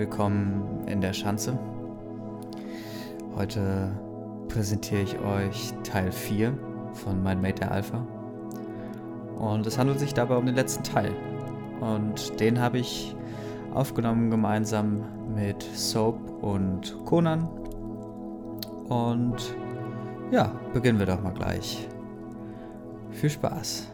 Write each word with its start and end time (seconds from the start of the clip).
willkommen 0.00 0.88
in 0.88 1.02
der 1.02 1.12
Schanze. 1.12 1.58
Heute 3.36 3.90
präsentiere 4.48 5.02
ich 5.02 5.18
euch 5.18 5.74
Teil 5.84 6.10
4 6.10 6.58
von 6.94 7.22
Mein 7.22 7.42
Mate 7.42 7.60
der 7.60 7.70
Alpha. 7.72 7.98
Und 9.38 9.66
es 9.66 9.76
handelt 9.76 10.00
sich 10.00 10.14
dabei 10.14 10.38
um 10.38 10.46
den 10.46 10.54
letzten 10.54 10.84
Teil. 10.84 11.14
Und 11.82 12.40
den 12.40 12.58
habe 12.58 12.78
ich 12.78 13.14
aufgenommen 13.74 14.30
gemeinsam 14.30 15.04
mit 15.34 15.62
Soap 15.62 16.18
und 16.42 16.96
Conan. 17.04 17.46
Und 18.88 19.54
ja, 20.30 20.50
beginnen 20.72 20.98
wir 20.98 21.04
doch 21.04 21.20
mal 21.20 21.34
gleich. 21.34 21.86
Viel 23.10 23.28
Spaß. 23.28 23.92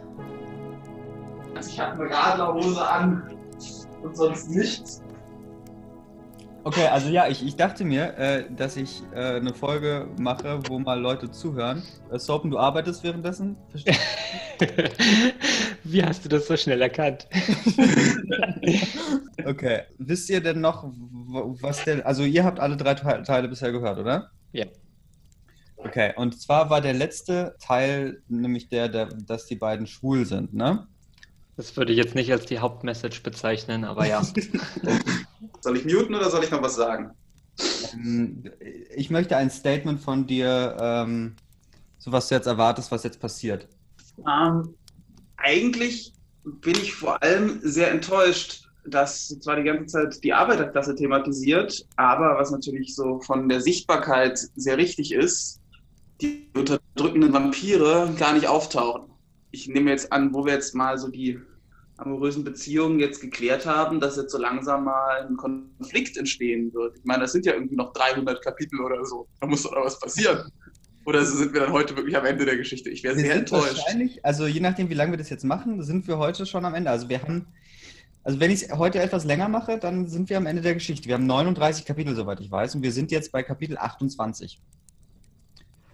Ich 1.68 1.80
habe 1.80 2.04
eine 2.04 2.14
Radlerhose 2.14 2.88
an 2.88 3.24
und 4.04 4.16
sonst 4.16 4.50
nichts. 4.50 5.02
Okay, 6.66 6.88
also 6.88 7.08
ja, 7.10 7.28
ich, 7.28 7.46
ich 7.46 7.54
dachte 7.54 7.84
mir, 7.84 8.18
äh, 8.18 8.44
dass 8.50 8.76
ich 8.76 9.00
äh, 9.14 9.36
eine 9.36 9.54
Folge 9.54 10.08
mache, 10.18 10.58
wo 10.66 10.80
mal 10.80 11.00
Leute 11.00 11.30
zuhören. 11.30 11.84
Äh, 12.10 12.18
Sopen, 12.18 12.50
du 12.50 12.58
arbeitest 12.58 13.04
währenddessen? 13.04 13.56
Wie 15.84 16.04
hast 16.04 16.24
du 16.24 16.28
das 16.28 16.48
so 16.48 16.56
schnell 16.56 16.82
erkannt? 16.82 17.28
okay, 19.44 19.82
wisst 19.98 20.28
ihr 20.28 20.40
denn 20.40 20.60
noch, 20.60 20.90
was 21.60 21.84
der, 21.84 22.04
also 22.04 22.24
ihr 22.24 22.42
habt 22.42 22.58
alle 22.58 22.76
drei 22.76 22.94
Teile 22.94 23.46
bisher 23.46 23.70
gehört, 23.70 24.00
oder? 24.00 24.32
Ja. 24.50 24.66
Okay, 25.76 26.14
und 26.16 26.40
zwar 26.40 26.68
war 26.68 26.80
der 26.80 26.94
letzte 26.94 27.54
Teil 27.60 28.24
nämlich 28.26 28.68
der, 28.70 28.88
der 28.88 29.06
dass 29.06 29.46
die 29.46 29.54
beiden 29.54 29.86
schwul 29.86 30.26
sind, 30.26 30.52
ne? 30.52 30.88
Das 31.56 31.74
würde 31.76 31.92
ich 31.92 31.98
jetzt 31.98 32.14
nicht 32.14 32.30
als 32.30 32.44
die 32.44 32.58
Hauptmessage 32.58 33.22
bezeichnen, 33.22 33.84
aber 33.84 34.06
ja. 34.06 34.22
soll 35.60 35.76
ich 35.76 35.84
muten 35.86 36.14
oder 36.14 36.30
soll 36.30 36.44
ich 36.44 36.50
noch 36.50 36.62
was 36.62 36.76
sagen? 36.76 37.12
Ähm, 37.94 38.44
ich 38.94 39.08
möchte 39.08 39.36
ein 39.36 39.50
Statement 39.50 40.00
von 40.00 40.26
dir, 40.26 40.76
ähm, 40.78 41.36
so 41.98 42.12
was 42.12 42.28
du 42.28 42.34
jetzt 42.34 42.46
erwartest, 42.46 42.92
was 42.92 43.04
jetzt 43.04 43.20
passiert. 43.20 43.68
Ähm, 44.18 44.74
eigentlich 45.38 46.12
bin 46.44 46.74
ich 46.74 46.94
vor 46.94 47.22
allem 47.22 47.60
sehr 47.62 47.90
enttäuscht, 47.90 48.68
dass 48.84 49.28
zwar 49.40 49.56
die 49.56 49.64
ganze 49.64 49.86
Zeit 49.86 50.22
die 50.22 50.34
Arbeiterklasse 50.34 50.94
thematisiert, 50.94 51.86
aber 51.96 52.36
was 52.38 52.50
natürlich 52.50 52.94
so 52.94 53.20
von 53.20 53.48
der 53.48 53.62
Sichtbarkeit 53.62 54.38
sehr 54.54 54.76
richtig 54.76 55.12
ist, 55.12 55.60
die 56.20 56.50
unterdrückenden 56.54 57.32
Vampire 57.32 58.14
gar 58.18 58.34
nicht 58.34 58.46
auftauchen 58.46 59.15
ich 59.50 59.68
nehme 59.68 59.90
jetzt 59.90 60.12
an, 60.12 60.34
wo 60.34 60.44
wir 60.44 60.54
jetzt 60.54 60.74
mal 60.74 60.98
so 60.98 61.08
die 61.08 61.40
amorösen 61.98 62.44
Beziehungen 62.44 63.00
jetzt 63.00 63.20
geklärt 63.20 63.66
haben, 63.66 64.00
dass 64.00 64.16
jetzt 64.16 64.32
so 64.32 64.38
langsam 64.38 64.84
mal 64.84 65.26
ein 65.26 65.36
Konflikt 65.36 66.16
entstehen 66.16 66.72
wird. 66.74 66.98
Ich 66.98 67.04
meine, 67.04 67.22
das 67.22 67.32
sind 67.32 67.46
ja 67.46 67.54
irgendwie 67.54 67.76
noch 67.76 67.92
300 67.92 68.42
Kapitel 68.42 68.80
oder 68.80 69.04
so. 69.04 69.26
Da 69.40 69.46
muss 69.46 69.62
doch 69.62 69.72
noch 69.72 69.84
was 69.84 69.98
passieren. 69.98 70.52
Oder 71.06 71.24
sind 71.24 71.54
wir 71.54 71.60
dann 71.60 71.72
heute 71.72 71.96
wirklich 71.96 72.16
am 72.16 72.26
Ende 72.26 72.44
der 72.44 72.56
Geschichte? 72.56 72.90
Ich 72.90 73.02
wäre 73.04 73.14
sehr 73.14 73.36
enttäuscht. 73.36 73.78
Wahrscheinlich, 73.78 74.24
also 74.24 74.46
je 74.46 74.60
nachdem, 74.60 74.90
wie 74.90 74.94
lange 74.94 75.12
wir 75.12 75.18
das 75.18 75.30
jetzt 75.30 75.44
machen, 75.44 75.82
sind 75.82 76.06
wir 76.08 76.18
heute 76.18 76.44
schon 76.46 76.64
am 76.64 76.74
Ende. 76.74 76.90
Also 76.90 77.08
wir 77.08 77.22
haben, 77.22 77.46
also 78.24 78.40
wenn 78.40 78.50
ich 78.50 78.64
es 78.64 78.72
heute 78.76 79.00
etwas 79.00 79.24
länger 79.24 79.48
mache, 79.48 79.78
dann 79.78 80.08
sind 80.08 80.28
wir 80.28 80.36
am 80.36 80.46
Ende 80.46 80.62
der 80.62 80.74
Geschichte. 80.74 81.06
Wir 81.06 81.14
haben 81.14 81.26
39 81.26 81.84
Kapitel, 81.84 82.14
soweit 82.16 82.40
ich 82.40 82.50
weiß, 82.50 82.74
und 82.74 82.82
wir 82.82 82.90
sind 82.90 83.12
jetzt 83.12 83.30
bei 83.30 83.44
Kapitel 83.44 83.78
28. 83.78 84.60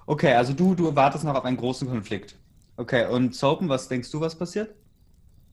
Okay, 0.07 0.33
also 0.33 0.55
du, 0.55 0.75
du 0.75 0.97
wartest 0.97 1.25
noch 1.25 1.35
auf 1.35 1.45
einen 1.45 1.59
großen 1.59 1.87
Konflikt. 1.87 2.37
Okay, 2.77 3.07
und 3.07 3.35
Sopen, 3.35 3.69
was 3.69 3.89
denkst 3.89 4.11
du, 4.11 4.21
was 4.21 4.37
passiert? 4.37 4.75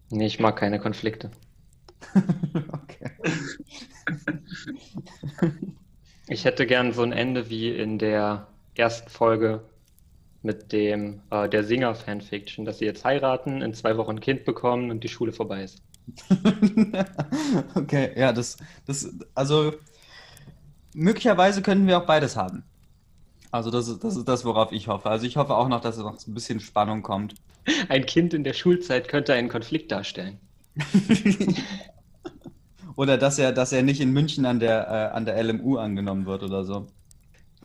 Nee, 0.10 0.28
ich 0.28 0.40
mag 0.40 0.56
keine 0.56 0.80
Konflikte. 0.80 1.32
okay. 2.72 3.12
ich 6.28 6.46
hätte 6.46 6.66
gern 6.66 6.94
so 6.94 7.04
ein 7.04 7.12
Ende 7.12 7.50
wie 7.50 7.70
in 7.70 8.00
der 8.00 8.48
ersten 8.76 9.10
Folge 9.10 9.62
mit 10.42 10.72
dem 10.72 11.22
äh, 11.32 11.50
der 11.50 11.64
Singer-Fanfiction, 11.64 12.66
dass 12.66 12.80
sie 12.80 12.86
jetzt 12.86 13.04
heiraten, 13.04 13.62
in 13.62 13.74
zwei 13.74 13.98
Wochen 13.98 14.12
ein 14.12 14.20
Kind 14.22 14.46
bekommen 14.46 14.90
und 14.90 15.04
die 15.04 15.10
Schule 15.10 15.34
vorbei 15.34 15.64
ist. 15.64 15.82
okay, 17.76 18.12
ja, 18.16 18.32
das, 18.32 18.58
das, 18.86 19.14
also 19.36 19.74
möglicherweise 20.94 21.62
könnten 21.62 21.88
wir 21.88 21.98
auch 21.98 22.06
beides 22.06 22.36
haben. 22.36 22.64
Also 23.52 23.72
das 23.72 23.88
ist, 23.88 24.04
das 24.04 24.16
ist 24.16 24.28
das, 24.28 24.46
worauf 24.46 24.72
ich 24.72 24.88
hoffe. 24.88 25.10
Also 25.10 25.26
ich 25.26 25.38
hoffe 25.38 25.56
auch 25.56 25.68
noch, 25.68 25.82
dass 25.82 25.98
es 25.98 26.04
noch 26.04 26.16
ein 26.26 26.34
bisschen 26.34 26.60
Spannung 26.60 27.02
kommt. 27.02 27.36
Ein 27.90 28.06
Kind 28.06 28.34
in 28.34 28.44
der 28.44 28.54
Schulzeit 28.54 29.08
könnte 29.08 29.34
einen 29.34 29.50
Konflikt 29.50 29.92
darstellen. 29.92 30.40
oder 32.96 33.18
dass 33.18 33.40
er, 33.40 33.52
dass 33.52 33.72
er 33.72 33.84
nicht 33.84 34.02
in 34.02 34.12
München 34.12 34.46
an 34.46 34.60
der, 34.60 34.88
äh, 34.88 35.16
an 35.16 35.26
der 35.26 35.42
LMU 35.44 35.78
angenommen 35.78 36.26
wird 36.26 36.44
oder 36.44 36.64
so. 36.64 36.88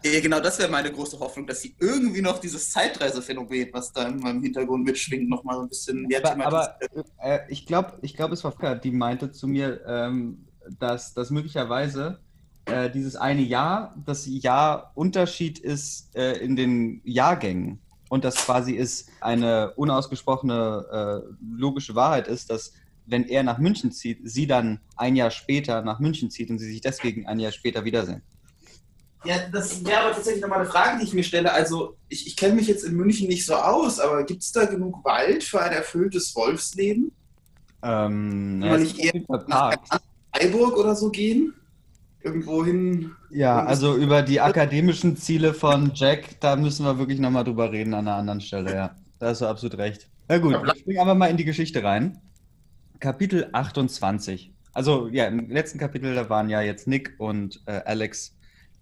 Genau, 0.03 0.39
das 0.39 0.59
wäre 0.59 0.71
meine 0.71 0.93
große 0.93 1.19
Hoffnung, 1.19 1.47
dass 1.47 1.63
sie 1.63 1.75
irgendwie 1.81 2.21
noch 2.21 2.39
dieses 2.39 2.71
Zeitreisephänomen, 2.71 3.69
was 3.73 3.91
da 3.91 4.07
in 4.07 4.19
meinem 4.19 4.43
Hintergrund 4.43 4.85
mitschwingt, 4.85 5.31
noch 5.31 5.45
mal 5.45 5.55
so 5.55 5.63
ein 5.63 5.69
bisschen 5.69 6.03
mehr 6.03 6.21
Aber, 6.27 6.47
aber 6.47 6.79
äh, 7.23 7.41
ich 7.49 7.65
glaube, 7.65 7.95
ich 8.03 8.15
glaub, 8.15 8.31
es 8.31 8.45
war 8.45 8.53
Frau, 8.53 8.75
die 8.75 8.91
meinte 8.91 9.33
zu 9.33 9.49
mir, 9.49 9.81
ähm, 9.87 10.47
dass, 10.79 11.15
dass 11.15 11.31
möglicherweise 11.31 12.21
äh, 12.67 12.91
dieses 12.91 13.17
eine 13.17 13.43
Jahr, 13.43 13.95
das 14.07 14.27
Jahr 14.27 14.93
Unterschied 14.95 15.59
ist 15.59 16.15
äh, 16.17 16.39
in 16.39 16.57
den 16.57 17.01
Jahrgängen. 17.05 17.81
Und 18.09 18.25
das 18.25 18.37
quasi 18.37 18.73
ist 18.73 19.09
eine 19.21 19.73
unausgesprochene 19.75 21.25
äh, 21.29 21.35
logische 21.59 21.95
Wahrheit 21.95 22.29
ist, 22.29 22.51
dass 22.51 22.73
wenn 23.07 23.25
er 23.25 23.43
nach 23.43 23.59
München 23.59 23.93
zieht, 23.93 24.21
sie 24.23 24.47
dann 24.47 24.81
ein 24.97 25.17
Jahr 25.17 25.31
später 25.31 25.83
nach 25.83 25.99
München 25.99 26.31
zieht 26.31 26.51
und 26.51 26.59
sie 26.59 26.71
sich 26.71 26.81
deswegen 26.81 27.27
ein 27.27 27.39
Jahr 27.39 27.53
später 27.53 27.85
wiedersehen. 27.85 28.23
Ja, 29.25 29.37
das 29.51 29.85
wäre 29.85 30.01
aber 30.01 30.13
tatsächlich 30.13 30.43
nochmal 30.43 30.61
eine 30.61 30.69
Frage, 30.69 30.99
die 30.99 31.05
ich 31.05 31.15
mir 31.15 31.25
stelle. 31.25 31.53
Also, 31.53 31.97
ich, 32.09 32.27
ich 32.27 32.37
kenne 32.37 32.55
mich 32.55 32.67
jetzt 32.67 32.85
in 32.85 32.95
München 32.95 33.27
nicht 33.27 33.47
so 33.47 33.55
aus, 33.55 33.99
aber 33.99 34.25
gibt 34.25 34.43
es 34.43 34.53
da 34.53 34.67
genug 34.67 35.03
Wald 35.05 35.43
für 35.43 35.63
ein 35.63 35.73
erfülltes 35.73 36.35
Wolfsleben? 36.37 37.11
Ähm, 37.83 38.61
Kann 38.61 38.71
man 38.71 38.83
nicht 38.83 38.99
eher 38.99 39.23
nach 39.47 39.77
Freiburg 40.35 40.77
oder 40.77 40.95
so 40.95 41.11
gehen? 41.11 41.55
Irgendwo 42.25 42.65
hin. 42.65 43.13
Ja, 43.31 43.65
also 43.65 43.97
über 43.97 44.23
die 44.23 44.41
akademischen 44.41 45.17
Ziele 45.17 45.55
von 45.55 45.93
Jack, 45.95 46.41
da 46.41 46.57
müssen 46.57 46.85
wir 46.85 46.99
wirklich 46.99 47.21
nochmal 47.21 47.45
drüber 47.45 47.71
reden 47.71 47.95
an 47.95 48.09
einer 48.09 48.17
anderen 48.17 48.41
Stelle, 48.41 48.75
ja. 48.75 48.97
Da 49.19 49.29
hast 49.29 49.43
du 49.43 49.47
absolut 49.47 49.79
recht. 49.79 50.09
Na 50.29 50.39
gut, 50.39 50.53
wir 50.53 50.75
springen 50.75 51.01
aber 51.01 51.15
mal 51.15 51.29
in 51.29 51.37
die 51.37 51.45
Geschichte 51.45 51.83
rein. 51.85 52.19
Kapitel 52.99 53.49
28. 53.53 54.53
Also 54.73 55.09
ja, 55.09 55.27
im 55.27 55.51
letzten 55.51 55.79
Kapitel, 55.79 56.15
da 56.15 56.29
waren 56.31 56.49
ja 56.49 56.61
jetzt 56.63 56.89
Nick 56.89 57.15
und 57.19 57.63
äh, 57.67 57.81
Alex 57.85 58.37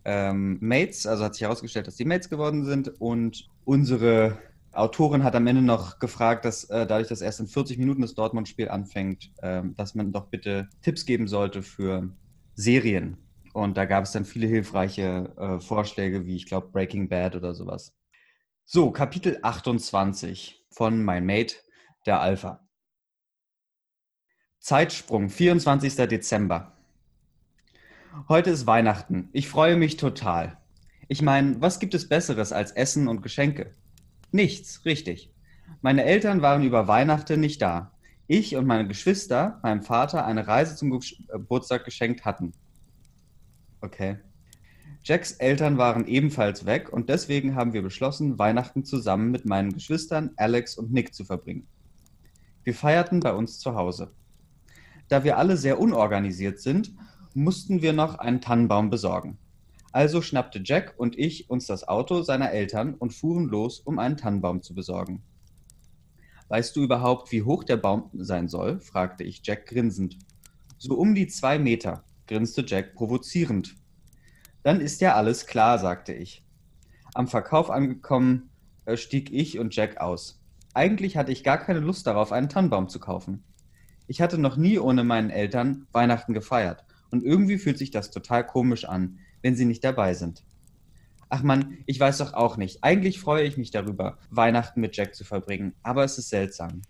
ähm, 0.05 0.59
Mates, 0.61 1.07
also 1.07 1.25
hat 1.25 1.35
sich 1.35 1.43
herausgestellt, 1.43 1.87
dass 1.87 1.97
die 1.97 2.05
Mates 2.05 2.29
geworden 2.29 2.65
sind 2.65 3.01
und 3.01 3.49
unsere 3.65 4.39
Autorin 4.73 5.23
hat 5.23 5.37
am 5.37 5.47
Ende 5.47 5.61
noch 5.61 5.99
gefragt, 5.99 6.45
dass 6.45 6.65
äh, 6.65 6.87
dadurch, 6.87 7.09
dass 7.09 7.21
erst 7.21 7.41
in 7.41 7.47
40 7.47 7.79
Minuten 7.79 8.01
das 8.01 8.15
Dortmund-Spiel 8.15 8.69
anfängt, 8.69 9.31
äh, 9.43 9.63
dass 9.77 9.95
man 9.95 10.13
doch 10.13 10.27
bitte 10.27 10.69
Tipps 10.81 11.05
geben 11.05 11.29
sollte 11.29 11.63
für 11.63 12.09
Serien, 12.55 13.19
und 13.53 13.77
da 13.77 13.85
gab 13.85 14.05
es 14.05 14.13
dann 14.13 14.25
viele 14.25 14.47
hilfreiche 14.47 15.33
äh, 15.37 15.61
Vorschläge, 15.61 16.27
wie 16.27 16.37
ich 16.37 16.47
glaube 16.47 16.69
Breaking 16.69 17.09
Bad 17.09 17.37
oder 17.37 17.55
sowas. 17.55 17.95
So, 18.65 18.91
Kapitel 18.91 19.39
28 19.43 20.67
von 20.71 21.05
Mein 21.05 21.27
Mate, 21.27 21.57
der 22.07 22.21
Alpha. 22.21 22.67
Zeitsprung, 24.61 25.29
24. 25.29 25.97
Dezember. 26.09 26.73
Heute 28.29 28.51
ist 28.51 28.67
Weihnachten. 28.67 29.29
Ich 29.33 29.49
freue 29.49 29.77
mich 29.77 29.97
total. 29.97 30.59
Ich 31.09 31.21
meine, 31.21 31.61
was 31.61 31.81
gibt 31.81 31.95
es 31.95 32.09
Besseres 32.09 32.53
als 32.53 32.71
Essen 32.71 33.09
und 33.09 33.23
Geschenke? 33.23 33.75
Nichts, 34.31 34.85
richtig. 34.85 35.35
Meine 35.81 36.05
Eltern 36.05 36.43
waren 36.43 36.63
über 36.63 36.89
Weihnachten 36.89 37.41
nicht 37.41 37.61
da. 37.61 37.93
Ich 38.27 38.57
und 38.57 38.67
meine 38.67 38.87
Geschwister 38.87 39.59
meinem 39.63 39.83
Vater 39.83 40.25
eine 40.25 40.47
Reise 40.47 40.77
zum 40.77 40.91
Geburtstag 40.91 41.85
geschenkt 41.85 42.25
hatten. 42.25 42.53
Okay. 43.83 44.19
Jacks 45.03 45.33
Eltern 45.33 45.77
waren 45.77 46.07
ebenfalls 46.07 46.65
weg 46.65 46.93
und 46.93 47.09
deswegen 47.09 47.57
haben 47.57 47.73
wir 47.73 47.83
beschlossen, 47.83 48.39
Weihnachten 48.39 48.85
zusammen 48.85 49.33
mit 49.33 49.45
meinen 49.45 49.73
Geschwistern 49.73 50.31
Alex 50.37 50.79
und 50.79 50.93
Nick 50.93 51.13
zu 51.13 51.25
verbringen. 51.25 51.67
Wir 52.63 52.75
feierten 52.75 53.19
bei 53.19 53.33
uns 53.33 53.59
zu 53.59 53.75
Hause. 53.75 54.13
Da 55.09 55.25
wir 55.25 55.37
alle 55.37 55.57
sehr 55.57 55.81
unorganisiert 55.81 56.61
sind, 56.61 56.95
mussten 57.35 57.83
wir 57.83 57.93
noch 57.93 58.15
einen 58.15 58.41
Tannenbaum 58.41 58.89
besorgen. 58.89 59.39
Also 59.91 60.23
schnappte 60.23 60.63
Jack 60.65 60.95
und 60.97 61.19
ich 61.19 61.51
uns 61.51 61.67
das 61.67 61.89
Auto 61.89 62.23
seiner 62.23 62.53
Eltern 62.53 62.95
und 62.95 63.13
fuhren 63.13 63.49
los, 63.49 63.81
um 63.81 63.99
einen 63.99 64.17
Tannenbaum 64.17 64.63
zu 64.63 64.75
besorgen. 64.75 65.23
Weißt 66.49 66.77
du 66.77 66.83
überhaupt, 66.85 67.33
wie 67.33 67.43
hoch 67.43 67.65
der 67.65 67.79
Baum 67.79 68.11
sein 68.13 68.47
soll? 68.47 68.79
fragte 68.79 69.25
ich 69.25 69.41
Jack 69.43 69.67
grinsend. 69.67 70.19
So 70.79 70.95
um 70.95 71.17
die 71.17 71.27
zwei 71.27 71.59
Meter, 71.59 72.05
grinste 72.33 72.65
Jack 72.67 72.95
provozierend. 72.95 73.77
Dann 74.63 74.81
ist 74.81 75.03
ja 75.03 75.15
alles 75.15 75.47
klar, 75.47 75.79
sagte 75.79 76.15
ich. 76.15 76.43
Am 77.15 77.29
Verkauf 77.29 77.71
angekommen, 77.71 78.49
äh, 78.87 78.97
stieg 78.97 79.31
ich 79.31 79.59
und 79.59 79.77
Jack 79.77 80.01
aus. 80.01 80.43
Eigentlich 80.73 81.19
hatte 81.19 81.31
ich 81.31 81.45
gar 81.45 81.59
keine 81.59 81.81
Lust 81.81 82.07
darauf, 82.07 82.33
einen 82.33 82.49
Tannenbaum 82.49 82.89
zu 82.89 83.01
kaufen. 83.01 83.45
Ich 84.07 84.23
hatte 84.23 84.39
noch 84.39 84.57
nie 84.57 84.79
ohne 84.79 85.05
meinen 85.05 85.29
Eltern 85.29 85.87
Weihnachten 85.93 86.33
gefeiert 86.33 86.85
Und 87.11 87.23
irgendwie 87.23 87.59
fühlt 87.59 87.77
sich 87.77 87.91
das 87.91 88.11
total 88.11 88.47
komisch 88.47 88.87
an, 88.87 89.19
wenn 89.43 89.55
sie 89.55 89.67
nicht 89.67 89.85
dabei 89.85 90.15
sind. 90.15 90.43
Ach 91.29 91.43
man, 91.43 91.79
ich 91.85 92.01
weiß 92.01 92.19
doch 92.19 92.33
auch 92.33 92.57
nicht. 92.57 92.83
Eigentlich 92.83 93.21
freue 93.21 93.45
ich 93.45 93.59
mich 93.59 93.71
darüber, 93.71 94.19
Weihnachten 94.31 94.81
mit 94.81 94.97
Jack 94.97 95.15
zu 95.15 95.25
verbringen, 95.25 95.75
aber 95.83 96.05
es 96.05 96.17
ist 96.17 96.31
seltsam. 96.31 96.81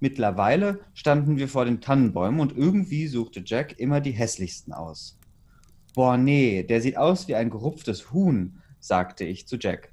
Mittlerweile 0.00 0.80
standen 0.92 1.36
wir 1.36 1.48
vor 1.48 1.64
den 1.64 1.80
Tannenbäumen 1.80 2.40
und 2.40 2.56
irgendwie 2.56 3.06
suchte 3.06 3.42
Jack 3.44 3.78
immer 3.78 4.00
die 4.00 4.12
hässlichsten 4.12 4.72
aus. 4.72 5.18
Boah, 5.94 6.16
nee, 6.16 6.62
der 6.64 6.80
sieht 6.80 6.96
aus 6.96 7.28
wie 7.28 7.36
ein 7.36 7.50
gerupftes 7.50 8.12
Huhn, 8.12 8.60
sagte 8.80 9.24
ich 9.24 9.46
zu 9.46 9.56
Jack. 9.56 9.92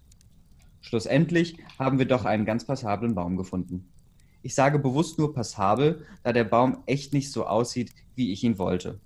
Schlussendlich 0.81 1.57
haben 1.77 1.99
wir 1.99 2.07
doch 2.07 2.25
einen 2.25 2.45
ganz 2.45 2.65
passablen 2.65 3.13
Baum 3.13 3.37
gefunden. 3.37 3.87
Ich 4.41 4.55
sage 4.55 4.79
bewusst 4.79 5.19
nur 5.19 5.33
passabel, 5.33 6.05
da 6.23 6.33
der 6.33 6.43
Baum 6.43 6.83
echt 6.87 7.13
nicht 7.13 7.31
so 7.31 7.45
aussieht, 7.45 7.93
wie 8.15 8.31
ich 8.31 8.43
ihn 8.43 8.57
wollte. 8.57 8.99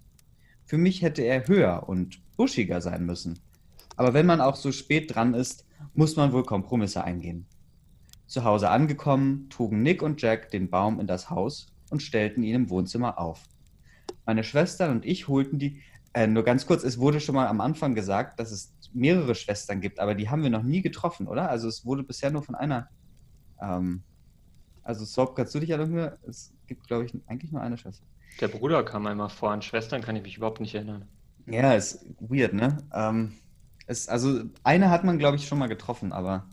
Für 0.63 0.77
mich 0.77 1.01
hätte 1.01 1.21
er 1.21 1.47
höher 1.47 1.87
und 1.87 2.21
buschiger 2.37 2.79
sein 2.79 3.05
müssen. 3.05 3.39
Aber 3.97 4.13
wenn 4.13 4.25
man 4.25 4.41
auch 4.41 4.55
so 4.55 4.71
spät 4.71 5.13
dran 5.13 5.33
ist, 5.33 5.65
muss 5.93 6.15
man 6.15 6.31
wohl 6.31 6.43
Kompromisse 6.43 7.03
eingehen. 7.03 7.45
Zu 8.27 8.43
Hause 8.43 8.69
angekommen, 8.69 9.47
trugen 9.49 9.83
Nick 9.83 10.01
und 10.01 10.21
Jack 10.21 10.49
den 10.51 10.69
Baum 10.69 10.99
in 10.99 11.07
das 11.07 11.29
Haus 11.29 11.67
und 11.89 12.01
stellten 12.01 12.43
ihn 12.43 12.55
im 12.55 12.69
Wohnzimmer 12.69 13.19
auf. 13.19 13.43
Meine 14.25 14.43
Schwestern 14.43 14.91
und 14.91 15.05
ich 15.05 15.27
holten 15.27 15.59
die, 15.59 15.81
äh, 16.13 16.27
nur 16.27 16.43
ganz 16.43 16.65
kurz, 16.65 16.83
es 16.83 16.97
wurde 16.97 17.19
schon 17.19 17.35
mal 17.35 17.47
am 17.47 17.61
Anfang 17.61 17.93
gesagt, 17.93 18.39
dass 18.39 18.51
es 18.51 18.73
mehrere 18.93 19.35
Schwestern 19.35 19.81
gibt, 19.81 19.99
aber 19.99 20.15
die 20.15 20.29
haben 20.29 20.43
wir 20.43 20.49
noch 20.49 20.63
nie 20.63 20.81
getroffen, 20.81 21.27
oder? 21.27 21.49
Also 21.49 21.67
es 21.67 21.85
wurde 21.85 22.03
bisher 22.03 22.31
nur 22.31 22.41
von 22.41 22.55
einer. 22.55 22.89
Ähm, 23.61 24.03
also 24.81 25.03
Soap, 25.03 25.35
kannst 25.35 25.53
du 25.53 25.59
dich 25.59 25.69
erinnern? 25.69 26.13
Es 26.27 26.53
gibt, 26.67 26.87
glaube 26.87 27.05
ich, 27.05 27.13
eigentlich 27.27 27.51
nur 27.51 27.61
eine 27.61 27.77
Schwester. 27.77 28.05
Der 28.39 28.47
Bruder 28.47 28.83
kam 28.83 29.05
einmal 29.07 29.29
vor, 29.29 29.51
an 29.51 29.61
Schwestern 29.61 30.01
kann 30.01 30.15
ich 30.15 30.23
mich 30.23 30.37
überhaupt 30.37 30.59
nicht 30.59 30.75
erinnern. 30.75 31.07
Ja, 31.47 31.73
ist 31.73 32.05
weird, 32.19 32.53
ne? 32.53 32.77
Ähm, 32.93 33.33
es, 33.87 34.07
also 34.09 34.43
eine 34.63 34.89
hat 34.89 35.03
man, 35.03 35.19
glaube 35.19 35.37
ich, 35.37 35.47
schon 35.47 35.59
mal 35.59 35.67
getroffen, 35.67 36.11
aber. 36.11 36.45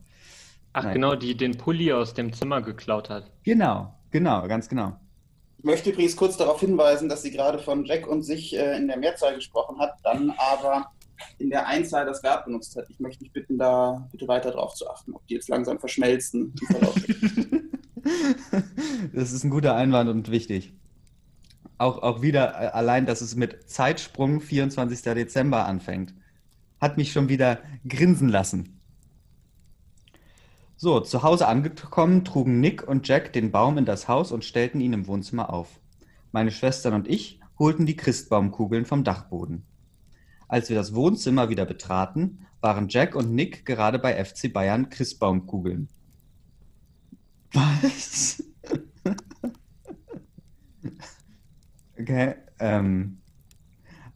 Ach 0.72 0.84
nein. 0.84 0.94
genau, 0.94 1.14
die 1.14 1.36
den 1.36 1.58
Pulli 1.58 1.92
aus 1.92 2.14
dem 2.14 2.32
Zimmer 2.32 2.62
geklaut 2.62 3.10
hat. 3.10 3.30
Genau, 3.42 3.94
genau, 4.10 4.46
ganz 4.48 4.69
genau. 4.69 4.96
Ich 5.58 5.64
möchte 5.64 5.90
übrigens 5.90 6.16
kurz 6.16 6.36
darauf 6.36 6.60
hinweisen, 6.60 7.08
dass 7.08 7.22
sie 7.22 7.30
gerade 7.30 7.58
von 7.58 7.84
Jack 7.84 8.06
und 8.06 8.22
sich 8.22 8.56
äh, 8.56 8.76
in 8.76 8.88
der 8.88 8.96
Mehrzahl 8.96 9.34
gesprochen 9.34 9.78
hat, 9.78 9.94
dann 10.02 10.34
aber 10.36 10.90
in 11.38 11.50
der 11.50 11.69
Einzahl 11.69 12.04
das 12.04 12.22
Verb 12.22 12.46
benutzt 12.46 12.74
hat. 12.76 12.86
Ich 12.88 12.98
möchte 12.98 13.22
dich 13.22 13.32
bitten, 13.32 13.58
da 13.58 14.08
bitte 14.10 14.26
weiter 14.26 14.50
drauf 14.50 14.74
zu 14.74 14.90
achten, 14.90 15.14
ob 15.14 15.24
die 15.26 15.34
jetzt 15.34 15.48
langsam 15.48 15.78
verschmelzen. 15.78 16.54
das 19.12 19.32
ist 19.32 19.44
ein 19.44 19.50
guter 19.50 19.76
Einwand 19.76 20.10
und 20.10 20.30
wichtig. 20.30 20.72
Auch, 21.78 22.02
auch 22.02 22.22
wieder 22.22 22.54
äh, 22.54 22.66
allein, 22.69 23.06
dass 23.06 23.20
es 23.20 23.36
mit 23.36 23.69
Zeitsprung 23.69 24.40
24. 24.40 25.02
Dezember 25.02 25.66
anfängt, 25.66 26.14
hat 26.80 26.96
mich 26.96 27.12
schon 27.12 27.28
wieder 27.28 27.60
grinsen 27.88 28.28
lassen. 28.28 28.81
So, 30.82 30.99
zu 30.99 31.23
Hause 31.23 31.46
angekommen, 31.46 32.25
trugen 32.25 32.58
Nick 32.58 32.88
und 32.88 33.06
Jack 33.06 33.32
den 33.32 33.52
Baum 33.52 33.79
in 33.79 33.84
das 33.84 34.08
Haus 34.08 34.32
und 34.32 34.44
stellten 34.44 34.81
ihn 34.81 34.93
im 34.93 35.06
Wohnzimmer 35.06 35.52
auf. 35.52 35.79
Meine 36.32 36.50
Schwestern 36.50 36.93
und 36.93 37.06
ich 37.06 37.38
holten 37.56 37.87
die 37.87 37.94
Christbaumkugeln 37.94 38.84
vom 38.84 39.05
Dachboden. 39.05 39.64
Als 40.49 40.70
wir 40.70 40.76
das 40.76 40.93
Wohnzimmer 40.93 41.50
wieder 41.50 41.67
betraten, 41.67 42.49
waren 42.61 42.88
Jack 42.88 43.14
und 43.14 43.32
Nick 43.32 43.64
gerade 43.64 44.00
bei 44.00 44.25
FC 44.25 44.52
Bayern 44.52 44.90
Christbaumkugeln. 44.90 45.88
Was? 47.52 48.43
okay, 51.96 52.34
ähm, 52.58 53.23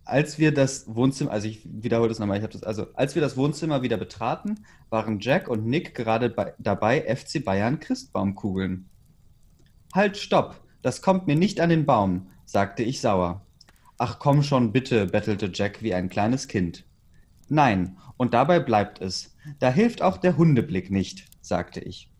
als 0.06 0.38
wir 0.40 0.52
das 0.52 0.92
Wohnzimmer, 0.92 1.30
also 1.30 1.46
ich 1.46 1.60
wiederhole 1.64 2.08
das 2.08 2.18
nochmal, 2.18 2.38
ich 2.38 2.42
habe 2.42 2.52
das, 2.52 2.62
also 2.62 2.86
als 2.94 3.14
wir 3.14 3.22
das 3.22 3.36
Wohnzimmer 3.36 3.82
wieder 3.82 3.96
betraten, 3.96 4.64
waren 4.90 5.20
Jack 5.20 5.48
und 5.48 5.66
Nick 5.66 5.94
gerade 5.94 6.30
bei, 6.30 6.54
dabei, 6.58 7.02
FC 7.02 7.44
Bayern 7.44 7.80
Christbaumkugeln. 7.80 8.88
Halt, 9.94 10.16
stopp, 10.16 10.62
das 10.82 11.02
kommt 11.02 11.26
mir 11.26 11.36
nicht 11.36 11.60
an 11.60 11.70
den 11.70 11.86
Baum, 11.86 12.30
sagte 12.44 12.82
ich 12.82 13.00
sauer. 13.00 13.44
Ach 13.98 14.18
komm 14.18 14.42
schon, 14.42 14.72
bitte, 14.72 15.06
bettelte 15.06 15.50
Jack 15.52 15.82
wie 15.82 15.94
ein 15.94 16.08
kleines 16.08 16.48
Kind. 16.48 16.84
Nein, 17.48 17.96
und 18.16 18.34
dabei 18.34 18.60
bleibt 18.60 19.00
es. 19.00 19.36
Da 19.58 19.70
hilft 19.70 20.02
auch 20.02 20.18
der 20.18 20.36
Hundeblick 20.36 20.90
nicht, 20.90 21.28
sagte 21.40 21.80
ich. 21.80 22.10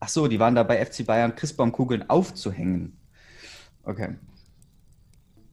Ach 0.00 0.08
so, 0.08 0.26
die 0.26 0.40
waren 0.40 0.56
dabei, 0.56 0.84
FC 0.84 1.06
Bayern 1.06 1.36
Christbaumkugeln 1.36 2.10
aufzuhängen. 2.10 2.98
Okay. 3.84 4.16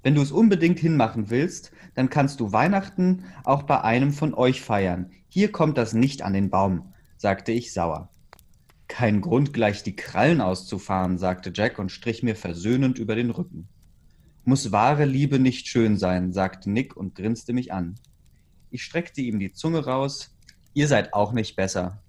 Wenn 0.02 0.16
du 0.16 0.22
es 0.22 0.32
unbedingt 0.32 0.80
hinmachen 0.80 1.30
willst, 1.30 1.72
dann 1.96 2.10
kannst 2.10 2.40
du 2.40 2.54
Weihnachten 2.54 3.26
auch 3.44 3.64
bei 3.64 3.82
einem 3.82 4.14
von 4.14 4.34
euch 4.34 4.62
feiern. 4.62 5.12
Hier 5.28 5.52
kommt 5.52 5.78
das 5.78 5.94
nicht 5.94 6.22
an 6.22 6.34
den 6.34 6.50
Baum, 6.50 6.94
sagte 7.18 7.52
ich 7.52 7.74
sauer. 7.74 8.10
Kein 8.88 9.22
Grund, 9.22 9.54
gleich 9.54 9.84
die 9.84 9.96
Krallen 9.96 10.42
auszufahren, 10.42 11.18
sagte 11.18 11.52
Jack 11.54 11.80
und 11.80 11.92
strich 11.92 12.24
mir 12.24 12.36
versöhnend 12.36 12.98
über 12.98 13.16
den 13.16 13.30
Rücken. 13.30 13.68
Muss 14.46 14.72
wahre 14.72 15.06
Liebe 15.06 15.38
nicht 15.38 15.68
schön 15.68 15.98
sein, 15.98 16.32
sagte 16.32 16.72
Nick 16.72 16.96
und 16.98 17.14
grinste 17.14 17.54
mich 17.54 17.72
an. 17.72 17.96
Ich 18.72 18.84
streckte 18.84 19.22
ihm 19.22 19.40
die 19.40 19.52
Zunge 19.52 19.86
raus. 19.86 20.36
Ihr 20.74 20.88
seid 20.88 21.14
auch 21.14 21.34
nicht 21.34 21.56
besser. 21.56 22.02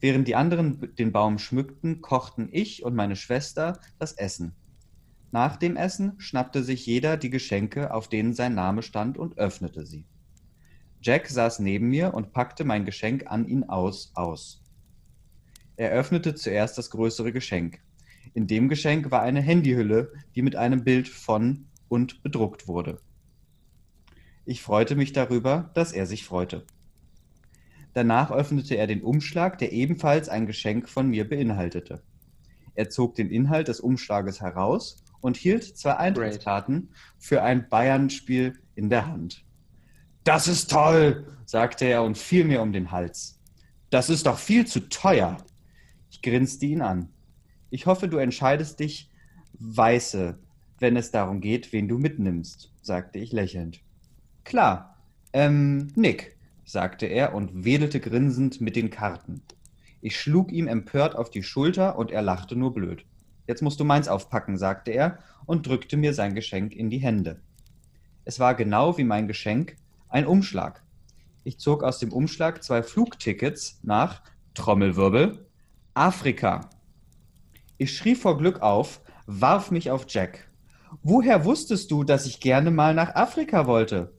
Während 0.00 0.28
die 0.28 0.34
anderen 0.36 0.94
den 0.96 1.12
Baum 1.12 1.38
schmückten, 1.38 2.00
kochten 2.02 2.48
ich 2.50 2.84
und 2.84 2.94
meine 2.94 3.16
Schwester 3.16 3.80
das 3.98 4.12
Essen. 4.12 4.54
Nach 5.30 5.56
dem 5.56 5.76
Essen 5.76 6.14
schnappte 6.18 6.64
sich 6.64 6.86
jeder 6.86 7.16
die 7.18 7.30
Geschenke, 7.30 7.92
auf 7.92 8.08
denen 8.08 8.32
sein 8.32 8.54
Name 8.54 8.82
stand, 8.82 9.18
und 9.18 9.36
öffnete 9.36 9.84
sie. 9.84 10.06
Jack 11.02 11.28
saß 11.28 11.58
neben 11.58 11.88
mir 11.88 12.14
und 12.14 12.32
packte 12.32 12.64
mein 12.64 12.84
Geschenk 12.84 13.30
an 13.30 13.46
ihn 13.46 13.64
aus 13.64 14.12
aus. 14.14 14.62
Er 15.76 15.90
öffnete 15.90 16.34
zuerst 16.34 16.78
das 16.78 16.90
größere 16.90 17.32
Geschenk. 17.32 17.80
In 18.34 18.46
dem 18.46 18.68
Geschenk 18.68 19.10
war 19.10 19.22
eine 19.22 19.40
Handyhülle, 19.40 20.12
die 20.34 20.42
mit 20.42 20.56
einem 20.56 20.82
Bild 20.82 21.08
von 21.08 21.66
und 21.88 22.22
bedruckt 22.22 22.66
wurde. 22.66 23.00
Ich 24.44 24.62
freute 24.62 24.96
mich 24.96 25.12
darüber, 25.12 25.70
dass 25.74 25.92
er 25.92 26.06
sich 26.06 26.24
freute. 26.24 26.64
Danach 27.92 28.30
öffnete 28.30 28.76
er 28.76 28.86
den 28.86 29.02
Umschlag, 29.02 29.58
der 29.58 29.72
ebenfalls 29.72 30.28
ein 30.28 30.46
Geschenk 30.46 30.88
von 30.88 31.08
mir 31.08 31.28
beinhaltete. 31.28 32.02
Er 32.74 32.90
zog 32.90 33.14
den 33.14 33.30
Inhalt 33.30 33.68
des 33.68 33.80
Umschlages 33.80 34.40
heraus 34.40 35.04
und 35.20 35.36
hielt 35.36 35.76
zwei 35.76 35.96
Eintrittskarten 35.96 36.90
für 37.18 37.42
ein 37.42 37.68
Bayern-Spiel 37.68 38.54
in 38.74 38.90
der 38.90 39.06
Hand. 39.06 39.44
Das 40.24 40.48
ist 40.48 40.70
toll, 40.70 41.26
sagte 41.46 41.86
er 41.86 42.02
und 42.02 42.18
fiel 42.18 42.44
mir 42.44 42.60
um 42.60 42.72
den 42.72 42.90
Hals. 42.90 43.40
Das 43.90 44.10
ist 44.10 44.26
doch 44.26 44.38
viel 44.38 44.66
zu 44.66 44.88
teuer. 44.88 45.38
Ich 46.10 46.22
grinste 46.22 46.66
ihn 46.66 46.82
an. 46.82 47.08
Ich 47.70 47.86
hoffe, 47.86 48.08
du 48.08 48.18
entscheidest 48.18 48.80
dich 48.80 49.10
weiße, 49.58 50.38
wenn 50.78 50.96
es 50.96 51.10
darum 51.10 51.40
geht, 51.40 51.72
wen 51.72 51.88
du 51.88 51.98
mitnimmst, 51.98 52.72
sagte 52.82 53.18
ich 53.18 53.32
lächelnd. 53.32 53.80
Klar. 54.44 54.96
Ähm, 55.32 55.92
Nick, 55.94 56.36
sagte 56.64 57.06
er 57.06 57.34
und 57.34 57.64
wedelte 57.64 58.00
grinsend 58.00 58.60
mit 58.60 58.76
den 58.76 58.90
Karten. 58.90 59.42
Ich 60.00 60.18
schlug 60.18 60.52
ihm 60.52 60.68
empört 60.68 61.16
auf 61.16 61.30
die 61.30 61.42
Schulter 61.42 61.98
und 61.98 62.10
er 62.10 62.22
lachte 62.22 62.56
nur 62.56 62.72
blöd. 62.72 63.04
Jetzt 63.48 63.62
musst 63.62 63.80
du 63.80 63.84
meins 63.84 64.08
aufpacken, 64.08 64.58
sagte 64.58 64.90
er 64.90 65.18
und 65.46 65.66
drückte 65.66 65.96
mir 65.96 66.12
sein 66.12 66.34
Geschenk 66.34 66.76
in 66.76 66.90
die 66.90 66.98
Hände. 66.98 67.40
Es 68.26 68.38
war 68.38 68.54
genau 68.54 68.98
wie 68.98 69.04
mein 69.04 69.26
Geschenk, 69.26 69.76
ein 70.10 70.26
Umschlag. 70.26 70.84
Ich 71.44 71.58
zog 71.58 71.82
aus 71.82 71.98
dem 71.98 72.12
Umschlag 72.12 72.62
zwei 72.62 72.82
Flugtickets 72.82 73.80
nach 73.82 74.22
Trommelwirbel 74.52 75.46
Afrika. 75.94 76.68
Ich 77.78 77.96
schrie 77.96 78.14
vor 78.14 78.36
Glück 78.36 78.60
auf, 78.60 79.00
warf 79.26 79.70
mich 79.70 79.90
auf 79.90 80.04
Jack. 80.08 80.50
Woher 81.02 81.46
wusstest 81.46 81.90
du, 81.90 82.04
dass 82.04 82.26
ich 82.26 82.40
gerne 82.40 82.70
mal 82.70 82.92
nach 82.92 83.14
Afrika 83.14 83.66
wollte? 83.66 84.12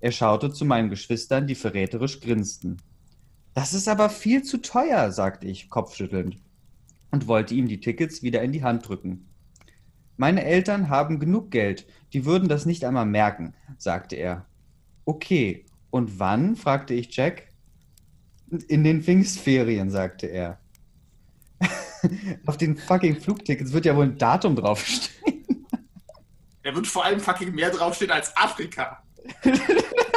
Er 0.00 0.10
schaute 0.10 0.52
zu 0.52 0.64
meinen 0.64 0.90
Geschwistern, 0.90 1.46
die 1.46 1.54
verräterisch 1.54 2.20
grinsten. 2.20 2.78
Das 3.54 3.72
ist 3.72 3.88
aber 3.88 4.10
viel 4.10 4.42
zu 4.42 4.58
teuer, 4.58 5.12
sagte 5.12 5.46
ich, 5.46 5.70
kopfschüttelnd 5.70 6.43
und 7.14 7.28
wollte 7.28 7.54
ihm 7.54 7.68
die 7.68 7.78
Tickets 7.78 8.24
wieder 8.24 8.42
in 8.42 8.50
die 8.50 8.64
Hand 8.64 8.88
drücken. 8.88 9.28
Meine 10.16 10.44
Eltern 10.44 10.88
haben 10.88 11.20
genug 11.20 11.52
Geld, 11.52 11.86
die 12.12 12.24
würden 12.24 12.48
das 12.48 12.66
nicht 12.66 12.84
einmal 12.84 13.06
merken, 13.06 13.54
sagte 13.78 14.16
er. 14.16 14.46
Okay, 15.04 15.64
und 15.90 16.18
wann? 16.18 16.56
fragte 16.56 16.92
ich 16.92 17.14
Jack. 17.14 17.46
In 18.66 18.82
den 18.82 19.00
Pfingstferien, 19.00 19.90
sagte 19.90 20.26
er. 20.26 20.58
Auf 22.46 22.56
den 22.56 22.76
fucking 22.76 23.20
Flugtickets 23.20 23.72
wird 23.72 23.84
ja 23.84 23.94
wohl 23.94 24.06
ein 24.06 24.18
Datum 24.18 24.56
draufstehen. 24.56 25.44
Da 26.64 26.74
wird 26.74 26.88
vor 26.88 27.04
allem 27.04 27.20
fucking 27.20 27.54
mehr 27.54 27.70
draufstehen 27.70 28.10
als 28.10 28.36
Afrika. 28.36 29.04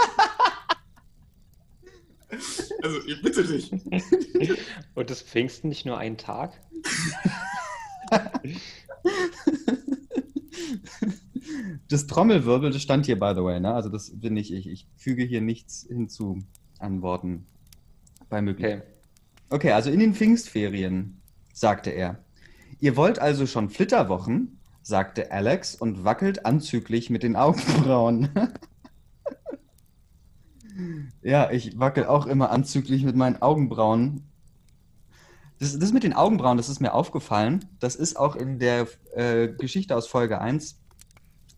Also, 2.83 2.99
ich 3.05 3.21
bitte 3.21 3.43
dich. 3.43 3.71
Und 4.95 5.11
ist 5.11 5.27
Pfingsten 5.27 5.69
nicht 5.69 5.85
nur 5.85 5.97
ein 5.97 6.17
Tag? 6.17 6.59
das 11.89 12.07
Trommelwirbel, 12.07 12.71
das 12.71 12.81
stand 12.81 13.05
hier, 13.05 13.19
by 13.19 13.33
the 13.35 13.43
way, 13.43 13.59
ne? 13.59 13.73
Also 13.73 13.89
das 13.89 14.11
bin 14.13 14.33
nicht 14.33 14.51
ich. 14.53 14.67
Ich 14.67 14.87
füge 14.95 15.23
hier 15.23 15.41
nichts 15.41 15.85
hinzu 15.87 16.39
an 16.79 17.01
Worten 17.01 17.45
bei 18.29 18.41
Möglichkeit. 18.41 18.83
Okay. 18.83 18.91
Okay, 19.49 19.71
also 19.71 19.89
in 19.89 19.99
den 19.99 20.13
Pfingstferien, 20.13 21.21
sagte 21.53 21.89
er. 21.91 22.19
Ihr 22.79 22.97
wollt 22.97 23.17
also 23.19 23.47
schon 23.47 23.69
Flitterwochen, 23.69 24.59
sagte 24.81 25.31
Alex 25.31 25.73
und 25.73 26.03
wackelt 26.03 26.45
anzüglich 26.45 27.09
mit 27.09 27.23
den 27.23 27.35
Augenbrauen. 27.35 28.29
ja, 31.21 31.51
ich 31.51 31.79
wackel 31.79 32.05
auch 32.05 32.25
immer 32.25 32.51
anzüglich 32.51 33.03
mit 33.03 33.15
meinen 33.15 33.41
Augenbrauen. 33.41 34.23
Das, 35.59 35.77
das 35.77 35.91
mit 35.91 36.03
den 36.03 36.13
Augenbrauen, 36.13 36.57
das 36.57 36.69
ist 36.69 36.79
mir 36.79 36.93
aufgefallen. 36.93 37.65
Das 37.79 37.95
ist 37.95 38.17
auch 38.17 38.35
in 38.35 38.59
der 38.59 38.87
äh, 39.13 39.47
Geschichte 39.47 39.95
aus 39.95 40.07
Folge 40.07 40.39
1 40.39 40.79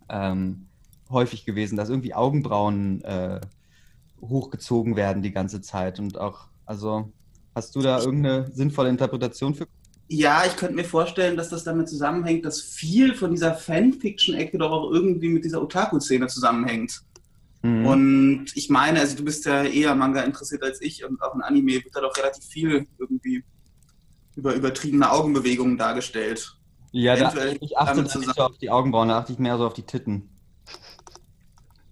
ähm, 0.10 0.68
häufig 1.10 1.46
gewesen, 1.46 1.76
dass 1.76 1.90
irgendwie 1.90 2.14
Augenbrauen 2.14 3.04
äh, 3.04 3.42
hochgezogen 4.22 4.96
werden 4.96 5.22
die 5.22 5.32
ganze 5.32 5.62
Zeit. 5.62 6.00
Und 6.00 6.18
auch, 6.18 6.48
also, 6.66 7.12
hast 7.56 7.76
du 7.76 7.82
da 7.82 8.00
irgendeine 8.00 8.50
sinnvolle 8.52 8.90
Interpretation 8.90 9.56
für? 9.56 9.68
Ja, 10.12 10.44
ich 10.46 10.56
könnte 10.56 10.76
mir 10.76 10.86
vorstellen, 10.86 11.38
dass 11.38 11.50
das 11.50 11.64
damit 11.64 11.88
zusammenhängt, 11.88 12.44
dass 12.44 12.62
viel 12.62 13.14
von 13.14 13.32
dieser 13.32 13.54
Fanfiction-Ecke 13.54 14.58
doch 14.58 14.72
auch 14.72 14.92
irgendwie 14.92 15.30
mit 15.30 15.46
dieser 15.46 15.62
Otaku-Szene 15.62 16.28
zusammenhängt. 16.28 17.04
Mhm. 17.62 17.86
Und 17.86 18.46
ich 18.56 18.70
meine, 18.70 19.00
also 19.00 19.18
du 19.18 19.26
bist 19.26 19.46
ja 19.46 19.64
eher 19.64 19.94
Manga 19.96 20.22
interessiert 20.22 20.64
als 20.64 20.82
ich 20.82 21.04
und 21.06 21.22
auch 21.22 21.36
in 21.36 21.42
Anime 21.42 21.74
wird 21.74 21.94
da 21.96 22.02
doch 22.02 22.16
relativ 22.16 22.46
viel 22.46 22.88
irgendwie 22.98 23.44
über 24.36 24.56
übertriebene 24.56 25.12
Augenbewegungen 25.12 25.78
dargestellt. 25.78 26.58
ja, 26.92 27.16
da, 27.16 27.32
eventuell 27.32 27.58
ich 27.60 27.78
achte 27.78 28.04
da 28.04 28.18
nicht 28.18 28.36
so 28.36 28.44
auf 28.44 28.58
die 28.58 28.70
Augenbrauen, 28.70 29.10
da 29.10 29.20
achte 29.20 29.34
ich 29.34 29.40
mehr 29.40 29.58
so 29.58 29.68
auf 29.68 29.74
die 29.74 29.84
Titten. 29.84 30.30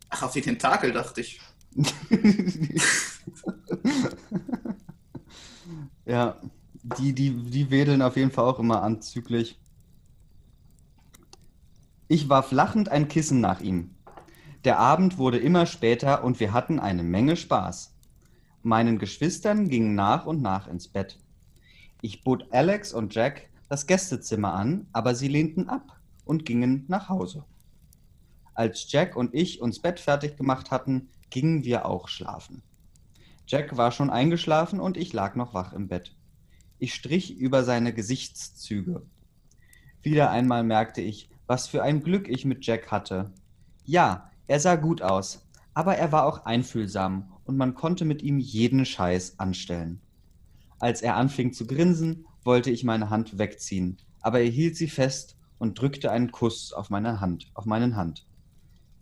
Ach, 0.09 0.23
auf 0.23 0.31
die 0.31 0.41
Tentakel 0.41 0.93
dachte 0.93 1.19
ich. 1.21 1.41
ja, 6.05 6.39
die, 6.97 7.13
die, 7.13 7.31
die 7.31 7.69
wedeln 7.69 8.01
auf 8.01 8.15
jeden 8.15 8.31
Fall 8.31 8.45
auch 8.45 8.59
immer 8.59 8.81
anzüglich. 8.83 9.59
Ich 12.07 12.29
warf 12.29 12.53
lachend 12.53 12.87
ein 12.87 13.09
Kissen 13.09 13.41
nach 13.41 13.59
ihm. 13.59 13.96
Der 14.67 14.79
Abend 14.79 15.17
wurde 15.17 15.37
immer 15.37 15.65
später 15.65 16.25
und 16.25 16.41
wir 16.41 16.51
hatten 16.51 16.77
eine 16.77 17.01
Menge 17.01 17.37
Spaß. 17.37 17.95
Meinen 18.63 18.99
Geschwistern 18.99 19.69
gingen 19.69 19.95
nach 19.95 20.25
und 20.25 20.41
nach 20.41 20.67
ins 20.67 20.89
Bett. 20.89 21.17
Ich 22.01 22.25
bot 22.25 22.51
Alex 22.51 22.91
und 22.91 23.15
Jack 23.15 23.47
das 23.69 23.87
Gästezimmer 23.87 24.53
an, 24.53 24.85
aber 24.91 25.15
sie 25.15 25.29
lehnten 25.29 25.69
ab 25.69 25.97
und 26.25 26.43
gingen 26.43 26.83
nach 26.89 27.07
Hause. 27.07 27.45
Als 28.55 28.91
Jack 28.91 29.15
und 29.15 29.33
ich 29.33 29.61
uns 29.61 29.79
Bett 29.79 30.01
fertig 30.01 30.35
gemacht 30.35 30.69
hatten, 30.69 31.07
gingen 31.29 31.63
wir 31.63 31.85
auch 31.85 32.09
schlafen. 32.09 32.61
Jack 33.47 33.77
war 33.77 33.93
schon 33.93 34.09
eingeschlafen 34.09 34.81
und 34.81 34.97
ich 34.97 35.13
lag 35.13 35.35
noch 35.35 35.53
wach 35.53 35.71
im 35.71 35.87
Bett. 35.87 36.13
Ich 36.77 36.93
strich 36.93 37.37
über 37.37 37.63
seine 37.63 37.93
Gesichtszüge. 37.93 39.01
Wieder 40.01 40.29
einmal 40.29 40.65
merkte 40.65 40.99
ich, 40.99 41.29
was 41.45 41.67
für 41.67 41.83
ein 41.83 42.03
Glück 42.03 42.27
ich 42.27 42.43
mit 42.43 42.65
Jack 42.65 42.91
hatte. 42.91 43.31
Ja, 43.85 44.29
er 44.47 44.59
sah 44.59 44.75
gut 44.75 45.01
aus, 45.01 45.45
aber 45.73 45.95
er 45.97 46.11
war 46.11 46.25
auch 46.25 46.45
einfühlsam 46.45 47.33
und 47.43 47.57
man 47.57 47.75
konnte 47.75 48.05
mit 48.05 48.23
ihm 48.23 48.39
jeden 48.39 48.85
Scheiß 48.85 49.39
anstellen. 49.39 50.01
Als 50.79 51.01
er 51.01 51.15
anfing 51.15 51.53
zu 51.53 51.67
grinsen, 51.67 52.25
wollte 52.43 52.71
ich 52.71 52.83
meine 52.83 53.09
Hand 53.09 53.37
wegziehen, 53.37 53.97
aber 54.21 54.39
er 54.39 54.49
hielt 54.49 54.75
sie 54.75 54.87
fest 54.87 55.37
und 55.59 55.79
drückte 55.79 56.11
einen 56.11 56.31
Kuss 56.31 56.71
auf 56.73 56.89
meine 56.89 57.19
Hand, 57.19 57.47
auf 57.53 57.65
meinen 57.65 57.95
Hand. 57.95 58.25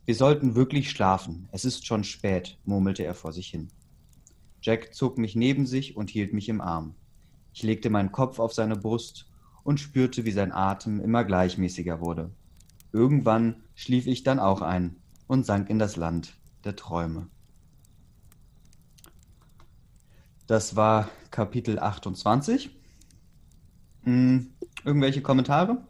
Wir 0.06 0.16
sollten 0.16 0.56
wirklich 0.56 0.90
schlafen. 0.90 1.48
Es 1.52 1.66
ist 1.66 1.86
schon 1.86 2.04
spät, 2.04 2.60
murmelte 2.64 3.04
er 3.04 3.16
vor 3.16 3.34
sich 3.34 3.48
hin. 3.48 3.70
Jack 4.62 4.94
zog 4.94 5.18
mich 5.18 5.36
neben 5.36 5.66
sich 5.66 5.96
und 5.96 6.10
hielt 6.10 6.34
mich 6.34 6.50
im 6.50 6.62
Arm. 6.62 6.96
Ich 7.54 7.64
legte 7.64 7.90
meinen 7.90 8.12
Kopf 8.12 8.40
auf 8.40 8.54
seine 8.54 8.76
Brust 8.76 9.32
und 9.64 9.80
spürte, 9.80 10.26
wie 10.26 10.32
sein 10.32 10.52
Atem 10.52 11.00
immer 11.00 11.24
gleichmäßiger 11.24 12.02
wurde. 12.02 12.32
Irgendwann 12.92 13.64
schlief 13.74 14.08
ich 14.08 14.24
dann 14.24 14.40
auch 14.40 14.62
ein 14.62 14.98
und 15.28 15.46
sank 15.46 15.70
in 15.70 15.80
das 15.80 15.96
Land 15.96 16.36
der 16.64 16.76
Träume. 16.76 17.28
Das 20.48 20.76
war 20.76 21.10
Kapitel 21.32 21.80
28. 21.80 22.70
Hm, 24.04 24.54
irgendwelche 24.84 25.22
Kommentare? 25.22 25.84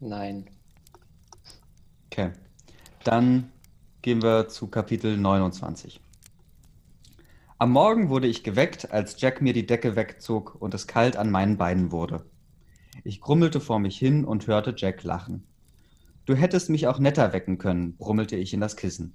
Nein. 0.00 0.50
Okay. 2.06 2.32
Dann 3.04 3.50
gehen 4.02 4.22
wir 4.22 4.48
zu 4.48 4.68
Kapitel 4.68 5.16
29. 5.16 6.00
Am 7.58 7.70
Morgen 7.70 8.10
wurde 8.10 8.26
ich 8.26 8.44
geweckt, 8.44 8.92
als 8.92 9.18
Jack 9.18 9.40
mir 9.40 9.54
die 9.54 9.66
Decke 9.66 9.96
wegzog 9.96 10.54
und 10.60 10.74
es 10.74 10.86
kalt 10.86 11.16
an 11.16 11.30
meinen 11.30 11.56
Beinen 11.56 11.90
wurde. 11.90 12.26
Ich 13.02 13.22
grummelte 13.22 13.60
vor 13.60 13.78
mich 13.78 13.98
hin 13.98 14.26
und 14.26 14.46
hörte 14.46 14.74
Jack 14.76 15.02
lachen. 15.04 15.46
Du 16.26 16.34
hättest 16.34 16.70
mich 16.70 16.88
auch 16.88 16.98
netter 16.98 17.32
wecken 17.32 17.56
können, 17.56 17.96
brummelte 17.96 18.34
ich 18.34 18.52
in 18.52 18.60
das 18.60 18.76
Kissen. 18.76 19.14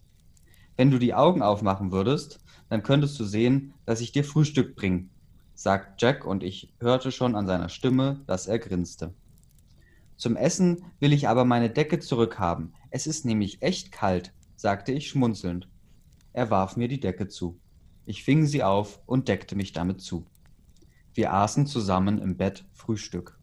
Wenn 0.77 0.91
du 0.91 0.98
die 0.98 1.13
Augen 1.13 1.41
aufmachen 1.41 1.91
würdest, 1.91 2.39
dann 2.70 2.84
könntest 2.84 3.20
du 3.20 3.25
sehen, 3.25 3.74
dass 3.86 4.00
ich 4.00 4.13
dir 4.13 4.24
Frühstück 4.24 4.77
bring, 4.77 5.10
sagt 5.53 6.01
Jack 6.01 6.25
und 6.25 6.41
ich 6.41 6.74
hörte 6.80 7.12
schon 7.12 7.36
an 7.36 7.48
seiner 7.48 7.68
Stimme, 7.68 8.22
dass 8.27 8.48
er 8.48 8.60
grinste. 8.60 9.13
Zum 10.15 10.38
Essen 10.38 10.86
will 11.01 11.12
ich 11.12 11.27
aber 11.27 11.44
meine 11.44 11.70
Decke 11.70 12.00
zurückhaben. 12.00 12.74
Es 12.91 13.08
ist 13.08 13.25
nämlich 13.25 13.62
echt 13.62 13.91
kalt, 13.91 14.32
sagte 14.56 14.94
ich 14.94 15.10
schmunzelnd. 15.10 15.68
Er 16.32 16.50
warf 16.50 16.77
mir 16.77 16.88
die 16.88 17.01
Decke 17.01 17.27
zu. 17.27 17.60
Ich 18.06 18.24
fing 18.24 18.46
sie 18.46 18.63
auf 18.63 19.01
und 19.06 19.27
deckte 19.27 19.58
mich 19.58 19.74
damit 19.74 20.00
zu. 20.00 20.25
Wir 21.13 21.34
aßen 21.34 21.68
zusammen 21.68 22.20
im 22.20 22.38
Bett 22.38 22.63
Frühstück. 22.72 23.38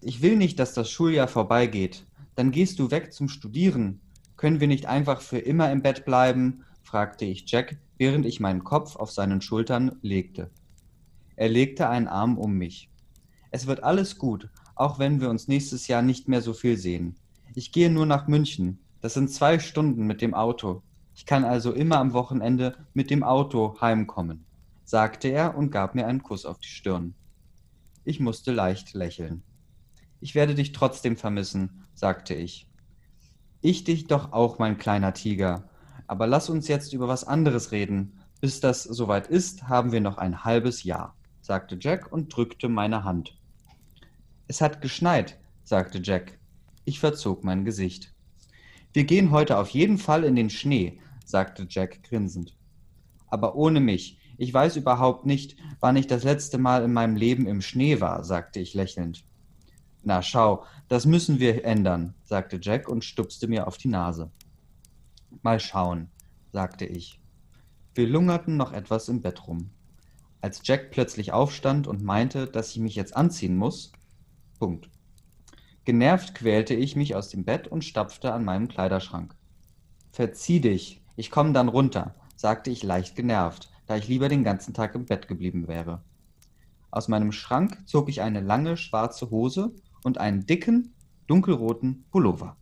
Ich 0.00 0.22
will 0.22 0.36
nicht, 0.36 0.58
dass 0.58 0.72
das 0.72 0.90
Schuljahr 0.90 1.28
vorbeigeht. 1.28 2.06
Dann 2.34 2.50
gehst 2.50 2.78
du 2.78 2.90
weg 2.90 3.12
zum 3.12 3.28
Studieren. 3.28 4.00
Können 4.36 4.60
wir 4.60 4.68
nicht 4.68 4.86
einfach 4.86 5.20
für 5.20 5.38
immer 5.38 5.70
im 5.70 5.82
Bett 5.82 6.04
bleiben? 6.04 6.64
fragte 6.82 7.24
ich 7.24 7.44
Jack, 7.46 7.78
während 7.96 8.26
ich 8.26 8.40
meinen 8.40 8.64
Kopf 8.64 8.96
auf 8.96 9.10
seinen 9.10 9.40
Schultern 9.40 9.96
legte. 10.02 10.50
Er 11.36 11.48
legte 11.48 11.88
einen 11.88 12.08
Arm 12.08 12.38
um 12.38 12.54
mich. 12.54 12.90
Es 13.50 13.66
wird 13.66 13.82
alles 13.82 14.18
gut, 14.18 14.50
auch 14.74 14.98
wenn 14.98 15.20
wir 15.20 15.30
uns 15.30 15.48
nächstes 15.48 15.88
Jahr 15.88 16.02
nicht 16.02 16.28
mehr 16.28 16.42
so 16.42 16.52
viel 16.52 16.76
sehen. 16.76 17.16
Ich 17.54 17.72
gehe 17.72 17.90
nur 17.90 18.06
nach 18.06 18.26
München. 18.26 18.78
Das 19.00 19.14
sind 19.14 19.30
zwei 19.30 19.58
Stunden 19.58 20.06
mit 20.06 20.22
dem 20.22 20.34
Auto. 20.34 20.82
Ich 21.14 21.26
kann 21.26 21.44
also 21.44 21.72
immer 21.72 21.98
am 21.98 22.12
Wochenende 22.12 22.76
mit 22.92 23.10
dem 23.10 23.22
Auto 23.22 23.80
heimkommen, 23.80 24.44
sagte 24.84 25.28
er 25.28 25.56
und 25.56 25.70
gab 25.70 25.94
mir 25.94 26.06
einen 26.06 26.22
Kuss 26.22 26.44
auf 26.44 26.58
die 26.58 26.68
Stirn. 26.68 27.14
Ich 28.04 28.18
musste 28.18 28.52
leicht 28.52 28.94
lächeln. 28.94 29.42
Ich 30.24 30.34
werde 30.34 30.54
dich 30.54 30.72
trotzdem 30.72 31.18
vermissen, 31.18 31.84
sagte 31.92 32.32
ich. 32.32 32.66
Ich 33.60 33.84
dich 33.84 34.06
doch 34.06 34.32
auch, 34.32 34.58
mein 34.58 34.78
kleiner 34.78 35.12
Tiger. 35.12 35.68
Aber 36.06 36.26
lass 36.26 36.48
uns 36.48 36.66
jetzt 36.66 36.94
über 36.94 37.08
was 37.08 37.24
anderes 37.24 37.72
reden. 37.72 38.20
Bis 38.40 38.58
das 38.58 38.84
soweit 38.84 39.26
ist, 39.26 39.68
haben 39.68 39.92
wir 39.92 40.00
noch 40.00 40.16
ein 40.16 40.42
halbes 40.42 40.82
Jahr, 40.82 41.14
sagte 41.42 41.76
Jack 41.78 42.10
und 42.10 42.34
drückte 42.34 42.70
meine 42.70 43.04
Hand. 43.04 43.38
Es 44.48 44.62
hat 44.62 44.80
geschneit, 44.80 45.38
sagte 45.62 46.00
Jack. 46.02 46.38
Ich 46.86 47.00
verzog 47.00 47.44
mein 47.44 47.66
Gesicht. 47.66 48.14
Wir 48.94 49.04
gehen 49.04 49.30
heute 49.30 49.58
auf 49.58 49.68
jeden 49.68 49.98
Fall 49.98 50.24
in 50.24 50.36
den 50.36 50.48
Schnee, 50.48 51.00
sagte 51.26 51.66
Jack 51.68 52.02
grinsend. 52.02 52.56
Aber 53.26 53.56
ohne 53.56 53.80
mich. 53.80 54.18
Ich 54.38 54.54
weiß 54.54 54.76
überhaupt 54.76 55.26
nicht, 55.26 55.58
wann 55.80 55.96
ich 55.96 56.06
das 56.06 56.24
letzte 56.24 56.56
Mal 56.56 56.82
in 56.82 56.94
meinem 56.94 57.14
Leben 57.14 57.46
im 57.46 57.60
Schnee 57.60 58.00
war, 58.00 58.24
sagte 58.24 58.58
ich 58.58 58.72
lächelnd. 58.72 59.26
Na 60.06 60.20
schau, 60.20 60.64
das 60.88 61.06
müssen 61.06 61.40
wir 61.40 61.64
ändern, 61.64 62.14
sagte 62.24 62.58
Jack 62.60 62.88
und 62.88 63.04
stupste 63.04 63.48
mir 63.48 63.66
auf 63.66 63.78
die 63.78 63.88
Nase. 63.88 64.30
Mal 65.42 65.60
schauen, 65.60 66.10
sagte 66.52 66.84
ich. 66.84 67.20
Wir 67.94 68.06
lungerten 68.06 68.58
noch 68.58 68.72
etwas 68.72 69.08
im 69.08 69.22
Bett 69.22 69.46
rum. 69.46 69.70
Als 70.42 70.60
Jack 70.62 70.90
plötzlich 70.90 71.32
aufstand 71.32 71.86
und 71.86 72.02
meinte, 72.02 72.46
dass 72.46 72.70
ich 72.72 72.80
mich 72.80 72.96
jetzt 72.96 73.16
anziehen 73.16 73.56
muss. 73.56 73.92
Punkt. 74.58 74.90
Genervt 75.86 76.34
quälte 76.34 76.74
ich 76.74 76.96
mich 76.96 77.14
aus 77.14 77.30
dem 77.30 77.44
Bett 77.44 77.66
und 77.66 77.82
stapfte 77.82 78.32
an 78.32 78.44
meinem 78.44 78.68
Kleiderschrank. 78.68 79.34
Verzieh 80.12 80.60
dich, 80.60 81.02
ich 81.16 81.30
komme 81.30 81.54
dann 81.54 81.68
runter, 81.68 82.14
sagte 82.36 82.70
ich 82.70 82.82
leicht 82.82 83.16
genervt, 83.16 83.70
da 83.86 83.96
ich 83.96 84.08
lieber 84.08 84.28
den 84.28 84.44
ganzen 84.44 84.74
Tag 84.74 84.94
im 84.94 85.06
Bett 85.06 85.28
geblieben 85.28 85.66
wäre. 85.66 86.02
Aus 86.90 87.08
meinem 87.08 87.32
Schrank 87.32 87.78
zog 87.86 88.08
ich 88.08 88.20
eine 88.20 88.40
lange 88.40 88.76
schwarze 88.76 89.30
Hose 89.30 89.74
und 90.04 90.18
einen 90.18 90.46
dicken, 90.46 90.94
dunkelroten 91.26 92.04
Pullover. 92.12 92.56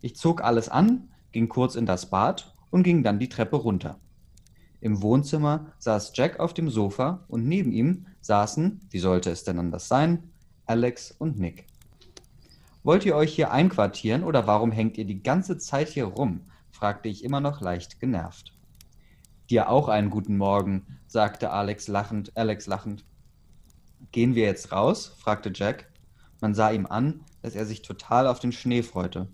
Ich 0.00 0.16
zog 0.16 0.42
alles 0.42 0.68
an, 0.68 1.10
ging 1.30 1.48
kurz 1.48 1.76
in 1.76 1.86
das 1.86 2.10
Bad 2.10 2.56
und 2.70 2.82
ging 2.82 3.04
dann 3.04 3.20
die 3.20 3.28
Treppe 3.28 3.56
runter. 3.56 4.00
Im 4.80 5.02
Wohnzimmer 5.02 5.72
saß 5.78 6.12
Jack 6.14 6.40
auf 6.40 6.54
dem 6.54 6.68
Sofa 6.68 7.24
und 7.28 7.46
neben 7.46 7.72
ihm 7.72 8.06
saßen, 8.20 8.80
wie 8.90 8.98
sollte 8.98 9.30
es 9.30 9.44
denn 9.44 9.58
anders 9.58 9.88
sein, 9.88 10.30
Alex 10.66 11.12
und 11.12 11.38
Nick. 11.38 11.66
Wollt 12.82 13.04
ihr 13.04 13.16
euch 13.16 13.34
hier 13.34 13.50
einquartieren 13.50 14.22
oder 14.22 14.46
warum 14.46 14.72
hängt 14.72 14.96
ihr 14.98 15.04
die 15.04 15.22
ganze 15.22 15.58
Zeit 15.58 15.88
hier 15.88 16.04
rum? 16.04 16.42
fragte 16.70 17.08
ich 17.08 17.24
immer 17.24 17.40
noch 17.40 17.60
leicht 17.60 18.00
genervt. 18.00 18.52
Dir 19.50 19.70
auch 19.70 19.88
einen 19.88 20.10
guten 20.10 20.36
Morgen, 20.36 20.98
sagte 21.06 21.50
Alex 21.50 21.88
lachend, 21.88 22.36
Alex 22.36 22.66
lachend. 22.66 23.04
Gehen 24.12 24.34
wir 24.34 24.44
jetzt 24.44 24.72
raus? 24.72 25.14
fragte 25.18 25.50
Jack. 25.54 25.90
Man 26.40 26.54
sah 26.54 26.70
ihm 26.70 26.86
an, 26.86 27.20
dass 27.42 27.54
er 27.54 27.66
sich 27.66 27.82
total 27.82 28.26
auf 28.26 28.40
den 28.40 28.52
Schnee 28.52 28.82
freute. 28.82 29.28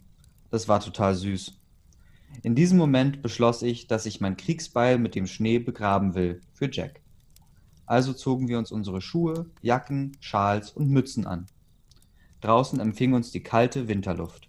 Das 0.51 0.69
war 0.69 0.81
total 0.81 1.15
süß. 1.15 1.59
In 2.43 2.55
diesem 2.55 2.79
Moment 2.79 3.23
beschloss 3.23 3.63
ich, 3.63 3.87
dass 3.87 4.07
ich 4.07 4.21
mein 4.21 4.37
Kriegsbeil 4.37 4.99
mit 4.99 5.15
dem 5.15 5.27
Schnee 5.27 5.59
begraben 5.59 6.15
will, 6.15 6.41
für 6.53 6.71
Jack. 6.71 7.01
Also 7.87 8.13
zogen 8.13 8.49
wir 8.49 8.59
uns 8.59 8.73
unsere 8.73 9.01
Schuhe, 9.01 9.51
Jacken, 9.61 10.17
Schals 10.21 10.71
und 10.71 10.89
Mützen 10.89 11.27
an. 11.27 11.47
Draußen 12.41 12.81
empfing 12.81 13.13
uns 13.13 13.31
die 13.31 13.43
kalte 13.43 13.89
Winterluft. 13.89 14.49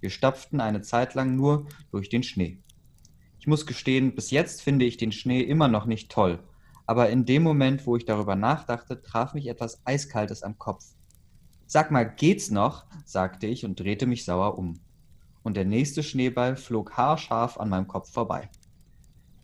Wir 0.00 0.10
stapften 0.10 0.60
eine 0.60 0.82
Zeit 0.82 1.14
lang 1.14 1.36
nur 1.36 1.66
durch 1.90 2.08
den 2.08 2.22
Schnee. 2.22 2.58
Ich 3.40 3.46
muss 3.46 3.66
gestehen, 3.66 4.14
bis 4.14 4.30
jetzt 4.30 4.62
finde 4.62 4.84
ich 4.84 4.96
den 4.96 5.12
Schnee 5.12 5.40
immer 5.40 5.68
noch 5.68 5.86
nicht 5.86 6.10
toll, 6.10 6.40
aber 6.86 7.10
in 7.10 7.24
dem 7.26 7.42
Moment, 7.42 7.86
wo 7.86 7.96
ich 7.96 8.04
darüber 8.04 8.36
nachdachte, 8.36 9.02
traf 9.02 9.34
mich 9.34 9.46
etwas 9.46 9.84
Eiskaltes 9.84 10.42
am 10.42 10.58
Kopf. 10.58 10.84
Sag 11.70 11.90
mal, 11.90 12.04
geht's 12.04 12.50
noch? 12.50 12.86
sagte 13.04 13.46
ich 13.46 13.66
und 13.66 13.78
drehte 13.78 14.06
mich 14.06 14.24
sauer 14.24 14.56
um. 14.56 14.80
Und 15.42 15.54
der 15.54 15.66
nächste 15.66 16.02
Schneeball 16.02 16.56
flog 16.56 16.96
haarscharf 16.96 17.60
an 17.60 17.68
meinem 17.68 17.86
Kopf 17.86 18.10
vorbei. 18.10 18.48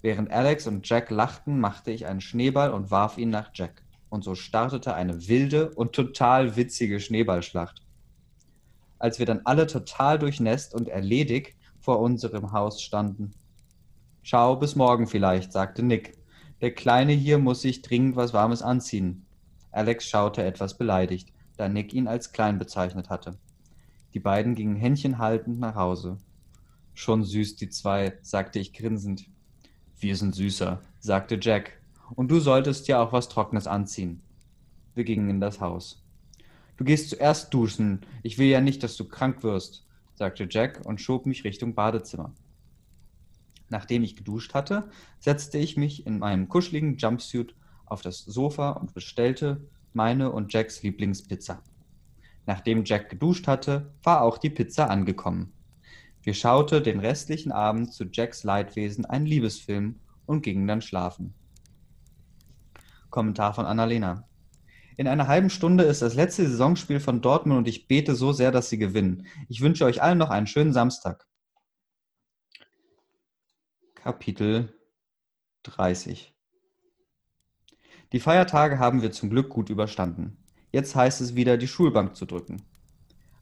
Während 0.00 0.30
Alex 0.30 0.66
und 0.66 0.88
Jack 0.88 1.10
lachten, 1.10 1.60
machte 1.60 1.90
ich 1.90 2.06
einen 2.06 2.22
Schneeball 2.22 2.72
und 2.72 2.90
warf 2.90 3.18
ihn 3.18 3.28
nach 3.28 3.50
Jack. 3.52 3.82
Und 4.08 4.24
so 4.24 4.34
startete 4.34 4.94
eine 4.94 5.28
wilde 5.28 5.68
und 5.74 5.92
total 5.92 6.56
witzige 6.56 6.98
Schneeballschlacht. 6.98 7.82
Als 8.98 9.18
wir 9.18 9.26
dann 9.26 9.42
alle 9.44 9.66
total 9.66 10.18
durchnässt 10.18 10.74
und 10.74 10.88
erledigt 10.88 11.54
vor 11.78 12.00
unserem 12.00 12.52
Haus 12.52 12.80
standen. 12.80 13.32
Ciao, 14.24 14.56
bis 14.56 14.76
morgen 14.76 15.06
vielleicht, 15.06 15.52
sagte 15.52 15.82
Nick. 15.82 16.16
Der 16.62 16.72
Kleine 16.72 17.12
hier 17.12 17.36
muss 17.36 17.60
sich 17.60 17.82
dringend 17.82 18.16
was 18.16 18.32
Warmes 18.32 18.62
anziehen. 18.62 19.26
Alex 19.72 20.08
schaute 20.08 20.42
etwas 20.42 20.78
beleidigt, 20.78 21.33
da 21.56 21.68
Nick 21.68 21.92
ihn 21.94 22.08
als 22.08 22.32
klein 22.32 22.58
bezeichnet 22.58 23.10
hatte. 23.10 23.36
Die 24.14 24.20
beiden 24.20 24.54
gingen 24.54 24.76
händchenhaltend 24.76 25.58
nach 25.58 25.74
Hause. 25.74 26.18
Schon 26.94 27.24
süß, 27.24 27.56
die 27.56 27.68
zwei, 27.68 28.16
sagte 28.22 28.58
ich 28.58 28.72
grinsend. 28.72 29.26
Wir 29.98 30.16
sind 30.16 30.34
süßer, 30.34 30.80
sagte 31.00 31.38
Jack. 31.40 31.80
Und 32.14 32.30
du 32.30 32.38
solltest 32.38 32.86
ja 32.88 33.02
auch 33.02 33.12
was 33.12 33.28
Trockenes 33.28 33.66
anziehen. 33.66 34.20
Wir 34.94 35.04
gingen 35.04 35.28
in 35.28 35.40
das 35.40 35.60
Haus. 35.60 36.04
Du 36.76 36.84
gehst 36.84 37.10
zuerst 37.10 37.52
duschen. 37.52 38.00
Ich 38.22 38.38
will 38.38 38.48
ja 38.48 38.60
nicht, 38.60 38.82
dass 38.82 38.96
du 38.96 39.04
krank 39.04 39.42
wirst, 39.42 39.86
sagte 40.14 40.46
Jack 40.48 40.82
und 40.84 41.00
schob 41.00 41.26
mich 41.26 41.44
Richtung 41.44 41.74
Badezimmer. 41.74 42.32
Nachdem 43.68 44.04
ich 44.04 44.16
geduscht 44.16 44.54
hatte, 44.54 44.88
setzte 45.18 45.58
ich 45.58 45.76
mich 45.76 46.06
in 46.06 46.18
meinem 46.18 46.48
kuscheligen 46.48 46.96
Jumpsuit 46.96 47.54
auf 47.86 48.02
das 48.02 48.20
Sofa 48.20 48.70
und 48.70 48.94
bestellte 48.94 49.60
meine 49.94 50.32
und 50.32 50.52
Jacks 50.52 50.82
Lieblingspizza. 50.82 51.62
Nachdem 52.46 52.84
Jack 52.84 53.10
geduscht 53.10 53.46
hatte, 53.46 53.94
war 54.02 54.22
auch 54.22 54.38
die 54.38 54.50
Pizza 54.50 54.90
angekommen. 54.90 55.52
Wir 56.22 56.34
schauten 56.34 56.82
den 56.82 57.00
restlichen 57.00 57.52
Abend 57.52 57.92
zu 57.92 58.04
Jacks 58.04 58.44
Leidwesen 58.44 59.04
einen 59.04 59.26
Liebesfilm 59.26 60.00
und 60.26 60.42
gingen 60.42 60.66
dann 60.66 60.80
schlafen. 60.80 61.34
Kommentar 63.10 63.54
von 63.54 63.66
Annalena. 63.66 64.28
In 64.96 65.08
einer 65.08 65.28
halben 65.28 65.50
Stunde 65.50 65.84
ist 65.84 66.02
das 66.02 66.14
letzte 66.14 66.48
Saisonspiel 66.48 67.00
von 67.00 67.20
Dortmund 67.20 67.58
und 67.58 67.68
ich 67.68 67.88
bete 67.88 68.14
so 68.14 68.32
sehr, 68.32 68.52
dass 68.52 68.70
sie 68.70 68.78
gewinnen. 68.78 69.26
Ich 69.48 69.60
wünsche 69.60 69.84
euch 69.84 70.02
allen 70.02 70.18
noch 70.18 70.30
einen 70.30 70.46
schönen 70.46 70.72
Samstag. 70.72 71.26
Kapitel 73.94 74.72
30 75.64 76.33
Die 78.14 78.20
Feiertage 78.20 78.78
haben 78.78 79.02
wir 79.02 79.10
zum 79.10 79.28
Glück 79.28 79.48
gut 79.48 79.70
überstanden. 79.70 80.36
Jetzt 80.70 80.94
heißt 80.94 81.20
es 81.20 81.34
wieder, 81.34 81.56
die 81.56 81.66
Schulbank 81.66 82.14
zu 82.14 82.26
drücken. 82.26 82.62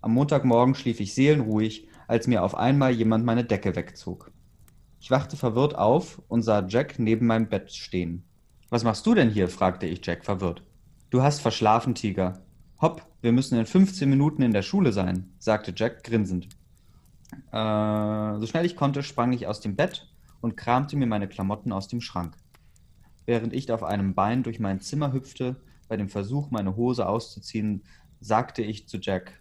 Am 0.01 0.15
Montagmorgen 0.15 0.75
schlief 0.75 0.99
ich 0.99 1.13
seelenruhig, 1.13 1.89
als 2.09 2.27
mir 2.27 2.43
auf 2.43 2.55
einmal 2.55 2.91
jemand 2.91 3.27
meine 3.27 3.45
Decke 3.45 3.77
wegzog. 3.77 4.31
Ich 4.99 5.11
wachte 5.11 5.37
verwirrt 5.37 5.75
auf 5.75 6.23
und 6.29 6.41
sah 6.41 6.67
Jack 6.67 6.99
neben 6.99 7.27
meinem 7.27 7.51
Bett 7.51 7.71
stehen. 7.71 8.25
Was 8.71 8.83
machst 8.83 9.05
du 9.05 9.15
denn 9.15 9.29
hier? 9.29 9.51
fragte 9.51 9.85
ich 9.85 10.07
Jack 10.07 10.25
verwirrt. 10.25 10.63
Du 11.11 11.23
hast 11.23 11.43
verschlafen, 11.43 11.95
Tiger. 11.95 12.41
Hopp, 12.81 13.07
wir 13.21 13.33
müssen 13.33 13.59
in 13.59 13.67
15 13.67 14.09
Minuten 14.09 14.41
in 14.41 14.55
der 14.55 14.63
Schule 14.63 14.95
sein, 14.95 15.35
sagte 15.39 15.75
Jack 15.77 16.03
grinsend. 16.03 16.49
Äh, 17.51 18.39
so 18.39 18.47
schnell 18.47 18.65
ich 18.65 18.77
konnte, 18.77 19.03
sprang 19.03 19.35
ich 19.35 19.47
aus 19.47 19.61
dem 19.61 19.77
Bett 19.77 20.09
und 20.41 20.57
kramte 20.57 20.97
mir 20.97 21.07
meine 21.07 21.29
Klamotten 21.29 21.73
aus 21.73 21.89
dem 21.89 22.01
Schrank. 22.01 22.39
Während 23.27 23.53
ich 23.53 23.71
auf 23.71 23.83
einem 23.83 24.15
Bein 24.15 24.43
durch 24.43 24.59
mein 24.59 24.81
Zimmer 24.81 25.13
hüpfte, 25.13 25.57
bei 25.89 25.97
dem 25.97 26.09
Versuch, 26.09 26.51
meine 26.51 26.77
Hose 26.77 27.09
auszuziehen, 27.09 27.85
sagte 28.21 28.63
ich 28.63 28.89
zu 28.89 28.99
Jack, 28.99 29.41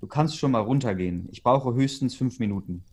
du 0.00 0.06
kannst 0.06 0.38
schon 0.38 0.52
mal 0.52 0.60
runtergehen, 0.60 1.28
ich 1.30 1.42
brauche 1.42 1.74
höchstens 1.74 2.14
fünf 2.14 2.38
Minuten. 2.38 2.84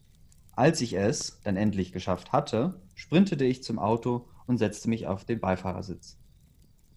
Als 0.52 0.82
ich 0.82 0.94
es 0.94 1.40
dann 1.44 1.56
endlich 1.56 1.94
geschafft 1.94 2.32
hatte, 2.32 2.82
sprintete 2.96 3.46
ich 3.46 3.64
zum 3.64 3.80
Auto 3.80 4.28
und 4.48 4.58
setzte 4.58 4.90
mich 4.90 5.08
auf 5.08 5.24
den 5.24 5.40
Beifahrersitz. 5.40 6.18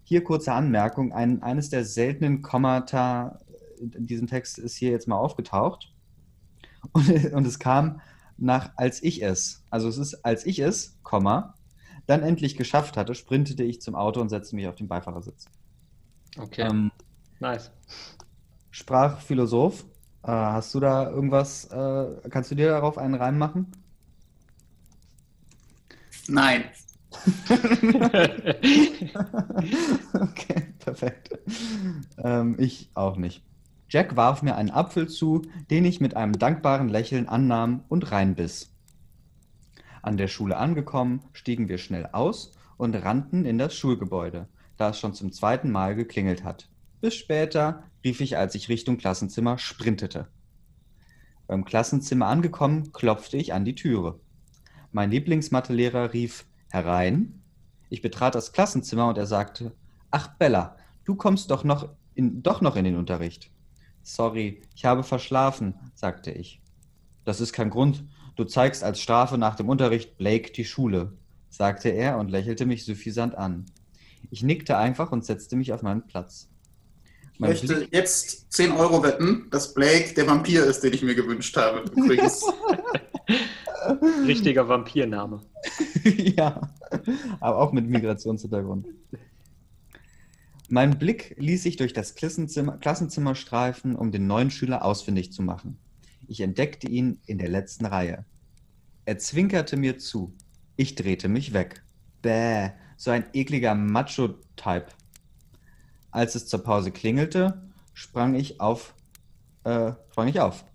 Hier 0.03 0.23
kurze 0.23 0.53
Anmerkung, 0.53 1.13
ein, 1.13 1.43
eines 1.43 1.69
der 1.69 1.85
seltenen 1.85 2.41
Kommata 2.41 3.39
in 3.79 4.07
diesem 4.07 4.27
Text 4.27 4.57
ist 4.57 4.75
hier 4.75 4.91
jetzt 4.91 5.07
mal 5.07 5.17
aufgetaucht. 5.17 5.93
Und, 6.91 7.09
und 7.33 7.45
es 7.45 7.59
kam 7.59 8.01
nach 8.37 8.71
als 8.75 9.03
ich 9.03 9.23
es, 9.23 9.63
also 9.69 9.87
es 9.87 9.97
ist 9.97 10.25
als 10.25 10.45
ich 10.45 10.59
es, 10.59 10.97
Komma, 11.03 11.53
dann 12.11 12.21
endlich 12.23 12.55
geschafft 12.55 12.97
hatte, 12.97 13.15
sprintete 13.15 13.63
ich 13.63 13.81
zum 13.81 13.95
Auto 13.95 14.21
und 14.21 14.29
setzte 14.29 14.55
mich 14.55 14.67
auf 14.67 14.75
den 14.75 14.87
Beifahrersitz. 14.87 15.45
Okay. 16.37 16.67
Ähm, 16.69 16.91
nice. 17.39 17.71
Sprachphilosoph, 18.69 19.85
äh, 20.23 20.31
hast 20.31 20.73
du 20.75 20.79
da 20.79 21.09
irgendwas, 21.09 21.65
äh, 21.65 22.29
kannst 22.29 22.51
du 22.51 22.55
dir 22.55 22.69
darauf 22.69 22.97
einen 22.97 23.15
Reim 23.15 23.37
machen? 23.37 23.71
Nein. 26.27 26.65
okay, 30.13 30.73
perfekt. 30.79 31.37
Ähm, 32.17 32.55
ich 32.57 32.89
auch 32.93 33.17
nicht. 33.17 33.43
Jack 33.89 34.15
warf 34.15 34.41
mir 34.41 34.55
einen 34.55 34.71
Apfel 34.71 35.09
zu, 35.09 35.41
den 35.69 35.83
ich 35.83 35.99
mit 35.99 36.15
einem 36.15 36.39
dankbaren 36.39 36.87
Lächeln 36.87 37.27
annahm 37.27 37.83
und 37.89 38.11
reinbiss. 38.11 38.70
An 40.01 40.17
der 40.17 40.27
Schule 40.27 40.57
angekommen, 40.57 41.23
stiegen 41.33 41.69
wir 41.69 41.77
schnell 41.77 42.07
aus 42.11 42.53
und 42.77 42.95
rannten 42.95 43.45
in 43.45 43.57
das 43.57 43.75
Schulgebäude, 43.75 44.47
da 44.77 44.89
es 44.89 44.99
schon 44.99 45.13
zum 45.13 45.31
zweiten 45.31 45.71
Mal 45.71 45.95
geklingelt 45.95 46.43
hat. 46.43 46.69
Bis 47.01 47.15
später, 47.15 47.83
rief 48.03 48.21
ich, 48.21 48.37
als 48.37 48.55
ich 48.55 48.69
Richtung 48.69 48.97
Klassenzimmer 48.97 49.57
sprintete. 49.57 50.27
Beim 51.47 51.65
Klassenzimmer 51.65 52.27
angekommen, 52.27 52.91
klopfte 52.91 53.37
ich 53.37 53.53
an 53.53 53.65
die 53.65 53.75
Türe. 53.75 54.19
Mein 54.91 55.11
Lieblingsmathelehrer 55.11 56.13
rief 56.13 56.45
herein. 56.69 57.41
Ich 57.89 58.01
betrat 58.01 58.35
das 58.35 58.53
Klassenzimmer 58.53 59.09
und 59.09 59.17
er 59.17 59.27
sagte, 59.27 59.73
Ach 60.09 60.27
Bella, 60.37 60.77
du 61.03 61.15
kommst 61.15 61.51
doch 61.51 61.63
noch 61.63 61.89
in, 62.15 62.43
doch 62.43 62.61
noch 62.61 62.75
in 62.75 62.85
den 62.85 62.95
Unterricht. 62.95 63.51
Sorry, 64.03 64.61
ich 64.75 64.85
habe 64.85 65.03
verschlafen, 65.03 65.75
sagte 65.93 66.31
ich. 66.31 66.61
Das 67.23 67.39
ist 67.39 67.53
kein 67.53 67.69
Grund. 67.69 68.03
Du 68.35 68.43
zeigst 68.45 68.83
als 68.83 69.01
Strafe 69.01 69.37
nach 69.37 69.55
dem 69.55 69.69
Unterricht 69.69 70.17
Blake 70.17 70.51
die 70.51 70.65
Schule, 70.65 71.13
sagte 71.49 71.89
er 71.89 72.17
und 72.17 72.31
lächelte 72.31 72.65
mich 72.65 72.85
suffisant 72.85 73.35
an. 73.35 73.65
Ich 74.29 74.43
nickte 74.43 74.77
einfach 74.77 75.11
und 75.11 75.25
setzte 75.25 75.55
mich 75.55 75.73
auf 75.73 75.81
meinen 75.81 76.07
Platz. 76.07 76.49
Mein 77.37 77.51
ich 77.51 77.63
möchte 77.63 77.75
Blick 77.75 77.93
jetzt 77.93 78.51
10 78.53 78.71
Euro 78.71 79.03
wetten, 79.03 79.47
dass 79.49 79.73
Blake 79.73 80.13
der 80.13 80.27
Vampir 80.27 80.65
ist, 80.65 80.81
den 80.81 80.93
ich 80.93 81.01
mir 81.01 81.15
gewünscht 81.15 81.57
habe. 81.57 81.83
Übrigens. 81.95 82.45
Richtiger 84.27 84.67
Vampirname. 84.67 85.41
ja, 86.03 86.69
aber 87.39 87.57
auch 87.57 87.71
mit 87.71 87.87
Migrationshintergrund. 87.87 88.87
Mein 90.69 90.97
Blick 90.99 91.35
ließ 91.37 91.63
sich 91.63 91.75
durch 91.75 91.93
das 91.93 92.15
Klassenzimmer, 92.15 92.77
Klassenzimmer 92.77 93.35
streifen, 93.35 93.95
um 93.95 94.11
den 94.11 94.27
neuen 94.27 94.51
Schüler 94.51 94.85
ausfindig 94.85 95.33
zu 95.33 95.41
machen. 95.41 95.77
Ich 96.27 96.41
entdeckte 96.41 96.87
ihn 96.87 97.19
in 97.25 97.37
der 97.37 97.49
letzten 97.49 97.85
Reihe. 97.85 98.25
Er 99.05 99.17
zwinkerte 99.17 99.77
mir 99.77 99.97
zu. 99.97 100.33
Ich 100.75 100.95
drehte 100.95 101.27
mich 101.27 101.53
weg. 101.53 101.83
Bäh, 102.21 102.69
so 102.97 103.11
ein 103.11 103.25
ekliger 103.33 103.75
Macho-Type. 103.75 104.87
Als 106.11 106.35
es 106.35 106.47
zur 106.47 106.63
Pause 106.63 106.91
klingelte, 106.91 107.61
sprang 107.93 108.35
ich 108.35 108.61
auf, 108.61 108.93
äh, 109.63 109.93
sprang 110.11 110.27
ich 110.27 110.39
auf. 110.39 110.65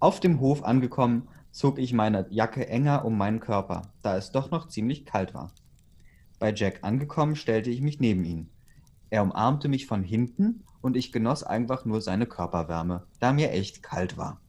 Auf 0.00 0.20
dem 0.20 0.40
Hof 0.40 0.64
angekommen, 0.64 1.28
zog 1.50 1.78
ich 1.78 1.92
meine 1.92 2.26
Jacke 2.30 2.66
enger 2.68 3.04
um 3.04 3.16
meinen 3.16 3.40
Körper, 3.40 3.82
da 4.02 4.16
es 4.16 4.32
doch 4.32 4.50
noch 4.50 4.68
ziemlich 4.68 5.04
kalt 5.04 5.34
war. 5.34 5.52
Bei 6.38 6.52
Jack 6.52 6.82
angekommen, 6.82 7.36
stellte 7.36 7.70
ich 7.70 7.80
mich 7.80 8.00
neben 8.00 8.24
ihn. 8.24 8.50
Er 9.10 9.22
umarmte 9.22 9.68
mich 9.68 9.86
von 9.86 10.02
hinten 10.02 10.64
und 10.80 10.96
ich 10.96 11.12
genoss 11.12 11.44
einfach 11.44 11.84
nur 11.84 12.00
seine 12.00 12.26
Körperwärme, 12.26 13.06
da 13.20 13.32
mir 13.32 13.52
echt 13.52 13.82
kalt 13.82 14.16
war. 14.16 14.40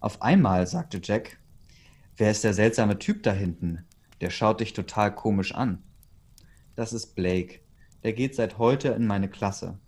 Auf 0.00 0.22
einmal 0.22 0.66
sagte 0.66 0.98
Jack, 1.02 1.38
wer 2.16 2.30
ist 2.30 2.42
der 2.42 2.54
seltsame 2.54 2.98
Typ 2.98 3.22
da 3.22 3.32
hinten? 3.32 3.84
Der 4.22 4.30
schaut 4.30 4.60
dich 4.60 4.72
total 4.72 5.14
komisch 5.14 5.54
an. 5.54 5.82
Das 6.74 6.94
ist 6.94 7.14
Blake. 7.14 7.60
Der 8.02 8.14
geht 8.14 8.34
seit 8.34 8.56
heute 8.56 8.88
in 8.88 9.06
meine 9.06 9.28
Klasse. 9.28 9.78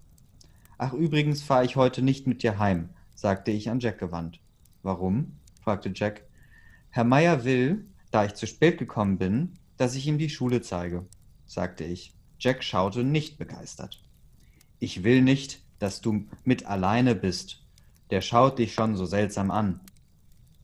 Ach, 0.76 0.92
übrigens 0.92 1.42
fahre 1.42 1.64
ich 1.64 1.76
heute 1.76 2.02
nicht 2.02 2.26
mit 2.26 2.42
dir 2.42 2.58
heim, 2.58 2.90
sagte 3.14 3.50
ich 3.50 3.70
an 3.70 3.80
Jack 3.80 3.98
gewandt. 3.98 4.40
Warum? 4.82 5.38
fragte 5.62 5.92
Jack. 5.94 6.24
Herr 6.90 7.04
Meier 7.04 7.44
will, 7.44 7.86
da 8.10 8.26
ich 8.26 8.34
zu 8.34 8.46
spät 8.46 8.76
gekommen 8.76 9.16
bin, 9.16 9.54
dass 9.78 9.94
ich 9.94 10.06
ihm 10.06 10.18
die 10.18 10.28
Schule 10.28 10.60
zeige, 10.60 11.06
sagte 11.46 11.84
ich. 11.84 12.12
Jack 12.38 12.62
schaute 12.62 13.02
nicht 13.02 13.38
begeistert. 13.38 14.02
Ich 14.78 15.04
will 15.04 15.22
nicht, 15.22 15.62
dass 15.78 16.02
du 16.02 16.26
mit 16.44 16.66
alleine 16.66 17.14
bist. 17.14 17.64
Der 18.10 18.20
schaut 18.20 18.58
dich 18.58 18.74
schon 18.74 18.96
so 18.96 19.06
seltsam 19.06 19.50
an. 19.50 19.80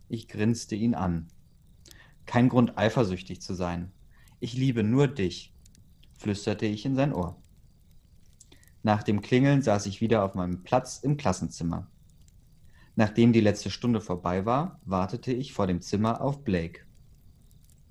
Ich 0.09 0.29
grinste 0.29 0.75
ihn 0.75 0.95
an. 0.95 1.29
Kein 2.25 2.49
Grund, 2.49 2.79
eifersüchtig 2.79 3.41
zu 3.41 3.55
sein. 3.55 3.93
Ich 4.41 4.55
liebe 4.55 4.83
nur 4.83 5.09
dich, 5.09 5.55
flüsterte 6.19 6.67
ich 6.67 6.87
in 6.87 6.95
sein 6.95 7.13
Ohr. 7.13 7.41
Nach 8.83 9.03
dem 9.03 9.21
Klingeln 9.21 9.63
saß 9.63 9.87
ich 9.87 10.01
wieder 10.01 10.25
auf 10.25 10.35
meinem 10.35 10.63
Platz 10.63 10.99
im 10.99 11.17
Klassenzimmer. 11.17 11.91
Nachdem 12.97 13.33
die 13.33 13.41
letzte 13.41 13.71
Stunde 13.71 14.01
vorbei 14.01 14.47
war, 14.47 14.81
wartete 14.85 15.33
ich 15.33 15.53
vor 15.53 15.67
dem 15.67 15.81
Zimmer 15.81 16.21
auf 16.21 16.43
Blake. 16.43 16.81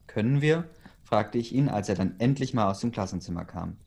Können 0.08 0.41
wir? 0.41 0.69
fragte 1.03 1.38
ich 1.38 1.53
ihn, 1.53 1.69
als 1.69 1.88
er 1.88 1.95
dann 1.95 2.19
endlich 2.19 2.53
mal 2.53 2.69
aus 2.69 2.80
dem 2.80 2.91
Klassenzimmer 2.91 3.45
kam. 3.45 3.77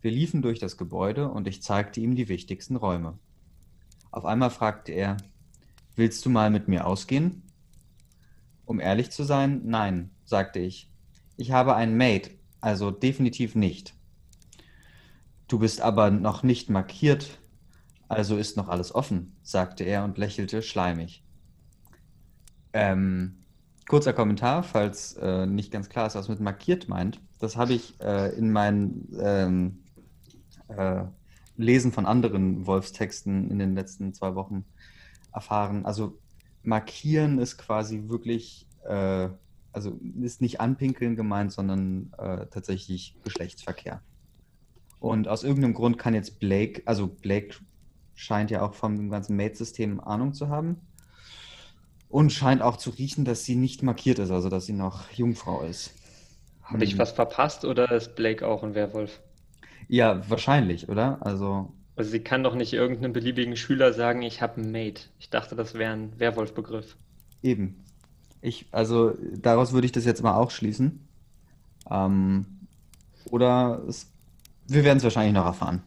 Wir 0.00 0.10
liefen 0.10 0.42
durch 0.42 0.58
das 0.58 0.76
Gebäude 0.76 1.28
und 1.30 1.46
ich 1.46 1.62
zeigte 1.62 2.00
ihm 2.00 2.16
die 2.16 2.28
wichtigsten 2.28 2.74
Räume. 2.74 3.18
Auf 4.10 4.24
einmal 4.24 4.50
fragte 4.50 4.90
er, 4.90 5.16
Willst 5.94 6.24
du 6.24 6.30
mal 6.30 6.50
mit 6.50 6.68
mir 6.68 6.86
ausgehen? 6.86 7.42
Um 8.64 8.80
ehrlich 8.80 9.10
zu 9.10 9.24
sein, 9.24 9.60
nein, 9.64 10.10
sagte 10.24 10.58
ich. 10.58 10.90
Ich 11.36 11.50
habe 11.52 11.74
einen 11.74 11.96
Mate, 11.96 12.30
also 12.60 12.90
definitiv 12.90 13.54
nicht. 13.54 13.94
Du 15.48 15.58
bist 15.58 15.82
aber 15.82 16.10
noch 16.10 16.42
nicht 16.42 16.70
markiert, 16.70 17.38
also 18.08 18.38
ist 18.38 18.56
noch 18.56 18.68
alles 18.68 18.94
offen, 18.94 19.36
sagte 19.42 19.84
er 19.84 20.04
und 20.04 20.16
lächelte 20.16 20.62
schleimig. 20.62 21.24
Ähm, 22.72 23.44
kurzer 23.86 24.14
Kommentar, 24.14 24.62
falls 24.62 25.14
äh, 25.14 25.44
nicht 25.44 25.70
ganz 25.70 25.90
klar 25.90 26.06
ist, 26.06 26.14
was 26.14 26.28
mit 26.28 26.40
markiert 26.40 26.88
meint. 26.88 27.20
Das 27.38 27.56
habe 27.56 27.74
ich 27.74 28.00
äh, 28.00 28.34
in 28.34 28.50
meinen 28.50 29.08
ähm, 29.20 29.82
äh, 30.68 31.04
Lesen 31.56 31.92
von 31.92 32.06
anderen 32.06 32.66
Wolfstexten 32.66 33.50
in 33.50 33.58
den 33.58 33.74
letzten 33.74 34.14
zwei 34.14 34.34
Wochen 34.34 34.64
erfahren. 35.32 35.84
Also 35.84 36.18
markieren 36.62 37.38
ist 37.38 37.58
quasi 37.58 38.04
wirklich, 38.06 38.66
äh, 38.84 39.28
also 39.72 39.98
ist 40.20 40.40
nicht 40.40 40.60
anpinkeln 40.60 41.16
gemeint, 41.16 41.52
sondern 41.52 42.12
äh, 42.18 42.46
tatsächlich 42.46 43.16
Geschlechtsverkehr. 43.24 44.02
Und 45.00 45.26
aus 45.26 45.42
irgendeinem 45.42 45.74
Grund 45.74 45.98
kann 45.98 46.14
jetzt 46.14 46.38
Blake, 46.38 46.82
also 46.84 47.08
Blake 47.08 47.56
scheint 48.14 48.50
ja 48.50 48.62
auch 48.62 48.74
vom 48.74 49.10
ganzen 49.10 49.36
Mate-System 49.36 50.00
Ahnung 50.00 50.32
zu 50.34 50.48
haben. 50.48 50.80
Und 52.08 52.30
scheint 52.30 52.60
auch 52.60 52.76
zu 52.76 52.90
riechen, 52.90 53.24
dass 53.24 53.44
sie 53.44 53.56
nicht 53.56 53.82
markiert 53.82 54.18
ist, 54.18 54.30
also 54.30 54.50
dass 54.50 54.66
sie 54.66 54.74
noch 54.74 55.10
Jungfrau 55.12 55.62
ist. 55.62 55.94
Habe 56.62 56.84
ich 56.84 56.92
hm. 56.92 56.98
was 56.98 57.12
verpasst 57.12 57.64
oder 57.64 57.90
ist 57.90 58.14
Blake 58.16 58.46
auch 58.46 58.62
ein 58.62 58.74
Werwolf? 58.74 59.20
Ja, 59.88 60.28
wahrscheinlich, 60.28 60.88
oder? 60.88 61.24
Also. 61.24 61.72
Also 61.94 62.10
sie 62.10 62.20
kann 62.20 62.42
doch 62.42 62.54
nicht 62.54 62.72
irgendeinem 62.72 63.12
beliebigen 63.12 63.56
Schüler 63.56 63.92
sagen, 63.92 64.22
ich 64.22 64.40
habe 64.40 64.60
einen 64.60 64.72
Mate. 64.72 65.02
Ich 65.18 65.28
dachte, 65.28 65.56
das 65.56 65.74
wäre 65.74 65.92
ein 65.92 66.18
Werwolf-Begriff. 66.18 66.96
Eben. 67.42 67.84
Ich, 68.40 68.66
also 68.72 69.16
daraus 69.36 69.72
würde 69.72 69.86
ich 69.86 69.92
das 69.92 70.04
jetzt 70.04 70.22
mal 70.22 70.34
auch 70.34 70.50
schließen. 70.50 71.06
Ähm, 71.90 72.46
oder 73.30 73.82
es, 73.88 74.10
wir 74.66 74.84
werden 74.84 74.98
es 74.98 75.04
wahrscheinlich 75.04 75.34
noch 75.34 75.44
erfahren. 75.44 75.82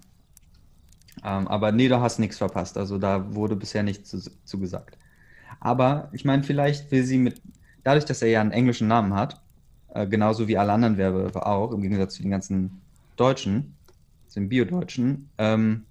Ähm, 1.23 1.47
aber 1.47 1.71
nee, 1.71 1.87
du 1.87 1.99
hast 1.99 2.19
nichts 2.19 2.37
verpasst. 2.37 2.77
Also 2.77 2.97
da 2.97 3.33
wurde 3.33 3.55
bisher 3.55 3.83
nichts 3.83 4.09
zu, 4.09 4.19
zu. 4.19 4.61
Aber 5.59 6.09
ich 6.11 6.23
meine, 6.23 6.43
vielleicht 6.43 6.91
will 6.91 7.03
sie 7.03 7.17
mit, 7.17 7.41
dadurch, 7.83 8.05
dass 8.05 8.21
er 8.21 8.29
ja 8.29 8.41
einen 8.41 8.51
englischen 8.51 8.87
Namen 8.87 9.15
hat, 9.15 9.41
äh, 9.93 10.05
genauso 10.05 10.47
wie 10.47 10.57
alle 10.57 10.73
anderen 10.73 10.97
Werbe 10.97 11.45
auch, 11.45 11.71
im 11.71 11.81
Gegensatz 11.81 12.15
zu 12.15 12.21
den 12.21 12.31
ganzen 12.31 12.81
Deutschen, 13.15 13.75
dem 14.35 14.49
Bio-Deutschen, 14.49 15.29
ähm, 15.37 15.85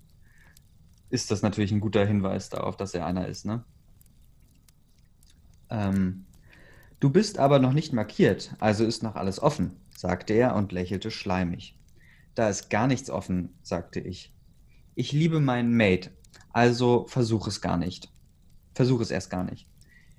ist 1.10 1.30
das 1.30 1.42
natürlich 1.42 1.72
ein 1.72 1.80
guter 1.80 2.06
Hinweis 2.06 2.48
darauf, 2.48 2.76
dass 2.76 2.94
er 2.94 3.06
einer 3.06 3.28
ist. 3.28 3.44
Ne? 3.44 3.64
Ähm, 5.70 6.26
du 7.00 7.10
bist 7.10 7.38
aber 7.38 7.58
noch 7.58 7.72
nicht 7.72 7.92
markiert, 7.92 8.54
also 8.58 8.84
ist 8.84 9.02
noch 9.02 9.16
alles 9.16 9.40
offen, 9.40 9.76
sagte 9.96 10.34
er 10.34 10.54
und 10.54 10.72
lächelte 10.72 11.10
schleimig. 11.10 11.78
Da 12.34 12.48
ist 12.48 12.68
gar 12.70 12.86
nichts 12.86 13.10
offen, 13.10 13.50
sagte 13.62 14.00
ich. 14.00 14.32
Ich 14.94 15.12
liebe 15.12 15.40
meinen 15.40 15.76
Mate, 15.76 16.10
also 16.52 17.06
versuch 17.08 17.46
es 17.46 17.60
gar 17.60 17.76
nicht. 17.76 18.12
Versuch 18.74 19.00
es 19.00 19.10
erst 19.10 19.30
gar 19.30 19.44
nicht. 19.44 19.68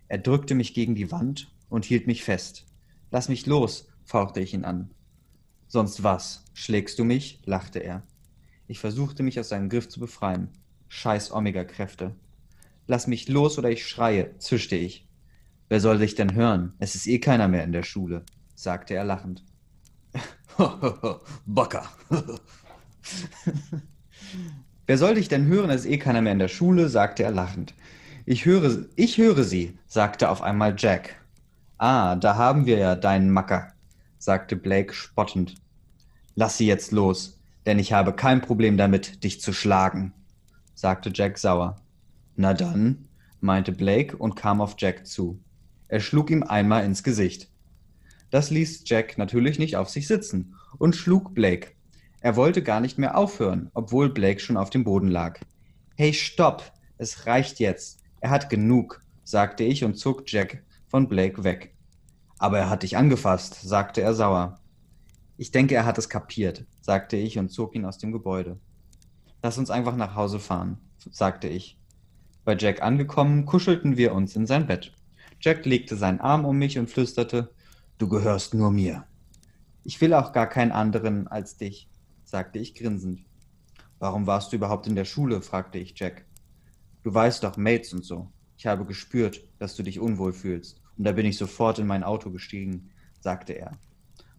Er 0.08 0.18
drückte 0.18 0.56
mich 0.56 0.74
gegen 0.74 0.96
die 0.96 1.12
Wand 1.12 1.52
und 1.70 1.86
hielt 1.86 2.08
mich 2.08 2.24
fest. 2.24 2.66
Lass 3.12 3.30
mich 3.30 3.46
los, 3.46 3.88
fauchte 4.04 4.40
ich 4.40 4.54
ihn 4.54 4.66
an. 4.66 4.92
Sonst 5.68 6.04
was? 6.04 6.46
Schlägst 6.54 7.00
du 7.00 7.04
mich? 7.04 7.42
lachte 7.46 7.80
er. 7.80 8.04
Ich 8.68 8.80
versuchte 8.80 9.24
mich 9.24 9.40
aus 9.40 9.50
seinem 9.50 9.70
Griff 9.70 9.90
zu 9.90 10.00
befreien. 10.00 10.50
Scheiß 10.96 11.32
Omega-Kräfte. 11.32 12.16
Lass 12.88 13.06
mich 13.08 13.28
los 13.28 13.58
oder 13.58 13.70
ich 13.70 13.86
schreie, 13.86 14.38
zischte 14.40 14.78
ich. 14.78 15.06
Wer 15.68 15.82
soll 15.82 15.98
dich 15.98 16.16
denn 16.16 16.34
hören? 16.34 16.74
Es 16.80 16.96
ist 16.96 17.06
eh 17.08 17.20
keiner 17.20 17.50
mehr 17.50 17.66
in 17.66 17.74
der 17.74 17.84
Schule, 17.84 18.24
sagte 18.56 18.94
er 18.94 19.04
lachend. 19.04 19.44
Bocker. 21.46 21.86
Wer 24.88 24.98
soll 24.98 25.16
dich 25.16 25.28
denn 25.28 25.48
hören? 25.48 25.70
Es 25.70 25.82
ist 25.82 25.92
eh 25.92 25.98
keiner 25.98 26.22
mehr 26.22 26.32
in 26.32 26.40
der 26.40 26.48
Schule, 26.48 26.88
sagte 26.88 27.24
er 27.24 27.32
lachend. 27.32 27.74
Ich 28.26 28.46
höre, 28.46 28.86
ich 28.96 29.18
höre 29.18 29.44
sie, 29.44 29.78
sagte 29.88 30.30
auf 30.30 30.42
einmal 30.42 30.76
Jack. 30.78 31.22
Ah, 31.78 32.16
da 32.16 32.38
haben 32.38 32.66
wir 32.66 32.78
ja 32.78 32.96
deinen 32.96 33.32
Macker, 33.32 33.74
sagte 34.18 34.56
Blake 34.56 34.94
spottend. 34.94 35.56
Lass 36.36 36.58
sie 36.58 36.68
jetzt 36.68 36.94
los, 36.94 37.42
denn 37.66 37.80
ich 37.80 37.92
habe 37.92 38.14
kein 38.14 38.42
Problem 38.42 38.78
damit, 38.78 39.26
dich 39.26 39.42
zu 39.42 39.52
schlagen, 39.52 40.14
sagte 40.76 41.10
Jack 41.14 41.40
sauer. 41.40 41.82
Na 42.36 42.54
dann, 42.54 43.08
meinte 43.40 43.72
Blake 43.72 44.16
und 44.16 44.36
kam 44.36 44.62
auf 44.62 44.76
Jack 44.78 45.08
zu. 45.08 45.40
Er 45.88 46.00
schlug 46.00 46.30
ihm 46.30 46.44
einmal 46.44 46.86
ins 46.86 47.02
Gesicht. 47.02 47.50
Das 48.30 48.52
ließ 48.52 48.84
Jack 48.86 49.18
natürlich 49.18 49.58
nicht 49.58 49.76
auf 49.76 49.90
sich 49.90 50.08
sitzen 50.08 50.56
und 50.78 50.96
schlug 50.96 51.34
Blake 51.34 51.76
er 52.26 52.36
wollte 52.36 52.64
gar 52.64 52.80
nicht 52.80 52.98
mehr 52.98 53.16
aufhören, 53.16 53.70
obwohl 53.76 54.10
Blake 54.10 54.40
schon 54.40 54.58
auf 54.58 54.72
dem 54.72 54.84
Boden 54.84 55.10
lag. 55.10 55.40
Hey, 55.96 56.12
stopp! 56.12 56.72
Es 56.98 57.28
reicht 57.28 57.60
jetzt. 57.60 58.00
Er 58.20 58.32
hat 58.32 58.50
genug, 58.50 59.04
sagte 59.24 59.64
ich 59.64 59.84
und 59.84 59.94
zog 59.94 60.24
Jack 60.26 60.64
von 60.88 61.08
Blake 61.08 61.44
weg. 61.44 61.76
Aber 62.40 62.58
er 62.58 62.72
hat 62.72 62.82
dich 62.82 62.98
angefasst, 62.98 63.62
sagte 63.62 64.02
er 64.02 64.16
sauer. 64.16 64.60
Ich 65.38 65.52
denke, 65.52 65.76
er 65.76 65.86
hat 65.86 66.00
es 66.00 66.10
kapiert, 66.10 66.66
sagte 66.82 67.16
ich 67.16 67.38
und 67.38 67.50
zog 67.50 67.76
ihn 67.76 67.86
aus 67.86 68.00
dem 68.00 68.12
Gebäude. 68.12 68.58
Lass 69.46 69.60
uns 69.60 69.70
einfach 69.70 69.96
nach 69.96 70.16
Hause 70.16 70.40
fahren, 70.40 70.80
sagte 71.12 71.48
ich. 71.48 71.78
Bei 72.46 72.58
Jack 72.58 72.82
angekommen, 72.82 73.46
kuschelten 73.46 73.96
wir 73.96 74.16
uns 74.16 74.36
in 74.36 74.48
sein 74.48 74.66
Bett. 74.66 74.92
Jack 75.40 75.68
legte 75.68 75.96
seinen 75.96 76.20
Arm 76.20 76.46
um 76.46 76.58
mich 76.58 76.80
und 76.80 76.90
flüsterte, 76.90 77.54
Du 78.00 78.10
gehörst 78.10 78.56
nur 78.56 78.72
mir. 78.72 79.06
Ich 79.84 80.02
will 80.02 80.16
auch 80.16 80.32
gar 80.32 80.50
keinen 80.50 80.72
anderen 80.72 81.28
als 81.28 81.58
dich 81.58 81.88
sagte 82.24 82.58
ich 82.58 82.74
grinsend. 82.74 83.24
Warum 84.00 84.26
warst 84.26 84.52
du 84.52 84.56
überhaupt 84.56 84.88
in 84.88 84.96
der 84.96 85.06
Schule? 85.06 85.44
fragte 85.44 85.78
ich 85.78 85.94
Jack. 85.96 86.26
Du 87.04 87.14
weißt 87.14 87.44
doch, 87.44 87.56
Mates 87.56 87.94
und 87.94 88.04
so. 88.04 88.32
Ich 88.58 88.66
habe 88.66 88.84
gespürt, 88.84 89.48
dass 89.60 89.76
du 89.76 89.84
dich 89.84 90.00
unwohl 90.00 90.34
fühlst, 90.34 90.82
und 90.98 91.04
da 91.04 91.12
bin 91.12 91.28
ich 91.28 91.38
sofort 91.38 91.78
in 91.78 91.86
mein 91.86 92.04
Auto 92.04 92.32
gestiegen, 92.32 92.90
sagte 93.20 93.54
er. 93.54 93.78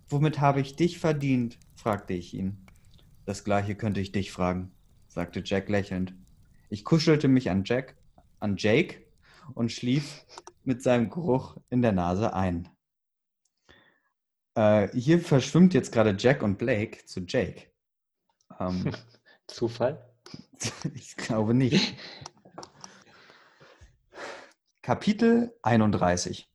Womit 0.09 0.40
habe 0.40 0.61
ich 0.61 0.75
dich 0.75 0.99
verdient? 0.99 1.61
fragte 1.77 2.14
ich 2.14 2.35
ihn. 2.35 2.66
Das 3.25 3.45
gleiche 3.45 3.77
könnte 3.77 4.01
ich 4.01 4.11
dich 4.11 4.33
fragen, 4.33 4.73
sagte 5.16 5.40
Jack 5.42 5.70
lächelnd. 5.70 6.14
Ich 6.68 6.85
kuschelte 6.85 7.26
mich 7.26 7.48
an 7.48 7.64
Jack, 7.64 7.96
an 8.38 8.57
Jake 8.59 9.02
und 9.55 9.72
schlief 9.72 10.26
mit 10.62 10.83
seinem 10.83 11.09
Geruch 11.09 11.57
in 11.70 11.81
der 11.81 11.92
Nase 11.92 12.35
ein. 12.35 12.68
Äh, 14.55 14.88
hier 14.94 15.18
verschwimmt 15.20 15.72
jetzt 15.72 15.90
gerade 15.90 16.14
Jack 16.18 16.42
und 16.42 16.59
Blake 16.59 17.07
zu 17.07 17.20
Jake. 17.20 17.62
Ähm, 18.61 18.92
Zufall? 19.46 20.07
ich 20.94 21.16
glaube 21.16 21.55
nicht. 21.55 21.94
Kapitel 24.83 25.57
31 25.62 26.46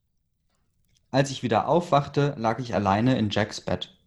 Als 1.10 1.32
ich 1.32 1.42
wieder 1.42 1.66
aufwachte, 1.66 2.36
lag 2.38 2.60
ich 2.60 2.76
alleine 2.76 3.18
in 3.18 3.28
Jacks 3.28 3.60
Bett. 3.60 3.98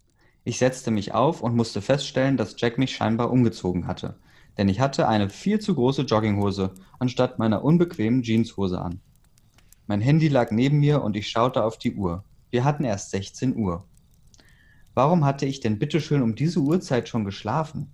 Ich 0.46 0.60
setzte 0.60 0.92
mich 0.92 1.14
auf 1.14 1.42
und 1.42 1.58
musste 1.58 1.82
feststellen, 1.82 2.38
dass 2.38 2.56
Jack 2.58 2.78
mich 2.78 2.96
scheinbar 2.96 3.32
umgezogen 3.32 3.86
hatte, 3.86 4.18
denn 4.58 4.70
ich 4.70 4.80
hatte 4.80 5.08
eine 5.08 5.30
viel 5.30 5.60
zu 5.60 5.76
große 5.76 6.04
Jogginghose 6.04 6.74
anstatt 7.00 7.40
meiner 7.40 7.64
unbequemen 7.64 8.24
Jeanshose 8.24 8.80
an. 8.80 9.02
Mein 9.88 10.02
Handy 10.02 10.28
lag 10.28 10.52
neben 10.52 10.80
mir 10.80 11.04
und 11.04 11.16
ich 11.16 11.28
schaute 11.28 11.64
auf 11.64 11.78
die 11.78 11.94
Uhr. 11.94 12.24
Wir 12.50 12.64
hatten 12.64 12.84
erst 12.84 13.12
16 13.12 13.56
Uhr. 13.56 13.86
Warum 14.94 15.26
hatte 15.26 15.46
ich 15.46 15.60
denn 15.60 15.78
bitteschön 15.78 16.22
um 16.22 16.36
diese 16.36 16.60
Uhrzeit 16.60 17.10
schon 17.10 17.26
geschlafen? 17.26 17.92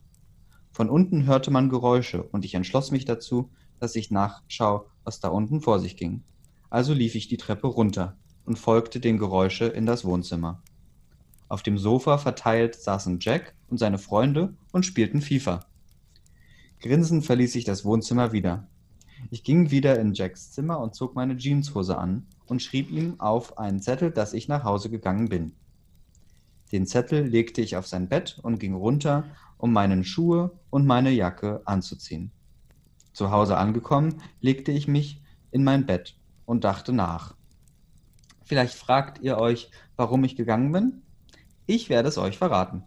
Von 0.71 0.89
unten 0.89 1.26
hörte 1.26 1.52
man 1.52 1.69
Geräusche 1.69 2.24
und 2.24 2.45
ich 2.45 2.54
entschloss 2.54 2.91
mich 2.91 3.06
dazu, 3.06 3.50
dass 3.80 3.95
ich 3.95 4.12
nachschau, 4.12 4.86
was 5.04 5.19
da 5.19 5.30
unten 5.30 5.62
vor 5.62 5.80
sich 5.80 5.97
ging. 5.97 6.24
Also 6.69 6.93
lief 6.93 7.15
ich 7.15 7.28
die 7.28 7.38
Treppe 7.38 7.67
runter 7.67 8.15
und 8.45 8.58
folgte 8.58 9.00
dem 9.00 9.17
Geräusche 9.17 9.65
in 9.65 9.86
das 9.86 10.06
Wohnzimmer. 10.06 10.62
Auf 11.50 11.63
dem 11.63 11.78
Sofa 11.78 12.17
verteilt 12.17 12.76
saßen 12.76 13.19
Jack 13.19 13.56
und 13.67 13.78
seine 13.78 13.97
Freunde 13.97 14.54
und 14.71 14.86
spielten 14.86 15.21
FIFA. 15.21 15.65
Grinsend 16.82 17.24
verließ 17.26 17.56
ich 17.56 17.63
das 17.63 17.86
Wohnzimmer 17.86 18.32
wieder. 18.32 18.67
Ich 19.30 19.44
ging 19.44 19.70
wieder 19.70 20.00
in 20.00 20.13
Jacks 20.13 20.52
Zimmer 20.52 20.80
und 20.80 20.96
zog 20.96 21.13
meine 21.13 21.38
Jeanshose 21.38 21.96
an 21.96 22.26
und 22.48 22.63
schrieb 22.63 22.89
ihm 22.89 23.20
auf 23.20 23.60
einen 23.60 23.80
Zettel, 23.80 24.10
dass 24.10 24.34
ich 24.34 24.48
nach 24.48 24.63
Hause 24.63 24.89
gegangen 24.89 25.30
bin. 25.30 25.54
Den 26.72 26.88
Zettel 26.88 27.24
legte 27.28 27.62
ich 27.62 27.78
auf 27.78 27.86
sein 27.86 28.10
Bett 28.10 28.39
und 28.41 28.60
ging 28.60 28.74
runter, 28.74 29.26
um 29.60 29.72
meine 29.72 30.04
Schuhe 30.04 30.58
und 30.72 30.88
meine 30.88 31.12
Jacke 31.12 31.62
anzuziehen. 31.65 32.32
Zu 33.13 33.30
Hause 33.30 33.58
angekommen, 33.58 34.22
legte 34.39 34.72
ich 34.72 34.88
mich 34.88 35.22
in 35.52 35.63
mein 35.63 35.86
Bett 35.86 36.17
und 36.46 36.63
dachte 36.63 36.94
nach. 36.94 37.36
Vielleicht 38.44 38.74
fragt 38.74 39.22
ihr 39.22 39.38
euch, 39.38 39.70
warum 39.98 40.24
ich 40.24 40.36
gegangen 40.36 40.72
bin? 40.72 41.04
Ich 41.67 41.89
werde 41.89 42.10
es 42.10 42.17
euch 42.17 42.39
verraten. 42.39 42.84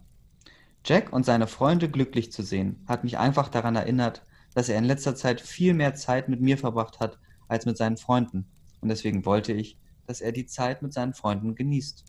Jack 0.87 1.11
und 1.11 1.25
seine 1.25 1.47
Freunde 1.47 1.89
glücklich 1.89 2.31
zu 2.31 2.43
sehen, 2.43 2.83
hat 2.87 3.03
mich 3.03 3.17
einfach 3.17 3.49
daran 3.49 3.75
erinnert, 3.75 4.21
dass 4.53 4.69
er 4.69 4.77
in 4.77 4.83
letzter 4.83 5.15
Zeit 5.15 5.41
viel 5.41 5.73
mehr 5.73 5.95
Zeit 5.95 6.29
mit 6.29 6.41
mir 6.41 6.59
verbracht 6.59 6.99
hat 6.99 7.17
als 7.47 7.65
mit 7.65 7.75
seinen 7.75 7.97
Freunden. 7.97 8.45
Und 8.81 8.89
deswegen 8.89 9.25
wollte 9.25 9.51
ich, 9.51 9.79
dass 10.05 10.21
er 10.21 10.31
die 10.31 10.45
Zeit 10.45 10.83
mit 10.83 10.93
seinen 10.93 11.15
Freunden 11.15 11.55
genießt. 11.55 12.05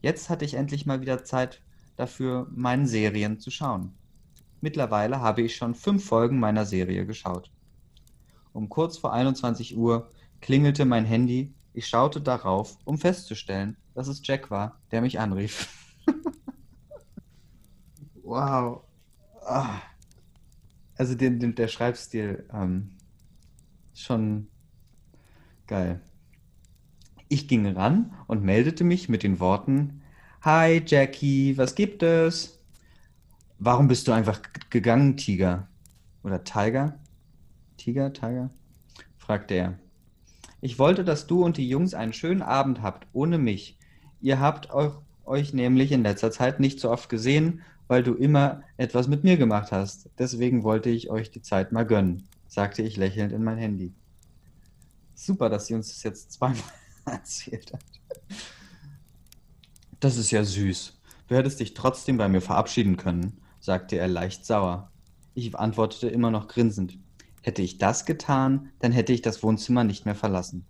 Jetzt 0.00 0.30
hatte 0.30 0.44
ich 0.44 0.54
endlich 0.54 0.86
mal 0.86 1.00
wieder 1.00 1.24
Zeit 1.24 1.60
dafür, 1.96 2.46
meinen 2.52 2.86
Serien 2.86 3.40
zu 3.40 3.50
schauen. 3.50 3.92
Mittlerweile 4.60 5.20
habe 5.20 5.42
ich 5.42 5.56
schon 5.56 5.74
fünf 5.74 6.04
Folgen 6.04 6.38
meiner 6.38 6.66
Serie 6.66 7.04
geschaut. 7.04 7.50
Um 8.52 8.68
kurz 8.68 8.96
vor 8.96 9.12
21 9.12 9.76
Uhr 9.76 10.08
klingelte 10.40 10.84
mein 10.84 11.04
Handy. 11.04 11.52
Ich 11.74 11.88
schaute 11.88 12.20
darauf, 12.20 12.78
um 12.84 12.96
festzustellen, 12.96 13.76
dass 13.94 14.06
es 14.06 14.20
Jack 14.24 14.52
war, 14.52 14.78
der 14.92 15.00
mich 15.00 15.18
anrief. 15.18 15.68
wow. 18.28 18.82
Ah. 19.44 19.80
Also 20.96 21.14
den, 21.14 21.40
den, 21.40 21.54
der 21.54 21.68
Schreibstil 21.68 22.46
ähm, 22.52 22.90
schon 23.94 24.48
geil. 25.66 26.00
Ich 27.28 27.48
ging 27.48 27.66
ran 27.66 28.14
und 28.26 28.42
meldete 28.42 28.84
mich 28.84 29.08
mit 29.08 29.22
den 29.22 29.40
Worten, 29.40 30.02
Hi 30.42 30.82
Jackie, 30.84 31.56
was 31.56 31.74
gibt 31.74 32.02
es? 32.02 32.60
Warum 33.58 33.88
bist 33.88 34.06
du 34.06 34.12
einfach 34.12 34.40
gegangen, 34.70 35.16
Tiger? 35.16 35.68
Oder 36.22 36.44
Tiger? 36.44 36.98
Tiger, 37.76 38.12
Tiger? 38.12 38.50
fragte 39.16 39.54
er. 39.54 39.78
Ich 40.60 40.78
wollte, 40.78 41.04
dass 41.04 41.26
du 41.26 41.44
und 41.44 41.56
die 41.56 41.68
Jungs 41.68 41.94
einen 41.94 42.12
schönen 42.12 42.42
Abend 42.42 42.82
habt, 42.82 43.06
ohne 43.12 43.38
mich. 43.38 43.78
Ihr 44.20 44.40
habt 44.40 44.70
euch, 44.70 44.92
euch 45.24 45.54
nämlich 45.54 45.92
in 45.92 46.02
letzter 46.02 46.30
Zeit 46.30 46.60
nicht 46.60 46.80
so 46.80 46.90
oft 46.90 47.08
gesehen 47.08 47.62
weil 47.88 48.02
du 48.02 48.14
immer 48.14 48.62
etwas 48.76 49.08
mit 49.08 49.24
mir 49.24 49.36
gemacht 49.36 49.72
hast. 49.72 50.10
Deswegen 50.18 50.62
wollte 50.62 50.90
ich 50.90 51.10
euch 51.10 51.30
die 51.30 51.42
Zeit 51.42 51.72
mal 51.72 51.86
gönnen, 51.86 52.28
sagte 52.46 52.82
ich 52.82 52.96
lächelnd 52.96 53.32
in 53.32 53.42
mein 53.42 53.58
Handy. 53.58 53.94
Super, 55.14 55.48
dass 55.48 55.66
sie 55.66 55.74
uns 55.74 55.88
das 55.88 56.02
jetzt 56.04 56.32
zweimal 56.32 56.62
erzählt 57.06 57.72
hat. 57.72 57.84
Das 59.98 60.16
ist 60.16 60.30
ja 60.30 60.44
süß. 60.44 61.00
Du 61.26 61.34
hättest 61.34 61.60
dich 61.60 61.74
trotzdem 61.74 62.16
bei 62.16 62.28
mir 62.28 62.40
verabschieden 62.40 62.96
können, 62.96 63.40
sagte 63.58 63.96
er 63.96 64.06
leicht 64.06 64.46
sauer. 64.46 64.92
Ich 65.34 65.54
antwortete 65.56 66.08
immer 66.08 66.30
noch 66.30 66.46
grinsend. 66.46 66.98
Hätte 67.42 67.62
ich 67.62 67.78
das 67.78 68.04
getan, 68.04 68.70
dann 68.78 68.92
hätte 68.92 69.12
ich 69.12 69.22
das 69.22 69.42
Wohnzimmer 69.42 69.84
nicht 69.84 70.04
mehr 70.04 70.14
verlassen. 70.14 70.66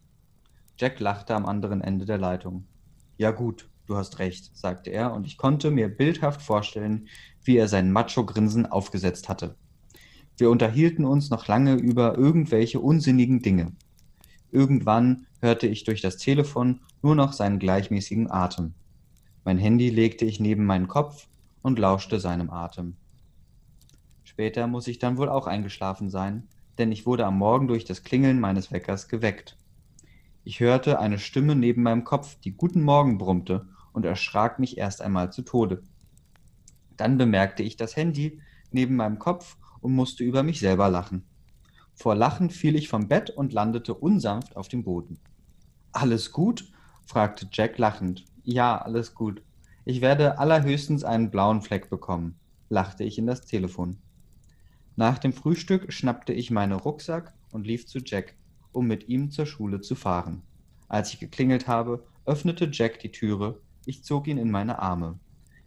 Jack 0.79 1.01
lachte 1.01 1.35
am 1.35 1.47
anderen 1.47 1.81
Ende 1.81 2.07
der 2.07 2.19
Leitung. 2.19 2.65
Ja 3.17 3.33
gut, 3.33 3.69
Du 3.89 3.97
hast 3.97 4.19
recht, 4.19 4.55
sagte 4.55 4.91
er, 4.91 5.15
und 5.15 5.27
ich 5.27 5.39
konnte 5.39 5.71
mir 5.71 5.89
bildhaft 5.89 6.43
vorstellen, 6.43 7.09
wie 7.43 7.57
er 7.57 7.69
sein 7.69 7.91
Macho-Grinsen 7.91 8.67
aufgesetzt 8.67 9.31
hatte. 9.31 9.57
Wir 10.37 10.51
unterhielten 10.51 11.07
uns 11.07 11.31
noch 11.31 11.49
lange 11.49 11.75
über 11.77 12.19
irgendwelche 12.19 12.81
unsinnigen 12.81 13.41
Dinge. 13.41 13.73
Irgendwann 14.53 15.27
hörte 15.41 15.67
ich 15.67 15.85
durch 15.85 16.03
das 16.03 16.19
Telefon 16.19 16.81
nur 17.01 17.15
noch 17.15 17.33
seinen 17.33 17.59
gleichmäßigen 17.59 18.31
Atem. 18.31 18.75
Mein 19.47 19.57
Handy 19.57 19.89
legte 19.89 20.27
ich 20.27 20.39
neben 20.39 20.67
meinen 20.67 20.89
Kopf 20.89 21.27
und 21.63 21.79
lauschte 21.79 22.21
seinem 22.21 22.51
Atem. 22.51 22.95
Später 24.23 24.67
muss 24.67 24.87
ich 24.87 24.99
dann 24.99 25.17
wohl 25.17 25.31
auch 25.31 25.47
eingeschlafen 25.47 26.11
sein, 26.11 26.47
denn 26.77 26.93
ich 26.93 27.07
wurde 27.07 27.25
am 27.25 27.39
Morgen 27.39 27.69
durch 27.69 27.87
das 27.87 28.03
Klingeln 28.03 28.39
meines 28.39 28.71
Weckers 28.71 29.09
geweckt. 29.09 29.57
Ich 30.45 30.61
hörte 30.61 30.99
eine 30.99 31.19
Stimme 31.19 31.57
neben 31.57 31.83
meinem 31.83 32.05
Kopf, 32.05 32.39
die 32.41 32.53
Guten 32.53 32.83
Morgen 32.83 33.17
brummte 33.17 33.67
und 33.93 34.05
erschrak 34.05 34.59
mich 34.59 34.79
erst 34.79 35.03
einmal 35.03 35.33
zu 35.33 35.43
Tode. 35.43 35.83
Dann 36.97 37.17
bemerkte 37.17 37.63
ich 37.63 37.77
das 37.77 37.97
Handy 37.97 38.41
neben 38.71 38.97
meinem 38.97 39.19
Kopf 39.19 39.57
und 39.81 39.95
musste 39.95 40.25
über 40.25 40.43
mich 40.43 40.61
selber 40.61 40.89
lachen. 40.89 41.25
Vor 41.95 42.15
Lachen 42.15 42.51
fiel 42.51 42.77
ich 42.77 42.89
vom 42.89 43.09
Bett 43.09 43.31
und 43.31 43.53
landete 43.53 43.95
unsanft 43.95 44.57
auf 44.57 44.69
dem 44.69 44.85
Boden. 44.85 45.19
Alles 45.93 46.33
gut? 46.33 46.71
fragte 47.07 47.49
Jack 47.51 47.79
lachend. 47.79 48.25
Ja, 48.45 48.79
alles 48.79 49.15
gut. 49.15 49.43
Ich 49.85 50.01
werde 50.01 50.39
allerhöchstens 50.39 51.03
einen 51.03 51.31
blauen 51.31 51.63
Fleck 51.63 51.89
bekommen, 51.89 52.39
lachte 52.69 53.05
ich 53.05 53.19
in 53.19 53.27
das 53.27 53.47
Telefon. 53.47 53.99
Nach 54.97 55.19
dem 55.19 55.33
Frühstück 55.33 55.93
schnappte 55.93 56.33
ich 56.33 56.51
meinen 56.51 56.73
Rucksack 56.73 57.33
und 57.53 57.67
lief 57.67 57.87
zu 57.87 58.01
Jack, 58.05 58.37
um 58.73 58.87
mit 58.87 59.09
ihm 59.09 59.31
zur 59.31 59.47
Schule 59.47 59.81
zu 59.81 59.95
fahren. 59.95 60.43
Als 60.89 61.13
ich 61.13 61.21
geklingelt 61.21 61.69
habe, 61.69 62.05
öffnete 62.27 62.69
Jack 62.71 62.99
die 63.01 63.13
Türe 63.13 63.61
ich 63.89 64.05
zog 64.05 64.29
ihn 64.29 64.37
in 64.37 64.51
meine 64.51 64.81
Arme. 64.81 65.19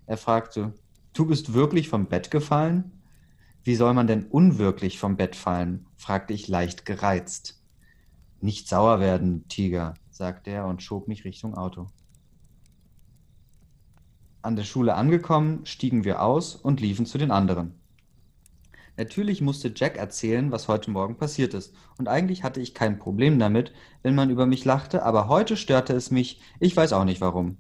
Er 0.06 0.18
fragte, 0.18 0.76
Du 1.14 1.26
bist 1.26 1.54
wirklich 1.54 1.90
vom 1.90 2.06
Bett 2.06 2.30
gefallen? 2.30 3.02
Wie 3.64 3.76
soll 3.76 3.94
man 3.94 4.08
denn 4.08 4.28
unwirklich 4.28 5.00
vom 5.00 5.18
Bett 5.18 5.36
fallen? 5.36 5.88
fragte 5.98 6.34
ich 6.34 6.48
leicht 6.48 6.86
gereizt. 6.86 7.62
Nicht 8.40 8.70
sauer 8.70 9.00
werden, 9.00 9.48
Tiger, 9.48 9.96
sagte 10.12 10.52
er 10.52 10.68
und 10.68 10.84
schob 10.84 11.08
mich 11.08 11.26
Richtung 11.26 11.56
Auto. 11.56 11.88
An 14.44 14.56
der 14.56 14.64
Schule 14.64 14.94
angekommen, 14.94 15.66
stiegen 15.66 16.04
wir 16.04 16.22
aus 16.22 16.56
und 16.56 16.80
liefen 16.80 17.08
zu 17.08 17.18
den 17.18 17.32
anderen. 17.32 17.74
Natürlich 18.98 19.42
musste 19.42 19.74
Jack 19.76 19.98
erzählen, 19.98 20.52
was 20.52 20.68
heute 20.68 20.92
Morgen 20.92 21.18
passiert 21.18 21.56
ist, 21.56 21.74
und 21.98 22.08
eigentlich 22.08 22.44
hatte 22.44 22.62
ich 22.62 22.76
kein 22.76 23.00
Problem 23.00 23.40
damit, 23.40 23.74
wenn 24.04 24.14
man 24.16 24.30
über 24.30 24.46
mich 24.46 24.64
lachte, 24.64 25.04
aber 25.04 25.28
heute 25.28 25.58
störte 25.58 25.94
es 25.94 26.12
mich, 26.12 26.40
ich 26.60 26.76
weiß 26.78 26.94
auch 26.94 27.06
nicht 27.06 27.22
warum. 27.22 27.58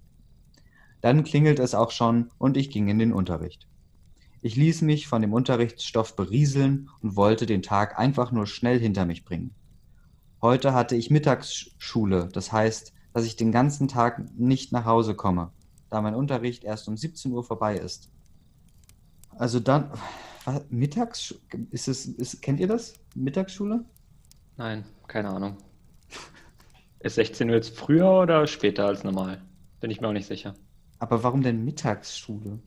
Dann 1.02 1.24
klingelt 1.24 1.60
es 1.60 1.76
auch 1.76 1.92
schon 1.92 2.30
und 2.38 2.58
ich 2.58 2.70
ging 2.70 2.88
in 2.88 3.00
den 3.00 3.14
Unterricht. 3.14 3.68
Ich 4.44 4.56
ließ 4.56 4.82
mich 4.82 5.08
von 5.08 5.22
dem 5.22 5.34
Unterrichtsstoff 5.34 6.16
berieseln 6.16 6.90
und 7.02 7.16
wollte 7.16 7.46
den 7.46 7.62
Tag 7.62 8.00
einfach 8.00 8.32
nur 8.32 8.48
schnell 8.48 8.80
hinter 8.80 9.06
mich 9.06 9.24
bringen. 9.24 9.54
Heute 10.42 10.74
hatte 10.74 10.96
ich 10.96 11.12
Mittagsschule, 11.12 12.30
das 12.34 12.52
heißt, 12.52 12.94
dass 13.14 13.26
ich 13.26 13.36
den 13.36 13.52
ganzen 13.52 13.88
Tag 13.88 14.32
nicht 14.38 14.72
nach 14.72 14.86
Hause 14.86 15.14
komme, 15.14 15.52
da 15.90 16.02
mein 16.02 16.16
Unterricht 16.16 16.64
erst 16.64 16.88
um 16.88 16.98
17 16.98 17.32
Uhr 17.32 17.44
vorbei 17.44 17.78
ist. 17.78 18.10
Also 19.38 19.60
dann, 19.60 19.92
was, 20.46 20.64
Mittags, 20.70 21.36
ist 21.70 21.88
es, 21.88 22.06
ist, 22.06 22.42
kennt 22.42 22.60
ihr 22.60 22.68
das? 22.68 22.96
Mittagsschule? 23.16 23.86
Nein, 24.58 24.86
keine 25.08 25.30
Ahnung. 25.30 25.58
Ist 27.00 27.16
16 27.16 27.50
Uhr 27.50 27.56
jetzt 27.56 27.76
früher 27.76 28.12
oder 28.12 28.46
später 28.46 28.86
als 28.86 29.04
normal? 29.04 29.42
Bin 29.80 29.90
ich 29.90 30.02
mir 30.02 30.08
auch 30.08 30.14
nicht 30.14 30.28
sicher. 30.28 30.54
Aber 31.02 31.24
warum 31.24 31.42
denn 31.42 31.66
Mittagsschule? 31.66 32.60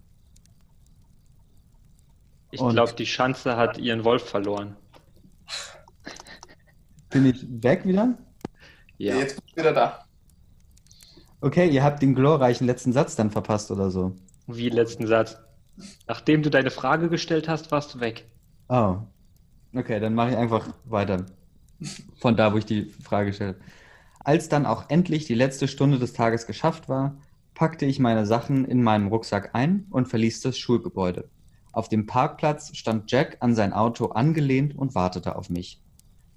Ich 2.51 2.59
glaube, 2.59 2.92
die 2.94 3.07
Schanze 3.07 3.57
hat 3.57 3.79
ihren 3.79 4.03
Wolf 4.03 4.29
verloren. 4.29 4.77
Bin 7.11 7.27
ich 7.27 7.47
weg 7.62 7.87
wieder? 7.87 8.18
Ja. 8.99 9.14
Jetzt 9.14 9.37
bin 9.37 9.44
ich 9.47 9.57
wieder 9.57 9.73
da. 9.73 10.05
Okay, 11.40 11.68
ihr 11.68 11.85
habt 11.85 12.03
den 12.03 12.16
glorreichen 12.16 12.66
letzten 12.66 12.92
Satz 12.92 13.14
dann 13.14 13.31
verpasst 13.31 13.70
oder 13.70 13.92
so. 13.92 14.16
Wie 14.49 14.68
letzten 14.68 15.07
Satz? 15.07 15.38
Nachdem 16.09 16.42
du 16.42 16.51
deine 16.51 16.73
Frage 16.73 17.09
gestellt 17.09 17.49
hast, 17.49 17.70
warst 17.70 17.94
du 17.94 18.01
weg. 18.01 18.29
Oh. 18.68 18.97
Okay, 19.73 20.01
dann 20.01 20.14
mache 20.14 20.31
ich 20.31 20.37
einfach 20.37 20.66
weiter. 20.87 21.25
Von 22.16 22.37
da, 22.37 22.53
wo 22.53 22.59
ich 22.59 22.66
die 22.66 22.87
Frage 22.87 23.33
stelle. 23.33 23.61
Als 24.18 24.49
dann 24.49 24.66
auch 24.66 24.90
endlich 24.90 25.25
die 25.25 25.35
letzte 25.35 25.68
Stunde 25.68 26.01
des 26.01 26.14
Tages 26.14 26.49
geschafft 26.49 26.88
war, 26.88 27.16
packte 27.54 27.86
ich 27.86 27.98
meine 27.98 28.26
Sachen 28.26 28.64
in 28.64 28.82
meinem 28.82 29.08
Rucksack 29.08 29.54
ein 29.54 29.86
und 29.90 30.08
verließ 30.08 30.40
das 30.40 30.58
Schulgebäude. 30.58 31.30
Auf 31.72 31.88
dem 31.88 32.06
Parkplatz 32.06 32.76
stand 32.76 33.10
Jack 33.10 33.38
an 33.40 33.54
sein 33.54 33.72
Auto 33.72 34.06
angelehnt 34.06 34.76
und 34.76 34.94
wartete 34.94 35.36
auf 35.36 35.50
mich. 35.50 35.82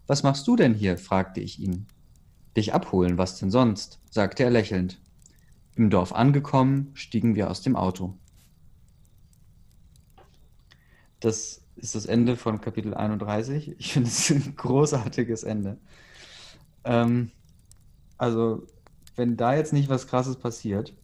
Was 0.07 0.23
machst 0.23 0.47
du 0.47 0.55
denn 0.55 0.73
hier? 0.73 0.97
fragte 0.97 1.41
ich 1.41 1.59
ihn. 1.59 1.87
Dich 2.55 2.73
abholen, 2.73 3.17
was 3.17 3.37
denn 3.37 3.51
sonst? 3.51 3.99
sagte 4.09 4.43
er 4.43 4.49
lächelnd. 4.49 4.99
Im 5.75 5.89
Dorf 5.89 6.13
angekommen, 6.13 6.91
stiegen 6.93 7.35
wir 7.35 7.51
aus 7.51 7.61
dem 7.61 7.75
Auto. 7.75 8.17
Das 11.19 11.61
ist 11.75 11.93
das 11.93 12.05
Ende 12.05 12.35
von 12.35 12.61
Kapitel 12.61 12.93
31. 12.93 13.75
Ich 13.79 13.93
finde 13.93 14.09
es 14.09 14.29
ein 14.31 14.55
großartiges 14.55 15.43
Ende. 15.43 15.77
Ähm, 16.83 17.31
also, 18.17 18.65
wenn 19.15 19.37
da 19.37 19.55
jetzt 19.55 19.73
nicht 19.73 19.89
was 19.89 20.07
Krasses 20.07 20.37
passiert, 20.37 20.95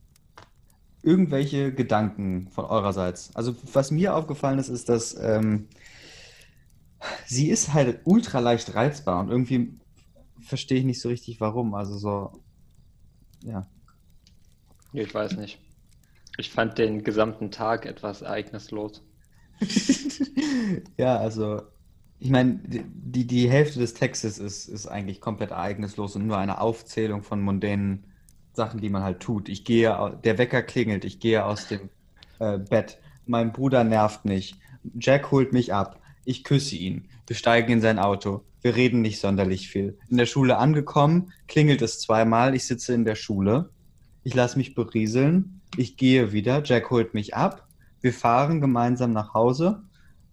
irgendwelche 1.04 1.74
Gedanken 1.74 2.48
von 2.50 2.66
eurerseits. 2.66 3.36
Also, 3.36 3.56
was 3.74 3.92
mir 3.92 4.16
aufgefallen 4.16 4.58
ist, 4.58 4.70
ist, 4.70 4.90
dass 4.90 5.16
ähm, 5.20 5.68
sie 7.26 7.50
ist 7.50 7.74
halt 7.74 8.02
ultra 8.06 8.40
leicht 8.40 8.74
reizbar 8.74 9.20
und 9.20 9.30
irgendwie 9.30 9.78
verstehe 10.42 10.80
ich 10.80 10.86
nicht 10.86 11.02
so 11.02 11.10
richtig, 11.10 11.40
warum. 11.42 11.74
Also 11.76 11.98
so, 11.98 12.32
ja. 13.44 13.68
Ich 14.94 15.14
weiß 15.14 15.38
nicht. 15.38 15.60
Ich 16.38 16.50
fand 16.50 16.78
den 16.78 17.04
gesamten 17.04 17.52
Tag 17.52 17.86
etwas 17.86 18.22
ereignislos. 18.22 19.04
ja, 20.98 21.18
also 21.18 21.62
ich 22.20 22.30
meine, 22.30 22.62
die, 22.64 23.28
die 23.28 23.50
Hälfte 23.50 23.80
des 23.80 23.94
Textes 23.94 24.40
ist, 24.40 24.68
ist 24.68 24.88
eigentlich 24.88 25.20
komplett 25.20 25.52
ereignislos 25.52 26.16
und 26.16 26.26
nur 26.26 26.38
eine 26.38 26.62
Aufzählung 26.62 27.22
von 27.22 27.42
mondänen 27.42 28.06
Sachen, 28.54 28.80
die 28.80 28.90
man 28.90 29.04
halt 29.04 29.20
tut. 29.20 29.50
Ich 29.50 29.66
gehe, 29.66 30.18
der 30.24 30.38
Wecker 30.38 30.62
klingelt, 30.62 31.06
ich 31.06 31.20
gehe 31.20 31.46
aus 31.46 31.68
dem 31.68 31.90
äh, 32.40 32.58
Bett, 32.58 33.00
mein 33.26 33.52
Bruder 33.52 33.84
nervt 33.84 34.26
mich, 34.26 34.56
Jack 35.00 35.32
holt 35.32 35.54
mich 35.54 35.74
ab, 35.74 36.00
ich 36.26 36.44
küsse 36.44 36.76
ihn, 36.76 37.10
wir 37.28 37.36
steigen 37.36 37.72
in 37.72 37.82
sein 37.82 38.00
Auto, 38.00 38.44
wir 38.62 38.76
reden 38.76 39.02
nicht 39.02 39.20
sonderlich 39.20 39.70
viel. 39.70 39.98
In 40.10 40.18
der 40.18 40.26
Schule 40.26 40.58
angekommen, 40.58 41.34
klingelt 41.48 41.82
es 41.82 42.00
zweimal, 42.00 42.56
ich 42.56 42.66
sitze 42.66 42.94
in 42.94 43.06
der 43.06 43.16
Schule, 43.16 43.70
ich 44.24 44.34
lasse 44.34 44.58
mich 44.58 44.76
berieseln, 44.76 45.62
ich 45.78 45.98
gehe 45.98 46.32
wieder, 46.32 46.62
Jack 46.64 46.90
holt 46.92 47.14
mich 47.14 47.36
ab, 47.36 47.68
wir 48.02 48.14
fahren 48.14 48.62
gemeinsam 48.62 49.12
nach 49.12 49.34
Hause, 49.34 49.84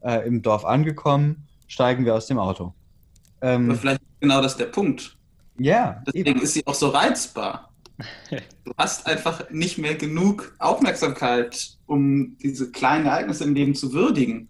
äh, 0.01 0.27
im 0.27 0.43
Dorf 0.43 0.65
angekommen, 0.65 1.47
steigen 1.67 2.05
wir 2.05 2.15
aus 2.15 2.27
dem 2.27 2.39
Auto. 2.39 2.75
Ähm, 3.41 3.71
Aber 3.71 3.79
vielleicht 3.79 4.01
genau 4.21 4.43
das 4.43 4.57
der 4.57 4.67
Punkt. 4.67 5.17
Ja. 5.59 6.03
Deswegen 6.07 6.31
eben. 6.31 6.43
ist 6.43 6.55
sie 6.55 6.67
auch 6.67 6.75
so 6.75 6.89
reizbar. 6.89 7.70
Du 8.65 8.73
hast 8.77 9.07
einfach 9.07 9.51
nicht 9.51 9.79
mehr 9.79 9.95
genug 9.95 10.55
Aufmerksamkeit, 10.59 11.77
um 11.87 12.37
diese 12.39 12.71
kleinen 12.71 13.07
Ereignisse 13.07 13.45
im 13.45 13.55
Leben 13.55 13.75
zu 13.75 13.93
würdigen. 13.93 14.49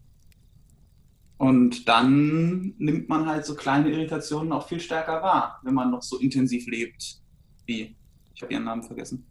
Und 1.38 1.88
dann 1.88 2.74
nimmt 2.78 3.08
man 3.08 3.26
halt 3.26 3.46
so 3.46 3.54
kleine 3.54 3.88
Irritationen 3.90 4.52
auch 4.52 4.68
viel 4.68 4.80
stärker 4.80 5.22
wahr, 5.22 5.58
wenn 5.62 5.72
man 5.72 5.90
noch 5.90 6.02
so 6.02 6.18
intensiv 6.18 6.66
lebt 6.66 7.18
wie. 7.64 7.96
Ich 8.34 8.42
habe 8.42 8.52
ihren 8.52 8.64
Namen 8.64 8.82
vergessen. 8.82 9.26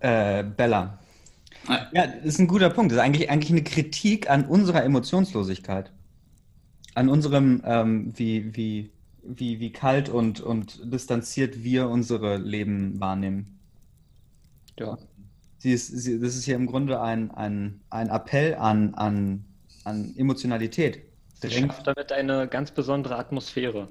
Äh, 0.00 0.42
Bella. 0.42 0.98
Ja, 1.92 2.06
das 2.06 2.24
ist 2.24 2.38
ein 2.40 2.48
guter 2.48 2.70
Punkt. 2.70 2.90
Das 2.90 2.98
ist 2.98 3.04
eigentlich, 3.04 3.30
eigentlich 3.30 3.50
eine 3.50 3.62
Kritik 3.62 4.30
an 4.30 4.46
unserer 4.46 4.82
Emotionslosigkeit. 4.82 5.92
An 6.94 7.08
unserem, 7.08 7.62
ähm, 7.64 8.12
wie, 8.16 8.56
wie, 8.56 8.90
wie, 9.22 9.60
wie 9.60 9.72
kalt 9.72 10.08
und, 10.08 10.40
und 10.40 10.80
distanziert 10.92 11.62
wir 11.62 11.88
unsere 11.88 12.36
Leben 12.36 13.00
wahrnehmen. 13.00 13.60
Ja. 14.78 14.98
Sie 15.58 15.72
ist, 15.72 15.88
sie, 15.88 16.18
das 16.18 16.36
ist 16.36 16.44
hier 16.44 16.56
im 16.56 16.66
Grunde 16.66 17.00
ein, 17.00 17.30
ein, 17.30 17.82
ein 17.90 18.08
Appell 18.08 18.54
an, 18.54 18.94
an, 18.94 19.44
an 19.84 20.14
Emotionalität. 20.16 21.02
Sie 21.34 21.50
schafft 21.50 21.86
damit 21.86 22.12
eine 22.12 22.48
ganz 22.48 22.70
besondere 22.70 23.16
Atmosphäre. 23.16 23.88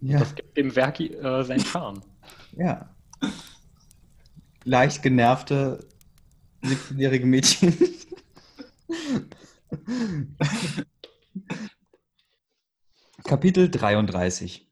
Ja. 0.00 0.18
Das 0.18 0.34
gibt 0.34 0.56
dem 0.56 0.74
Werk 0.76 0.98
äh, 1.00 1.42
seinen 1.44 1.60
Charme. 1.60 2.00
Ja. 2.56 2.88
Leicht 4.64 5.02
genervte 5.02 5.86
17-jährige 6.62 7.26
Mädchen. 7.26 7.76
Kapitel 13.24 13.70
33 13.70 14.69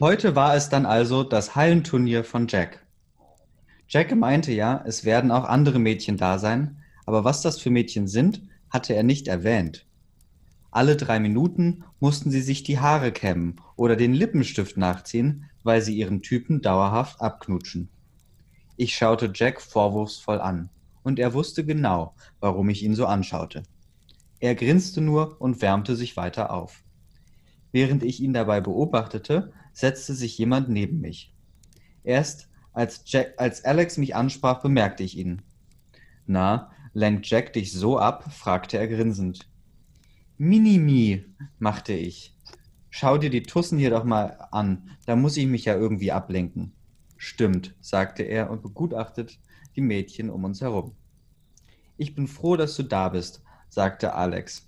Heute 0.00 0.36
war 0.36 0.54
es 0.54 0.68
dann 0.68 0.86
also 0.86 1.24
das 1.24 1.56
Hallenturnier 1.56 2.22
von 2.22 2.46
Jack. 2.46 2.86
Jack 3.88 4.14
meinte 4.14 4.52
ja, 4.52 4.80
es 4.86 5.04
werden 5.04 5.32
auch 5.32 5.42
andere 5.44 5.80
Mädchen 5.80 6.16
da 6.16 6.38
sein, 6.38 6.76
aber 7.04 7.24
was 7.24 7.42
das 7.42 7.58
für 7.58 7.70
Mädchen 7.70 8.06
sind, 8.06 8.42
hatte 8.70 8.94
er 8.94 9.02
nicht 9.02 9.26
erwähnt. 9.26 9.86
Alle 10.70 10.94
drei 10.94 11.18
Minuten 11.18 11.82
mussten 11.98 12.30
sie 12.30 12.42
sich 12.42 12.62
die 12.62 12.78
Haare 12.78 13.10
kämmen 13.10 13.60
oder 13.74 13.96
den 13.96 14.14
Lippenstift 14.14 14.76
nachziehen, 14.76 15.46
weil 15.64 15.82
sie 15.82 15.96
ihren 15.96 16.22
Typen 16.22 16.62
dauerhaft 16.62 17.20
abknutschen. 17.20 17.88
Ich 18.76 18.94
schaute 18.94 19.32
Jack 19.34 19.60
vorwurfsvoll 19.60 20.40
an, 20.40 20.68
und 21.02 21.18
er 21.18 21.34
wusste 21.34 21.64
genau, 21.64 22.14
warum 22.38 22.68
ich 22.68 22.84
ihn 22.84 22.94
so 22.94 23.06
anschaute. 23.06 23.64
Er 24.38 24.54
grinste 24.54 25.00
nur 25.00 25.40
und 25.40 25.60
wärmte 25.60 25.96
sich 25.96 26.16
weiter 26.16 26.52
auf. 26.52 26.84
Während 27.72 28.02
ich 28.02 28.20
ihn 28.20 28.32
dabei 28.32 28.60
beobachtete, 28.60 29.52
setzte 29.72 30.14
sich 30.14 30.38
jemand 30.38 30.68
neben 30.68 31.00
mich. 31.00 31.34
Erst 32.02 32.48
als, 32.72 33.02
Jack, 33.06 33.34
als 33.36 33.64
Alex 33.64 33.96
mich 33.96 34.14
ansprach, 34.14 34.62
bemerkte 34.62 35.02
ich 35.02 35.16
ihn. 35.16 35.42
Na, 36.26 36.70
lenkt 36.92 37.26
Jack 37.28 37.52
dich 37.52 37.72
so 37.72 37.98
ab? 37.98 38.32
fragte 38.32 38.78
er 38.78 38.88
grinsend. 38.88 39.48
Minimi, 40.36 41.24
machte 41.58 41.92
ich. 41.92 42.34
Schau 42.90 43.18
dir 43.18 43.30
die 43.30 43.42
Tussen 43.42 43.78
hier 43.78 43.90
doch 43.90 44.04
mal 44.04 44.48
an, 44.50 44.90
da 45.06 45.16
muss 45.16 45.36
ich 45.36 45.46
mich 45.46 45.64
ja 45.64 45.74
irgendwie 45.74 46.12
ablenken. 46.12 46.72
Stimmt, 47.16 47.74
sagte 47.80 48.22
er 48.22 48.50
und 48.50 48.62
begutachtet 48.62 49.38
die 49.74 49.80
Mädchen 49.80 50.30
um 50.30 50.44
uns 50.44 50.60
herum. 50.60 50.94
Ich 51.96 52.14
bin 52.14 52.28
froh, 52.28 52.56
dass 52.56 52.76
du 52.76 52.84
da 52.84 53.08
bist, 53.08 53.42
sagte 53.68 54.14
Alex. 54.14 54.67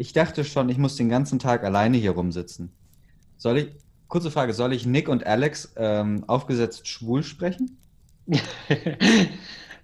Ich 0.00 0.14
dachte 0.14 0.46
schon, 0.46 0.70
ich 0.70 0.78
muss 0.78 0.96
den 0.96 1.10
ganzen 1.10 1.38
Tag 1.38 1.62
alleine 1.62 1.98
hier 1.98 2.12
rumsitzen. 2.12 2.72
Soll 3.36 3.58
ich, 3.58 3.68
kurze 4.08 4.30
Frage, 4.30 4.54
soll 4.54 4.72
ich 4.72 4.86
Nick 4.86 5.10
und 5.10 5.26
Alex 5.26 5.74
ähm, 5.76 6.24
aufgesetzt 6.26 6.88
schwul 6.88 7.22
sprechen? 7.22 7.76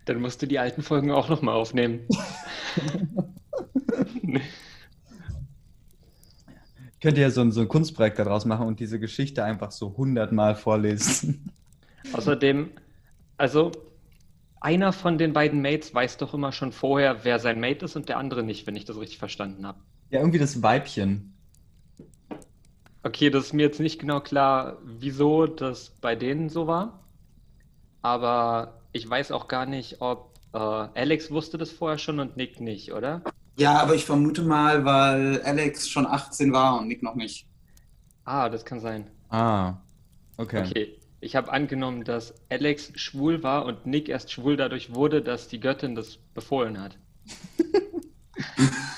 Dann 0.06 0.22
musst 0.22 0.40
du 0.40 0.46
die 0.46 0.58
alten 0.58 0.80
Folgen 0.82 1.10
auch 1.10 1.28
nochmal 1.28 1.54
aufnehmen. 1.54 2.00
Ich 6.92 7.00
könnte 7.00 7.20
ja 7.20 7.28
so 7.28 7.42
ein, 7.42 7.52
so 7.52 7.60
ein 7.60 7.68
Kunstprojekt 7.68 8.18
daraus 8.18 8.46
machen 8.46 8.66
und 8.66 8.80
diese 8.80 8.98
Geschichte 8.98 9.44
einfach 9.44 9.70
so 9.70 9.96
hundertmal 9.98 10.56
vorlesen. 10.56 11.52
Außerdem, 12.14 12.70
also 13.36 13.70
einer 14.60 14.94
von 14.94 15.18
den 15.18 15.34
beiden 15.34 15.60
Mates 15.60 15.94
weiß 15.94 16.16
doch 16.16 16.32
immer 16.32 16.52
schon 16.52 16.72
vorher, 16.72 17.22
wer 17.24 17.38
sein 17.38 17.60
Mate 17.60 17.84
ist 17.84 17.96
und 17.96 18.08
der 18.08 18.16
andere 18.16 18.42
nicht, 18.42 18.66
wenn 18.66 18.76
ich 18.76 18.86
das 18.86 18.98
richtig 18.98 19.18
verstanden 19.18 19.66
habe. 19.66 19.78
Ja, 20.10 20.20
irgendwie 20.20 20.38
das 20.38 20.62
Weibchen. 20.62 21.34
Okay, 23.02 23.30
das 23.30 23.46
ist 23.46 23.52
mir 23.52 23.62
jetzt 23.62 23.80
nicht 23.80 24.00
genau 24.00 24.20
klar, 24.20 24.78
wieso 24.84 25.46
das 25.46 25.90
bei 26.00 26.16
denen 26.16 26.48
so 26.48 26.66
war. 26.66 27.04
Aber 28.02 28.82
ich 28.92 29.08
weiß 29.08 29.32
auch 29.32 29.48
gar 29.48 29.66
nicht, 29.66 30.00
ob 30.00 30.34
äh, 30.52 30.58
Alex 30.58 31.30
wusste 31.30 31.58
das 31.58 31.70
vorher 31.70 31.98
schon 31.98 32.18
und 32.18 32.36
Nick 32.36 32.60
nicht, 32.60 32.92
oder? 32.92 33.22
Ja, 33.56 33.78
aber 33.78 33.94
ich 33.94 34.04
vermute 34.04 34.42
mal, 34.42 34.84
weil 34.84 35.40
Alex 35.42 35.88
schon 35.88 36.06
18 36.06 36.52
war 36.52 36.78
und 36.78 36.88
Nick 36.88 37.02
noch 37.02 37.14
nicht. 37.14 37.46
Ah, 38.24 38.48
das 38.48 38.64
kann 38.64 38.80
sein. 38.80 39.08
Ah, 39.28 39.74
okay. 40.36 40.64
Okay, 40.66 40.98
ich 41.20 41.36
habe 41.36 41.52
angenommen, 41.52 42.04
dass 42.04 42.34
Alex 42.50 42.92
schwul 42.96 43.42
war 43.42 43.64
und 43.66 43.86
Nick 43.86 44.08
erst 44.08 44.32
schwul 44.32 44.56
dadurch 44.56 44.94
wurde, 44.94 45.22
dass 45.22 45.48
die 45.48 45.60
Göttin 45.60 45.94
das 45.94 46.18
befohlen 46.34 46.80
hat. 46.80 46.98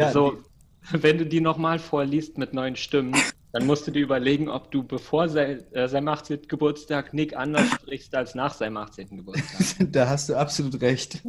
ja, 0.00 0.06
also, 0.06 0.38
wenn 0.92 1.18
du 1.18 1.26
die 1.26 1.40
nochmal 1.40 1.78
vorliest 1.78 2.38
mit 2.38 2.54
neuen 2.54 2.76
Stimmen, 2.76 3.14
dann 3.52 3.66
musst 3.66 3.86
du 3.86 3.90
dir 3.90 4.02
überlegen, 4.02 4.48
ob 4.48 4.70
du 4.70 4.82
bevor 4.82 5.28
sein, 5.28 5.62
äh, 5.72 5.88
seinem 5.88 6.08
18. 6.08 6.42
Geburtstag 6.48 7.12
Nick 7.12 7.36
anders 7.36 7.68
sprichst 7.74 8.14
als 8.14 8.34
nach 8.34 8.54
seinem 8.54 8.76
18. 8.76 9.16
Geburtstag. 9.18 9.88
da 9.92 10.08
hast 10.08 10.28
du 10.28 10.36
absolut 10.36 10.80
recht. 10.80 11.22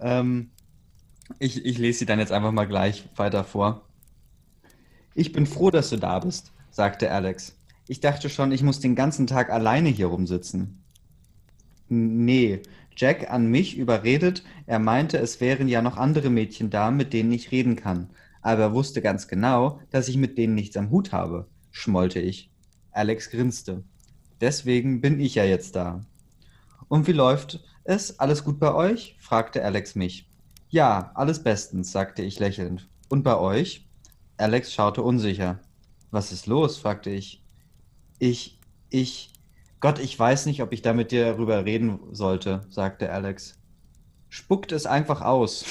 ähm, 0.00 0.50
ich, 1.38 1.64
ich 1.64 1.78
lese 1.78 2.00
sie 2.00 2.06
dann 2.06 2.18
jetzt 2.18 2.32
einfach 2.32 2.52
mal 2.52 2.66
gleich 2.66 3.08
weiter 3.16 3.44
vor. 3.44 3.82
Ich 5.14 5.32
bin 5.32 5.46
froh, 5.46 5.70
dass 5.70 5.90
du 5.90 5.96
da 5.96 6.18
bist, 6.18 6.52
sagte 6.70 7.10
Alex. 7.10 7.56
Ich 7.88 8.00
dachte 8.00 8.28
schon, 8.28 8.52
ich 8.52 8.62
muss 8.62 8.80
den 8.80 8.94
ganzen 8.94 9.26
Tag 9.26 9.50
alleine 9.50 9.88
hier 9.88 10.06
rumsitzen. 10.06 10.82
Nee, 11.88 12.62
Jack 12.96 13.30
an 13.30 13.46
mich 13.46 13.76
überredet, 13.76 14.42
er 14.66 14.78
meinte, 14.78 15.18
es 15.18 15.40
wären 15.40 15.68
ja 15.68 15.82
noch 15.82 15.98
andere 15.98 16.30
Mädchen 16.30 16.70
da, 16.70 16.90
mit 16.90 17.12
denen 17.12 17.30
ich 17.32 17.52
reden 17.52 17.76
kann. 17.76 18.08
Aber 18.40 18.62
er 18.62 18.72
wusste 18.72 19.02
ganz 19.02 19.28
genau, 19.28 19.80
dass 19.90 20.08
ich 20.08 20.16
mit 20.16 20.38
denen 20.38 20.54
nichts 20.54 20.76
am 20.76 20.90
Hut 20.90 21.12
habe, 21.12 21.46
schmollte 21.70 22.20
ich. 22.20 22.50
Alex 22.92 23.30
grinste. 23.30 23.84
Deswegen 24.40 25.00
bin 25.00 25.20
ich 25.20 25.34
ja 25.34 25.44
jetzt 25.44 25.76
da. 25.76 26.06
Und 26.88 27.06
wie 27.06 27.12
läuft 27.12 27.62
es? 27.84 28.18
Alles 28.18 28.44
gut 28.44 28.58
bei 28.58 28.74
euch? 28.74 29.16
fragte 29.20 29.62
Alex 29.64 29.94
mich. 29.94 30.30
Ja, 30.68 31.10
alles 31.14 31.42
bestens, 31.42 31.92
sagte 31.92 32.22
ich 32.22 32.38
lächelnd. 32.38 32.88
Und 33.08 33.22
bei 33.22 33.36
euch? 33.36 33.88
Alex 34.36 34.72
schaute 34.72 35.02
unsicher. 35.02 35.60
Was 36.10 36.32
ist 36.32 36.46
los? 36.46 36.78
fragte 36.78 37.10
ich. 37.10 37.42
Ich, 38.18 38.58
ich, 38.88 39.32
Gott, 39.80 39.98
ich 39.98 40.18
weiß 40.18 40.46
nicht, 40.46 40.62
ob 40.62 40.72
ich 40.72 40.82
da 40.82 40.94
mit 40.94 41.10
dir 41.12 41.26
darüber 41.26 41.64
reden 41.64 42.00
sollte, 42.12 42.62
sagte 42.70 43.12
Alex. 43.12 43.58
Spuckt 44.28 44.72
es 44.72 44.86
einfach 44.86 45.20
aus. 45.20 45.64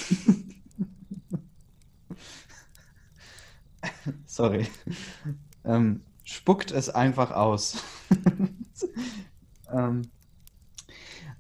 Sorry. 4.26 4.68
Ähm, 5.64 6.02
spuckt 6.24 6.72
es 6.72 6.90
einfach 6.90 7.32
aus. 7.32 7.84
ähm, 9.72 10.04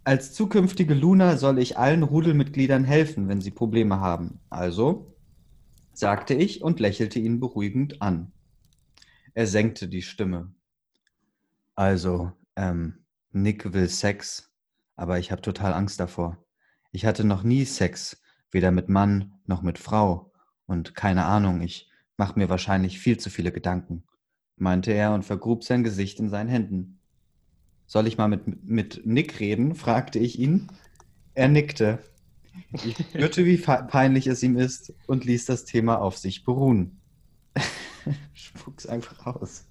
als 0.03 0.33
zukünftige 0.33 0.93
Luna 0.93 1.37
soll 1.37 1.59
ich 1.59 1.77
allen 1.77 2.03
Rudelmitgliedern 2.03 2.83
helfen, 2.83 3.27
wenn 3.27 3.41
sie 3.41 3.51
Probleme 3.51 3.99
haben. 3.99 4.39
Also, 4.49 5.15
sagte 5.93 6.33
ich 6.33 6.61
und 6.61 6.79
lächelte 6.79 7.19
ihn 7.19 7.39
beruhigend 7.39 8.01
an. 8.01 8.31
Er 9.33 9.47
senkte 9.47 9.87
die 9.87 10.01
Stimme. 10.01 10.53
Also, 11.75 12.31
ähm, 12.55 13.05
Nick 13.31 13.73
will 13.73 13.89
Sex, 13.89 14.51
aber 14.95 15.19
ich 15.19 15.31
habe 15.31 15.41
total 15.41 15.73
Angst 15.73 15.99
davor. 15.99 16.43
Ich 16.91 17.05
hatte 17.05 17.23
noch 17.23 17.43
nie 17.43 17.65
Sex, 17.65 18.21
weder 18.51 18.71
mit 18.71 18.89
Mann 18.89 19.33
noch 19.45 19.61
mit 19.61 19.77
Frau. 19.77 20.31
Und 20.65 20.95
keine 20.95 21.25
Ahnung, 21.25 21.61
ich 21.61 21.89
mache 22.17 22.39
mir 22.39 22.49
wahrscheinlich 22.49 22.99
viel 22.99 23.17
zu 23.17 23.29
viele 23.29 23.51
Gedanken, 23.51 24.03
meinte 24.55 24.91
er 24.91 25.13
und 25.13 25.23
vergrub 25.23 25.63
sein 25.63 25.83
Gesicht 25.83 26.19
in 26.19 26.29
seinen 26.29 26.49
Händen. 26.49 26.99
Soll 27.85 28.07
ich 28.07 28.17
mal 28.17 28.27
mit, 28.27 28.63
mit 28.63 29.05
Nick 29.05 29.39
reden? 29.39 29.75
fragte 29.75 30.17
ich 30.19 30.39
ihn. 30.39 30.71
Er 31.33 31.49
nickte. 31.49 31.99
Ich 32.71 32.95
spürte, 32.95 33.45
wie 33.45 33.57
peinlich 33.57 34.27
es 34.27 34.41
ihm 34.41 34.57
ist 34.57 34.93
und 35.07 35.25
ließ 35.25 35.45
das 35.45 35.65
Thema 35.65 35.99
auf 35.99 36.17
sich 36.17 36.45
beruhen. 36.45 37.01
Spuck's 38.33 38.85
einfach 38.85 39.25
aus. 39.25 39.65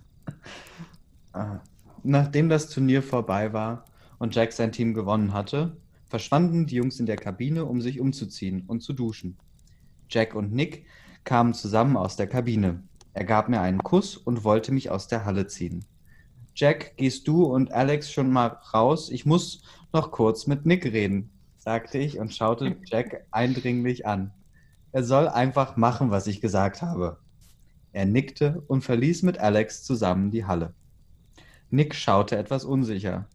Ah. 1.32 1.60
Nachdem 2.06 2.50
das 2.50 2.68
Turnier 2.68 3.02
vorbei 3.02 3.54
war 3.54 3.86
und 4.18 4.34
Jack 4.34 4.52
sein 4.52 4.72
Team 4.72 4.92
gewonnen 4.92 5.32
hatte, 5.32 5.78
verschwanden 6.04 6.66
die 6.66 6.74
Jungs 6.74 7.00
in 7.00 7.06
der 7.06 7.16
Kabine, 7.16 7.64
um 7.64 7.80
sich 7.80 7.98
umzuziehen 7.98 8.64
und 8.66 8.82
zu 8.82 8.92
duschen. 8.92 9.38
Jack 10.10 10.34
und 10.34 10.52
Nick 10.52 10.84
kamen 11.24 11.54
zusammen 11.54 11.96
aus 11.96 12.16
der 12.16 12.26
Kabine. 12.26 12.82
Er 13.14 13.24
gab 13.24 13.48
mir 13.48 13.62
einen 13.62 13.82
Kuss 13.82 14.18
und 14.18 14.44
wollte 14.44 14.70
mich 14.70 14.90
aus 14.90 15.08
der 15.08 15.24
Halle 15.24 15.46
ziehen. 15.46 15.86
Jack, 16.54 16.98
gehst 16.98 17.26
du 17.26 17.44
und 17.44 17.72
Alex 17.72 18.12
schon 18.12 18.30
mal 18.30 18.48
raus? 18.74 19.10
Ich 19.10 19.24
muss 19.24 19.62
noch 19.94 20.10
kurz 20.10 20.46
mit 20.46 20.66
Nick 20.66 20.84
reden, 20.84 21.30
sagte 21.56 21.96
ich 21.96 22.18
und 22.18 22.34
schaute 22.34 22.76
Jack 22.84 23.24
eindringlich 23.30 24.06
an. 24.06 24.30
Er 24.92 25.04
soll 25.04 25.26
einfach 25.26 25.78
machen, 25.78 26.10
was 26.10 26.26
ich 26.26 26.42
gesagt 26.42 26.82
habe. 26.82 27.16
Er 27.94 28.04
nickte 28.04 28.62
und 28.66 28.84
verließ 28.84 29.22
mit 29.22 29.38
Alex 29.38 29.84
zusammen 29.84 30.30
die 30.30 30.44
Halle. 30.44 30.74
Nick 31.74 31.96
schaute 31.96 32.36
etwas 32.36 32.64
unsicher. 32.64 33.28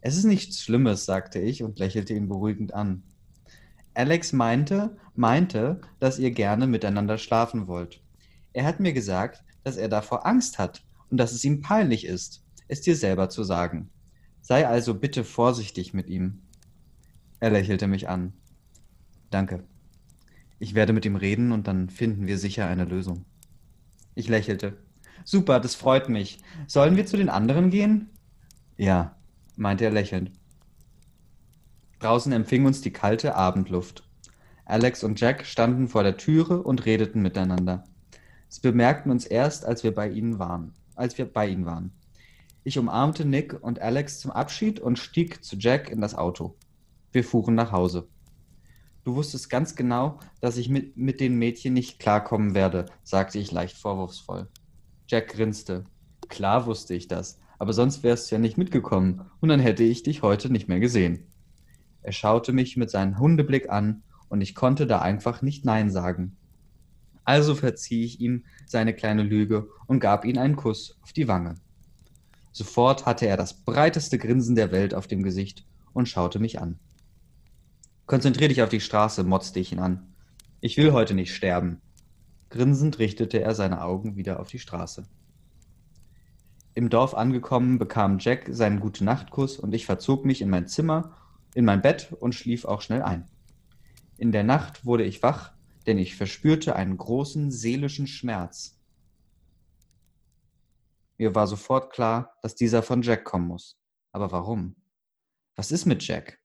Es 0.00 0.16
ist 0.16 0.24
nichts 0.24 0.60
Schlimmes, 0.60 1.04
sagte 1.04 1.38
ich 1.38 1.62
und 1.62 1.78
lächelte 1.78 2.12
ihn 2.12 2.28
beruhigend 2.28 2.74
an. 2.74 3.04
Alex 3.94 4.32
meinte, 4.32 4.96
meinte, 5.14 5.80
dass 6.00 6.18
ihr 6.18 6.32
gerne 6.32 6.66
miteinander 6.66 7.16
schlafen 7.16 7.68
wollt. 7.68 8.02
Er 8.54 8.64
hat 8.64 8.80
mir 8.80 8.92
gesagt, 8.92 9.44
dass 9.62 9.76
er 9.76 9.88
davor 9.88 10.26
Angst 10.26 10.58
hat 10.58 10.84
und 11.10 11.16
dass 11.18 11.30
es 11.30 11.44
ihm 11.44 11.62
peinlich 11.62 12.06
ist, 12.06 12.44
es 12.66 12.80
dir 12.80 12.96
selber 12.96 13.28
zu 13.28 13.44
sagen. 13.44 13.88
Sei 14.40 14.66
also 14.66 14.92
bitte 14.92 15.22
vorsichtig 15.22 15.94
mit 15.94 16.08
ihm. 16.08 16.42
Er 17.38 17.50
lächelte 17.50 17.86
mich 17.86 18.08
an. 18.08 18.32
Danke. 19.30 19.62
Ich 20.58 20.74
werde 20.74 20.92
mit 20.92 21.04
ihm 21.04 21.14
reden 21.14 21.52
und 21.52 21.68
dann 21.68 21.88
finden 21.88 22.26
wir 22.26 22.36
sicher 22.36 22.66
eine 22.66 22.84
Lösung. 22.84 23.24
Ich 24.16 24.28
lächelte. 24.28 24.76
Super, 25.24 25.60
das 25.60 25.74
freut 25.74 26.08
mich. 26.08 26.38
Sollen 26.66 26.96
wir 26.96 27.06
zu 27.06 27.16
den 27.16 27.28
anderen 27.28 27.70
gehen? 27.70 28.10
Ja, 28.76 29.16
meinte 29.56 29.84
er 29.84 29.90
lächelnd. 29.90 30.32
Draußen 32.00 32.32
empfing 32.32 32.66
uns 32.66 32.80
die 32.80 32.92
kalte 32.92 33.34
Abendluft. 33.34 34.08
Alex 34.66 35.04
und 35.04 35.20
Jack 35.20 35.46
standen 35.46 35.88
vor 35.88 36.02
der 36.02 36.16
Türe 36.16 36.62
und 36.62 36.86
redeten 36.86 37.22
miteinander. 37.22 37.84
Sie 38.48 38.60
bemerkten 38.60 39.10
uns 39.10 39.26
erst, 39.26 39.64
als 39.64 39.84
wir 39.84 39.94
bei 39.94 40.08
ihnen 40.08 40.38
waren, 40.38 40.72
als 40.94 41.18
wir 41.18 41.24
bei 41.24 41.48
ihnen 41.48 41.66
waren. 41.66 41.92
Ich 42.62 42.78
umarmte 42.78 43.24
Nick 43.24 43.62
und 43.62 43.80
Alex 43.80 44.20
zum 44.20 44.30
Abschied 44.30 44.80
und 44.80 44.98
stieg 44.98 45.44
zu 45.44 45.56
Jack 45.56 45.90
in 45.90 46.00
das 46.00 46.14
Auto. 46.14 46.56
Wir 47.12 47.24
fuhren 47.24 47.54
nach 47.54 47.72
Hause. 47.72 48.08
Du 49.04 49.16
wusstest 49.16 49.50
ganz 49.50 49.74
genau, 49.74 50.18
dass 50.40 50.56
ich 50.56 50.70
mit, 50.70 50.96
mit 50.96 51.20
den 51.20 51.36
Mädchen 51.36 51.74
nicht 51.74 51.98
klarkommen 51.98 52.54
werde, 52.54 52.86
sagte 53.02 53.38
ich 53.38 53.52
leicht 53.52 53.76
vorwurfsvoll. 53.76 54.48
Jack 55.06 55.28
grinste. 55.28 55.84
Klar 56.28 56.66
wusste 56.66 56.94
ich 56.94 57.08
das, 57.08 57.38
aber 57.58 57.72
sonst 57.72 58.02
wärst 58.02 58.30
du 58.30 58.36
ja 58.36 58.40
nicht 58.40 58.58
mitgekommen 58.58 59.22
und 59.40 59.48
dann 59.48 59.60
hätte 59.60 59.84
ich 59.84 60.02
dich 60.02 60.22
heute 60.22 60.50
nicht 60.50 60.68
mehr 60.68 60.80
gesehen. 60.80 61.26
Er 62.02 62.12
schaute 62.12 62.52
mich 62.52 62.76
mit 62.76 62.90
seinem 62.90 63.18
Hundeblick 63.18 63.70
an 63.70 64.02
und 64.28 64.40
ich 64.40 64.54
konnte 64.54 64.86
da 64.86 65.00
einfach 65.00 65.42
nicht 65.42 65.64
Nein 65.64 65.90
sagen. 65.90 66.36
Also 67.24 67.54
verzieh 67.54 68.04
ich 68.04 68.20
ihm 68.20 68.44
seine 68.66 68.94
kleine 68.94 69.22
Lüge 69.22 69.68
und 69.86 70.00
gab 70.00 70.24
ihm 70.24 70.38
einen 70.38 70.56
Kuss 70.56 70.98
auf 71.02 71.12
die 71.12 71.28
Wange. 71.28 71.54
Sofort 72.52 73.06
hatte 73.06 73.26
er 73.26 73.36
das 73.36 73.64
breiteste 73.64 74.18
Grinsen 74.18 74.54
der 74.54 74.70
Welt 74.70 74.94
auf 74.94 75.06
dem 75.06 75.22
Gesicht 75.22 75.66
und 75.92 76.08
schaute 76.08 76.38
mich 76.38 76.60
an. 76.60 76.78
Konzentrier 78.06 78.48
dich 78.48 78.62
auf 78.62 78.68
die 78.68 78.80
Straße, 78.80 79.24
motzte 79.24 79.60
ich 79.60 79.72
ihn 79.72 79.78
an. 79.78 80.14
Ich 80.60 80.76
will 80.76 80.92
heute 80.92 81.14
nicht 81.14 81.34
sterben. 81.34 81.80
Grinsend 82.54 83.00
richtete 83.00 83.40
er 83.40 83.52
seine 83.52 83.82
Augen 83.82 84.14
wieder 84.14 84.38
auf 84.38 84.46
die 84.46 84.60
Straße. 84.60 85.08
Im 86.74 86.88
Dorf 86.88 87.12
angekommen, 87.12 87.80
bekam 87.80 88.20
Jack 88.20 88.46
seinen 88.48 88.78
Gute-Nacht-Kuss 88.78 89.58
und 89.58 89.74
ich 89.74 89.86
verzog 89.86 90.24
mich 90.24 90.40
in 90.40 90.50
mein 90.50 90.68
Zimmer, 90.68 91.16
in 91.56 91.64
mein 91.64 91.82
Bett 91.82 92.12
und 92.20 92.32
schlief 92.32 92.64
auch 92.64 92.80
schnell 92.80 93.02
ein. 93.02 93.28
In 94.18 94.30
der 94.30 94.44
Nacht 94.44 94.86
wurde 94.86 95.02
ich 95.02 95.20
wach, 95.20 95.52
denn 95.88 95.98
ich 95.98 96.14
verspürte 96.14 96.76
einen 96.76 96.96
großen 96.96 97.50
seelischen 97.50 98.06
Schmerz. 98.06 98.80
Mir 101.18 101.34
war 101.34 101.48
sofort 101.48 101.92
klar, 101.92 102.36
dass 102.40 102.54
dieser 102.54 102.84
von 102.84 103.02
Jack 103.02 103.24
kommen 103.24 103.48
muss. 103.48 103.80
Aber 104.12 104.30
warum? 104.30 104.76
Was 105.56 105.72
ist 105.72 105.86
mit 105.86 106.06
Jack? 106.06 106.38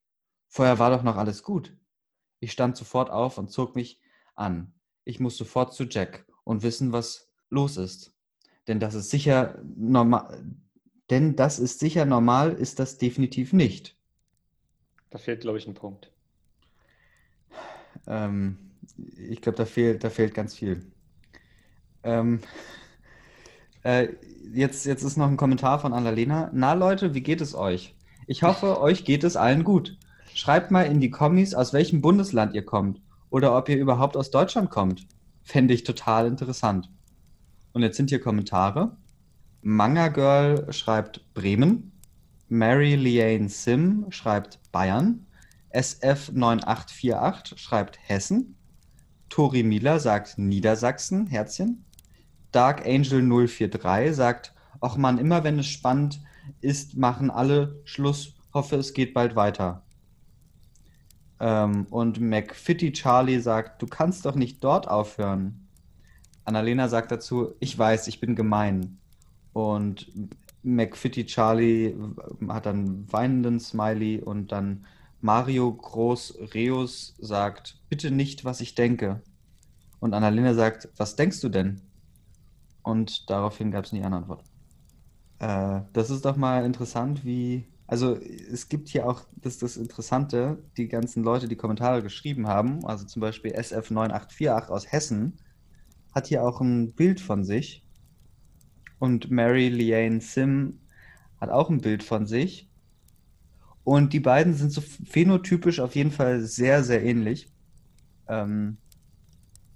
Vorher 0.47 0.79
war 0.79 0.89
doch 0.89 1.03
noch 1.03 1.17
alles 1.17 1.43
gut. 1.43 1.77
Ich 2.39 2.51
stand 2.51 2.77
sofort 2.77 3.11
auf 3.11 3.37
und 3.37 3.51
zog 3.51 3.75
mich 3.75 4.01
an. 4.33 4.73
Ich 5.09 5.19
muss 5.19 5.37
sofort 5.37 5.73
zu 5.73 5.85
Jack 5.85 6.23
und 6.43 6.61
wissen, 6.61 6.91
was 6.91 7.31
los 7.49 7.77
ist. 7.77 8.13
Denn 8.67 8.79
das 8.79 8.93
ist 8.93 9.09
sicher 9.09 9.59
normal. 9.75 10.45
Denn 11.09 11.35
das 11.35 11.57
ist 11.57 11.79
sicher 11.79 12.05
normal, 12.05 12.51
ist 12.53 12.77
das 12.77 12.99
definitiv 12.99 13.51
nicht. 13.51 13.97
Da 15.09 15.17
fehlt, 15.17 15.41
glaube 15.41 15.57
ich, 15.57 15.65
ein 15.65 15.73
Punkt. 15.73 16.11
Ähm, 18.05 18.59
ich 19.17 19.41
glaube, 19.41 19.57
da 19.57 19.65
fehlt, 19.65 20.03
da 20.03 20.11
fehlt 20.11 20.35
ganz 20.35 20.53
viel. 20.53 20.85
Ähm, 22.03 22.41
äh, 23.83 24.09
jetzt, 24.53 24.85
jetzt 24.85 25.01
ist 25.01 25.17
noch 25.17 25.27
ein 25.27 25.37
Kommentar 25.37 25.79
von 25.79 25.91
Annalena. 25.91 26.51
Na 26.53 26.73
Leute, 26.73 27.15
wie 27.15 27.23
geht 27.23 27.41
es 27.41 27.55
euch? 27.55 27.95
Ich 28.27 28.43
hoffe, 28.43 28.79
euch 28.81 29.05
geht 29.05 29.23
es 29.23 29.35
allen 29.35 29.63
gut. 29.63 29.97
Schreibt 30.35 30.69
mal 30.69 30.83
in 30.83 30.99
die 30.99 31.09
Kommis, 31.09 31.55
aus 31.55 31.73
welchem 31.73 31.99
Bundesland 31.99 32.53
ihr 32.53 32.63
kommt 32.63 33.01
oder 33.29 33.55
ob 33.57 33.69
ihr 33.69 33.77
überhaupt 33.77 34.17
aus 34.17 34.31
Deutschland 34.31 34.69
kommt. 34.69 35.07
Fände 35.43 35.73
ich 35.73 35.83
total 35.83 36.27
interessant. 36.27 36.89
Und 37.73 37.81
jetzt 37.81 37.97
sind 37.97 38.09
hier 38.09 38.21
Kommentare. 38.21 38.97
Manga 39.61 40.07
Girl 40.07 40.71
schreibt 40.71 41.33
Bremen. 41.33 41.91
Mary 42.47 42.95
Leanne 42.95 43.49
Sim 43.49 44.05
schreibt 44.09 44.59
Bayern. 44.71 45.25
SF9848 45.73 47.57
schreibt 47.57 47.99
Hessen. 48.01 48.55
Tori 49.29 49.61
Miller 49.63 49.99
sagt 49.99 50.37
Niedersachsen, 50.37 51.27
Herzchen. 51.27 51.85
Dark 52.51 52.85
Angel 52.85 53.21
043 53.21 54.15
sagt, 54.15 54.55
ach 54.81 54.97
man, 54.97 55.19
immer 55.19 55.43
wenn 55.43 55.59
es 55.59 55.67
spannend 55.67 56.21
ist, 56.61 56.97
machen 56.97 57.29
alle 57.29 57.79
Schluss. 57.83 58.33
Hoffe, 58.53 58.77
es 58.77 58.93
geht 58.93 59.13
bald 59.13 59.35
weiter. 59.35 59.83
Ähm, 61.39 61.87
und 61.89 62.19
McFitty 62.19 62.91
Charlie 62.91 63.39
sagt, 63.39 63.81
du 63.81 63.87
kannst 63.87 64.25
doch 64.25 64.35
nicht 64.35 64.63
dort 64.63 64.87
aufhören. 64.87 65.67
Annalena 66.45 66.87
sagt 66.87 67.11
dazu, 67.11 67.53
ich 67.59 67.77
weiß, 67.77 68.07
ich 68.07 68.19
bin 68.19 68.35
gemein. 68.35 68.97
Und 69.53 70.11
McFitty 70.63 71.25
Charlie 71.25 71.95
hat 72.49 72.65
dann 72.65 73.11
weinenden 73.11 73.59
Smiley 73.59 74.21
und 74.21 74.51
dann 74.51 74.85
Mario 75.21 75.73
Groß 75.73 76.39
Reus 76.55 77.15
sagt, 77.19 77.79
bitte 77.89 78.11
nicht, 78.11 78.45
was 78.45 78.61
ich 78.61 78.75
denke. 78.75 79.21
Und 79.99 80.13
Annalena 80.13 80.53
sagt, 80.53 80.89
was 80.97 81.15
denkst 81.15 81.41
du 81.41 81.49
denn? 81.49 81.81
Und 82.83 83.29
daraufhin 83.29 83.71
gab 83.71 83.85
es 83.85 83.91
nie 83.91 84.01
eine 84.01 84.15
Antwort. 84.17 84.43
Äh, 85.39 85.81
das 85.93 86.09
ist 86.09 86.25
doch 86.25 86.35
mal 86.35 86.65
interessant, 86.65 87.25
wie. 87.25 87.67
Also 87.89 88.15
es 88.17 88.69
gibt 88.69 88.87
hier 88.87 89.07
auch, 89.07 89.23
das 89.35 89.57
das 89.57 89.75
Interessante, 89.75 90.61
die 90.77 90.87
ganzen 90.87 91.23
Leute, 91.23 91.47
die 91.47 91.55
Kommentare 91.55 92.03
geschrieben 92.03 92.45
haben, 92.45 92.85
also 92.85 93.03
zum 93.03 93.19
Beispiel 93.19 93.53
SF9848 93.55 94.67
aus 94.67 94.91
Hessen, 94.91 95.39
hat 96.13 96.27
hier 96.27 96.43
auch 96.43 96.61
ein 96.61 96.93
Bild 96.93 97.19
von 97.19 97.43
sich. 97.43 97.83
Und 98.99 99.31
Mary 99.31 99.69
Leanne 99.69 100.21
Sim 100.21 100.81
hat 101.41 101.49
auch 101.49 101.71
ein 101.71 101.81
Bild 101.81 102.03
von 102.03 102.27
sich. 102.27 102.69
Und 103.83 104.13
die 104.13 104.19
beiden 104.19 104.53
sind 104.53 104.71
so 104.71 104.81
phänotypisch 104.81 105.79
auf 105.79 105.95
jeden 105.95 106.11
Fall 106.11 106.41
sehr, 106.41 106.83
sehr 106.83 107.03
ähnlich. 107.03 107.51
Ähm, 108.27 108.77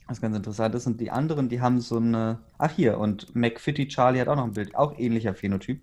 was 0.05 0.21
ganz 0.21 0.35
interessant 0.35 0.75
ist. 0.75 0.85
Und 0.85 1.01
die 1.01 1.09
anderen, 1.09 1.49
die 1.49 1.61
haben 1.61 1.81
so 1.81 1.97
eine. 1.97 2.43
Ach, 2.59 2.69
hier. 2.69 2.99
Und 2.99 3.35
McFitty 3.35 3.87
Charlie 3.87 4.19
hat 4.19 4.27
auch 4.27 4.35
noch 4.35 4.43
ein 4.43 4.53
Bild. 4.53 4.75
Auch 4.75 4.99
ähnlicher 4.99 5.33
Phänotyp. 5.33 5.81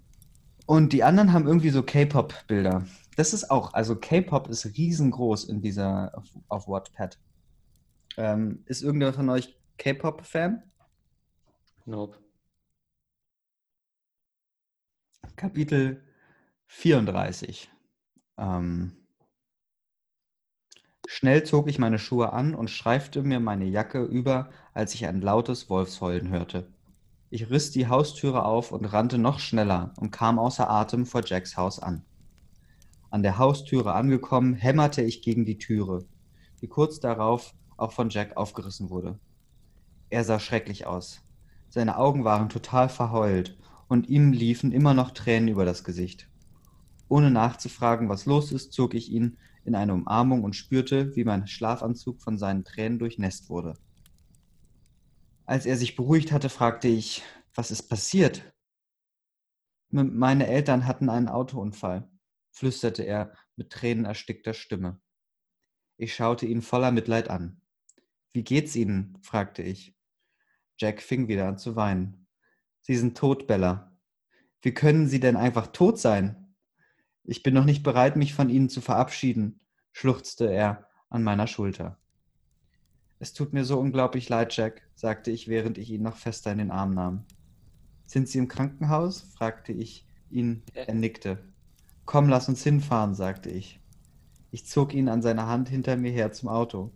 Und 0.67 0.93
die 0.93 1.03
anderen 1.05 1.33
haben 1.33 1.47
irgendwie 1.47 1.71
so 1.71 1.83
K-Pop-Bilder. 1.83 2.87
Das 3.17 3.33
ist 3.35 3.51
auch, 3.51 3.75
also 3.75 3.97
K-Pop 3.97 4.49
ist 4.49 4.67
riesengroß 4.77 5.45
in 5.45 5.61
dieser, 5.61 6.17
auf, 6.17 6.27
auf 6.49 6.69
Wattpad. 6.69 7.19
Ähm, 8.17 8.63
ist 8.67 8.83
irgendwer 8.83 9.13
von 9.13 9.29
euch 9.29 9.59
K-Pop-Fan? 9.79 10.63
Nope. 11.87 12.19
Kapitel 15.37 16.03
34. 16.67 17.71
Ähm, 18.39 19.01
Schnell 21.13 21.43
zog 21.43 21.69
ich 21.69 21.81
meine 21.81 21.99
Schuhe 21.99 22.33
an 22.33 22.55
und 22.55 22.71
streifte 22.71 23.25
mir 23.25 23.41
meine 23.41 23.65
Jacke 23.65 24.05
über, 24.05 24.49
als 24.75 24.95
ich 24.95 25.07
ein 25.07 25.21
lautes 25.21 25.69
Wolfsheulen 25.69 26.29
hörte. 26.31 26.73
Ich 27.33 27.49
riss 27.49 27.71
die 27.71 27.87
Haustüre 27.87 28.45
auf 28.45 28.73
und 28.73 28.85
rannte 28.87 29.17
noch 29.17 29.39
schneller 29.39 29.95
und 29.99 30.11
kam 30.11 30.41
außer 30.41 30.69
Atem 30.69 31.07
vor 31.07 31.23
Jacks 31.25 31.57
Haus 31.57 31.79
an. 31.79 32.03
An 33.09 33.23
der 33.23 33.39
Haustüre 33.39 33.93
angekommen, 33.93 34.55
hämmerte 34.55 35.03
ich 35.03 35.23
gegen 35.23 35.45
die 35.45 35.57
Türe, 35.57 36.05
die 36.61 36.67
kurz 36.67 36.99
darauf 36.99 37.55
auch 37.77 37.93
von 37.93 38.11
Jack 38.11 38.37
aufgerissen 38.37 38.91
wurde. 38.91 39.21
Er 40.09 40.25
sah 40.25 40.41
schrecklich 40.41 40.89
aus. 40.89 41.21
Seine 41.69 41.99
Augen 41.99 42.25
waren 42.25 42.49
total 42.49 42.89
verheult 42.89 43.57
und 43.87 44.09
ihm 44.09 44.33
liefen 44.33 44.73
immer 44.73 44.93
noch 44.93 45.13
Tränen 45.13 45.49
über 45.49 45.65
das 45.65 45.85
Gesicht. 45.85 46.29
Ohne 47.09 47.31
nachzufragen, 47.31 48.09
was 48.09 48.27
los 48.27 48.51
ist, 48.51 48.73
zog 48.73 48.93
ich 48.95 49.09
ihn 49.09 49.37
in 49.65 49.77
eine 49.77 49.95
Umarmung 49.95 50.43
und 50.43 50.57
spürte, 50.57 51.15
wie 51.15 51.25
mein 51.25 51.47
Schlafanzug 51.47 52.21
von 52.21 52.39
seinen 52.39 52.65
Tränen 52.65 52.99
durchnässt 52.99 53.49
wurde. 53.51 53.75
Als 55.51 55.67
er 55.67 55.77
sich 55.77 55.97
beruhigt 55.97 56.31
hatte, 56.31 56.49
fragte 56.49 56.87
ich, 56.87 57.25
was 57.57 57.73
ist 57.73 57.89
passiert? 57.89 58.55
Meine 59.89 60.47
Eltern 60.47 60.87
hatten 60.87 61.09
einen 61.09 61.27
Autounfall, 61.27 62.09
flüsterte 62.53 63.03
er 63.03 63.35
mit 63.57 63.71
tränenerstickter 63.71 64.55
Stimme. 64.55 65.01
Ich 65.97 66.15
schaute 66.15 66.47
ihn 66.47 66.63
voller 66.63 66.93
Mitleid 66.93 67.31
an. 67.31 67.63
Wie 68.33 68.45
geht's 68.45 68.77
Ihnen? 68.77 69.19
fragte 69.23 69.65
ich. 69.65 69.99
Jack 70.79 71.03
fing 71.03 71.27
wieder 71.27 71.49
an 71.49 71.59
zu 71.59 71.75
weinen. 71.75 72.29
Sie 72.83 72.95
sind 72.95 73.19
tot, 73.19 73.49
Bella. 73.49 73.99
Wie 74.63 74.73
können 74.73 75.09
Sie 75.09 75.19
denn 75.19 75.37
einfach 75.37 75.67
tot 75.67 75.99
sein? 75.99 76.55
Ich 77.25 77.43
bin 77.43 77.55
noch 77.55 77.65
nicht 77.65 77.83
bereit, 77.83 78.15
mich 78.15 78.35
von 78.35 78.51
Ihnen 78.51 78.69
zu 78.69 78.81
verabschieden, 78.81 79.67
schluchzte 79.91 80.49
er 80.49 80.89
an 81.09 81.25
meiner 81.25 81.49
Schulter. 81.49 82.01
Es 83.23 83.35
tut 83.35 83.53
mir 83.53 83.67
so 83.67 83.79
unglaublich 83.79 84.31
leid, 84.31 84.57
Jack, 84.57 84.81
sagte 84.95 85.31
ich, 85.31 85.47
während 85.47 85.77
ich 85.77 85.91
ihn 85.91 86.03
noch 86.03 86.17
fester 86.17 86.53
in 86.53 86.57
den 86.57 86.71
Arm 86.71 86.95
nahm. 86.95 87.25
Sind 88.07 88.29
Sie 88.29 88.39
im 88.39 88.49
Krankenhaus? 88.49 89.21
fragte 89.21 89.73
ich 89.73 90.07
ihn. 90.31 90.63
Er 90.73 90.95
nickte. 90.95 91.39
Komm, 92.07 92.31
lass 92.31 92.49
uns 92.49 92.63
hinfahren, 92.63 93.15
sagte 93.15 93.51
ich. 93.51 93.79
Ich 94.51 94.67
zog 94.67 94.95
ihn 94.95 95.11
an 95.11 95.21
seiner 95.21 95.47
Hand 95.47 95.69
hinter 95.69 95.99
mir 95.99 96.11
her 96.11 96.33
zum 96.33 96.49
Auto. 96.49 96.93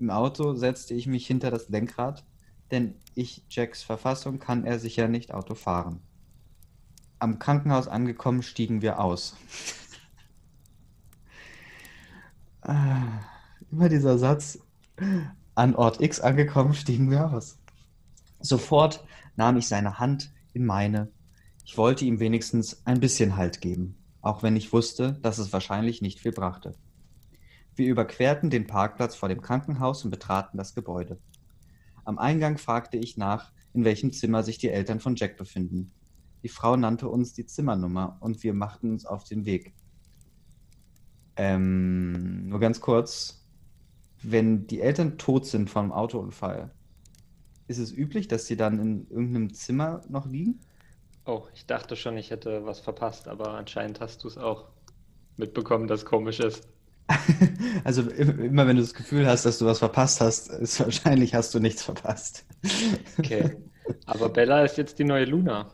Im 0.00 0.10
Auto 0.10 0.54
setzte 0.54 0.94
ich 0.94 1.06
mich 1.06 1.28
hinter 1.28 1.52
das 1.52 1.68
Lenkrad, 1.68 2.24
denn 2.72 2.96
ich 3.14 3.44
Jacks 3.48 3.84
Verfassung 3.84 4.40
kann 4.40 4.64
er 4.64 4.80
sicher 4.80 5.06
nicht 5.06 5.32
Auto 5.32 5.54
fahren. 5.54 6.00
Am 7.20 7.38
Krankenhaus 7.38 7.86
angekommen 7.86 8.42
stiegen 8.42 8.82
wir 8.82 8.98
aus. 8.98 9.36
ah, 12.62 13.20
immer 13.70 13.88
dieser 13.88 14.18
Satz. 14.18 14.58
An 15.58 15.74
Ort 15.74 16.00
X 16.00 16.20
angekommen 16.20 16.72
stiegen 16.72 17.10
wir 17.10 17.32
aus. 17.32 17.58
Sofort 18.38 19.04
nahm 19.34 19.56
ich 19.56 19.66
seine 19.66 19.98
Hand 19.98 20.32
in 20.52 20.64
meine. 20.64 21.10
Ich 21.64 21.76
wollte 21.76 22.04
ihm 22.04 22.20
wenigstens 22.20 22.86
ein 22.86 23.00
bisschen 23.00 23.36
Halt 23.36 23.60
geben, 23.60 23.96
auch 24.20 24.44
wenn 24.44 24.54
ich 24.54 24.72
wusste, 24.72 25.18
dass 25.20 25.38
es 25.38 25.52
wahrscheinlich 25.52 26.00
nicht 26.00 26.20
viel 26.20 26.30
brachte. 26.30 26.76
Wir 27.74 27.88
überquerten 27.88 28.50
den 28.50 28.68
Parkplatz 28.68 29.16
vor 29.16 29.28
dem 29.28 29.42
Krankenhaus 29.42 30.04
und 30.04 30.12
betraten 30.12 30.58
das 30.58 30.76
Gebäude. 30.76 31.18
Am 32.04 32.18
Eingang 32.18 32.56
fragte 32.56 32.96
ich 32.96 33.16
nach, 33.16 33.50
in 33.74 33.84
welchem 33.84 34.12
Zimmer 34.12 34.44
sich 34.44 34.58
die 34.58 34.70
Eltern 34.70 35.00
von 35.00 35.16
Jack 35.16 35.36
befinden. 35.36 35.90
Die 36.44 36.48
Frau 36.48 36.76
nannte 36.76 37.08
uns 37.08 37.32
die 37.32 37.46
Zimmernummer 37.46 38.16
und 38.20 38.44
wir 38.44 38.54
machten 38.54 38.92
uns 38.92 39.04
auf 39.04 39.24
den 39.24 39.44
Weg. 39.44 39.74
Ähm, 41.34 42.48
nur 42.48 42.60
ganz 42.60 42.80
kurz. 42.80 43.37
Wenn 44.22 44.66
die 44.66 44.80
Eltern 44.80 45.18
tot 45.18 45.46
sind 45.46 45.70
vom 45.70 45.92
Autounfall, 45.92 46.70
ist 47.68 47.78
es 47.78 47.92
üblich, 47.92 48.28
dass 48.28 48.46
sie 48.46 48.56
dann 48.56 48.78
in 48.78 49.10
irgendeinem 49.10 49.52
Zimmer 49.52 50.02
noch 50.08 50.26
liegen? 50.26 50.60
Oh, 51.26 51.42
ich 51.54 51.66
dachte 51.66 51.94
schon, 51.94 52.16
ich 52.16 52.30
hätte 52.30 52.64
was 52.64 52.80
verpasst, 52.80 53.28
aber 53.28 53.50
anscheinend 53.50 54.00
hast 54.00 54.24
du 54.24 54.28
es 54.28 54.38
auch 54.38 54.68
mitbekommen, 55.36 55.86
dass 55.86 56.04
komisch 56.04 56.40
ist. 56.40 56.66
also 57.84 58.02
immer 58.02 58.66
wenn 58.66 58.76
du 58.76 58.82
das 58.82 58.94
Gefühl 58.94 59.26
hast, 59.26 59.44
dass 59.44 59.58
du 59.58 59.66
was 59.66 59.78
verpasst 59.78 60.20
hast, 60.20 60.48
ist 60.48 60.80
wahrscheinlich 60.80 61.34
hast 61.34 61.54
du 61.54 61.60
nichts 61.60 61.82
verpasst. 61.82 62.44
okay. 63.18 63.56
Aber 64.06 64.28
Bella 64.28 64.64
ist 64.64 64.76
jetzt 64.76 64.98
die 64.98 65.04
neue 65.04 65.24
Luna. 65.24 65.70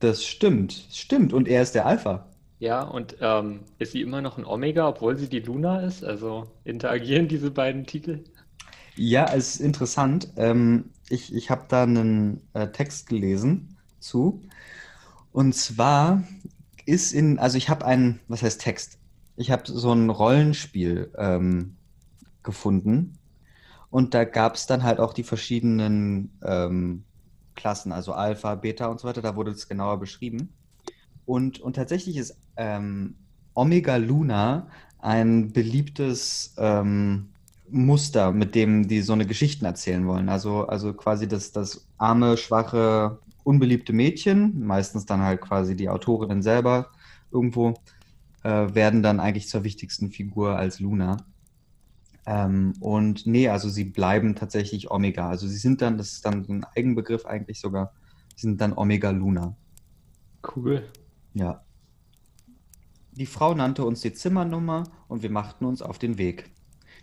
Das 0.00 0.24
stimmt, 0.24 0.72
stimmt. 0.90 1.32
Und 1.32 1.48
er 1.48 1.62
ist 1.62 1.74
der 1.74 1.86
Alpha. 1.86 2.29
Ja, 2.60 2.82
und 2.82 3.16
ähm, 3.20 3.64
ist 3.78 3.92
sie 3.92 4.02
immer 4.02 4.20
noch 4.20 4.36
ein 4.38 4.44
Omega, 4.44 4.86
obwohl 4.86 5.16
sie 5.16 5.28
die 5.30 5.40
Luna 5.40 5.80
ist? 5.80 6.04
Also 6.04 6.46
interagieren 6.64 7.26
diese 7.26 7.50
beiden 7.50 7.86
Titel? 7.86 8.22
Ja, 8.96 9.24
es 9.32 9.54
ist 9.54 9.60
interessant. 9.60 10.32
Ähm, 10.36 10.90
ich 11.08 11.34
ich 11.34 11.50
habe 11.50 11.64
da 11.68 11.84
einen 11.84 12.42
äh, 12.52 12.68
Text 12.68 13.08
gelesen 13.08 13.78
zu. 13.98 14.42
Und 15.32 15.54
zwar 15.54 16.24
ist 16.86 17.12
in, 17.12 17.38
also 17.38 17.56
ich 17.56 17.70
habe 17.70 17.86
einen, 17.86 18.20
was 18.28 18.42
heißt 18.42 18.60
Text? 18.60 18.98
Ich 19.36 19.50
habe 19.50 19.62
so 19.66 19.92
ein 19.92 20.10
Rollenspiel 20.10 21.12
ähm, 21.16 21.76
gefunden. 22.42 23.18
Und 23.90 24.14
da 24.14 24.24
gab 24.24 24.56
es 24.56 24.66
dann 24.66 24.82
halt 24.82 25.00
auch 25.00 25.14
die 25.14 25.24
verschiedenen 25.24 26.38
ähm, 26.44 27.04
Klassen, 27.56 27.92
also 27.92 28.12
Alpha, 28.12 28.54
Beta 28.54 28.86
und 28.86 29.00
so 29.00 29.08
weiter, 29.08 29.22
da 29.22 29.36
wurde 29.36 29.50
es 29.52 29.68
genauer 29.68 29.98
beschrieben. 29.98 30.54
Und, 31.26 31.60
und 31.60 31.74
tatsächlich 31.76 32.16
ist 32.16 32.36
ähm, 32.60 33.14
Omega 33.54 33.96
Luna 33.96 34.68
ein 34.98 35.50
beliebtes 35.52 36.54
ähm, 36.58 37.30
Muster, 37.70 38.32
mit 38.32 38.54
dem 38.54 38.86
die 38.86 39.00
so 39.00 39.14
eine 39.14 39.26
Geschichten 39.26 39.64
erzählen 39.64 40.06
wollen. 40.06 40.28
Also, 40.28 40.66
also 40.66 40.92
quasi 40.92 41.26
das, 41.26 41.52
das 41.52 41.88
arme, 41.96 42.36
schwache, 42.36 43.18
unbeliebte 43.44 43.92
Mädchen, 43.94 44.66
meistens 44.66 45.06
dann 45.06 45.22
halt 45.22 45.40
quasi 45.40 45.74
die 45.74 45.88
Autorinnen 45.88 46.42
selber 46.42 46.90
irgendwo, 47.32 47.74
äh, 48.42 48.74
werden 48.74 49.02
dann 49.02 49.20
eigentlich 49.20 49.48
zur 49.48 49.64
wichtigsten 49.64 50.10
Figur 50.10 50.56
als 50.56 50.80
Luna. 50.80 51.16
Ähm, 52.26 52.74
und 52.80 53.26
nee, 53.26 53.48
also 53.48 53.70
sie 53.70 53.84
bleiben 53.84 54.34
tatsächlich 54.34 54.90
Omega. 54.90 55.30
Also 55.30 55.48
sie 55.48 55.56
sind 55.56 55.80
dann, 55.80 55.96
das 55.96 56.12
ist 56.12 56.26
dann 56.26 56.44
ein 56.46 56.64
Eigenbegriff 56.76 57.24
eigentlich 57.24 57.58
sogar, 57.58 57.94
sie 58.36 58.48
sind 58.48 58.60
dann 58.60 58.76
Omega 58.76 59.10
Luna. 59.10 59.56
Cool. 60.54 60.84
Ja. 61.32 61.62
Die 63.20 63.26
Frau 63.26 63.52
nannte 63.52 63.84
uns 63.84 64.00
die 64.00 64.14
Zimmernummer 64.14 64.84
und 65.06 65.22
wir 65.22 65.28
machten 65.28 65.66
uns 65.66 65.82
auf 65.82 65.98
den 65.98 66.16
Weg. 66.16 66.52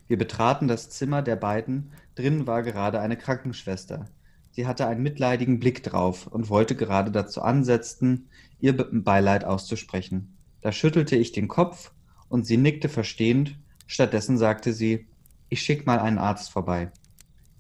Wir 0.08 0.18
betraten 0.18 0.68
das 0.68 0.90
Zimmer 0.90 1.22
der 1.22 1.36
beiden, 1.36 1.92
drinnen 2.16 2.48
war 2.48 2.64
gerade 2.64 3.00
eine 3.00 3.18
Krankenschwester. 3.18 4.06
Sie 4.50 4.66
hatte 4.66 4.88
einen 4.88 5.04
mitleidigen 5.04 5.60
Blick 5.60 5.84
drauf 5.84 6.26
und 6.26 6.50
wollte 6.50 6.76
gerade 6.76 7.12
dazu 7.12 7.44
ansetzen, 7.44 8.30
ihr 8.60 8.76
Beileid 8.76 9.44
auszusprechen. 9.44 10.36
Da 10.62 10.72
schüttelte 10.72 11.16
ich 11.16 11.34
den 11.34 11.48
Kopf 11.48 11.92
und 12.30 12.48
sie 12.48 12.58
nickte 12.58 12.90
verstehend 12.90 13.60
Stattdessen 13.86 14.40
sagte 14.40 14.74
sie, 14.74 15.06
ich 15.50 15.62
schick 15.62 15.86
mal 15.86 16.00
einen 16.00 16.18
Arzt 16.18 16.50
vorbei. 16.50 16.92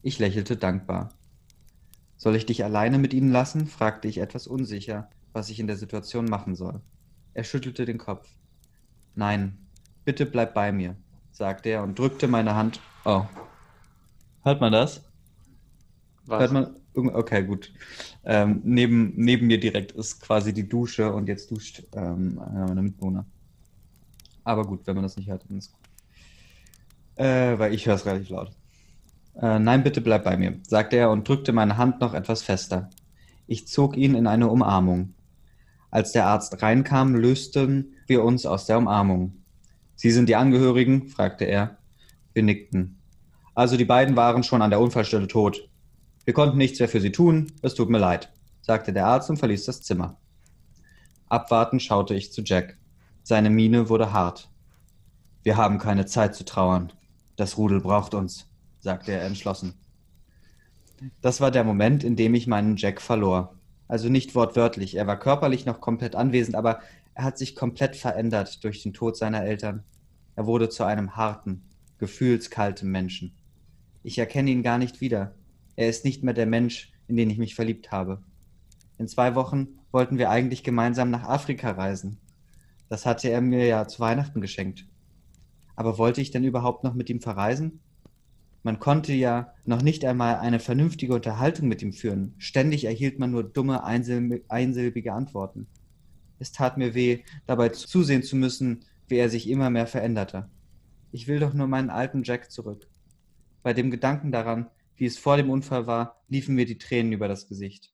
Ich 0.01 0.18
lächelte 0.18 0.58
dankbar. 0.58 1.10
Soll 2.16 2.36
ich 2.36 2.47
dich 2.47 2.64
alleine 2.64 2.97
mit 2.97 3.14
ihnen 3.14 3.32
lassen? 3.32 3.68
fragte 3.68 4.08
ich 4.08 4.18
etwas 4.18 4.47
unsicher, 4.47 5.12
was 5.32 5.49
ich 5.49 5.60
in 5.60 5.68
der 5.68 5.78
Situation 5.78 6.26
machen 6.26 6.55
soll. 6.55 6.82
Er 7.36 7.43
schüttelte 7.43 7.86
den 7.86 7.99
Kopf. 7.99 8.28
Nein, 9.18 9.57
bitte 10.05 10.28
bleib 10.28 10.53
bei 10.53 10.72
mir, 10.72 10.95
sagte 11.32 11.70
er 11.70 11.82
und 11.82 11.97
drückte 11.97 12.28
meine 12.28 12.55
Hand. 12.55 12.80
Oh. 13.03 13.26
Hört 14.43 14.61
man 14.61 14.72
das? 14.72 15.01
Hört 16.30 16.51
man, 16.51 16.76
okay, 16.93 17.43
gut. 17.43 17.74
Ähm, 18.26 18.61
neben, 18.63 19.13
neben 19.15 19.47
mir 19.47 19.59
direkt 19.59 19.93
ist 19.93 20.22
quasi 20.22 20.53
die 20.53 20.70
Dusche 20.70 21.11
und 21.11 21.28
jetzt 21.28 21.49
duscht 21.49 21.82
ähm, 21.93 22.38
einer 22.38 22.68
meiner 22.68 22.84
Mitbewohner. 22.84 23.26
Aber 24.43 24.68
gut, 24.68 24.86
wenn 24.86 24.93
man 24.93 25.03
das 25.03 25.18
nicht 25.18 25.30
hört, 25.30 25.49
dann 25.49 25.57
ist 25.57 25.74
gut. 25.74 25.89
Äh, 27.15 27.57
weil 27.57 27.74
ich 27.74 27.88
höre 27.88 27.95
es 27.95 28.05
relativ 28.05 28.30
laut. 28.30 28.51
Äh, 29.41 29.57
nein, 29.57 29.82
bitte 29.82 29.99
bleib 29.99 30.26
bei 30.26 30.38
mir, 30.38 30.59
sagte 30.61 30.95
er 30.95 31.09
und 31.09 31.28
drückte 31.28 31.53
meine 31.53 31.78
Hand 31.78 32.01
noch 32.01 32.13
etwas 32.13 32.43
fester. 32.43 32.91
Ich 33.47 33.68
zog 33.68 33.97
ihn 33.97 34.13
in 34.13 34.28
eine 34.28 34.47
Umarmung. 34.47 35.15
Als 35.89 36.11
der 36.11 36.28
Arzt 36.28 36.61
reinkam, 36.61 37.15
lösten 37.15 37.97
wir 38.08 38.24
uns 38.24 38.45
aus 38.45 38.66
der 38.66 38.78
Umarmung. 38.78 39.34
Sie 39.95 40.12
sind 40.12 40.30
die 40.30 40.36
Angehörigen? 40.36 41.08
fragte 41.08 41.45
er. 41.45 41.78
Wir 42.34 42.43
nickten. 42.43 42.99
Also 43.55 43.78
die 43.78 43.86
beiden 43.86 44.16
waren 44.16 44.43
schon 44.43 44.62
an 44.62 44.70
der 44.70 44.80
Unfallstelle 44.80 45.28
tot. 45.28 45.68
Wir 46.26 46.34
konnten 46.34 46.58
nichts 46.58 46.80
mehr 46.80 46.89
für 46.89 47.01
sie 47.01 47.12
tun, 47.12 47.51
es 47.62 47.74
tut 47.74 47.89
mir 47.89 47.97
leid, 47.97 48.32
sagte 48.62 48.93
der 48.93 49.08
Arzt 49.08 49.30
und 49.30 49.38
verließ 49.38 49.66
das 49.66 49.82
Zimmer. 49.82 50.18
Abwartend 51.30 51.82
schaute 51.82 52.14
ich 52.14 52.32
zu 52.32 52.41
Jack. 52.41 52.78
Seine 53.24 53.49
Miene 53.49 53.89
wurde 53.89 54.14
hart. 54.14 54.49
Wir 55.43 55.58
haben 55.58 55.80
keine 55.80 56.05
Zeit 56.05 56.36
zu 56.36 56.45
trauern. 56.45 56.93
Das 57.36 57.58
Rudel 57.58 57.82
braucht 57.82 58.14
uns, 58.14 58.49
sagte 58.80 59.12
er 59.14 59.24
entschlossen. 59.24 59.74
Das 61.22 61.41
war 61.41 61.51
der 61.51 61.64
Moment, 61.64 62.03
in 62.03 62.16
dem 62.16 62.36
ich 62.36 62.47
meinen 62.47 62.78
Jack 62.78 63.01
verlor. 63.01 63.55
Also 63.88 64.10
nicht 64.10 64.36
wortwörtlich, 64.36 64.95
er 64.95 65.08
war 65.08 65.18
körperlich 65.18 65.66
noch 65.66 65.80
komplett 65.80 66.16
anwesend, 66.16 66.55
aber 66.55 66.82
er 67.18 67.24
hat 67.24 67.39
sich 67.39 67.55
komplett 67.55 67.95
verändert 67.95 68.63
durch 68.63 68.84
den 68.84 68.93
Tod 68.93 69.18
seiner 69.18 69.43
Eltern. 69.43 69.84
Er 70.36 70.45
wurde 70.45 70.70
zu 70.70 70.84
einem 70.84 71.15
harten, 71.15 71.63
gefühlskalten 71.97 72.91
Menschen. 72.91 73.36
Ich 74.03 74.20
erkenne 74.20 74.51
ihn 74.51 74.61
gar 74.61 74.78
nicht 74.78 75.01
wieder. 75.01 75.34
Er 75.76 75.89
ist 75.89 76.05
nicht 76.05 76.22
mehr 76.22 76.36
der 76.36 76.45
Mensch, 76.45 76.91
in 77.07 77.18
den 77.18 77.32
ich 77.32 77.39
mich 77.39 77.55
verliebt 77.55 77.91
habe. 77.91 78.22
In 78.99 79.07
zwei 79.07 79.34
Wochen 79.34 79.80
wollten 79.91 80.20
wir 80.20 80.30
eigentlich 80.30 80.63
gemeinsam 80.63 81.09
nach 81.09 81.24
Afrika 81.24 81.72
reisen. 81.72 82.20
Das 82.88 83.07
hatte 83.07 83.30
er 83.30 83.41
mir 83.41 83.65
ja 83.65 83.88
zu 83.88 83.99
Weihnachten 83.99 84.39
geschenkt. 84.39 84.86
Aber 85.76 85.97
wollte 85.97 86.22
ich 86.22 86.30
denn 86.30 86.43
überhaupt 86.43 86.84
noch 86.84 86.93
mit 86.93 87.09
ihm 87.09 87.20
verreisen? 87.20 87.80
Man 88.61 88.80
konnte 88.80 89.13
ja 89.13 89.55
noch 89.65 89.82
nicht 89.82 90.05
einmal 90.05 90.36
eine 90.36 90.59
vernünftige 90.59 91.15
Unterhaltung 91.15 91.68
mit 91.68 91.82
ihm 91.82 91.93
führen. 91.93 92.36
Ständig 92.38 92.86
erhielt 92.86 93.18
man 93.18 93.32
nur 93.32 93.43
dumme, 93.43 93.84
einsilbige 93.84 95.13
Antworten. 95.13 95.65
Es 96.39 96.51
tat 96.51 96.77
mir 96.77 96.93
weh, 96.93 97.23
dabei 97.45 97.69
zusehen 97.69 98.23
zu 98.23 98.35
müssen, 98.35 98.85
wie 99.07 99.17
er 99.17 99.29
sich 99.29 99.49
immer 99.49 99.69
mehr 99.69 99.88
veränderte. 99.88 100.49
Ich 101.11 101.27
will 101.27 101.39
doch 101.39 101.53
nur 101.53 101.67
meinen 101.67 101.89
alten 101.89 102.23
Jack 102.23 102.51
zurück. 102.51 102.88
Bei 103.63 103.73
dem 103.73 103.91
Gedanken 103.91 104.31
daran, 104.31 104.69
wie 104.95 105.05
es 105.05 105.17
vor 105.17 105.38
dem 105.38 105.49
Unfall 105.49 105.88
war, 105.88 106.21
liefen 106.27 106.55
mir 106.55 106.65
die 106.65 106.77
Tränen 106.77 107.13
über 107.13 107.27
das 107.27 107.47
Gesicht. 107.47 107.93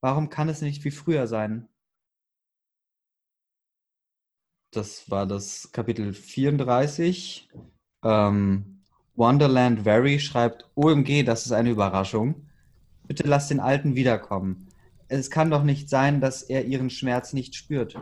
Warum 0.00 0.28
kann 0.28 0.48
es 0.48 0.60
nicht 0.60 0.84
wie 0.84 0.90
früher 0.90 1.26
sein? 1.26 1.68
Das 4.70 5.08
war 5.10 5.26
das 5.26 5.70
Kapitel 5.72 6.12
34. 6.12 7.48
Ähm, 8.02 8.82
Wonderland 9.14 9.82
Very 9.82 10.18
schreibt, 10.18 10.68
OMG, 10.74 11.22
das 11.24 11.46
ist 11.46 11.52
eine 11.52 11.70
Überraschung. 11.70 12.48
Bitte 13.06 13.22
lass 13.26 13.48
den 13.48 13.60
Alten 13.60 13.94
wiederkommen. 13.94 14.68
Es 15.08 15.30
kann 15.30 15.50
doch 15.50 15.62
nicht 15.62 15.88
sein, 15.88 16.20
dass 16.20 16.42
er 16.42 16.64
ihren 16.64 16.90
Schmerz 16.90 17.32
nicht 17.32 17.54
spürt. 17.54 17.96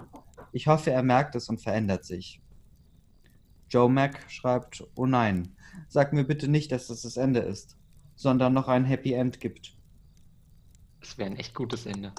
Ich 0.53 0.67
hoffe, 0.67 0.91
er 0.91 1.03
merkt 1.03 1.35
es 1.35 1.49
und 1.49 1.61
verändert 1.61 2.05
sich. 2.05 2.41
Joe 3.69 3.91
Mac 3.91 4.31
schreibt, 4.31 4.85
oh 4.95 5.07
nein, 5.07 5.57
sag 5.89 6.13
mir 6.13 6.25
bitte 6.25 6.49
nicht, 6.49 6.73
dass 6.73 6.89
das 6.89 7.03
das 7.03 7.17
Ende 7.17 7.41
ist 7.41 7.77
sondern 8.23 8.53
noch 8.53 8.69
ein 8.69 8.85
Happy 8.85 9.13
End 9.13 9.41
gibt. 9.41 9.75
Das 11.01 11.19
wäre 11.19 11.31
ein 11.31 11.37
echt 11.37 11.55
gutes 11.55 11.87
Ende. 11.87 12.13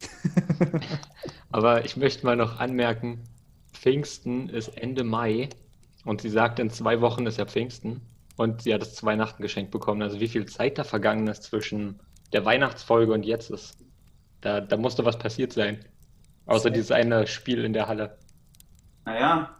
Aber 1.52 1.84
ich 1.84 1.96
möchte 1.96 2.24
mal 2.24 2.36
noch 2.36 2.58
anmerken, 2.58 3.20
Pfingsten 3.72 4.48
ist 4.48 4.68
Ende 4.68 5.04
Mai 5.04 5.50
und 6.04 6.22
sie 6.22 6.30
sagt, 6.30 6.58
in 6.58 6.70
zwei 6.70 7.00
Wochen 7.00 7.26
ist 7.26 7.38
ja 7.38 7.44
Pfingsten 7.44 8.00
und 8.36 8.62
sie 8.62 8.72
hat 8.72 8.80
das 8.80 8.94
zu 8.94 9.04
Weihnachten 9.04 9.42
geschenkt 9.42 9.70
bekommen. 9.70 10.02
Also 10.02 10.20
wie 10.20 10.28
viel 10.28 10.46
Zeit 10.46 10.78
da 10.78 10.84
vergangen 10.84 11.26
ist 11.28 11.42
zwischen 11.42 12.00
der 12.32 12.44
Weihnachtsfolge 12.44 13.12
und 13.12 13.24
jetzt 13.24 13.50
ist. 13.50 13.76
Da, 14.44 14.60
da 14.60 14.76
musste 14.76 15.06
was 15.06 15.18
passiert 15.18 15.54
sein. 15.54 15.78
Außer 16.44 16.70
dieses 16.70 16.90
eine 16.90 17.26
Spiel 17.26 17.64
in 17.64 17.72
der 17.72 17.88
Halle. 17.88 18.18
Naja, 19.06 19.56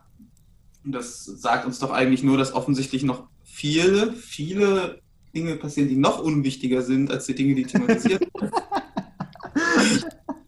das 0.85 1.25
sagt 1.25 1.65
uns 1.65 1.79
doch 1.79 1.91
eigentlich 1.91 2.23
nur, 2.23 2.37
dass 2.37 2.53
offensichtlich 2.53 3.03
noch 3.03 3.27
viele, 3.43 4.13
viele 4.13 5.01
Dinge 5.35 5.57
passieren, 5.57 5.89
die 5.89 5.97
noch 5.97 6.21
unwichtiger 6.21 6.83
sind 6.83 7.11
als 7.11 7.25
die 7.25 7.35
Dinge, 7.35 7.55
die 7.55 7.65
thematisiert 7.65 8.23
wurden. 8.35 8.51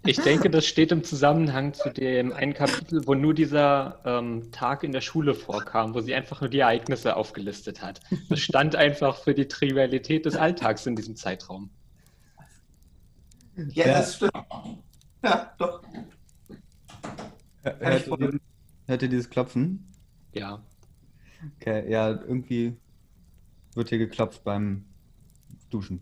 Ich 0.09 0.21
denke, 0.21 0.51
das 0.51 0.65
steht 0.67 0.93
im 0.93 1.03
Zusammenhang 1.03 1.75
zu 1.75 1.91
dem 1.91 2.33
einen 2.33 2.55
Kapitel, 2.55 3.05
wo 3.09 3.15
nur 3.15 3.35
dieser 3.35 3.99
ähm, 4.05 4.53
Tag 4.53 4.85
in 4.85 4.93
der 4.93 5.01
Schule 5.01 5.35
vorkam, 5.35 5.95
wo 5.95 6.01
sie 6.01 6.15
einfach 6.15 6.41
nur 6.41 6.49
die 6.49 6.61
Ereignisse 6.61 7.17
aufgelistet 7.17 7.83
hat. 7.83 7.99
Das 8.29 8.39
stand 8.39 8.77
einfach 8.77 9.19
für 9.19 9.35
die 9.35 9.49
Trivialität 9.49 10.25
des 10.25 10.37
Alltags 10.37 10.87
in 10.87 10.95
diesem 10.95 11.17
Zeitraum. 11.17 11.71
Ja, 13.57 13.87
das 13.87 14.17
stimmt. 14.17 14.33
Ja, 15.23 15.55
doch. 15.59 15.83
Hört 17.63 18.07
ihr, 18.07 18.41
hört 18.87 19.03
ihr 19.03 19.09
dieses 19.09 19.31
Klopfen? 19.31 19.93
Ja. 20.33 20.63
Okay, 21.57 21.91
ja, 21.91 22.11
irgendwie 22.11 22.77
wird 23.75 23.89
hier 23.89 23.99
geklopft 23.99 24.45
beim 24.45 24.85
Duschen. 25.71 26.01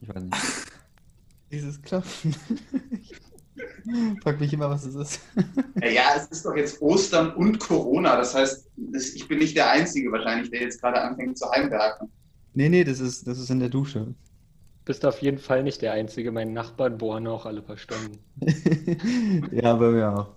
Ich 0.00 0.08
weiß 0.08 0.22
nicht. 0.22 0.34
Dieses 1.50 1.80
Klopfen. 1.80 2.34
Ich 3.00 3.14
frag 4.22 4.40
mich 4.40 4.52
immer, 4.52 4.68
was 4.68 4.84
es 4.84 4.94
ist. 4.96 5.20
Ja, 5.80 6.16
es 6.16 6.26
ist 6.26 6.44
doch 6.44 6.56
jetzt 6.56 6.82
Ostern 6.82 7.32
und 7.34 7.60
Corona. 7.60 8.16
Das 8.16 8.34
heißt, 8.34 8.68
ich 9.14 9.28
bin 9.28 9.38
nicht 9.38 9.56
der 9.56 9.70
Einzige 9.70 10.10
wahrscheinlich, 10.10 10.50
der 10.50 10.62
jetzt 10.62 10.80
gerade 10.80 11.00
anfängt 11.00 11.38
zu 11.38 11.48
heimwerken. 11.50 12.10
Nee, 12.54 12.68
nee, 12.68 12.84
das 12.84 13.00
ist, 13.00 13.26
das 13.26 13.38
ist 13.38 13.50
in 13.50 13.60
der 13.60 13.68
Dusche. 13.68 14.14
Bist 14.86 15.04
auf 15.04 15.20
jeden 15.20 15.38
Fall 15.38 15.64
nicht 15.64 15.82
der 15.82 15.92
Einzige. 15.92 16.30
Meine 16.30 16.52
Nachbarn 16.52 16.96
bohren 16.96 17.26
auch 17.26 17.44
alle 17.44 17.60
paar 17.60 17.76
Stunden. 17.76 18.20
ja, 19.52 19.74
bei 19.74 19.90
mir 19.90 20.16
auch. 20.16 20.28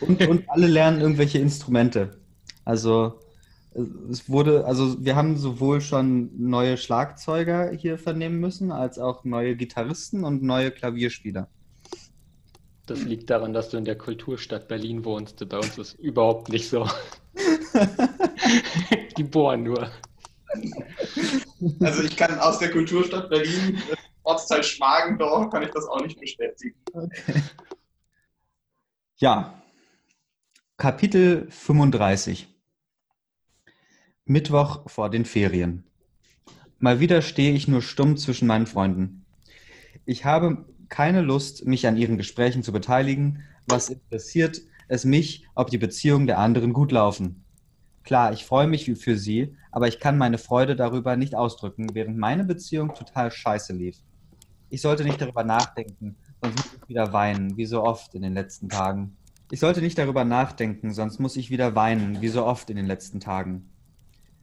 Und, 0.00 0.26
und 0.26 0.50
alle 0.50 0.66
lernen 0.66 1.00
irgendwelche 1.00 1.38
Instrumente. 1.38 2.18
Also 2.64 3.20
es 4.10 4.28
wurde, 4.28 4.66
also 4.66 5.02
wir 5.04 5.14
haben 5.14 5.36
sowohl 5.36 5.80
schon 5.80 6.30
neue 6.36 6.76
Schlagzeuger 6.76 7.70
hier 7.70 7.98
vernehmen 7.98 8.40
müssen, 8.40 8.72
als 8.72 8.98
auch 8.98 9.24
neue 9.24 9.54
Gitarristen 9.54 10.24
und 10.24 10.42
neue 10.42 10.72
Klavierspieler. 10.72 11.48
Das 12.86 13.04
liegt 13.04 13.30
daran, 13.30 13.52
dass 13.52 13.70
du 13.70 13.76
in 13.76 13.84
der 13.84 13.96
Kulturstadt 13.96 14.66
Berlin 14.66 15.04
wohnst. 15.04 15.48
Bei 15.48 15.58
uns 15.58 15.78
ist 15.78 15.94
überhaupt 16.00 16.48
nicht 16.48 16.68
so. 16.68 16.84
Die 19.16 19.22
bohren 19.22 19.62
nur. 19.62 19.88
Also 21.80 22.02
ich 22.02 22.16
kann 22.16 22.38
aus 22.40 22.58
der 22.58 22.72
Kulturstadt 22.72 23.30
Berlin, 23.30 23.80
Ortsteil 24.24 24.64
Schmargendorf, 24.64 25.50
kann 25.50 25.62
ich 25.62 25.70
das 25.70 25.86
auch 25.86 26.00
nicht 26.00 26.18
bestätigen. 26.18 26.76
Okay. 26.92 27.42
Ja, 29.16 29.62
Kapitel 30.76 31.46
35. 31.48 32.48
Mittwoch 34.24 34.90
vor 34.90 35.10
den 35.10 35.24
Ferien. 35.24 35.84
Mal 36.80 36.98
wieder 36.98 37.22
stehe 37.22 37.52
ich 37.52 37.68
nur 37.68 37.82
stumm 37.82 38.16
zwischen 38.16 38.48
meinen 38.48 38.66
Freunden. 38.66 39.24
Ich 40.04 40.24
habe 40.24 40.66
keine 40.88 41.20
Lust, 41.20 41.66
mich 41.66 41.86
an 41.86 41.96
ihren 41.96 42.18
Gesprächen 42.18 42.64
zu 42.64 42.72
beteiligen. 42.72 43.44
Was 43.68 43.90
interessiert 43.90 44.62
es 44.88 45.04
mich, 45.04 45.46
ob 45.54 45.70
die 45.70 45.78
Beziehungen 45.78 46.26
der 46.26 46.38
anderen 46.38 46.72
gut 46.72 46.90
laufen? 46.90 47.44
Klar, 48.02 48.32
ich 48.32 48.44
freue 48.44 48.66
mich 48.66 48.90
für 48.98 49.16
sie, 49.16 49.56
aber 49.72 49.88
ich 49.88 49.98
kann 49.98 50.16
meine 50.18 50.38
Freude 50.38 50.76
darüber 50.76 51.16
nicht 51.16 51.34
ausdrücken, 51.34 51.94
während 51.94 52.18
meine 52.18 52.44
Beziehung 52.44 52.94
total 52.94 53.32
scheiße 53.32 53.72
lief. 53.72 53.96
Ich 54.70 54.80
sollte 54.80 55.02
nicht 55.02 55.20
darüber 55.20 55.42
nachdenken, 55.42 56.16
sonst 56.40 56.56
muss 56.64 56.74
ich 56.74 56.88
wieder 56.88 57.12
weinen, 57.12 57.56
wie 57.56 57.66
so 57.66 57.82
oft 57.82 58.14
in 58.14 58.22
den 58.22 58.34
letzten 58.34 58.68
Tagen. 58.68 59.16
Ich 59.50 59.60
sollte 59.60 59.80
nicht 59.80 59.98
darüber 59.98 60.24
nachdenken, 60.24 60.92
sonst 60.92 61.18
muss 61.18 61.36
ich 61.36 61.50
wieder 61.50 61.74
weinen, 61.74 62.22
wie 62.22 62.28
so 62.28 62.46
oft 62.46 62.70
in 62.70 62.76
den 62.76 62.86
letzten 62.86 63.20
Tagen. 63.20 63.68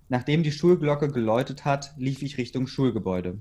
Nachdem 0.08 0.44
die 0.44 0.52
Schulglocke 0.52 1.08
geläutet 1.12 1.66
hat, 1.66 1.94
lief 1.98 2.22
ich 2.22 2.38
Richtung 2.38 2.68
Schulgebäude. 2.68 3.38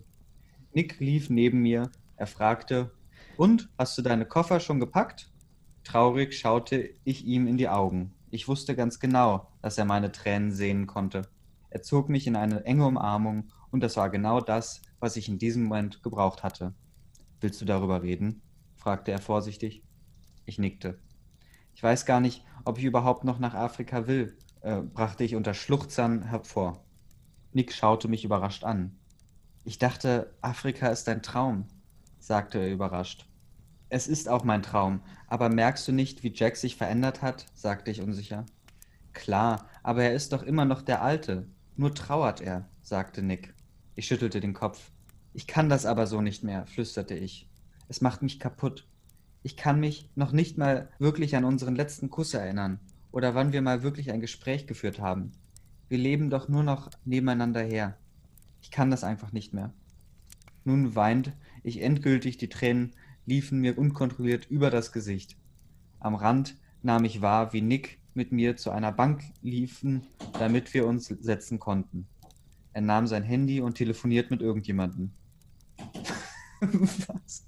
Nick 0.74 1.00
lief 1.00 1.30
neben 1.30 1.60
mir. 1.60 1.90
Er 2.16 2.26
fragte, 2.26 2.90
und, 3.36 3.68
hast 3.78 3.96
du 3.96 4.02
deine 4.02 4.26
Koffer 4.26 4.60
schon 4.60 4.80
gepackt? 4.80 5.30
Traurig 5.84 6.38
schaute 6.38 6.90
ich 7.04 7.24
ihm 7.24 7.46
in 7.46 7.56
die 7.56 7.68
Augen. 7.68 8.12
Ich 8.30 8.48
wusste 8.48 8.74
ganz 8.74 8.98
genau, 8.98 9.48
dass 9.62 9.78
er 9.78 9.84
meine 9.84 10.12
Tränen 10.12 10.52
sehen 10.52 10.86
konnte. 10.86 11.22
Er 11.70 11.82
zog 11.82 12.08
mich 12.08 12.26
in 12.26 12.36
eine 12.36 12.64
enge 12.64 12.86
Umarmung 12.86 13.50
und 13.70 13.82
das 13.82 13.96
war 13.96 14.10
genau 14.10 14.40
das, 14.40 14.82
was 15.00 15.16
ich 15.16 15.28
in 15.28 15.38
diesem 15.38 15.64
Moment 15.64 16.02
gebraucht 16.02 16.42
hatte. 16.42 16.74
Willst 17.40 17.60
du 17.60 17.64
darüber 17.64 18.02
reden? 18.02 18.42
fragte 18.74 19.10
er 19.12 19.18
vorsichtig. 19.18 19.82
Ich 20.46 20.58
nickte. 20.58 20.98
Ich 21.74 21.82
weiß 21.82 22.06
gar 22.06 22.20
nicht, 22.20 22.44
ob 22.64 22.78
ich 22.78 22.84
überhaupt 22.84 23.24
noch 23.24 23.38
nach 23.38 23.54
Afrika 23.54 24.06
will, 24.06 24.36
äh, 24.62 24.80
brachte 24.80 25.24
ich 25.24 25.36
unter 25.36 25.54
Schluchzern 25.54 26.22
hervor. 26.22 26.84
Nick 27.52 27.72
schaute 27.72 28.08
mich 28.08 28.24
überrascht 28.24 28.64
an. 28.64 28.98
Ich 29.64 29.78
dachte, 29.78 30.34
Afrika 30.40 30.88
ist 30.88 31.08
ein 31.08 31.22
Traum, 31.22 31.66
sagte 32.18 32.58
er 32.58 32.72
überrascht. 32.72 33.28
Es 33.90 34.08
ist 34.08 34.28
auch 34.28 34.44
mein 34.44 34.62
Traum, 34.62 35.02
aber 35.28 35.48
merkst 35.48 35.86
du 35.88 35.92
nicht, 35.92 36.22
wie 36.22 36.32
Jack 36.34 36.56
sich 36.56 36.76
verändert 36.76 37.22
hat? 37.22 37.46
sagte 37.54 37.90
ich 37.90 38.00
unsicher. 38.00 38.44
Klar, 39.12 39.66
aber 39.82 40.04
er 40.04 40.14
ist 40.14 40.32
doch 40.32 40.42
immer 40.42 40.64
noch 40.64 40.82
der 40.82 41.02
Alte. 41.02 41.48
Nur 41.78 41.94
trauert 41.94 42.40
er, 42.40 42.68
sagte 42.82 43.22
Nick. 43.22 43.54
Ich 43.94 44.08
schüttelte 44.08 44.40
den 44.40 44.52
Kopf. 44.52 44.90
Ich 45.32 45.46
kann 45.46 45.68
das 45.68 45.86
aber 45.86 46.08
so 46.08 46.20
nicht 46.20 46.42
mehr, 46.42 46.66
flüsterte 46.66 47.14
ich. 47.14 47.48
Es 47.86 48.00
macht 48.00 48.20
mich 48.20 48.40
kaputt. 48.40 48.88
Ich 49.44 49.56
kann 49.56 49.78
mich 49.78 50.10
noch 50.16 50.32
nicht 50.32 50.58
mal 50.58 50.90
wirklich 50.98 51.36
an 51.36 51.44
unseren 51.44 51.76
letzten 51.76 52.10
Kuss 52.10 52.34
erinnern 52.34 52.80
oder 53.12 53.36
wann 53.36 53.52
wir 53.52 53.62
mal 53.62 53.84
wirklich 53.84 54.10
ein 54.10 54.18
Gespräch 54.18 54.66
geführt 54.66 54.98
haben. 54.98 55.30
Wir 55.88 55.98
leben 55.98 56.30
doch 56.30 56.48
nur 56.48 56.64
noch 56.64 56.90
nebeneinander 57.04 57.62
her. 57.62 57.96
Ich 58.60 58.72
kann 58.72 58.90
das 58.90 59.04
einfach 59.04 59.30
nicht 59.30 59.54
mehr. 59.54 59.72
Nun 60.64 60.96
weint 60.96 61.32
ich 61.62 61.80
endgültig, 61.80 62.38
die 62.38 62.48
Tränen 62.48 62.90
liefen 63.24 63.60
mir 63.60 63.78
unkontrolliert 63.78 64.50
über 64.50 64.70
das 64.70 64.90
Gesicht. 64.90 65.36
Am 66.00 66.16
Rand 66.16 66.56
nahm 66.82 67.04
ich 67.04 67.22
wahr, 67.22 67.52
wie 67.52 67.62
Nick 67.62 67.97
mit 68.18 68.32
mir 68.32 68.56
zu 68.56 68.70
einer 68.70 68.92
Bank 68.92 69.22
liefen, 69.42 70.02
damit 70.38 70.74
wir 70.74 70.86
uns 70.86 71.06
setzen 71.06 71.58
konnten. 71.58 72.06
Er 72.74 72.82
nahm 72.82 73.06
sein 73.06 73.22
Handy 73.22 73.60
und 73.60 73.76
telefoniert 73.76 74.30
mit 74.30 74.42
irgendjemandem. 74.42 75.12
Was? 76.60 77.46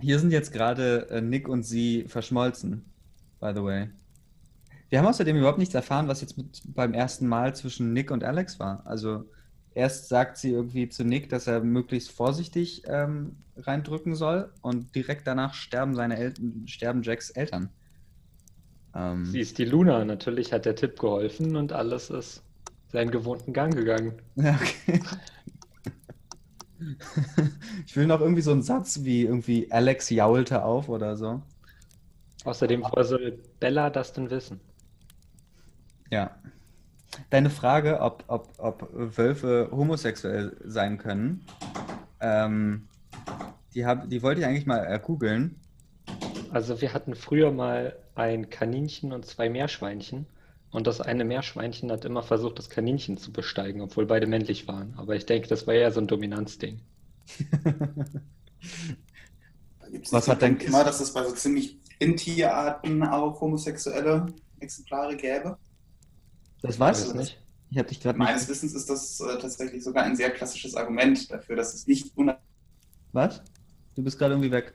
Hier 0.00 0.18
sind 0.18 0.32
jetzt 0.32 0.52
gerade 0.52 1.08
äh, 1.08 1.22
Nick 1.22 1.48
und 1.48 1.62
sie 1.62 2.04
verschmolzen, 2.08 2.84
by 3.40 3.52
the 3.54 3.62
way. 3.62 3.88
Wir 4.88 4.98
haben 4.98 5.06
außerdem 5.06 5.36
überhaupt 5.36 5.58
nichts 5.58 5.74
erfahren, 5.74 6.08
was 6.08 6.20
jetzt 6.20 6.36
mit, 6.36 6.62
beim 6.74 6.92
ersten 6.92 7.28
Mal 7.28 7.54
zwischen 7.54 7.92
Nick 7.92 8.10
und 8.10 8.24
Alex 8.24 8.58
war. 8.58 8.84
Also 8.84 9.30
erst 9.74 10.08
sagt 10.08 10.38
sie 10.38 10.50
irgendwie 10.50 10.88
zu 10.88 11.04
Nick, 11.04 11.28
dass 11.28 11.46
er 11.46 11.60
möglichst 11.60 12.10
vorsichtig 12.10 12.82
ähm, 12.86 13.36
reindrücken 13.56 14.14
soll 14.14 14.52
und 14.62 14.94
direkt 14.94 15.26
danach 15.26 15.54
sterben 15.54 15.94
seine 15.94 16.16
Eltern, 16.16 16.64
sterben 16.66 17.02
Jacks 17.02 17.30
Eltern. 17.30 17.68
Ähm, 18.94 19.26
sie 19.26 19.40
ist 19.40 19.58
die 19.58 19.64
Luna, 19.64 20.04
natürlich 20.04 20.52
hat 20.52 20.64
der 20.64 20.76
Tipp 20.76 20.98
geholfen 20.98 21.56
und 21.56 21.72
alles 21.72 22.10
ist 22.10 22.42
seinen 22.92 23.10
gewohnten 23.10 23.52
Gang 23.52 23.74
gegangen. 23.74 24.14
Ja, 24.36 24.54
okay. 24.54 25.02
ich 27.86 27.96
will 27.96 28.06
noch 28.06 28.20
irgendwie 28.20 28.42
so 28.42 28.52
einen 28.52 28.62
Satz 28.62 29.04
wie 29.04 29.22
irgendwie 29.22 29.70
Alex 29.70 30.10
jaulte 30.10 30.64
auf 30.64 30.88
oder 30.88 31.16
so. 31.16 31.42
Außerdem, 32.44 32.82
woher 32.82 33.04
soll 33.04 33.38
Bella 33.60 33.88
das 33.88 34.12
denn 34.12 34.30
wissen? 34.30 34.60
Ja. 36.10 36.36
Deine 37.30 37.50
Frage, 37.50 38.00
ob, 38.00 38.24
ob, 38.26 38.48
ob 38.58 38.88
Wölfe 38.92 39.68
homosexuell 39.70 40.56
sein 40.64 40.98
können, 40.98 41.44
ähm, 42.20 42.88
die, 43.74 43.84
hab, 43.86 44.08
die 44.08 44.22
wollte 44.22 44.40
ich 44.40 44.46
eigentlich 44.46 44.66
mal 44.66 44.84
äh, 44.86 44.98
googeln. 44.98 45.60
Also 46.50 46.80
wir 46.80 46.92
hatten 46.94 47.14
früher 47.14 47.50
mal 47.50 47.96
ein 48.14 48.50
Kaninchen 48.50 49.12
und 49.12 49.26
zwei 49.26 49.48
Meerschweinchen. 49.48 50.26
Und 50.70 50.86
das 50.86 51.00
eine 51.02 51.24
Meerschweinchen 51.24 51.90
hat 51.90 52.04
immer 52.04 52.22
versucht, 52.22 52.58
das 52.58 52.70
Kaninchen 52.70 53.18
zu 53.18 53.32
besteigen, 53.32 53.82
obwohl 53.82 54.06
beide 54.06 54.26
männlich 54.26 54.68
waren. 54.68 54.94
Aber 54.96 55.14
ich 55.14 55.26
denke, 55.26 55.48
das 55.48 55.66
war 55.66 55.74
eher 55.74 55.92
so 55.92 56.00
ein 56.00 56.06
Dominanzding. 56.06 56.80
Was 60.10 60.28
hat 60.28 60.40
denn 60.40 60.56
immer, 60.58 60.82
dass 60.84 61.00
es 61.00 61.12
bei 61.12 61.22
so 61.24 61.32
ziemlich 61.32 61.78
in 61.98 62.16
Tierarten 62.16 63.02
auch 63.02 63.40
homosexuelle 63.40 64.26
Exemplare 64.60 65.14
gäbe? 65.16 65.58
Das 66.62 66.78
weiß 66.78 67.08
ich 67.08 67.14
nicht. 67.14 67.38
Ich 67.70 67.78
habe 67.78 67.88
dich 67.88 68.00
gerade 68.00 68.18
Meines 68.18 68.48
Wissens 68.48 68.74
ist 68.74 68.88
das 68.90 69.18
äh, 69.20 69.38
tatsächlich 69.38 69.82
sogar 69.82 70.04
ein 70.04 70.14
sehr 70.14 70.30
klassisches 70.30 70.74
Argument 70.74 71.30
dafür, 71.30 71.56
dass 71.56 71.72
es 71.74 71.86
nicht 71.86 72.12
Was? 73.12 73.42
Du 73.94 74.02
bist 74.02 74.18
gerade 74.18 74.34
irgendwie 74.34 74.50
weg. 74.50 74.74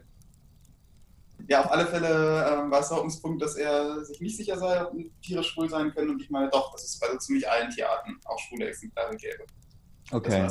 Ja, 1.48 1.64
auf 1.64 1.72
alle 1.72 1.86
Fälle 1.86 2.08
äh, 2.08 2.72
war 2.72 2.80
es 2.82 2.90
Hauptpunkt, 2.90 3.42
dass 3.42 3.56
er 3.56 4.04
sich 4.04 4.20
nicht 4.20 4.36
sicher 4.36 4.58
sei, 4.58 4.84
ob 4.84 4.94
Tiere 5.22 5.44
schwul 5.44 5.70
sein 5.70 5.92
können. 5.94 6.10
Und 6.10 6.22
ich 6.22 6.30
meine 6.30 6.50
doch, 6.50 6.72
dass 6.72 6.84
es 6.84 7.00
bei 7.00 7.08
so 7.12 7.18
ziemlich 7.18 7.48
allen 7.48 7.70
Tierarten 7.70 8.20
auch 8.26 8.40
schwule 8.40 8.68
Exemplare 8.68 9.16
gäbe. 9.16 9.46
Okay. 10.12 10.50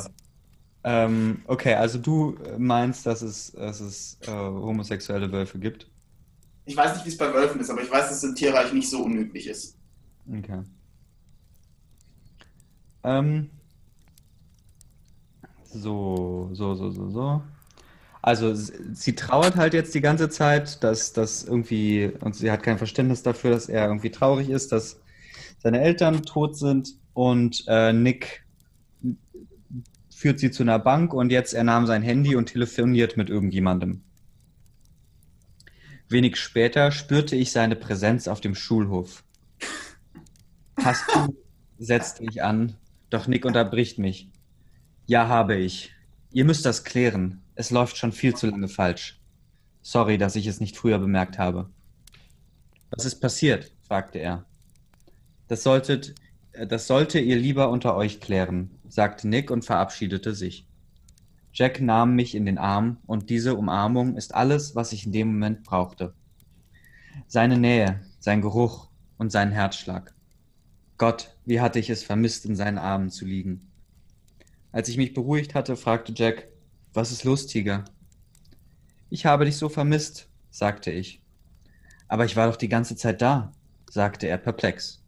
Ähm, 0.83 1.41
okay, 1.47 1.73
also 1.73 1.97
du 1.97 2.37
meinst, 2.57 3.05
dass 3.05 3.21
es, 3.21 3.51
dass 3.51 3.81
es 3.81 4.17
äh, 4.21 4.31
homosexuelle 4.31 5.29
Wölfe 5.31 5.59
gibt? 5.59 5.87
Ich 6.65 6.77
weiß 6.77 6.93
nicht, 6.93 7.05
wie 7.05 7.09
es 7.09 7.17
bei 7.17 7.33
Wölfen 7.33 7.59
ist, 7.59 7.69
aber 7.69 7.81
ich 7.81 7.91
weiß, 7.91 8.07
dass 8.07 8.17
es 8.17 8.23
im 8.23 8.35
Tierreich 8.35 8.71
nicht 8.71 8.89
so 8.89 9.03
unüblich 9.03 9.47
ist. 9.47 9.77
Okay. 10.29 10.63
Ähm, 13.07 13.49
so, 15.63 16.49
so, 16.51 16.75
so, 16.75 16.91
so, 16.91 17.09
so. 17.09 17.41
Also 18.21 18.53
sie 18.53 19.15
trauert 19.15 19.55
halt 19.55 19.73
jetzt 19.73 19.95
die 19.95 20.01
ganze 20.01 20.29
Zeit, 20.29 20.83
dass 20.83 21.13
das 21.13 21.45
irgendwie, 21.45 22.11
und 22.19 22.35
sie 22.35 22.51
hat 22.51 22.63
kein 22.63 22.77
Verständnis 22.77 23.23
dafür, 23.23 23.51
dass 23.51 23.69
er 23.69 23.87
irgendwie 23.87 24.11
traurig 24.11 24.49
ist, 24.49 24.73
dass 24.73 24.99
seine 25.59 25.79
Eltern 25.79 26.23
tot 26.23 26.57
sind 26.57 26.95
und 27.13 27.63
äh, 27.67 27.93
Nick 27.93 28.45
führt 30.13 30.39
sie 30.39 30.51
zu 30.51 30.63
einer 30.63 30.79
Bank 30.79 31.13
und 31.13 31.31
jetzt 31.31 31.53
er 31.53 31.63
nahm 31.63 31.87
sein 31.87 32.01
Handy 32.01 32.35
und 32.35 32.47
telefoniert 32.47 33.15
mit 33.15 33.29
irgendjemandem. 33.29 34.03
Wenig 36.09 36.35
später 36.35 36.91
spürte 36.91 37.37
ich 37.37 37.53
seine 37.53 37.77
Präsenz 37.77 38.27
auf 38.27 38.41
dem 38.41 38.55
Schulhof. 38.55 39.23
Hast 40.83 41.05
du, 41.13 41.37
setzte 41.77 42.23
ich 42.23 42.43
an, 42.43 42.75
doch 43.09 43.27
Nick 43.27 43.45
unterbricht 43.45 43.99
mich. 43.99 44.29
Ja, 45.05 45.27
habe 45.27 45.55
ich. 45.55 45.91
Ihr 46.31 46.45
müsst 46.45 46.65
das 46.65 46.83
klären. 46.83 47.41
Es 47.55 47.71
läuft 47.71 47.97
schon 47.97 48.11
viel 48.11 48.35
zu 48.35 48.47
lange 48.47 48.67
falsch. 48.67 49.21
Sorry, 49.81 50.17
dass 50.17 50.35
ich 50.35 50.47
es 50.47 50.59
nicht 50.59 50.75
früher 50.75 50.99
bemerkt 50.99 51.37
habe. 51.37 51.69
Was 52.91 53.05
ist 53.05 53.19
passiert? 53.19 53.71
fragte 53.87 54.19
er. 54.19 54.45
Das 55.47 55.63
solltet, 55.63 56.15
äh, 56.51 56.67
das 56.67 56.87
sollte 56.87 57.19
ihr 57.19 57.37
lieber 57.37 57.69
unter 57.69 57.95
euch 57.95 58.19
klären, 58.19 58.71
sagte 58.89 59.27
Nick 59.27 59.49
und 59.49 59.63
verabschiedete 59.63 60.35
sich. 60.35 60.67
Jack 61.53 61.81
nahm 61.81 62.15
mich 62.15 62.35
in 62.35 62.45
den 62.45 62.57
Arm 62.57 62.97
und 63.07 63.29
diese 63.29 63.55
Umarmung 63.55 64.15
ist 64.15 64.35
alles, 64.35 64.75
was 64.75 64.91
ich 64.91 65.05
in 65.05 65.11
dem 65.11 65.29
Moment 65.29 65.63
brauchte. 65.63 66.13
Seine 67.27 67.57
Nähe, 67.57 68.01
sein 68.19 68.41
Geruch 68.41 68.89
und 69.17 69.31
sein 69.31 69.51
Herzschlag. 69.51 70.13
Gott, 70.97 71.36
wie 71.47 71.61
hatte 71.61 71.79
ich 71.79 71.89
es 71.89 72.03
vermisst, 72.03 72.45
in 72.45 72.57
seinen 72.57 72.77
Armen 72.77 73.09
zu 73.09 73.23
liegen. 73.23 73.71
Als 74.73 74.89
ich 74.89 74.97
mich 74.97 75.13
beruhigt 75.13 75.55
hatte, 75.55 75.77
fragte 75.77 76.11
Jack, 76.13 76.49
was 76.93 77.13
ist 77.13 77.23
los, 77.23 77.47
Tiger? 77.47 77.85
Ich 79.09 79.25
habe 79.25 79.45
dich 79.45 79.55
so 79.55 79.69
vermisst, 79.69 80.27
sagte 80.49 80.91
ich. 80.91 81.21
Aber 82.09 82.25
ich 82.25 82.35
war 82.35 82.47
doch 82.47 82.57
die 82.57 82.67
ganze 82.67 82.97
Zeit 82.97 83.21
da, 83.21 83.53
sagte 83.89 84.27
er 84.27 84.37
perplex. 84.37 85.01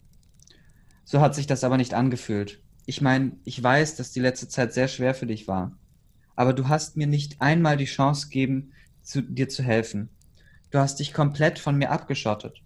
So 1.03 1.19
hat 1.19 1.35
sich 1.35 1.45
das 1.45 1.65
aber 1.65 1.75
nicht 1.75 1.93
angefühlt. 1.93 2.61
Ich 2.85 3.01
meine, 3.01 3.33
ich 3.43 3.61
weiß, 3.61 3.97
dass 3.97 4.13
die 4.13 4.21
letzte 4.21 4.47
Zeit 4.47 4.73
sehr 4.73 4.87
schwer 4.87 5.13
für 5.13 5.27
dich 5.27 5.49
war. 5.49 5.77
Aber 6.37 6.53
du 6.53 6.69
hast 6.69 6.95
mir 6.95 7.07
nicht 7.07 7.41
einmal 7.41 7.75
die 7.75 7.83
Chance 7.83 8.27
gegeben, 8.27 8.71
zu, 9.01 9.21
dir 9.21 9.49
zu 9.49 9.61
helfen. 9.61 10.07
Du 10.71 10.79
hast 10.79 10.99
dich 11.01 11.13
komplett 11.13 11.59
von 11.59 11.77
mir 11.77 11.91
abgeschottet. 11.91 12.61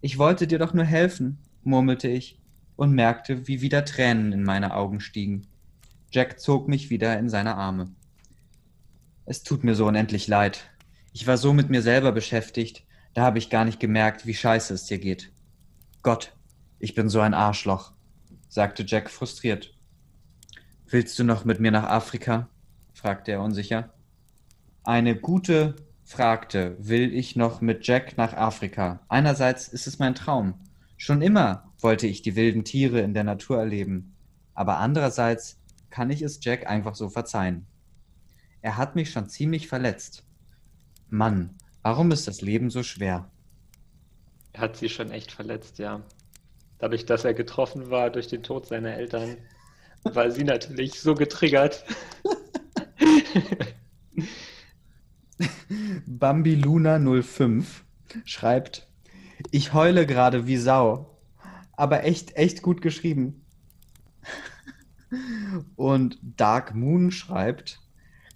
Ich 0.00 0.16
wollte 0.16 0.46
dir 0.46 0.58
doch 0.58 0.72
nur 0.72 0.86
helfen, 0.86 1.36
murmelte 1.62 2.08
ich 2.08 2.39
und 2.80 2.94
merkte, 2.94 3.46
wie 3.46 3.60
wieder 3.60 3.84
Tränen 3.84 4.32
in 4.32 4.42
meine 4.42 4.74
Augen 4.74 5.00
stiegen. 5.00 5.46
Jack 6.10 6.40
zog 6.40 6.66
mich 6.66 6.88
wieder 6.88 7.18
in 7.18 7.28
seine 7.28 7.56
Arme. 7.56 7.90
Es 9.26 9.42
tut 9.42 9.64
mir 9.64 9.74
so 9.74 9.84
unendlich 9.86 10.28
leid. 10.28 10.70
Ich 11.12 11.26
war 11.26 11.36
so 11.36 11.52
mit 11.52 11.68
mir 11.68 11.82
selber 11.82 12.10
beschäftigt, 12.10 12.86
da 13.12 13.20
habe 13.20 13.36
ich 13.36 13.50
gar 13.50 13.66
nicht 13.66 13.80
gemerkt, 13.80 14.24
wie 14.24 14.32
scheiße 14.32 14.72
es 14.72 14.86
dir 14.86 14.98
geht. 14.98 15.30
Gott, 16.02 16.32
ich 16.78 16.94
bin 16.94 17.10
so 17.10 17.20
ein 17.20 17.34
Arschloch, 17.34 17.92
sagte 18.48 18.82
Jack 18.86 19.10
frustriert. 19.10 19.76
Willst 20.88 21.18
du 21.18 21.24
noch 21.24 21.44
mit 21.44 21.60
mir 21.60 21.72
nach 21.72 21.84
Afrika? 21.84 22.48
fragte 22.94 23.32
er 23.32 23.42
unsicher. 23.42 23.92
Eine 24.84 25.16
gute 25.16 25.76
fragte, 26.02 26.78
will 26.78 27.12
ich 27.12 27.36
noch 27.36 27.60
mit 27.60 27.86
Jack 27.86 28.16
nach 28.16 28.32
Afrika? 28.32 29.00
Einerseits 29.08 29.68
ist 29.68 29.86
es 29.86 29.98
mein 29.98 30.14
Traum. 30.14 30.54
Schon 30.96 31.20
immer 31.20 31.69
wollte 31.82 32.06
ich 32.06 32.22
die 32.22 32.36
wilden 32.36 32.64
Tiere 32.64 33.00
in 33.00 33.14
der 33.14 33.24
Natur 33.24 33.58
erleben. 33.58 34.14
Aber 34.54 34.78
andererseits 34.78 35.58
kann 35.90 36.10
ich 36.10 36.22
es 36.22 36.38
Jack 36.42 36.66
einfach 36.66 36.94
so 36.94 37.08
verzeihen. 37.08 37.66
Er 38.62 38.76
hat 38.76 38.94
mich 38.94 39.10
schon 39.10 39.28
ziemlich 39.28 39.68
verletzt. 39.68 40.24
Mann, 41.08 41.56
warum 41.82 42.12
ist 42.12 42.28
das 42.28 42.40
Leben 42.42 42.70
so 42.70 42.82
schwer? 42.82 43.30
Er 44.52 44.60
hat 44.62 44.76
sie 44.76 44.88
schon 44.88 45.10
echt 45.10 45.32
verletzt, 45.32 45.78
ja. 45.78 46.02
Dadurch, 46.78 47.06
dass 47.06 47.24
er 47.24 47.34
getroffen 47.34 47.90
war 47.90 48.10
durch 48.10 48.28
den 48.28 48.42
Tod 48.42 48.66
seiner 48.66 48.94
Eltern, 48.94 49.36
war 50.04 50.30
sie 50.30 50.44
natürlich 50.44 51.00
so 51.00 51.14
getriggert. 51.14 51.84
Bambi 56.06 56.54
Luna 56.54 56.98
05 57.22 57.84
schreibt, 58.24 58.88
ich 59.50 59.72
heule 59.72 60.06
gerade 60.06 60.46
wie 60.46 60.56
Sau, 60.56 61.18
aber 61.80 62.04
echt, 62.04 62.36
echt 62.36 62.62
gut 62.62 62.82
geschrieben. 62.82 63.42
Und 65.76 66.18
Dark 66.36 66.74
Moon 66.74 67.10
schreibt, 67.10 67.80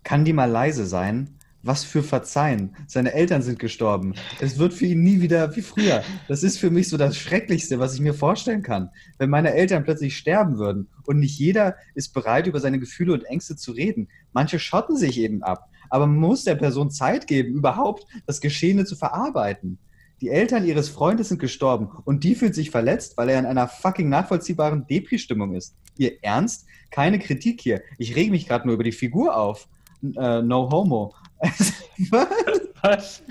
kann 0.03 0.25
die 0.25 0.33
mal 0.33 0.51
leise 0.51 0.87
sein? 0.87 1.39
Was 1.63 1.85
für 1.85 2.03
Verzeihen. 2.03 2.77
Seine 2.87 3.15
Eltern 3.15 3.41
sind 3.43 3.59
gestorben. 3.59 4.15
Es 4.41 4.59
wird 4.59 4.75
für 4.75 4.85
ihn 4.85 5.03
nie 5.03 5.23
wieder 5.23 5.55
wie 5.57 5.63
früher. 5.63 6.03
Das 6.29 6.43
ist 6.43 6.59
für 6.59 6.71
mich 6.71 6.89
so 6.89 6.99
das 6.99 7.17
Schrecklichste, 7.17 7.79
was 7.79 7.95
ich 7.95 8.01
mir 8.01 8.13
vorstellen 8.13 8.63
kann. 8.63 8.91
Wenn 9.17 9.31
meine 9.31 9.55
Eltern 9.55 9.85
plötzlich 9.85 10.17
sterben 10.17 10.59
würden 10.59 10.89
und 11.05 11.21
nicht 11.21 11.39
jeder 11.39 11.77
ist 11.95 12.13
bereit, 12.13 12.47
über 12.47 12.61
seine 12.61 12.79
Gefühle 12.79 13.15
und 13.15 13.25
Ängste 13.25 13.57
zu 13.57 13.73
reden. 13.73 14.09
Manche 14.33 14.59
schotten 14.59 14.97
sich 14.97 15.19
eben 15.19 15.43
ab. 15.43 15.71
Aber 15.89 16.07
man 16.07 16.19
muss 16.19 16.45
der 16.45 16.57
Person 16.57 16.91
Zeit 16.91 17.27
geben, 17.27 17.55
überhaupt 17.55 18.07
das 18.27 18.41
Geschehene 18.41 18.85
zu 18.85 18.97
verarbeiten. 18.97 19.79
Die 20.25 20.31
Eltern 20.31 20.65
ihres 20.65 20.89
Freundes 20.89 21.29
sind 21.29 21.39
gestorben 21.39 21.91
und 22.07 22.25
die 22.25 22.35
fühlt 22.35 22.55
sich 22.55 22.71
verletzt, 22.71 23.19
weil 23.19 23.29
er 23.29 23.39
in 23.39 23.45
einer 23.45 23.69
fucking 23.69 24.09
nachvollziehbaren 24.09 24.87
Depri-Stimmung 24.87 25.55
ist. 25.55 25.77
Ihr 25.99 26.13
Ernst? 26.23 26.65
Keine 26.91 27.19
Kritik 27.19 27.61
hier. 27.61 27.83
Ich 27.99 28.17
rege 28.17 28.31
mich 28.31 28.49
gerade 28.49 28.67
nur 28.67 28.73
über 28.73 28.85
die 28.85 28.93
Figur 28.93 29.37
auf. 29.37 29.69
Äh, 30.03 30.41
no 30.41 30.71
homo. 30.71 31.15
Was? 32.11 33.23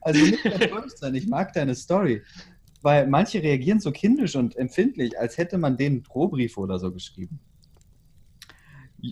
Also 0.00 0.20
nicht 0.20 0.44
enttäuscht 0.44 0.98
sein, 0.98 1.14
ich 1.14 1.28
mag 1.28 1.52
deine 1.52 1.76
Story. 1.76 2.22
Weil 2.82 3.06
manche 3.06 3.40
reagieren 3.40 3.78
so 3.78 3.92
kindisch 3.92 4.34
und 4.34 4.56
empfindlich, 4.56 5.16
als 5.16 5.38
hätte 5.38 5.58
man 5.58 5.76
denen 5.76 5.98
einen 5.98 6.02
Drohbrief 6.02 6.58
oder 6.58 6.80
so 6.80 6.90
geschrieben. 6.90 7.38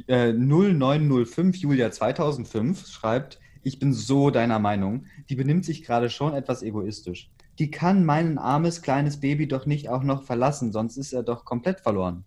Äh, 0.08 0.32
0905 0.32 1.58
Julia 1.58 1.92
2005 1.92 2.88
schreibt, 2.88 3.38
ich 3.62 3.78
bin 3.78 3.92
so 3.92 4.30
deiner 4.30 4.58
Meinung, 4.58 5.06
die 5.28 5.36
benimmt 5.36 5.64
sich 5.64 5.82
gerade 5.82 6.10
schon 6.10 6.34
etwas 6.34 6.62
egoistisch. 6.62 7.30
Die 7.58 7.70
kann 7.70 8.04
mein 8.04 8.38
armes 8.38 8.82
kleines 8.82 9.20
Baby 9.20 9.46
doch 9.46 9.66
nicht 9.66 9.88
auch 9.88 10.02
noch 10.02 10.24
verlassen, 10.24 10.72
sonst 10.72 10.96
ist 10.96 11.12
er 11.12 11.22
doch 11.22 11.44
komplett 11.44 11.80
verloren. 11.80 12.24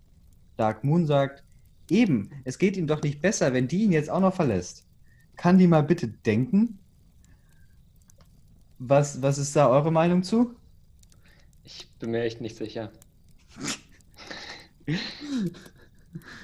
Dark 0.56 0.84
Moon 0.84 1.06
sagt, 1.06 1.44
eben, 1.90 2.30
es 2.46 2.58
geht 2.58 2.78
ihm 2.78 2.88
doch 2.88 3.02
nicht 3.02 3.22
besser, 3.22 3.54
wenn 3.54 3.68
die 3.68 3.84
ihn 3.84 3.92
jetzt 3.92 4.10
auch 4.10 4.20
noch 4.20 4.34
verlässt. 4.34 4.88
Kann 5.36 5.58
die 5.58 5.68
mal 5.68 5.84
bitte 5.84 6.08
denken? 6.08 6.80
Was, 8.80 9.22
was 9.22 9.38
ist 9.38 9.56
da 9.56 9.70
eure 9.70 9.92
Meinung 9.92 10.24
zu? 10.24 10.56
Ich 11.64 11.90
bin 12.00 12.12
mir 12.12 12.24
echt 12.24 12.42
nicht 12.42 12.56
sicher. 12.56 12.92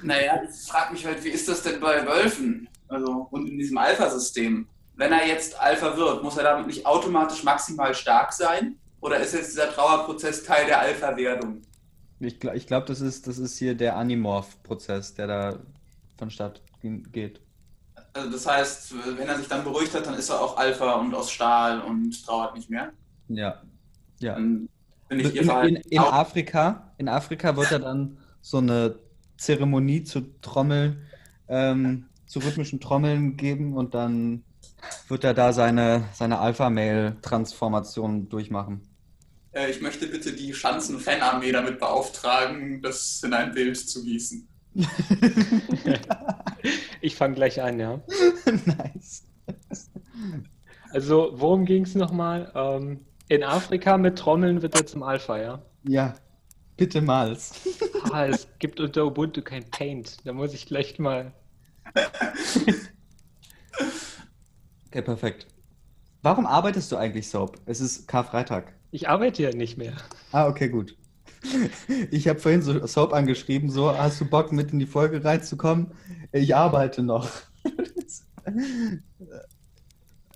naja, 0.02 0.42
ich 0.42 0.68
frage 0.68 0.92
mich 0.92 1.06
halt, 1.06 1.24
wie 1.24 1.28
ist 1.28 1.48
das 1.48 1.62
denn 1.62 1.80
bei 1.80 2.04
Wölfen? 2.06 2.68
Also, 2.88 3.28
und 3.30 3.48
in 3.48 3.58
diesem 3.58 3.78
Alpha-System? 3.78 4.66
Wenn 4.96 5.12
er 5.12 5.26
jetzt 5.26 5.58
Alpha 5.60 5.96
wird, 5.96 6.22
muss 6.22 6.36
er 6.36 6.44
damit 6.44 6.66
nicht 6.66 6.86
automatisch 6.86 7.42
maximal 7.42 7.94
stark 7.94 8.32
sein? 8.32 8.76
Oder 9.00 9.18
ist 9.18 9.34
jetzt 9.34 9.52
dieser 9.52 9.70
Trauerprozess 9.70 10.44
Teil 10.44 10.66
der 10.66 10.80
Alpha-Werdung? 10.80 11.62
Ich, 12.20 12.38
gl 12.38 12.52
ich 12.54 12.66
glaube, 12.66 12.86
das 12.86 13.00
ist, 13.00 13.26
das 13.26 13.38
ist 13.38 13.58
hier 13.58 13.74
der 13.74 13.96
Animorph-Prozess, 13.96 15.14
der 15.14 15.26
da 15.26 15.58
vonstatt 16.16 16.62
geht. 16.80 17.40
Also 18.12 18.30
das 18.30 18.46
heißt, 18.46 18.94
wenn 19.16 19.28
er 19.28 19.38
sich 19.38 19.48
dann 19.48 19.64
beruhigt 19.64 19.94
hat, 19.94 20.06
dann 20.06 20.14
ist 20.14 20.28
er 20.28 20.40
auch 20.40 20.56
Alpha 20.56 20.94
und 20.94 21.14
aus 21.14 21.30
Stahl 21.30 21.80
und 21.80 22.24
trauert 22.24 22.54
nicht 22.54 22.70
mehr? 22.70 22.92
Ja. 23.28 23.62
ja. 24.20 24.34
Dann 24.34 24.68
in, 25.08 25.20
in, 25.20 25.76
in, 25.76 25.98
Afrika, 25.98 26.92
in 26.96 27.08
Afrika 27.08 27.56
wird 27.56 27.72
er 27.72 27.80
dann 27.80 28.18
so 28.40 28.58
eine 28.58 28.98
Zeremonie 29.36 30.04
zu 30.04 30.22
Trommeln, 30.40 31.02
ähm, 31.48 32.06
zu 32.26 32.38
rhythmischen 32.38 32.80
Trommeln 32.80 33.36
geben 33.36 33.76
und 33.76 33.94
dann 33.94 34.44
wird 35.08 35.24
er 35.24 35.34
da 35.34 35.52
seine, 35.52 36.08
seine 36.12 36.38
Alpha-Mail-Transformation 36.38 38.28
durchmachen. 38.28 38.82
Äh, 39.52 39.70
ich 39.70 39.80
möchte 39.80 40.06
bitte 40.06 40.32
die 40.32 40.52
Schanzen-Fanarmee 40.54 41.52
damit 41.52 41.78
beauftragen, 41.78 42.82
das 42.82 43.22
in 43.22 43.32
ein 43.34 43.52
Bild 43.52 43.76
zu 43.76 44.02
gießen. 44.02 44.48
ich 47.02 47.14
fange 47.14 47.34
gleich 47.34 47.60
an, 47.60 47.78
ja. 47.78 48.00
nice. 48.64 49.24
Also, 50.90 51.32
worum 51.34 51.64
ging 51.66 51.84
es 51.84 51.94
nochmal? 51.94 52.50
Ähm, 52.54 53.00
in 53.28 53.44
Afrika 53.44 53.98
mit 53.98 54.18
Trommeln 54.18 54.62
wird 54.62 54.74
er 54.74 54.86
zum 54.86 55.02
Alpha, 55.02 55.38
ja? 55.38 55.62
Ja, 55.84 56.14
bitte 56.76 57.02
mal. 57.02 57.36
ah, 58.12 58.26
es 58.26 58.48
gibt 58.58 58.80
unter 58.80 59.06
Ubuntu 59.06 59.42
kein 59.42 59.68
Paint. 59.70 60.18
Da 60.24 60.32
muss 60.32 60.54
ich 60.54 60.66
gleich 60.66 60.98
mal. 60.98 61.32
Okay, 64.92 65.02
perfekt. 65.02 65.46
Warum 66.20 66.46
arbeitest 66.46 66.92
du 66.92 66.96
eigentlich, 66.96 67.28
Soap? 67.28 67.58
Es 67.64 67.80
ist 67.80 68.06
Karfreitag. 68.06 68.74
Ich 68.90 69.08
arbeite 69.08 69.42
ja 69.42 69.50
nicht 69.50 69.78
mehr. 69.78 69.94
Ah, 70.32 70.46
okay, 70.46 70.68
gut. 70.68 70.96
Ich 72.10 72.28
habe 72.28 72.38
vorhin 72.38 72.62
so 72.62 72.86
Soap 72.86 73.12
angeschrieben, 73.12 73.70
so, 73.70 73.96
hast 73.96 74.20
du 74.20 74.26
Bock 74.26 74.52
mit 74.52 74.72
in 74.72 74.78
die 74.78 74.86
Folge 74.86 75.24
reinzukommen? 75.24 75.92
Ich 76.30 76.54
arbeite 76.54 77.02
noch. 77.02 77.28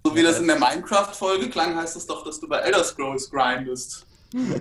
So 0.05 0.15
wie 0.15 0.23
das 0.23 0.39
in 0.39 0.47
der 0.47 0.61
Minecraft-Folge 0.61 1.51
klang, 1.51 1.75
heißt 1.75 1.97
das 1.97 2.07
doch, 2.07 2.25
dass 2.25 2.39
du 2.39 2.49
bei 2.49 2.59
Elder 2.59 2.85
Scrolls 2.85 3.29
grindest. 3.29 4.07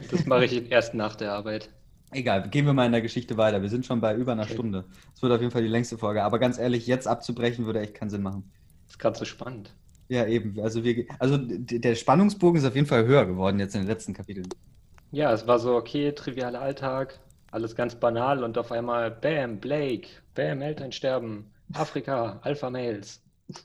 Das 0.10 0.26
mache 0.26 0.46
ich 0.46 0.72
erst 0.72 0.96
nach 0.96 1.16
der 1.16 1.34
Arbeit. 1.34 1.70
Egal, 2.10 2.50
gehen 2.50 2.66
wir 2.66 2.74
mal 2.74 2.88
in 2.88 2.92
der 2.92 3.04
Geschichte 3.04 3.38
weiter. 3.38 3.62
Wir 3.62 3.70
sind 3.70 3.86
schon 3.86 4.02
bei 4.02 4.16
über 4.16 4.32
einer 4.32 4.46
okay. 4.46 4.54
Stunde. 4.54 4.86
Es 5.14 5.22
wird 5.22 5.32
auf 5.32 5.42
jeden 5.42 5.52
Fall 5.52 5.62
die 5.62 5.68
längste 5.68 6.00
Folge. 6.00 6.24
Aber 6.24 6.40
ganz 6.40 6.58
ehrlich, 6.58 6.88
jetzt 6.88 7.08
abzubrechen 7.08 7.68
würde 7.68 7.82
echt 7.82 7.94
keinen 7.94 8.10
Sinn 8.10 8.24
machen. 8.24 8.52
Das 8.86 8.96
ist 8.96 9.00
gerade 9.00 9.20
so 9.20 9.26
spannend. 9.26 9.76
Ja, 10.08 10.26
eben. 10.28 10.60
Also, 10.60 10.84
wir, 10.84 11.06
also 11.20 11.38
der 11.38 11.96
Spannungsbogen 11.96 12.60
ist 12.60 12.66
auf 12.68 12.76
jeden 12.76 12.88
Fall 12.88 13.06
höher 13.06 13.26
geworden 13.26 13.60
jetzt 13.60 13.76
in 13.76 13.82
den 13.82 13.88
letzten 13.88 14.14
Kapiteln. 14.14 14.48
Ja, 15.12 15.32
es 15.34 15.48
war 15.48 15.60
so, 15.60 15.76
okay, 15.76 16.12
trivialer 16.12 16.62
Alltag, 16.62 17.20
alles 17.52 17.76
ganz 17.76 17.96
banal 17.96 18.44
und 18.44 18.58
auf 18.58 18.72
einmal, 18.72 19.12
bam, 19.12 19.60
Blake, 19.60 20.10
bam, 20.36 20.62
Eltern 20.62 20.92
sterben, 20.92 21.52
Afrika, 21.74 22.40
Alpha-Mails. 22.44 23.22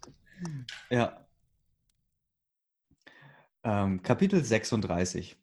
Ja. 0.90 1.26
Ähm, 3.62 4.02
Kapitel 4.02 4.42
36. 4.42 5.36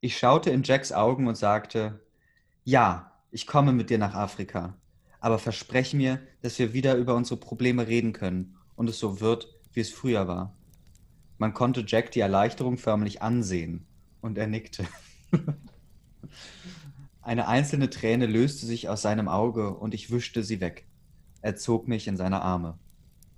Ich 0.00 0.18
schaute 0.18 0.50
in 0.50 0.62
Jacks 0.62 0.92
Augen 0.92 1.26
und 1.26 1.36
sagte, 1.36 2.00
ja, 2.64 3.12
ich 3.32 3.46
komme 3.46 3.72
mit 3.72 3.90
dir 3.90 3.98
nach 3.98 4.14
Afrika, 4.14 4.76
aber 5.20 5.38
versprech 5.38 5.94
mir, 5.94 6.20
dass 6.42 6.58
wir 6.58 6.72
wieder 6.72 6.96
über 6.96 7.14
unsere 7.14 7.40
Probleme 7.40 7.88
reden 7.88 8.12
können 8.12 8.56
und 8.76 8.88
es 8.88 8.98
so 8.98 9.20
wird, 9.20 9.48
wie 9.72 9.80
es 9.80 9.92
früher 9.92 10.28
war. 10.28 10.54
Man 11.38 11.54
konnte 11.54 11.84
Jack 11.86 12.12
die 12.12 12.20
Erleichterung 12.20 12.78
förmlich 12.78 13.22
ansehen 13.22 13.86
und 14.20 14.38
er 14.38 14.46
nickte. 14.46 14.86
Eine 17.22 17.48
einzelne 17.48 17.90
Träne 17.90 18.26
löste 18.26 18.66
sich 18.66 18.88
aus 18.88 19.02
seinem 19.02 19.28
Auge 19.28 19.74
und 19.74 19.94
ich 19.94 20.10
wischte 20.10 20.44
sie 20.44 20.60
weg. 20.60 20.86
Er 21.40 21.56
zog 21.56 21.88
mich 21.88 22.06
in 22.06 22.16
seine 22.16 22.42
Arme. 22.42 22.78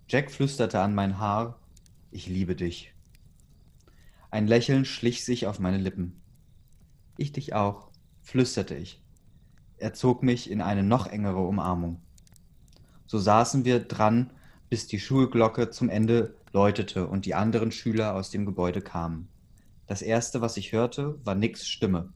Jack 0.09 0.31
flüsterte 0.31 0.81
an 0.81 0.95
mein 0.95 1.19
Haar, 1.19 1.59
ich 2.11 2.27
liebe 2.27 2.55
dich. 2.55 2.95
Ein 4.31 4.47
Lächeln 4.47 4.85
schlich 4.85 5.25
sich 5.25 5.47
auf 5.47 5.59
meine 5.59 5.79
Lippen. 5.79 6.21
Ich 7.17 7.33
dich 7.33 7.55
auch, 7.55 7.91
flüsterte 8.23 8.75
ich. 8.75 9.03
Er 9.77 9.95
zog 9.95 10.23
mich 10.23 10.51
in 10.51 10.61
eine 10.61 10.83
noch 10.83 11.07
engere 11.07 11.41
Umarmung. 11.41 12.03
So 13.07 13.19
saßen 13.19 13.65
wir 13.65 13.81
dran, 13.81 14.31
bis 14.75 14.89
die 14.89 14.99
Schulglocke 14.99 15.71
zum 15.71 15.89
Ende 15.89 16.35
läutete 16.53 17.07
und 17.07 17.27
die 17.27 17.37
anderen 17.37 17.71
Schüler 17.71 18.17
aus 18.17 18.31
dem 18.31 18.45
Gebäude 18.45 18.81
kamen. 18.81 19.29
Das 19.87 20.03
erste, 20.03 20.41
was 20.41 20.57
ich 20.57 20.73
hörte, 20.73 21.17
war 21.25 21.37
Nicks 21.37 21.69
Stimme. 21.69 22.13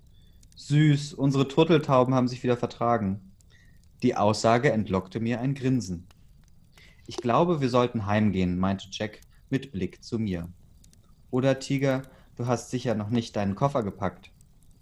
Süß, 0.56 1.14
unsere 1.14 1.46
Turteltauben 1.46 2.16
haben 2.16 2.26
sich 2.26 2.42
wieder 2.42 2.56
vertragen. 2.56 3.20
Die 4.02 4.16
Aussage 4.16 4.72
entlockte 4.72 5.20
mir 5.20 5.38
ein 5.38 5.54
Grinsen. 5.54 6.08
Ich 7.06 7.18
glaube, 7.18 7.60
wir 7.60 7.68
sollten 7.68 8.06
heimgehen, 8.06 8.58
meinte 8.58 8.88
Jack 8.90 9.20
mit 9.50 9.70
Blick 9.70 10.02
zu 10.02 10.18
mir. 10.18 10.48
Oder 11.30 11.60
Tiger, 11.60 12.02
du 12.34 12.48
hast 12.48 12.70
sicher 12.70 12.96
noch 12.96 13.10
nicht 13.10 13.36
deinen 13.36 13.54
Koffer 13.54 13.84
gepackt. 13.84 14.32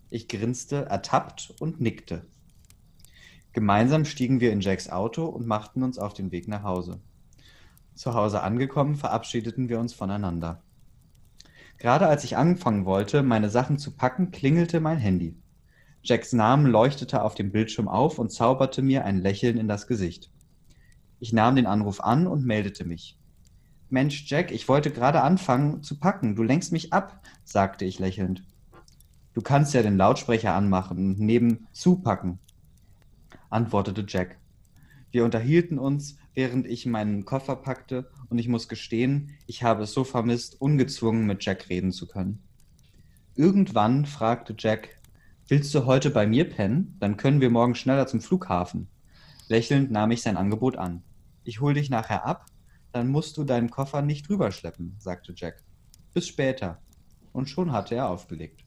Ich 0.08 0.28
grinste, 0.28 0.86
ertappt 0.86 1.52
und 1.60 1.78
nickte. 1.78 2.24
Gemeinsam 3.52 4.06
stiegen 4.06 4.40
wir 4.40 4.50
in 4.50 4.62
Jacks 4.62 4.88
Auto 4.88 5.26
und 5.26 5.46
machten 5.46 5.82
uns 5.82 5.98
auf 5.98 6.14
den 6.14 6.32
Weg 6.32 6.48
nach 6.48 6.62
Hause. 6.62 7.02
Zu 7.96 8.12
Hause 8.12 8.42
angekommen, 8.42 8.94
verabschiedeten 8.94 9.70
wir 9.70 9.80
uns 9.80 9.94
voneinander. 9.94 10.62
Gerade 11.78 12.06
als 12.06 12.24
ich 12.24 12.36
anfangen 12.36 12.84
wollte, 12.84 13.22
meine 13.22 13.48
Sachen 13.48 13.78
zu 13.78 13.96
packen, 13.96 14.30
klingelte 14.30 14.80
mein 14.80 14.98
Handy. 14.98 15.34
Jacks 16.02 16.34
Name 16.34 16.68
leuchtete 16.68 17.22
auf 17.22 17.34
dem 17.34 17.52
Bildschirm 17.52 17.88
auf 17.88 18.18
und 18.18 18.30
zauberte 18.30 18.82
mir 18.82 19.06
ein 19.06 19.16
Lächeln 19.16 19.56
in 19.56 19.66
das 19.66 19.86
Gesicht. 19.86 20.30
Ich 21.20 21.32
nahm 21.32 21.56
den 21.56 21.64
Anruf 21.66 22.00
an 22.00 22.26
und 22.26 22.44
meldete 22.44 22.84
mich. 22.84 23.18
Mensch, 23.88 24.30
Jack, 24.30 24.50
ich 24.50 24.68
wollte 24.68 24.90
gerade 24.90 25.22
anfangen 25.22 25.82
zu 25.82 25.98
packen. 25.98 26.36
Du 26.36 26.42
lenkst 26.42 26.72
mich 26.72 26.92
ab, 26.92 27.22
sagte 27.44 27.86
ich 27.86 27.98
lächelnd. 27.98 28.44
Du 29.32 29.40
kannst 29.40 29.72
ja 29.72 29.80
den 29.82 29.96
Lautsprecher 29.96 30.52
anmachen 30.52 30.98
und 30.98 31.20
neben 31.20 31.66
zupacken, 31.72 32.40
antwortete 33.48 34.04
Jack. 34.06 34.38
Wir 35.10 35.24
unterhielten 35.24 35.78
uns, 35.78 36.18
während 36.36 36.66
ich 36.66 36.86
meinen 36.86 37.24
Koffer 37.24 37.56
packte, 37.56 38.08
und 38.28 38.38
ich 38.38 38.46
muss 38.46 38.68
gestehen, 38.68 39.32
ich 39.46 39.64
habe 39.64 39.82
es 39.84 39.92
so 39.92 40.04
vermisst, 40.04 40.60
ungezwungen 40.60 41.26
mit 41.26 41.44
Jack 41.44 41.68
reden 41.68 41.90
zu 41.90 42.06
können. 42.06 42.42
Irgendwann 43.34 44.06
fragte 44.06 44.54
Jack, 44.56 45.00
Willst 45.48 45.72
du 45.74 45.86
heute 45.86 46.10
bei 46.10 46.26
mir 46.26 46.48
pennen? 46.48 46.96
Dann 46.98 47.16
können 47.16 47.40
wir 47.40 47.50
morgen 47.50 47.76
schneller 47.76 48.08
zum 48.08 48.20
Flughafen. 48.20 48.88
Lächelnd 49.46 49.92
nahm 49.92 50.10
ich 50.10 50.22
sein 50.22 50.36
Angebot 50.36 50.76
an. 50.76 51.04
Ich 51.44 51.60
hol 51.60 51.72
dich 51.72 51.88
nachher 51.88 52.26
ab, 52.26 52.46
dann 52.90 53.06
musst 53.08 53.36
du 53.36 53.44
deinen 53.44 53.70
Koffer 53.70 54.02
nicht 54.02 54.28
rüberschleppen, 54.28 54.96
sagte 54.98 55.34
Jack. 55.36 55.62
Bis 56.12 56.26
später. 56.26 56.82
Und 57.32 57.48
schon 57.48 57.70
hatte 57.70 57.94
er 57.94 58.08
aufgelegt. 58.08 58.64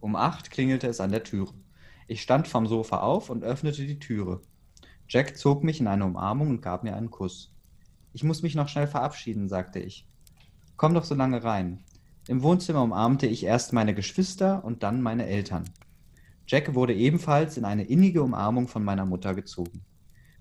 Um 0.00 0.16
acht 0.16 0.50
klingelte 0.50 0.86
es 0.86 1.00
an 1.00 1.12
der 1.12 1.24
Türe. 1.24 1.54
Ich 2.08 2.20
stand 2.20 2.46
vom 2.46 2.66
Sofa 2.66 2.98
auf 2.98 3.30
und 3.30 3.42
öffnete 3.42 3.86
die 3.86 3.98
Türe. 3.98 4.42
Jack 5.12 5.36
zog 5.36 5.64
mich 5.64 5.80
in 5.80 5.88
eine 5.88 6.04
Umarmung 6.04 6.50
und 6.50 6.62
gab 6.62 6.84
mir 6.84 6.94
einen 6.94 7.10
Kuss. 7.10 7.52
Ich 8.12 8.22
muss 8.22 8.42
mich 8.42 8.54
noch 8.54 8.68
schnell 8.68 8.86
verabschieden, 8.86 9.48
sagte 9.48 9.80
ich. 9.80 10.06
Komm 10.76 10.94
doch 10.94 11.02
so 11.02 11.16
lange 11.16 11.42
rein. 11.42 11.82
Im 12.28 12.44
Wohnzimmer 12.44 12.80
umarmte 12.80 13.26
ich 13.26 13.42
erst 13.42 13.72
meine 13.72 13.92
Geschwister 13.92 14.64
und 14.64 14.84
dann 14.84 15.02
meine 15.02 15.26
Eltern. 15.26 15.64
Jack 16.46 16.74
wurde 16.74 16.94
ebenfalls 16.94 17.56
in 17.56 17.64
eine 17.64 17.82
innige 17.82 18.22
Umarmung 18.22 18.68
von 18.68 18.84
meiner 18.84 19.04
Mutter 19.04 19.34
gezogen. 19.34 19.84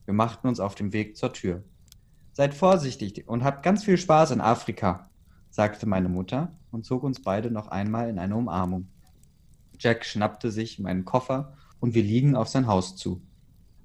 Wir 0.05 0.13
machten 0.13 0.47
uns 0.47 0.59
auf 0.59 0.75
den 0.75 0.93
Weg 0.93 1.17
zur 1.17 1.33
Tür. 1.33 1.63
Seid 2.33 2.53
vorsichtig 2.53 3.27
und 3.27 3.43
habt 3.43 3.63
ganz 3.63 3.83
viel 3.83 3.97
Spaß 3.97 4.29
in 4.29 4.39
Afrika, 4.39 5.09
sagte 5.49 5.87
meine 5.87 6.09
Mutter 6.09 6.55
und 6.69 6.85
zog 6.85 7.01
uns 7.01 7.23
beide 7.23 7.49
noch 7.49 7.69
einmal 7.69 8.07
in 8.07 8.19
eine 8.19 8.35
Umarmung. 8.35 8.87
Jack 9.79 10.05
schnappte 10.05 10.51
sich 10.51 10.77
meinen 10.77 11.05
Koffer 11.05 11.57
und 11.79 11.95
wir 11.95 12.03
liegen 12.03 12.35
auf 12.35 12.49
sein 12.49 12.67
Haus 12.67 12.95
zu. 12.95 13.23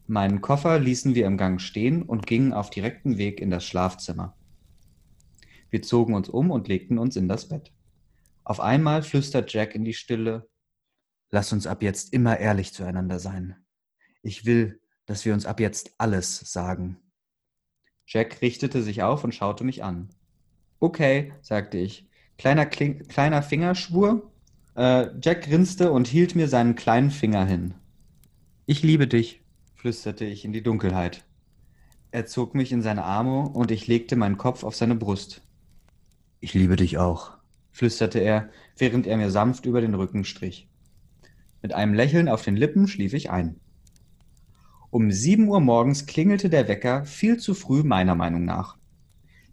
Meinen 0.06 0.40
Koffer 0.40 0.78
ließen 0.78 1.14
wir 1.14 1.26
im 1.26 1.36
Gang 1.36 1.60
stehen 1.60 2.02
und 2.02 2.26
gingen 2.26 2.52
auf 2.52 2.70
direktem 2.70 3.18
Weg 3.18 3.40
in 3.40 3.50
das 3.50 3.64
Schlafzimmer. 3.64 4.36
Wir 5.70 5.82
zogen 5.82 6.14
uns 6.14 6.28
um 6.28 6.50
und 6.50 6.68
legten 6.68 6.98
uns 6.98 7.16
in 7.16 7.28
das 7.28 7.48
Bett. 7.48 7.72
Auf 8.44 8.60
einmal 8.60 9.02
flüstert 9.02 9.52
Jack 9.52 9.74
in 9.74 9.84
die 9.84 9.94
Stille, 9.94 10.48
Lass 11.34 11.52
uns 11.52 11.66
ab 11.66 11.82
jetzt 11.82 12.12
immer 12.12 12.38
ehrlich 12.38 12.72
zueinander 12.72 13.18
sein. 13.18 13.56
Ich 14.22 14.44
will, 14.46 14.80
dass 15.04 15.24
wir 15.24 15.34
uns 15.34 15.46
ab 15.46 15.58
jetzt 15.58 15.92
alles 15.98 16.38
sagen. 16.38 16.98
Jack 18.06 18.40
richtete 18.40 18.84
sich 18.84 19.02
auf 19.02 19.24
und 19.24 19.34
schaute 19.34 19.64
mich 19.64 19.82
an. 19.82 20.10
Okay, 20.78 21.32
sagte 21.42 21.76
ich. 21.76 22.08
Kleiner, 22.38 22.66
Kling 22.66 23.08
kleiner 23.08 23.42
Fingerschwur. 23.42 24.30
Äh, 24.76 25.08
Jack 25.20 25.42
grinste 25.42 25.90
und 25.90 26.06
hielt 26.06 26.36
mir 26.36 26.46
seinen 26.46 26.76
kleinen 26.76 27.10
Finger 27.10 27.44
hin. 27.44 27.74
Ich 28.66 28.84
liebe 28.84 29.08
dich, 29.08 29.43
flüsterte 29.84 30.24
ich 30.24 30.46
in 30.46 30.54
die 30.54 30.62
Dunkelheit. 30.62 31.26
Er 32.10 32.24
zog 32.24 32.54
mich 32.54 32.72
in 32.72 32.80
seine 32.80 33.04
Arme 33.04 33.50
und 33.50 33.70
ich 33.70 33.86
legte 33.86 34.16
meinen 34.16 34.38
Kopf 34.38 34.64
auf 34.64 34.74
seine 34.74 34.94
Brust. 34.94 35.42
Ich 36.40 36.54
liebe 36.54 36.76
dich 36.76 36.96
auch, 36.96 37.36
flüsterte 37.70 38.18
er, 38.18 38.48
während 38.78 39.06
er 39.06 39.18
mir 39.18 39.30
sanft 39.30 39.66
über 39.66 39.82
den 39.82 39.92
Rücken 39.92 40.24
strich. 40.24 40.70
Mit 41.60 41.74
einem 41.74 41.92
Lächeln 41.92 42.30
auf 42.30 42.40
den 42.40 42.56
Lippen 42.56 42.88
schlief 42.88 43.12
ich 43.12 43.30
ein. 43.30 43.60
Um 44.88 45.10
sieben 45.10 45.48
Uhr 45.48 45.60
morgens 45.60 46.06
klingelte 46.06 46.48
der 46.48 46.66
Wecker 46.66 47.04
viel 47.04 47.36
zu 47.36 47.52
früh 47.52 47.82
meiner 47.82 48.14
Meinung 48.14 48.46
nach. 48.46 48.78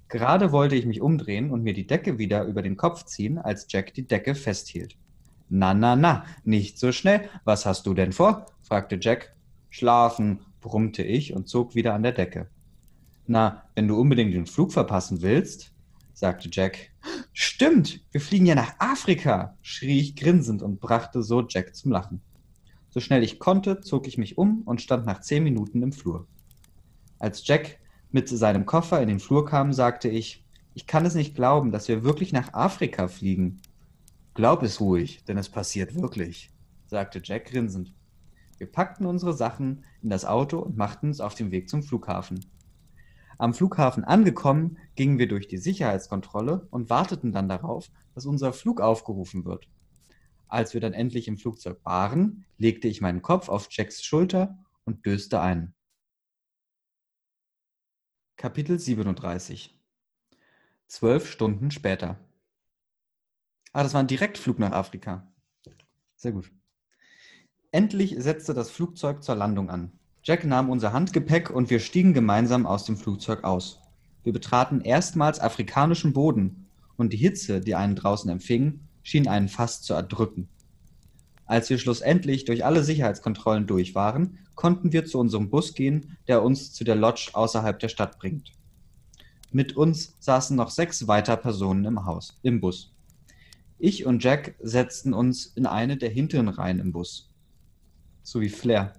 Gerade 0.08 0.54
wollte 0.54 0.76
ich 0.76 0.86
mich 0.86 1.02
umdrehen 1.02 1.52
und 1.52 1.62
mir 1.62 1.74
die 1.74 1.88
Decke 1.88 2.20
wieder 2.20 2.46
über 2.46 2.62
den 2.62 2.78
Kopf 2.78 3.04
ziehen, 3.04 3.38
als 3.38 3.68
Jack 3.68 3.94
die 3.96 4.08
Decke 4.08 4.36
festhielt. 4.36 4.96
Na, 5.50 5.74
na, 5.74 5.98
na, 5.98 6.24
nicht 6.46 6.80
so 6.80 6.94
schnell. 6.94 7.28
Was 7.44 7.66
hast 7.66 7.86
du 7.86 7.94
denn 7.94 8.14
vor? 8.14 8.46
fragte 8.62 8.98
Jack. 8.98 9.36
Schlafen, 9.72 10.42
brummte 10.60 11.02
ich 11.02 11.34
und 11.34 11.48
zog 11.48 11.74
wieder 11.74 11.96
an 11.96 12.04
der 12.04 12.12
Decke. 12.12 12.48
Na, 13.26 13.64
wenn 13.74 13.88
du 13.88 14.00
unbedingt 14.00 14.34
den 14.34 14.46
Flug 14.46 14.72
verpassen 14.74 15.22
willst, 15.22 15.74
sagte 16.14 16.50
Jack. 16.52 16.92
Stimmt, 17.34 18.02
wir 18.12 18.22
fliegen 18.22 18.46
ja 18.46 18.54
nach 18.54 18.74
Afrika, 18.78 19.58
schrie 19.62 20.00
ich 20.00 20.16
grinsend 20.16 20.62
und 20.62 20.80
brachte 20.80 21.24
so 21.24 21.44
Jack 21.48 21.76
zum 21.76 21.92
Lachen. 21.92 22.22
So 22.90 23.00
schnell 23.00 23.24
ich 23.24 23.40
konnte, 23.40 23.80
zog 23.80 24.08
ich 24.08 24.18
mich 24.18 24.38
um 24.38 24.64
und 24.64 24.82
stand 24.82 25.06
nach 25.06 25.22
zehn 25.22 25.44
Minuten 25.44 25.82
im 25.82 25.94
Flur. 25.94 26.28
Als 27.18 27.48
Jack 27.48 27.80
mit 28.12 28.28
seinem 28.28 28.66
Koffer 28.66 29.02
in 29.02 29.08
den 29.08 29.22
Flur 29.22 29.46
kam, 29.46 29.72
sagte 29.72 30.10
ich, 30.10 30.44
ich 30.74 30.86
kann 30.86 31.06
es 31.06 31.16
nicht 31.16 31.34
glauben, 31.34 31.72
dass 31.72 31.88
wir 31.88 32.04
wirklich 32.04 32.34
nach 32.34 32.54
Afrika 32.54 33.08
fliegen. 33.08 33.62
Glaub 34.34 34.64
es 34.64 34.82
ruhig, 34.82 35.24
denn 35.24 35.38
es 35.38 35.48
passiert 35.48 35.96
wirklich, 35.96 36.52
sagte 36.88 37.22
Jack 37.24 37.46
grinsend. 37.46 37.94
Wir 38.62 38.72
packten 38.72 39.08
unsere 39.08 39.34
Sachen 39.34 39.84
in 40.04 40.12
das 40.12 40.24
Auto 40.24 40.60
und 40.60 40.78
machten 40.78 41.08
uns 41.08 41.20
auf 41.20 41.34
den 41.34 41.50
Weg 41.50 41.68
zum 41.68 41.82
Flughafen. 41.82 42.46
Am 43.40 43.56
Flughafen 43.56 44.04
angekommen, 44.04 44.78
gingen 44.94 45.18
wir 45.18 45.28
durch 45.28 45.48
die 45.48 45.58
Sicherheitskontrolle 45.58 46.68
und 46.70 46.92
warteten 46.92 47.32
dann 47.32 47.50
darauf, 47.50 47.90
dass 48.14 48.28
unser 48.28 48.54
Flug 48.54 48.80
aufgerufen 48.80 49.46
wird. 49.46 49.68
Als 50.48 50.76
wir 50.76 50.80
dann 50.80 50.94
endlich 50.94 51.28
im 51.28 51.40
Flugzeug 51.40 51.84
waren, 51.84 52.46
legte 52.60 52.88
ich 52.88 53.02
meinen 53.02 53.24
Kopf 53.24 53.50
auf 53.50 53.68
Jacks 53.72 54.04
Schulter 54.04 54.60
und 54.86 55.08
döste 55.08 55.42
ein. 55.42 55.74
Kapitel 58.36 58.78
37 58.78 59.76
Zwölf 60.86 61.28
Stunden 61.28 61.72
später. 61.72 62.20
Ah, 63.74 63.82
das 63.82 63.96
war 63.96 64.02
ein 64.02 64.08
Direktflug 64.08 64.60
nach 64.60 64.72
Afrika. 64.72 65.28
Sehr 66.16 66.34
gut. 66.34 66.52
Endlich 67.74 68.18
setzte 68.18 68.54
das 68.54 68.70
Flugzeug 68.70 69.24
zur 69.24 69.36
Landung 69.36 69.70
an. 69.70 69.94
Jack 70.24 70.44
nahm 70.44 70.70
unser 70.70 70.92
Handgepäck 70.92 71.50
und 71.50 71.70
wir 71.70 71.80
stiegen 71.80 72.14
gemeinsam 72.14 72.66
aus 72.66 72.84
dem 72.84 72.98
Flugzeug 72.98 73.46
aus. 73.46 73.80
Wir 74.24 74.34
betraten 74.34 74.82
erstmals 74.82 75.40
afrikanischen 75.40 76.12
Boden 76.12 76.68
und 76.98 77.14
die 77.14 77.18
Hitze, 77.18 77.62
die 77.62 77.74
einen 77.74 77.96
draußen 77.96 78.30
empfing, 78.30 78.82
schien 79.04 79.30
einen 79.30 79.48
fast 79.48 79.86
zu 79.86 79.94
erdrücken. 79.94 80.50
Als 81.46 81.70
wir 81.70 81.78
schlussendlich 81.78 82.44
durch 82.44 82.66
alle 82.66 82.84
Sicherheitskontrollen 82.84 83.68
durch 83.68 83.96
waren, 83.96 84.40
konnten 84.56 84.92
wir 84.92 85.06
zu 85.06 85.18
unserem 85.18 85.50
Bus 85.50 85.74
gehen, 85.74 86.18
der 86.28 86.44
uns 86.44 86.74
zu 86.74 86.84
der 86.84 86.96
Lodge 86.98 87.30
außerhalb 87.32 87.80
der 87.80 87.88
Stadt 87.88 88.20
bringt. 88.20 88.52
Mit 89.50 89.78
uns 89.78 90.14
saßen 90.20 90.58
noch 90.58 90.72
sechs 90.72 91.08
weitere 91.08 91.38
Personen 91.38 91.86
im 91.86 92.06
Haus, 92.06 92.38
im 92.44 92.60
Bus. 92.60 92.94
Ich 93.80 94.06
und 94.06 94.22
Jack 94.22 94.56
setzten 94.60 95.14
uns 95.14 95.46
in 95.46 95.66
eine 95.66 95.96
der 95.96 96.10
hinteren 96.10 96.50
Reihen 96.50 96.80
im 96.80 96.92
Bus. 96.92 97.31
So 98.24 98.42
wie 98.42 98.50
Flair. 98.50 98.94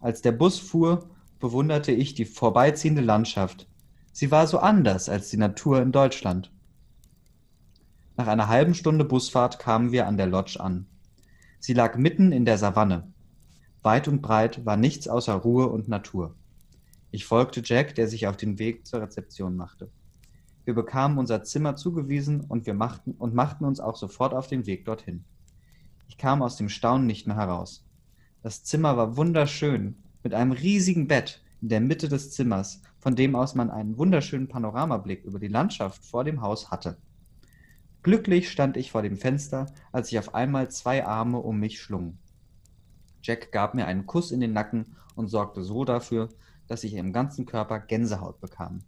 Als 0.00 0.22
der 0.22 0.32
Bus 0.32 0.58
fuhr, 0.58 1.08
bewunderte 1.38 1.92
ich 1.92 2.14
die 2.14 2.24
vorbeiziehende 2.24 3.02
Landschaft. 3.02 3.66
Sie 4.12 4.30
war 4.30 4.46
so 4.46 4.58
anders 4.58 5.08
als 5.08 5.30
die 5.30 5.36
Natur 5.36 5.80
in 5.80 5.92
Deutschland. 5.92 6.52
Nach 8.16 8.26
einer 8.26 8.48
halben 8.48 8.74
Stunde 8.74 9.04
Busfahrt 9.04 9.58
kamen 9.58 9.92
wir 9.92 10.06
an 10.06 10.16
der 10.16 10.26
Lodge 10.26 10.60
an. 10.60 10.86
Sie 11.58 11.72
lag 11.72 11.96
mitten 11.96 12.32
in 12.32 12.44
der 12.44 12.58
Savanne. 12.58 13.12
Weit 13.82 14.08
und 14.08 14.20
breit 14.20 14.66
war 14.66 14.76
nichts 14.76 15.08
außer 15.08 15.34
Ruhe 15.34 15.68
und 15.68 15.88
Natur. 15.88 16.34
Ich 17.10 17.24
folgte 17.24 17.62
Jack, 17.64 17.94
der 17.94 18.08
sich 18.08 18.26
auf 18.26 18.36
den 18.36 18.58
Weg 18.58 18.86
zur 18.86 19.00
Rezeption 19.00 19.56
machte. 19.56 19.90
Wir 20.64 20.74
bekamen 20.74 21.18
unser 21.18 21.42
Zimmer 21.42 21.76
zugewiesen 21.76 22.42
und 22.42 22.66
wir 22.66 22.74
machten 22.74 23.12
und 23.12 23.34
machten 23.34 23.64
uns 23.64 23.80
auch 23.80 23.96
sofort 23.96 24.34
auf 24.34 24.46
den 24.46 24.66
Weg 24.66 24.84
dorthin. 24.84 25.24
Ich 26.10 26.18
kam 26.18 26.42
aus 26.42 26.56
dem 26.56 26.68
Staunen 26.68 27.06
nicht 27.06 27.28
mehr 27.28 27.36
heraus. 27.36 27.86
Das 28.42 28.64
Zimmer 28.64 28.96
war 28.96 29.16
wunderschön, 29.16 29.96
mit 30.24 30.34
einem 30.34 30.50
riesigen 30.50 31.06
Bett 31.06 31.40
in 31.62 31.68
der 31.68 31.80
Mitte 31.80 32.08
des 32.08 32.32
Zimmers, 32.32 32.82
von 32.98 33.14
dem 33.14 33.36
aus 33.36 33.54
man 33.54 33.70
einen 33.70 33.96
wunderschönen 33.96 34.48
Panoramablick 34.48 35.24
über 35.24 35.38
die 35.38 35.46
Landschaft 35.46 36.04
vor 36.04 36.24
dem 36.24 36.42
Haus 36.42 36.72
hatte. 36.72 36.96
Glücklich 38.02 38.50
stand 38.50 38.76
ich 38.76 38.90
vor 38.90 39.02
dem 39.02 39.16
Fenster, 39.16 39.66
als 39.92 40.10
ich 40.10 40.18
auf 40.18 40.34
einmal 40.34 40.68
zwei 40.68 41.06
Arme 41.06 41.38
um 41.38 41.60
mich 41.60 41.80
schlungen. 41.80 42.18
Jack 43.22 43.52
gab 43.52 43.74
mir 43.74 43.86
einen 43.86 44.06
Kuss 44.06 44.32
in 44.32 44.40
den 44.40 44.52
Nacken 44.52 44.96
und 45.14 45.28
sorgte 45.28 45.62
so 45.62 45.84
dafür, 45.84 46.28
dass 46.66 46.82
ich 46.82 46.94
im 46.94 47.12
ganzen 47.12 47.46
Körper 47.46 47.78
Gänsehaut 47.78 48.40
bekam. 48.40 48.80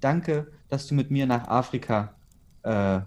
Danke, 0.00 0.50
dass 0.66 0.88
du 0.88 0.96
mit 0.96 1.12
mir 1.12 1.26
nach 1.26 1.46
Afrika 1.46 2.16
äh, 2.64 3.02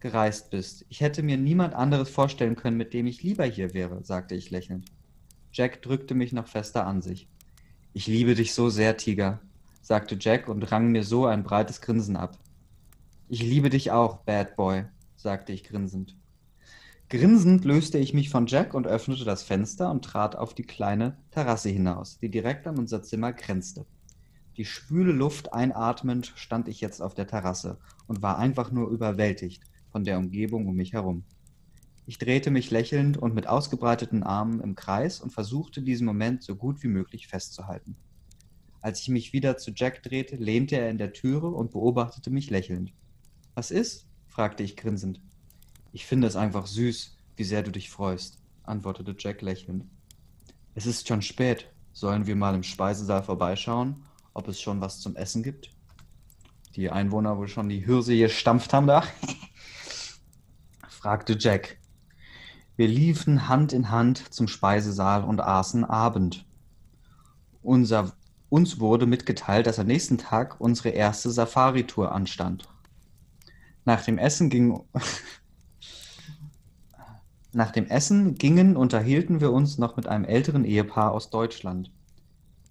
gereist 0.00 0.50
bist. 0.50 0.84
Ich 0.88 1.00
hätte 1.00 1.22
mir 1.22 1.36
niemand 1.36 1.74
anderes 1.74 2.10
vorstellen 2.10 2.56
können, 2.56 2.76
mit 2.76 2.94
dem 2.94 3.06
ich 3.06 3.22
lieber 3.22 3.44
hier 3.44 3.74
wäre, 3.74 4.04
sagte 4.04 4.34
ich 4.34 4.50
lächelnd. 4.50 4.86
Jack 5.52 5.82
drückte 5.82 6.14
mich 6.14 6.32
noch 6.32 6.46
fester 6.46 6.86
an 6.86 7.02
sich. 7.02 7.28
Ich 7.92 8.06
liebe 8.06 8.34
dich 8.34 8.54
so 8.54 8.68
sehr, 8.70 8.96
Tiger, 8.96 9.40
sagte 9.82 10.16
Jack 10.20 10.48
und 10.48 10.70
rang 10.70 10.92
mir 10.92 11.02
so 11.02 11.26
ein 11.26 11.42
breites 11.42 11.80
Grinsen 11.80 12.16
ab. 12.16 12.38
Ich 13.28 13.42
liebe 13.42 13.70
dich 13.70 13.90
auch, 13.90 14.18
Bad 14.18 14.56
Boy, 14.56 14.84
sagte 15.16 15.52
ich 15.52 15.64
grinsend. 15.64 16.16
Grinsend 17.08 17.64
löste 17.64 17.98
ich 17.98 18.12
mich 18.12 18.28
von 18.28 18.46
Jack 18.46 18.74
und 18.74 18.86
öffnete 18.86 19.24
das 19.24 19.42
Fenster 19.42 19.90
und 19.90 20.04
trat 20.04 20.36
auf 20.36 20.54
die 20.54 20.62
kleine 20.62 21.16
Terrasse 21.30 21.70
hinaus, 21.70 22.18
die 22.18 22.28
direkt 22.30 22.66
an 22.66 22.78
unser 22.78 23.02
Zimmer 23.02 23.32
grenzte. 23.32 23.86
Die 24.58 24.66
schwüle 24.66 25.12
Luft 25.12 25.52
einatmend 25.52 26.32
stand 26.36 26.68
ich 26.68 26.80
jetzt 26.80 27.00
auf 27.00 27.14
der 27.14 27.26
Terrasse 27.26 27.78
und 28.06 28.22
war 28.22 28.38
einfach 28.38 28.70
nur 28.70 28.90
überwältigt 28.90 29.62
von 29.90 30.04
der 30.04 30.18
Umgebung 30.18 30.66
um 30.66 30.74
mich 30.76 30.92
herum. 30.92 31.24
Ich 32.06 32.18
drehte 32.18 32.50
mich 32.50 32.70
lächelnd 32.70 33.16
und 33.16 33.34
mit 33.34 33.46
ausgebreiteten 33.46 34.22
Armen 34.22 34.60
im 34.60 34.74
Kreis 34.74 35.20
und 35.20 35.30
versuchte 35.30 35.82
diesen 35.82 36.06
Moment 36.06 36.42
so 36.42 36.56
gut 36.56 36.82
wie 36.82 36.88
möglich 36.88 37.28
festzuhalten. 37.28 37.96
Als 38.80 39.00
ich 39.00 39.08
mich 39.08 39.32
wieder 39.32 39.58
zu 39.58 39.72
Jack 39.74 40.02
drehte, 40.02 40.36
lehnte 40.36 40.76
er 40.76 40.88
in 40.88 40.98
der 40.98 41.12
Türe 41.12 41.48
und 41.48 41.72
beobachtete 41.72 42.30
mich 42.30 42.48
lächelnd. 42.48 42.92
Was 43.54 43.70
ist? 43.70 44.06
fragte 44.26 44.62
ich 44.62 44.76
grinsend. 44.76 45.20
Ich 45.92 46.06
finde 46.06 46.28
es 46.28 46.36
einfach 46.36 46.66
süß, 46.66 47.16
wie 47.36 47.44
sehr 47.44 47.62
du 47.62 47.72
dich 47.72 47.90
freust, 47.90 48.38
antwortete 48.62 49.14
Jack 49.18 49.42
lächelnd. 49.42 49.84
Es 50.74 50.86
ist 50.86 51.08
schon 51.08 51.22
spät. 51.22 51.68
Sollen 51.92 52.26
wir 52.26 52.36
mal 52.36 52.54
im 52.54 52.62
Speisesaal 52.62 53.24
vorbeischauen, 53.24 54.04
ob 54.32 54.46
es 54.46 54.60
schon 54.60 54.80
was 54.80 55.00
zum 55.00 55.16
Essen 55.16 55.42
gibt? 55.42 55.72
Die 56.76 56.90
Einwohner 56.90 57.36
wohl 57.36 57.48
schon 57.48 57.68
die 57.68 57.84
Hirse 57.84 58.16
gestampft 58.16 58.72
haben 58.72 58.86
da? 58.86 59.02
fragte 60.98 61.36
Jack. 61.38 61.78
Wir 62.74 62.88
liefen 62.88 63.48
Hand 63.48 63.72
in 63.72 63.92
Hand 63.92 64.34
zum 64.34 64.48
Speisesaal 64.48 65.22
und 65.22 65.40
aßen 65.40 65.84
Abend. 65.84 66.44
Unser, 67.62 68.14
uns 68.48 68.80
wurde 68.80 69.06
mitgeteilt, 69.06 69.68
dass 69.68 69.78
am 69.78 69.86
nächsten 69.86 70.18
Tag 70.18 70.60
unsere 70.60 70.88
erste 70.88 71.30
Safari-Tour 71.30 72.10
anstand. 72.10 72.68
Nach 73.84 74.02
dem 74.02 74.18
Essen 74.18 74.50
ging, 74.50 74.80
nach 77.52 77.70
dem 77.70 77.86
Essen 77.86 78.34
gingen 78.34 78.76
unterhielten 78.76 79.40
wir 79.40 79.52
uns 79.52 79.78
noch 79.78 79.96
mit 79.96 80.08
einem 80.08 80.24
älteren 80.24 80.64
Ehepaar 80.64 81.12
aus 81.12 81.30
Deutschland. 81.30 81.92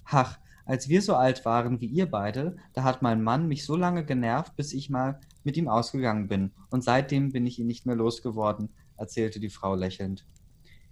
Ach, 0.03 0.37
als 0.65 0.89
wir 0.89 1.01
so 1.01 1.15
alt 1.15 1.45
waren 1.45 1.79
wie 1.79 1.85
ihr 1.85 2.11
beide, 2.11 2.57
da 2.73 2.83
hat 2.83 3.01
mein 3.01 3.23
Mann 3.23 3.47
mich 3.47 3.63
so 3.63 3.77
lange 3.77 4.03
genervt, 4.03 4.57
bis 4.57 4.73
ich 4.73 4.89
mal 4.89 5.21
mit 5.45 5.57
ihm 5.57 5.67
ausgegangen 5.67 6.27
bin. 6.27 6.51
Und 6.69 6.83
seitdem 6.83 7.31
bin 7.31 7.45
ich 7.45 7.59
ihn 7.59 7.67
nicht 7.67 7.85
mehr 7.85 7.95
losgeworden, 7.95 8.69
erzählte 8.97 9.39
die 9.39 9.49
Frau 9.49 9.75
lächelnd. 9.75 10.25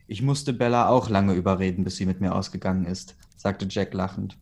Ich 0.08 0.22
musste 0.22 0.54
Bella 0.54 0.90
auch 0.90 1.10
lange 1.10 1.34
überreden, 1.34 1.84
bis 1.84 1.96
sie 1.98 2.06
mit 2.06 2.22
mir 2.22 2.36
ausgegangen 2.36 2.86
ist, 2.86 3.16
sagte 3.38 3.68
Jack 3.70 3.94
lachend. 3.94 4.38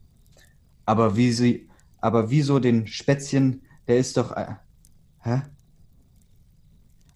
Aber 0.84 1.16
wie 1.16 1.32
sie, 1.32 1.68
aber 2.00 2.30
wieso 2.30 2.58
den 2.58 2.86
Spätzchen, 2.86 3.62
der 3.88 3.98
ist 3.98 4.16
doch, 4.16 4.32
äh, 4.32 4.56
hä? 5.20 5.42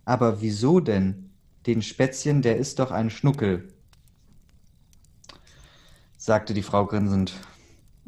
Aber 0.05 0.41
wieso 0.41 0.81
denn? 0.81 1.31
Den 1.67 1.83
Spätzchen, 1.83 2.41
der 2.41 2.57
ist 2.57 2.79
doch 2.79 2.91
ein 2.91 3.11
Schnuckel, 3.11 3.69
sagte 6.17 6.55
die 6.55 6.63
Frau 6.63 6.87
grinsend. 6.87 7.35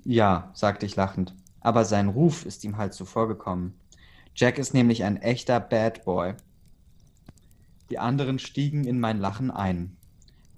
Ja, 0.04 0.50
sagte 0.54 0.86
ich 0.86 0.96
lachend, 0.96 1.34
aber 1.60 1.84
sein 1.84 2.08
Ruf 2.08 2.46
ist 2.46 2.64
ihm 2.64 2.78
halt 2.78 2.94
zuvorgekommen. 2.94 3.79
Jack 4.40 4.56
ist 4.56 4.72
nämlich 4.72 5.04
ein 5.04 5.18
echter 5.18 5.60
Bad 5.60 6.06
Boy. 6.06 6.32
Die 7.90 7.98
anderen 7.98 8.38
stiegen 8.38 8.84
in 8.84 8.98
mein 8.98 9.18
Lachen 9.18 9.50
ein. 9.50 9.98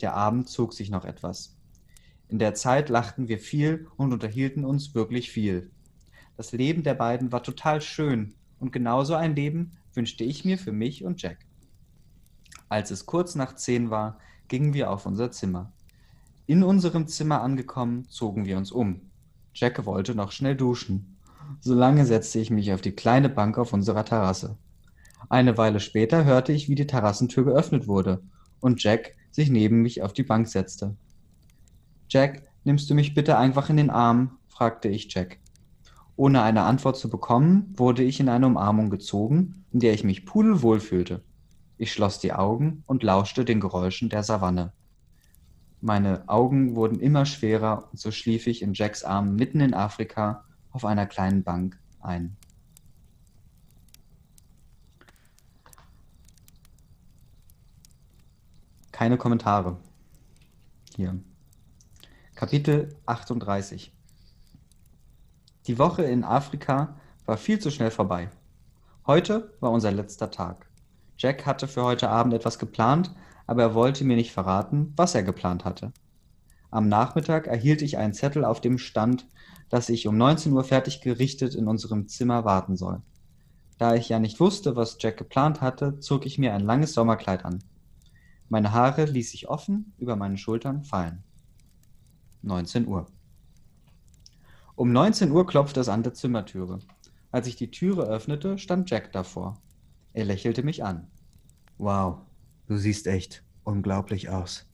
Der 0.01 0.15
Abend 0.15 0.49
zog 0.49 0.73
sich 0.73 0.89
noch 0.89 1.05
etwas. 1.05 1.57
In 2.29 2.39
der 2.39 2.55
Zeit 2.55 2.91
lachten 2.91 3.27
wir 3.27 3.41
viel 3.41 3.89
und 3.97 4.13
unterhielten 4.13 4.65
uns 4.65 4.95
wirklich 4.95 5.33
viel. 5.33 5.73
Das 6.37 6.53
Leben 6.53 6.85
der 6.85 6.95
beiden 6.95 7.33
war 7.33 7.43
total 7.43 7.81
schön 7.81 8.35
und 8.61 8.71
genauso 8.71 9.17
ein 9.17 9.35
Leben 9.35 9.73
wünschte 9.95 10.23
ich 10.23 10.45
mir 10.45 10.59
für 10.59 10.71
mich 10.71 11.03
und 11.03 11.21
Jack. 11.21 11.39
Als 12.69 12.93
es 12.93 13.05
kurz 13.05 13.35
nach 13.35 13.57
zehn 13.57 13.91
war, 13.91 14.21
gingen 14.47 14.75
wir 14.75 14.93
auf 14.93 15.07
unser 15.07 15.33
Zimmer. 15.33 15.73
In 16.47 16.63
unserem 16.63 17.09
Zimmer 17.09 17.41
angekommen, 17.41 18.09
zogen 18.09 18.47
wir 18.47 18.59
uns 18.59 18.71
um. 18.71 19.11
Jack 19.55 19.85
wollte 19.87 20.15
noch 20.15 20.31
schnell 20.31 20.55
duschen. 20.55 21.12
Solange 21.61 22.07
setzte 22.07 22.39
ich 22.39 22.51
mich 22.51 22.73
auf 22.73 22.81
die 22.81 22.93
kleine 22.93 23.29
Bank 23.29 23.59
auf 23.59 23.73
unserer 23.73 24.05
Terrasse. 24.05 24.57
Eine 25.29 25.57
Weile 25.57 25.81
später 25.81 26.25
hörte 26.25 26.53
ich, 26.53 26.69
wie 26.69 26.75
die 26.75 26.87
Terrassentür 26.87 27.45
geöffnet 27.45 27.87
wurde 27.87 28.23
und 28.61 28.83
Jack 28.83 29.15
sich 29.31 29.51
neben 29.51 29.83
mich 29.83 30.03
auf 30.03 30.13
die 30.13 30.23
Bank 30.23 30.49
setzte. 30.49 30.97
Jack, 32.09 32.43
nimmst 32.65 32.91
du 32.91 32.95
mich 32.95 33.15
bitte 33.15 33.39
einfach 33.39 33.71
in 33.71 33.77
den 33.77 33.91
Arm? 33.91 34.39
fragte 34.49 34.89
ich 34.89 35.13
Jack. 35.13 35.39
Ohne 36.17 36.43
eine 36.43 36.63
Antwort 36.63 36.97
zu 36.97 37.09
bekommen, 37.09 37.73
wurde 37.77 38.03
ich 38.03 38.21
in 38.21 38.29
eine 38.29 38.47
Umarmung 38.47 38.91
gezogen, 38.91 39.65
in 39.73 39.81
der 39.81 39.95
ich 39.95 40.05
mich 40.05 40.27
pudelwohl 40.27 40.79
fühlte. 40.79 41.23
Ich 41.79 41.93
schloss 41.93 42.19
die 42.19 42.33
Augen 42.33 42.85
und 42.87 43.03
lauschte 43.03 43.45
den 43.45 43.61
Geräuschen 43.61 44.09
der 44.11 44.23
Savanne. 44.23 44.73
Meine 45.81 46.29
Augen 46.29 46.77
wurden 46.77 47.01
immer 47.01 47.25
schwerer 47.25 47.89
und 47.91 47.99
so 47.99 48.11
schlief 48.13 48.47
ich 48.47 48.63
in 48.63 48.75
Jacks 48.75 49.03
Armen 49.03 49.35
mitten 49.35 49.61
in 49.61 49.75
Afrika 49.75 50.45
auf 50.73 50.85
einer 50.85 51.07
kleinen 51.07 51.43
Bank 51.43 51.79
ein. 52.01 52.37
Keine 58.91 59.17
Kommentare. 59.17 59.79
Hier. 60.95 61.19
Kapitel 62.35 62.97
38. 63.07 63.93
Die 65.67 65.79
Woche 65.79 66.03
in 66.03 66.25
Afrika 66.25 66.97
war 67.25 67.37
viel 67.37 67.59
zu 67.59 67.71
schnell 67.71 67.91
vorbei. 67.91 68.31
Heute 69.07 69.55
war 69.61 69.71
unser 69.71 69.93
letzter 69.93 70.31
Tag. 70.31 70.69
Jack 71.17 71.47
hatte 71.47 71.69
für 71.69 71.85
heute 71.85 72.09
Abend 72.09 72.35
etwas 72.35 72.59
geplant, 72.59 73.15
aber 73.47 73.63
er 73.63 73.75
wollte 73.75 74.05
mir 74.05 74.17
nicht 74.17 74.33
verraten, 74.33 74.93
was 74.97 75.15
er 75.15 75.23
geplant 75.23 75.65
hatte. 75.65 75.93
Am 76.73 76.89
Nachmittag 76.89 77.49
erhielt 77.49 77.83
ich 77.83 77.99
einen 77.99 78.15
Zettel, 78.15 78.47
auf 78.47 78.63
dem 78.63 78.79
stand, 78.79 79.29
dass 79.69 79.91
ich 79.91 80.09
um 80.09 80.17
19 80.17 80.55
Uhr 80.55 80.65
fertig 80.65 81.03
gerichtet 81.03 81.55
in 81.55 81.69
unserem 81.69 82.09
Zimmer 82.09 82.47
warten 82.47 82.79
soll. 82.79 83.03
Da 83.77 83.95
ich 83.95 84.09
ja 84.09 84.19
nicht 84.19 84.41
wusste, 84.41 84.75
was 84.75 84.97
Jack 84.99 85.19
geplant 85.19 85.61
hatte, 85.61 85.99
zog 85.99 86.25
ich 86.25 86.39
mir 86.39 86.55
ein 86.55 86.63
langes 86.63 86.95
Sommerkleid 86.95 87.45
an. 87.45 87.59
Meine 88.49 88.73
Haare 88.73 89.05
ließ 89.05 89.35
ich 89.35 89.51
offen 89.51 89.93
über 89.99 90.17
meine 90.17 90.39
Schultern 90.39 90.83
fallen. 90.83 91.23
19 92.41 92.87
Uhr. 92.87 93.07
Um 94.75 94.93
19 94.93 95.31
Uhr 95.31 95.47
klopfte 95.47 95.81
es 95.81 95.91
an 95.91 96.03
der 96.03 96.15
Zimmertüre. 96.15 96.79
Als 97.31 97.47
ich 97.47 97.57
die 97.57 97.71
Türe 97.71 98.05
öffnete, 98.05 98.57
stand 98.57 98.89
Jack 98.89 99.13
davor. 99.13 99.61
Er 100.15 100.25
lächelte 100.25 100.63
mich 100.63 100.83
an. 100.83 101.07
Wow, 101.77 102.21
du 102.67 102.79
siehst 102.79 103.07
echt 103.07 103.45
unglaublich 103.63 104.31
aus. 104.31 104.72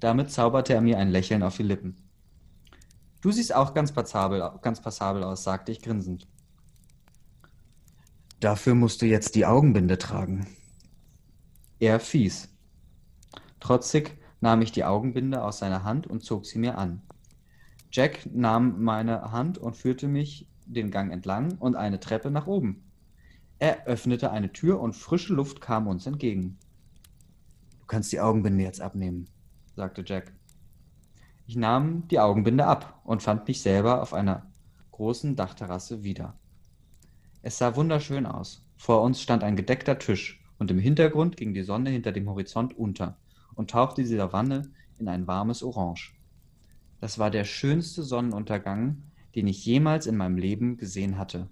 Damit 0.00 0.30
zauberte 0.30 0.74
er 0.74 0.80
mir 0.80 0.98
ein 0.98 1.10
Lächeln 1.10 1.42
auf 1.42 1.56
die 1.56 1.62
Lippen. 1.62 1.96
Du 3.20 3.30
siehst 3.30 3.54
auch 3.54 3.74
ganz 3.74 3.92
passabel, 3.92 4.50
ganz 4.62 4.80
passabel 4.80 5.22
aus, 5.22 5.44
sagte 5.44 5.72
ich 5.72 5.82
grinsend. 5.82 6.26
Dafür 8.40 8.74
musst 8.74 9.02
du 9.02 9.06
jetzt 9.06 9.34
die 9.34 9.44
Augenbinde 9.44 9.98
tragen. 9.98 10.46
Er 11.78 12.00
fies. 12.00 12.48
Trotzig 13.60 14.16
nahm 14.40 14.62
ich 14.62 14.72
die 14.72 14.84
Augenbinde 14.84 15.44
aus 15.44 15.58
seiner 15.58 15.84
Hand 15.84 16.06
und 16.06 16.24
zog 16.24 16.46
sie 16.46 16.58
mir 16.58 16.78
an. 16.78 17.02
Jack 17.92 18.26
nahm 18.32 18.82
meine 18.82 19.32
Hand 19.32 19.58
und 19.58 19.76
führte 19.76 20.08
mich 20.08 20.48
den 20.64 20.90
Gang 20.90 21.12
entlang 21.12 21.58
und 21.58 21.76
eine 21.76 22.00
Treppe 22.00 22.30
nach 22.30 22.46
oben. 22.46 22.84
Er 23.58 23.86
öffnete 23.86 24.30
eine 24.30 24.52
Tür 24.52 24.80
und 24.80 24.94
frische 24.94 25.34
Luft 25.34 25.60
kam 25.60 25.86
uns 25.86 26.06
entgegen. 26.06 26.58
Du 27.80 27.86
kannst 27.86 28.12
die 28.12 28.20
Augenbinde 28.20 28.64
jetzt 28.64 28.80
abnehmen, 28.80 29.28
sagte 29.80 30.04
Jack. 30.04 30.34
Ich 31.46 31.56
nahm 31.56 32.06
die 32.08 32.20
Augenbinde 32.20 32.66
ab 32.66 33.00
und 33.02 33.22
fand 33.22 33.48
mich 33.48 33.62
selber 33.62 34.02
auf 34.02 34.12
einer 34.12 34.52
großen 34.90 35.36
Dachterrasse 35.36 36.04
wieder. 36.04 36.38
Es 37.40 37.56
sah 37.56 37.76
wunderschön 37.76 38.26
aus. 38.26 38.62
Vor 38.76 39.00
uns 39.00 39.22
stand 39.22 39.42
ein 39.42 39.56
gedeckter 39.56 39.98
Tisch 39.98 40.44
und 40.58 40.70
im 40.70 40.78
Hintergrund 40.78 41.38
ging 41.38 41.54
die 41.54 41.62
Sonne 41.62 41.88
hinter 41.88 42.12
dem 42.12 42.28
Horizont 42.28 42.76
unter 42.76 43.16
und 43.54 43.70
tauchte 43.70 44.02
die 44.02 44.14
Savanne 44.14 44.70
in 44.98 45.08
ein 45.08 45.26
warmes 45.26 45.62
Orange. 45.62 46.14
Das 47.00 47.18
war 47.18 47.30
der 47.30 47.44
schönste 47.44 48.02
Sonnenuntergang, 48.02 49.02
den 49.34 49.46
ich 49.46 49.64
jemals 49.64 50.06
in 50.06 50.18
meinem 50.18 50.36
Leben 50.36 50.76
gesehen 50.76 51.16
hatte. 51.16 51.48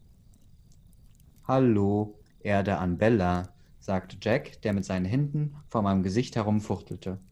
Hallo, 1.44 2.18
Erde 2.40 2.76
an 2.76 2.98
Bella, 2.98 3.54
sagte 3.80 4.18
Jack, 4.20 4.60
der 4.60 4.74
mit 4.74 4.84
seinen 4.84 5.06
Händen 5.06 5.56
vor 5.70 5.80
meinem 5.80 6.02
Gesicht 6.02 6.36
herumfuchtelte. 6.36 7.22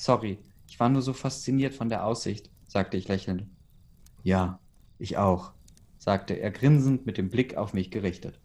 Sorry, 0.00 0.38
ich 0.66 0.80
war 0.80 0.88
nur 0.88 1.02
so 1.02 1.12
fasziniert 1.12 1.74
von 1.74 1.90
der 1.90 2.06
Aussicht, 2.06 2.48
sagte 2.66 2.96
ich 2.96 3.08
lächelnd. 3.08 3.44
Ja, 4.22 4.58
ich 4.98 5.18
auch, 5.18 5.52
sagte 5.98 6.32
er 6.32 6.50
grinsend 6.50 7.04
mit 7.04 7.18
dem 7.18 7.28
Blick 7.28 7.58
auf 7.58 7.74
mich 7.74 7.90
gerichtet. 7.90 8.40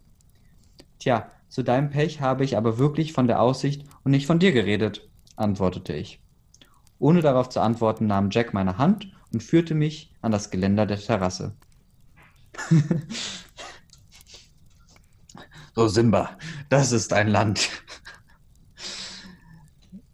Tja, 0.99 1.32
zu 1.48 1.64
deinem 1.64 1.91
Pech 1.91 2.19
habe 2.19 2.44
ich 2.44 2.57
aber 2.57 2.77
wirklich 2.77 3.14
von 3.14 3.27
der 3.27 3.41
Aussicht 3.41 3.86
und 4.03 4.11
nicht 4.11 4.27
von 4.27 4.40
dir 4.40 4.52
geredet, 4.52 5.10
antwortete 5.38 5.94
ich. 5.94 6.22
Ohne 6.99 7.22
darauf 7.22 7.48
zu 7.48 7.61
antworten, 7.61 8.06
nahm 8.06 8.32
Jack 8.32 8.53
meine 8.53 8.77
Hand 8.77 9.14
und 9.32 9.41
führte 9.41 9.76
mich 9.76 10.14
an 10.22 10.34
das 10.34 10.52
Geländer 10.52 10.86
der 10.86 10.99
Terrasse. 10.99 11.56
So, 15.77 15.90
Simba, 15.90 16.38
das 16.69 16.94
ist 16.94 17.11
ein 17.11 17.27
Land. 17.27 17.69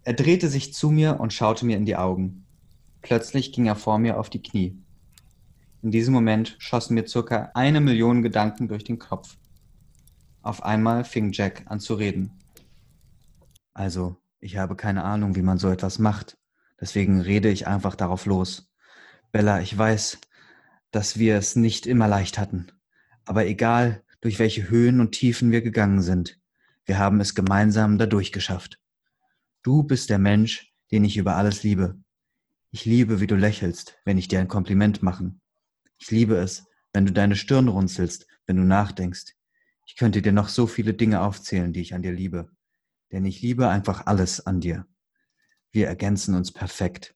Er 0.03 0.14
drehte 0.14 0.49
sich 0.49 0.73
zu 0.73 0.90
mir 0.90 1.19
und 1.19 1.32
schaute 1.32 1.65
mir 1.65 1.78
in 1.78 1.86
die 1.86 1.95
Augen. 1.95 2.45
Plötzlich 3.02 3.52
ging 3.52 3.68
er 3.68 3.76
vor 3.76 3.99
mir 3.99 4.19
auf 4.19 4.30
die 4.30 4.41
Knie. 4.41 4.82
In 5.84 5.91
diesem 5.91 6.14
Moment 6.14 6.56
schossen 6.60 6.95
mir 6.95 7.07
circa 7.07 7.52
eine 7.53 7.82
Million 7.82 8.22
Gedanken 8.22 8.68
durch 8.68 8.84
den 8.84 8.99
Kopf. 8.99 9.38
Auf 10.41 10.64
einmal 10.64 11.03
fing 11.03 11.32
Jack 11.32 11.64
an 11.65 11.80
zu 11.80 11.95
reden. 11.95 12.32
Also, 13.73 14.18
ich 14.40 14.57
habe 14.57 14.76
keine 14.76 15.03
Ahnung, 15.03 15.36
wie 15.36 15.44
man 15.44 15.60
so 15.60 15.69
etwas 15.69 15.99
macht. 15.99 16.38
Deswegen 16.80 17.22
rede 17.22 17.49
ich 17.49 17.68
einfach 17.68 17.95
darauf 17.95 18.26
los. 18.26 18.72
Bella, 19.32 19.61
ich 19.61 19.78
weiß, 19.78 20.18
dass 20.90 21.18
wir 21.18 21.38
es 21.38 21.56
nicht 21.56 21.86
immer 21.86 22.07
leicht 22.07 22.40
hatten. 22.40 22.68
Aber 23.26 23.45
egal, 23.45 24.03
durch 24.19 24.40
welche 24.40 24.69
Höhen 24.69 24.99
und 24.99 25.11
Tiefen 25.11 25.52
wir 25.52 25.61
gegangen 25.61 26.02
sind. 26.02 26.40
Wir 26.86 26.98
haben 26.98 27.22
es 27.22 27.36
gemeinsam 27.36 27.98
dadurch 27.98 28.32
geschafft. 28.32 28.80
Du 29.64 29.84
bist 29.84 30.10
der 30.10 30.18
Mensch, 30.18 30.74
den 30.92 31.04
ich 31.04 31.18
über 31.18 31.36
alles 31.36 31.62
liebe. 31.62 32.00
Ich 32.72 32.86
liebe, 32.86 33.20
wie 33.20 33.28
du 33.28 33.36
lächelst, 33.36 33.96
wenn 34.06 34.18
ich 34.18 34.28
dir 34.28 34.40
ein 34.40 34.48
Kompliment 34.48 35.04
machen. 35.04 35.40
Ich 36.00 36.10
liebe 36.10 36.36
es, 36.36 36.66
wenn 36.94 37.06
du 37.06 37.12
deine 37.12 37.36
Stirn 37.36 37.68
runzelst, 37.68 38.26
wenn 38.48 38.56
du 38.56 38.64
nachdenkst. 38.64 39.36
Ich 39.86 39.98
könnte 39.98 40.24
dir 40.24 40.32
noch 40.32 40.48
so 40.48 40.66
viele 40.66 40.96
Dinge 40.96 41.22
aufzählen, 41.22 41.74
die 41.74 41.82
ich 41.82 41.94
an 41.94 42.02
dir 42.02 42.12
liebe. 42.12 42.50
Denn 43.12 43.24
ich 43.24 43.44
liebe 43.44 43.70
einfach 43.70 44.08
alles 44.08 44.48
an 44.48 44.62
dir. 44.62 44.88
Wir 45.72 45.88
ergänzen 45.88 46.34
uns 46.34 46.52
perfekt. 46.52 47.14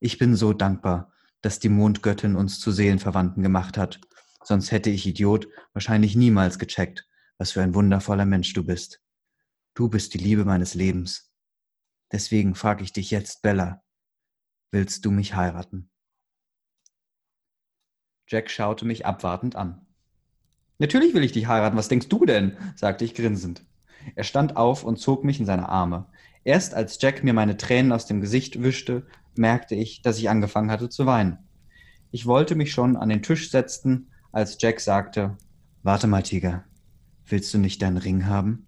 Ich 0.00 0.16
bin 0.16 0.34
so 0.34 0.54
dankbar, 0.54 1.12
dass 1.42 1.58
die 1.58 1.68
Mondgöttin 1.68 2.36
uns 2.36 2.58
zu 2.58 2.72
Seelenverwandten 2.72 3.42
gemacht 3.42 3.76
hat. 3.76 4.00
Sonst 4.42 4.72
hätte 4.72 4.88
ich 4.88 5.06
Idiot 5.06 5.46
wahrscheinlich 5.74 6.16
niemals 6.16 6.58
gecheckt, 6.58 7.06
was 7.36 7.52
für 7.52 7.60
ein 7.60 7.74
wundervoller 7.74 8.24
Mensch 8.24 8.54
du 8.54 8.64
bist. 8.64 9.02
Du 9.74 9.90
bist 9.90 10.14
die 10.14 10.18
Liebe 10.18 10.46
meines 10.46 10.72
Lebens. 10.72 11.35
Deswegen 12.12 12.54
frage 12.54 12.84
ich 12.84 12.92
dich 12.92 13.10
jetzt, 13.10 13.42
Bella, 13.42 13.82
willst 14.70 15.04
du 15.04 15.10
mich 15.10 15.34
heiraten? 15.34 15.90
Jack 18.28 18.50
schaute 18.50 18.84
mich 18.84 19.06
abwartend 19.06 19.56
an. 19.56 19.86
Natürlich 20.78 21.14
will 21.14 21.24
ich 21.24 21.32
dich 21.32 21.46
heiraten, 21.46 21.76
was 21.76 21.88
denkst 21.88 22.08
du 22.08 22.26
denn? 22.26 22.56
sagte 22.74 23.04
ich 23.04 23.14
grinsend. 23.14 23.64
Er 24.14 24.24
stand 24.24 24.56
auf 24.56 24.84
und 24.84 24.98
zog 24.98 25.24
mich 25.24 25.40
in 25.40 25.46
seine 25.46 25.68
Arme. 25.68 26.06
Erst 26.44 26.74
als 26.74 27.00
Jack 27.00 27.24
mir 27.24 27.32
meine 27.32 27.56
Tränen 27.56 27.92
aus 27.92 28.06
dem 28.06 28.20
Gesicht 28.20 28.62
wischte, 28.62 29.06
merkte 29.34 29.74
ich, 29.74 30.02
dass 30.02 30.18
ich 30.18 30.28
angefangen 30.28 30.70
hatte 30.70 30.88
zu 30.88 31.06
weinen. 31.06 31.38
Ich 32.10 32.26
wollte 32.26 32.54
mich 32.54 32.72
schon 32.72 32.96
an 32.96 33.08
den 33.08 33.22
Tisch 33.22 33.50
setzen, 33.50 34.10
als 34.32 34.56
Jack 34.60 34.80
sagte, 34.80 35.36
Warte 35.82 36.06
mal, 36.06 36.22
Tiger, 36.22 36.64
willst 37.26 37.52
du 37.54 37.58
nicht 37.58 37.82
deinen 37.82 37.96
Ring 37.96 38.26
haben? 38.26 38.66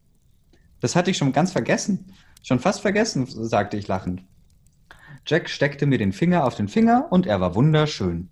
Das 0.80 0.96
hatte 0.96 1.10
ich 1.10 1.16
schon 1.18 1.32
ganz 1.32 1.52
vergessen. 1.52 2.12
Schon 2.42 2.60
fast 2.60 2.80
vergessen, 2.80 3.26
sagte 3.26 3.76
ich 3.76 3.88
lachend. 3.88 4.24
Jack 5.26 5.50
steckte 5.50 5.86
mir 5.86 5.98
den 5.98 6.12
Finger 6.12 6.44
auf 6.44 6.54
den 6.54 6.68
Finger 6.68 7.08
und 7.10 7.26
er 7.26 7.40
war 7.40 7.54
wunderschön. 7.54 8.30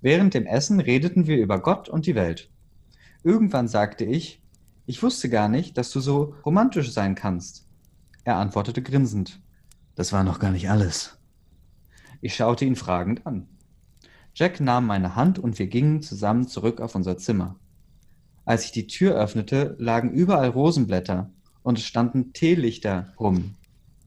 Während 0.00 0.34
dem 0.34 0.46
Essen 0.46 0.80
redeten 0.80 1.26
wir 1.26 1.38
über 1.38 1.60
Gott 1.60 1.88
und 1.88 2.06
die 2.06 2.14
Welt. 2.14 2.50
Irgendwann 3.22 3.68
sagte 3.68 4.04
ich, 4.04 4.42
ich 4.86 5.02
wusste 5.02 5.30
gar 5.30 5.48
nicht, 5.48 5.78
dass 5.78 5.90
du 5.90 6.00
so 6.00 6.34
romantisch 6.44 6.92
sein 6.92 7.14
kannst. 7.14 7.66
Er 8.22 8.36
antwortete 8.36 8.82
grinsend, 8.82 9.40
das 9.94 10.12
war 10.12 10.24
noch 10.24 10.38
gar 10.38 10.50
nicht 10.50 10.68
alles. 10.68 11.18
Ich 12.20 12.36
schaute 12.36 12.64
ihn 12.64 12.76
fragend 12.76 13.26
an. 13.26 13.48
Jack 14.34 14.60
nahm 14.60 14.86
meine 14.86 15.16
Hand 15.16 15.38
und 15.38 15.58
wir 15.58 15.68
gingen 15.68 16.02
zusammen 16.02 16.48
zurück 16.48 16.80
auf 16.80 16.94
unser 16.94 17.16
Zimmer. 17.16 17.58
Als 18.44 18.64
ich 18.64 18.72
die 18.72 18.86
Tür 18.86 19.14
öffnete, 19.14 19.74
lagen 19.78 20.12
überall 20.12 20.48
Rosenblätter 20.48 21.30
und 21.64 21.78
es 21.78 21.84
standen 21.86 22.32
Teelichter 22.32 23.12
rum. 23.18 23.56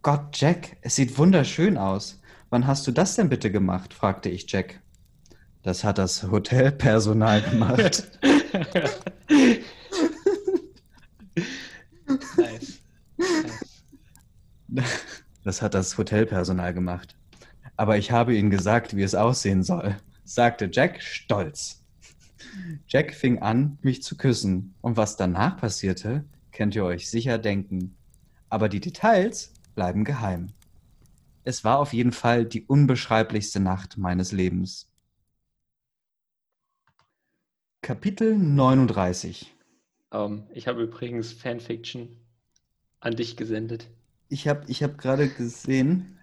Gott, 0.04 0.40
Jack, 0.40 0.78
es 0.82 0.96
sieht 0.96 1.18
wunderschön 1.18 1.78
aus. 1.78 2.22
Wann 2.50 2.66
hast 2.66 2.88
du 2.88 2.92
das 2.92 3.16
denn 3.16 3.28
bitte 3.28 3.52
gemacht? 3.52 3.94
fragte 3.94 4.30
ich 4.30 4.50
Jack. 4.50 4.80
Das 5.64 5.84
hat 5.84 5.98
das 5.98 6.24
Hotelpersonal 6.24 7.42
gemacht. 7.42 8.08
nice. 12.38 12.80
nice. 14.68 15.02
Das 15.44 15.62
hat 15.62 15.74
das 15.74 15.98
Hotelpersonal 15.98 16.74
gemacht. 16.74 17.18
Aber 17.76 17.98
ich 17.98 18.12
habe 18.12 18.36
ihnen 18.36 18.50
gesagt, 18.50 18.96
wie 18.96 19.04
es 19.04 19.16
aussehen 19.16 19.64
soll, 19.64 19.98
sagte 20.24 20.70
Jack 20.72 21.02
stolz. 21.02 21.84
Jack 22.88 23.14
fing 23.14 23.40
an, 23.40 23.78
mich 23.82 24.04
zu 24.04 24.16
küssen, 24.16 24.76
und 24.82 24.96
was 24.96 25.18
danach 25.18 25.58
passierte, 25.58 26.24
könnt 26.58 26.76
ihr 26.76 26.84
euch 26.84 27.08
sicher 27.08 27.38
denken. 27.38 27.96
Aber 28.50 28.68
die 28.68 28.80
Details 28.80 29.54
bleiben 29.76 30.04
geheim. 30.04 30.48
Es 31.44 31.64
war 31.64 31.78
auf 31.78 31.94
jeden 31.94 32.12
Fall 32.12 32.46
die 32.46 32.66
unbeschreiblichste 32.66 33.60
Nacht 33.60 33.98
meines 33.98 34.32
Lebens. 34.32 34.92
Kapitel 37.82 38.38
39 38.38 39.56
um, 40.10 40.20
ähm, 40.20 40.44
Ich 40.52 40.68
habe 40.68 40.82
übrigens 40.82 41.32
Fanfiction 41.32 42.18
an 43.02 43.16
dich 43.16 43.38
gesendet. 43.38 43.88
Ich 44.28 44.48
habe 44.48 44.64
ich 44.68 44.82
hab 44.82 44.98
gerade 44.98 45.30
gesehen, 45.30 46.18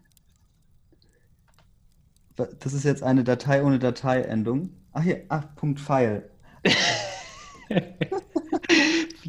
das 2.34 2.72
ist 2.72 2.84
jetzt 2.84 3.04
eine 3.04 3.22
Datei 3.22 3.62
ohne 3.62 3.78
Dateiendung. 3.78 4.70
Ach 4.92 5.02
hier, 5.02 5.24
ach, 5.28 5.54
Punkt 5.54 5.78
File. 5.78 6.28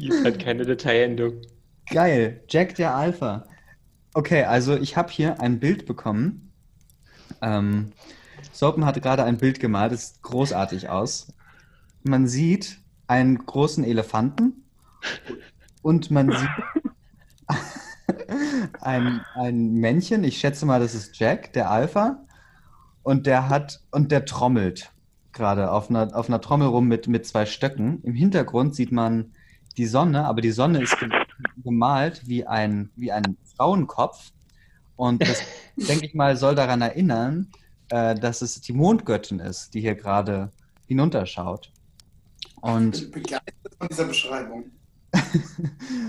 Wie 0.06 0.24
hat 0.24 0.38
keine 0.38 0.64
Dateiendung. 0.64 1.42
Geil, 1.90 2.42
Jack 2.48 2.74
der 2.76 2.94
Alpha. 2.94 3.46
Okay, 4.14 4.44
also 4.44 4.76
ich 4.76 4.96
habe 4.96 5.10
hier 5.10 5.40
ein 5.40 5.60
Bild 5.60 5.86
bekommen. 5.86 6.52
Ähm, 7.42 7.92
Sopen 8.52 8.84
hatte 8.84 9.00
gerade 9.00 9.24
ein 9.24 9.38
Bild 9.38 9.60
gemalt, 9.60 9.92
das 9.92 10.08
sieht 10.08 10.22
großartig 10.22 10.88
aus. 10.88 11.32
Man 12.02 12.26
sieht 12.26 12.78
einen 13.06 13.44
großen 13.44 13.84
Elefanten 13.84 14.64
und 15.82 16.10
man 16.10 16.30
sieht 16.30 16.48
ein, 18.80 19.20
ein 19.34 19.74
Männchen, 19.74 20.24
ich 20.24 20.38
schätze 20.38 20.66
mal, 20.66 20.80
das 20.80 20.94
ist 20.94 21.18
Jack, 21.18 21.52
der 21.52 21.70
Alpha, 21.70 22.24
und 23.02 23.26
der 23.26 23.48
hat, 23.48 23.82
und 23.90 24.10
der 24.10 24.24
trommelt 24.24 24.90
gerade 25.32 25.70
auf 25.70 25.90
einer, 25.90 26.16
auf 26.16 26.28
einer 26.28 26.40
Trommel 26.40 26.68
rum 26.68 26.88
mit, 26.88 27.06
mit 27.06 27.26
zwei 27.26 27.46
Stöcken. 27.46 28.02
Im 28.02 28.14
Hintergrund 28.14 28.74
sieht 28.74 28.90
man 28.90 29.32
die 29.76 29.86
Sonne, 29.86 30.24
aber 30.24 30.40
die 30.40 30.50
Sonne 30.50 30.82
ist 30.82 30.96
gemalt 31.64 32.22
wie 32.26 32.46
ein, 32.46 32.90
wie 32.96 33.12
ein 33.12 33.36
Frauenkopf. 33.56 34.32
Und 34.96 35.22
das, 35.22 35.42
denke 35.76 36.06
ich 36.06 36.14
mal, 36.14 36.36
soll 36.36 36.54
daran 36.54 36.80
erinnern, 36.80 37.48
äh, 37.90 38.14
dass 38.14 38.42
es 38.42 38.60
die 38.60 38.72
Mondgöttin 38.72 39.40
ist, 39.40 39.74
die 39.74 39.80
hier 39.80 39.94
gerade 39.94 40.50
hinunterschaut. 40.86 41.70
Und 42.62 42.96
ich 42.96 43.10
bin 43.10 43.22
begeistert 43.22 43.74
von 43.78 43.88
dieser 43.88 44.04
Beschreibung. 44.04 44.64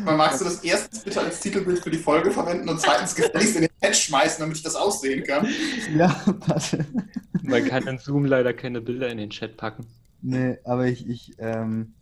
magst 0.05 0.41
du 0.41 0.45
das 0.45 0.63
erstens 0.63 1.03
bitte 1.03 1.21
als 1.21 1.39
Titelbild 1.39 1.79
für 1.79 1.91
die 1.91 1.97
Folge 1.97 2.31
verwenden 2.31 2.67
und 2.69 2.79
zweitens 2.79 3.15
gefälligst 3.15 3.55
in 3.55 3.61
den 3.63 3.71
Chat 3.81 3.95
schmeißen, 3.95 4.39
damit 4.39 4.57
ich 4.57 4.63
das 4.63 4.75
aussehen 4.75 5.23
kann? 5.23 5.47
Ja, 5.95 6.19
warte. 6.25 6.85
Man 7.43 7.65
kann 7.65 7.87
in 7.87 7.99
Zoom 7.99 8.25
leider 8.25 8.53
keine 8.53 8.81
Bilder 8.81 9.09
in 9.09 9.17
den 9.17 9.29
Chat 9.29 9.57
packen. 9.57 9.85
Nee, 10.21 10.57
aber 10.63 10.87
ich, 10.87 11.07
ich 11.07 11.33
ähm, 11.39 11.93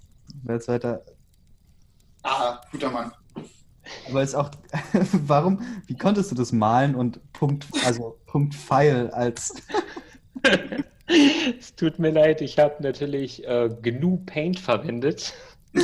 werde 0.44 0.62
es 0.62 0.68
weiter. 0.68 1.04
Ah, 2.26 2.60
guter 2.72 2.90
Mann. 2.90 3.12
Aber 4.10 4.24
ist 4.24 4.34
auch, 4.34 4.50
warum, 5.28 5.62
wie 5.86 5.96
konntest 5.96 6.32
du 6.32 6.36
das 6.36 6.52
malen 6.52 6.96
und 6.96 7.22
Punkt, 7.34 7.68
also 7.86 8.20
Punkt 8.26 8.56
Pfeil 8.56 9.12
als. 9.12 9.54
es 11.60 11.76
tut 11.76 12.00
mir 12.00 12.10
leid, 12.10 12.42
ich 12.42 12.58
habe 12.58 12.82
natürlich 12.82 13.48
äh, 13.48 13.70
GNU 13.82 14.18
Paint 14.26 14.60
verwendet. 14.60 15.34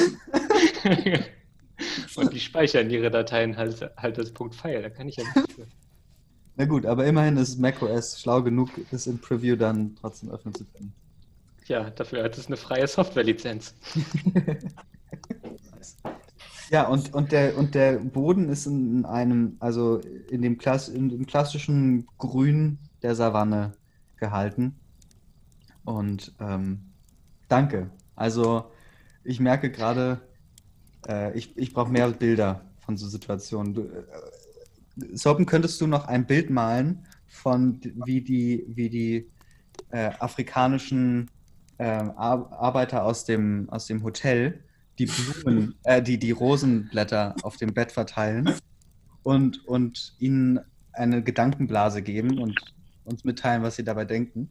Und 2.15 2.33
die 2.33 2.39
speichern 2.39 2.89
ihre 2.89 3.09
Dateien 3.09 3.57
halt, 3.57 3.91
halt 3.97 4.19
als 4.19 4.31
.file, 4.51 4.81
da 4.83 4.89
kann 4.89 5.09
ich 5.09 5.17
ja 5.17 5.23
nicht 5.23 5.51
für. 5.51 5.65
Na 6.55 6.65
gut, 6.65 6.85
aber 6.85 7.05
immerhin 7.05 7.37
ist 7.37 7.59
macOS 7.59 8.19
schlau 8.21 8.43
genug, 8.43 8.69
das 8.91 9.07
in 9.07 9.19
Preview 9.19 9.55
dann 9.55 9.95
trotzdem 9.99 10.29
öffnen 10.29 10.53
zu 10.53 10.65
können. 10.65 10.93
Ja, 11.65 11.89
dafür 11.89 12.23
hat 12.23 12.37
es 12.37 12.47
eine 12.47 12.57
freie 12.57 12.87
Softwarelizenz. 12.87 13.73
Ja, 16.71 16.87
und, 16.87 17.13
und, 17.13 17.33
der, 17.33 17.57
und 17.57 17.75
der 17.75 17.97
Boden 17.97 18.47
ist 18.47 18.65
in 18.65 19.03
einem, 19.03 19.57
also 19.59 19.99
in 20.29 20.41
dem, 20.41 20.57
Klass, 20.57 20.87
in 20.87 21.09
dem 21.09 21.25
klassischen 21.25 22.07
Grün 22.17 22.79
der 23.01 23.13
Savanne 23.13 23.73
gehalten. 24.15 24.79
Und 25.83 26.33
ähm, 26.39 26.93
danke. 27.49 27.89
Also 28.15 28.71
ich 29.25 29.41
merke 29.41 29.69
gerade, 29.69 30.21
äh, 31.09 31.37
ich, 31.37 31.57
ich 31.57 31.73
brauche 31.73 31.91
mehr 31.91 32.09
Bilder 32.11 32.61
von 32.79 32.95
so 32.95 33.05
Situationen. 33.07 33.73
Du, 33.73 33.81
äh, 33.81 35.17
Sopen, 35.17 35.45
könntest 35.45 35.81
du 35.81 35.87
noch 35.87 36.07
ein 36.07 36.25
Bild 36.25 36.49
malen 36.49 37.05
von 37.27 37.81
wie 38.05 38.21
die, 38.21 38.63
wie 38.69 38.89
die 38.89 39.29
äh, 39.89 40.11
afrikanischen 40.19 41.29
äh, 41.79 41.83
Arbeiter 41.83 43.03
aus 43.03 43.25
dem, 43.25 43.69
aus 43.69 43.87
dem 43.87 44.03
Hotel 44.03 44.63
die 45.01 45.05
Blumen, 45.07 45.75
äh, 45.83 46.01
die, 46.01 46.19
die 46.19 46.31
Rosenblätter 46.31 47.35
auf 47.43 47.57
dem 47.57 47.73
Bett 47.73 47.91
verteilen 47.91 48.53
und, 49.23 49.65
und 49.67 50.15
ihnen 50.19 50.59
eine 50.93 51.23
Gedankenblase 51.23 52.01
geben 52.01 52.39
und 52.39 52.59
uns 53.05 53.23
mitteilen, 53.23 53.63
was 53.63 53.75
sie 53.75 53.83
dabei 53.83 54.05
denken? 54.05 54.49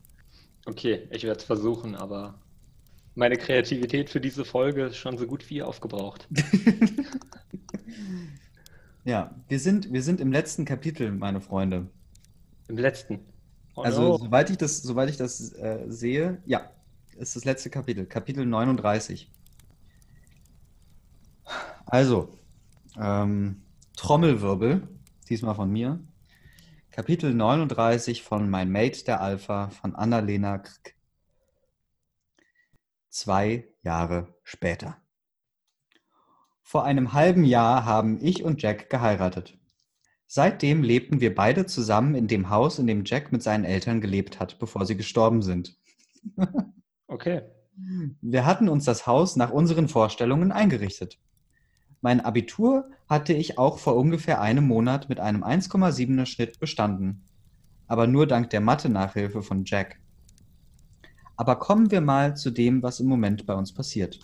Okay, 0.66 1.08
ich 1.10 1.24
werde 1.24 1.38
es 1.38 1.44
versuchen, 1.44 1.94
aber 1.94 2.38
meine 3.14 3.36
Kreativität 3.36 4.10
für 4.10 4.20
diese 4.20 4.44
Folge 4.44 4.86
ist 4.86 4.96
schon 4.96 5.18
so 5.18 5.26
gut 5.26 5.48
wie 5.50 5.62
aufgebraucht. 5.62 6.28
ja, 9.04 9.34
wir 9.48 9.58
sind, 9.58 9.92
wir 9.92 10.02
sind 10.02 10.20
im 10.20 10.32
letzten 10.32 10.64
Kapitel, 10.64 11.12
meine 11.12 11.40
Freunde. 11.40 11.86
Im 12.68 12.78
letzten? 12.78 13.20
Oh 13.76 13.82
also, 13.82 14.02
no. 14.02 14.18
soweit 14.18 14.50
ich 14.50 14.58
das, 14.58 14.82
soweit 14.82 15.10
ich 15.10 15.16
das 15.16 15.52
äh, 15.52 15.84
sehe, 15.88 16.42
ja, 16.44 16.70
ist 17.18 17.36
das 17.36 17.44
letzte 17.44 17.70
Kapitel, 17.70 18.06
Kapitel 18.06 18.44
39. 18.44 19.30
Also, 21.90 22.28
ähm, 23.00 23.64
Trommelwirbel. 23.96 24.86
diesmal 25.28 25.56
von 25.56 25.72
mir. 25.72 25.98
Kapitel 26.92 27.34
39 27.34 28.22
von 28.22 28.48
Mein 28.48 28.70
Mate 28.70 29.04
der 29.04 29.20
Alpha 29.20 29.70
von 29.70 29.96
Annalena 29.96 30.58
Krk. 30.58 30.94
Zwei 33.08 33.66
Jahre 33.82 34.32
später. 34.44 34.98
Vor 36.62 36.84
einem 36.84 37.12
halben 37.12 37.42
Jahr 37.42 37.84
haben 37.84 38.24
ich 38.24 38.44
und 38.44 38.62
Jack 38.62 38.88
geheiratet. 38.88 39.58
Seitdem 40.28 40.84
lebten 40.84 41.20
wir 41.20 41.34
beide 41.34 41.66
zusammen 41.66 42.14
in 42.14 42.28
dem 42.28 42.50
Haus, 42.50 42.78
in 42.78 42.86
dem 42.86 43.04
Jack 43.04 43.32
mit 43.32 43.42
seinen 43.42 43.64
Eltern 43.64 44.00
gelebt 44.00 44.38
hat, 44.38 44.60
bevor 44.60 44.86
sie 44.86 44.96
gestorben 44.96 45.42
sind. 45.42 45.76
Okay. 47.08 47.42
Wir 48.20 48.46
hatten 48.46 48.68
uns 48.68 48.84
das 48.84 49.08
Haus 49.08 49.34
nach 49.34 49.50
unseren 49.50 49.88
Vorstellungen 49.88 50.52
eingerichtet. 50.52 51.18
Mein 52.00 52.20
Abitur 52.20 52.90
hatte 53.08 53.32
ich 53.32 53.58
auch 53.58 53.78
vor 53.78 53.96
ungefähr 53.96 54.40
einem 54.40 54.66
Monat 54.66 55.08
mit 55.08 55.20
einem 55.20 55.44
1,7er 55.44 56.26
Schnitt 56.26 56.58
bestanden. 56.58 57.24
Aber 57.86 58.06
nur 58.06 58.26
dank 58.26 58.50
der 58.50 58.60
Mathe-Nachhilfe 58.60 59.42
von 59.42 59.64
Jack. 59.64 59.98
Aber 61.36 61.56
kommen 61.56 61.90
wir 61.90 62.00
mal 62.00 62.36
zu 62.36 62.50
dem, 62.50 62.82
was 62.82 63.00
im 63.00 63.06
Moment 63.06 63.46
bei 63.46 63.54
uns 63.54 63.72
passiert. 63.72 64.20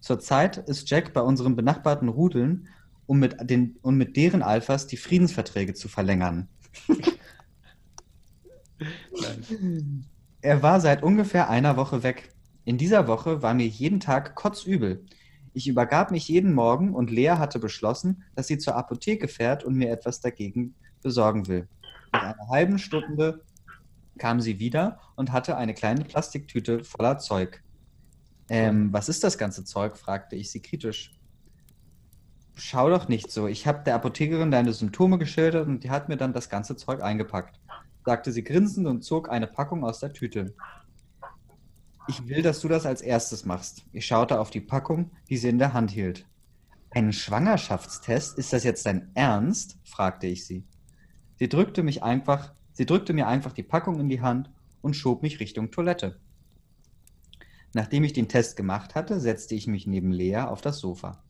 Zurzeit 0.00 0.56
ist 0.56 0.88
Jack 0.90 1.12
bei 1.12 1.20
unseren 1.20 1.56
benachbarten 1.56 2.08
Rudeln, 2.08 2.68
um 3.06 3.18
mit, 3.18 3.36
den, 3.48 3.76
um 3.82 3.96
mit 3.96 4.16
deren 4.16 4.42
Alphas 4.42 4.86
die 4.86 4.96
Friedensverträge 4.96 5.74
zu 5.74 5.88
verlängern. 5.88 6.48
Er 10.40 10.62
war 10.62 10.80
seit 10.80 11.02
ungefähr 11.02 11.50
einer 11.50 11.76
Woche 11.76 12.04
weg. 12.04 12.32
In 12.64 12.78
dieser 12.78 13.08
Woche 13.08 13.42
war 13.42 13.54
mir 13.54 13.66
jeden 13.66 13.98
Tag 13.98 14.36
kotzübel. 14.36 15.04
Ich 15.52 15.68
übergab 15.68 16.10
mich 16.10 16.28
jeden 16.28 16.52
Morgen 16.52 16.94
und 16.94 17.10
Lea 17.10 17.30
hatte 17.30 17.58
beschlossen, 17.58 18.24
dass 18.34 18.46
sie 18.46 18.58
zur 18.58 18.76
Apotheke 18.76 19.28
fährt 19.28 19.64
und 19.64 19.74
mir 19.74 19.90
etwas 19.90 20.20
dagegen 20.20 20.74
besorgen 21.02 21.48
will. 21.48 21.68
Nach 22.12 22.22
einer 22.22 22.48
halben 22.48 22.78
Stunde 22.78 23.42
kam 24.18 24.40
sie 24.40 24.58
wieder 24.58 24.98
und 25.16 25.32
hatte 25.32 25.56
eine 25.56 25.74
kleine 25.74 26.04
Plastiktüte 26.04 26.84
voller 26.84 27.18
Zeug. 27.18 27.62
Ähm, 28.48 28.92
was 28.92 29.08
ist 29.08 29.22
das 29.24 29.38
ganze 29.38 29.64
Zeug? 29.64 29.96
fragte 29.96 30.36
ich 30.36 30.50
sie 30.50 30.60
kritisch. 30.60 31.12
Schau 32.54 32.90
doch 32.90 33.08
nicht 33.08 33.30
so. 33.30 33.46
Ich 33.46 33.66
habe 33.66 33.84
der 33.84 33.94
Apothekerin 33.94 34.50
deine 34.50 34.72
Symptome 34.72 35.18
geschildert 35.18 35.68
und 35.68 35.84
die 35.84 35.90
hat 35.90 36.08
mir 36.08 36.16
dann 36.16 36.32
das 36.32 36.48
ganze 36.48 36.74
Zeug 36.76 37.02
eingepackt 37.02 37.60
sagte 38.08 38.32
sie 38.32 38.42
grinsend 38.42 38.86
und 38.86 39.04
zog 39.04 39.28
eine 39.28 39.46
Packung 39.46 39.84
aus 39.84 40.00
der 40.00 40.14
Tüte. 40.14 40.54
Ich 42.08 42.26
will, 42.26 42.40
dass 42.40 42.60
du 42.60 42.68
das 42.68 42.86
als 42.86 43.02
erstes 43.02 43.44
machst. 43.44 43.84
Ich 43.92 44.06
schaute 44.06 44.40
auf 44.40 44.48
die 44.48 44.62
Packung, 44.62 45.10
die 45.28 45.36
sie 45.36 45.50
in 45.50 45.58
der 45.58 45.74
Hand 45.74 45.90
hielt. 45.90 46.26
Ein 46.90 47.12
Schwangerschaftstest? 47.12 48.38
Ist 48.38 48.54
das 48.54 48.64
jetzt 48.64 48.86
dein 48.86 49.10
Ernst? 49.14 49.76
fragte 49.84 50.26
ich 50.26 50.46
sie. 50.46 50.64
Sie 51.36 51.50
drückte 51.50 51.82
mich 51.82 52.02
einfach, 52.02 52.54
sie 52.72 52.86
drückte 52.86 53.12
mir 53.12 53.28
einfach 53.28 53.52
die 53.52 53.62
Packung 53.62 54.00
in 54.00 54.08
die 54.08 54.22
Hand 54.22 54.50
und 54.80 54.94
schob 54.94 55.22
mich 55.22 55.38
Richtung 55.38 55.70
Toilette. 55.70 56.18
Nachdem 57.74 58.04
ich 58.04 58.14
den 58.14 58.28
Test 58.28 58.56
gemacht 58.56 58.94
hatte, 58.94 59.20
setzte 59.20 59.54
ich 59.54 59.66
mich 59.66 59.86
neben 59.86 60.10
Lea 60.10 60.38
auf 60.38 60.62
das 60.62 60.78
Sofa. 60.78 61.22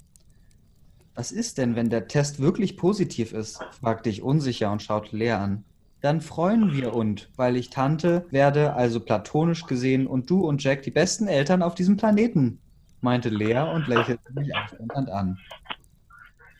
Was 1.16 1.32
ist 1.32 1.58
denn, 1.58 1.74
wenn 1.74 1.90
der 1.90 2.06
Test 2.06 2.38
wirklich 2.38 2.76
positiv 2.76 3.32
ist? 3.32 3.58
fragte 3.80 4.10
ich 4.10 4.22
unsicher 4.22 4.70
und 4.70 4.80
schaute 4.80 5.16
Lea 5.16 5.32
an. 5.32 5.64
Dann 6.00 6.20
freuen 6.20 6.72
wir 6.72 6.94
uns, 6.94 7.28
weil 7.36 7.56
ich 7.56 7.70
Tante 7.70 8.24
werde, 8.30 8.74
also 8.74 9.00
platonisch 9.00 9.66
gesehen, 9.66 10.06
und 10.06 10.30
du 10.30 10.46
und 10.46 10.62
Jack 10.62 10.82
die 10.82 10.92
besten 10.92 11.26
Eltern 11.26 11.62
auf 11.62 11.74
diesem 11.74 11.96
Planeten, 11.96 12.60
meinte 13.00 13.28
Lea 13.30 13.58
und 13.74 13.88
lächelte 13.88 14.32
mich 14.32 14.54
aufmunternd 14.54 15.10
an. 15.10 15.38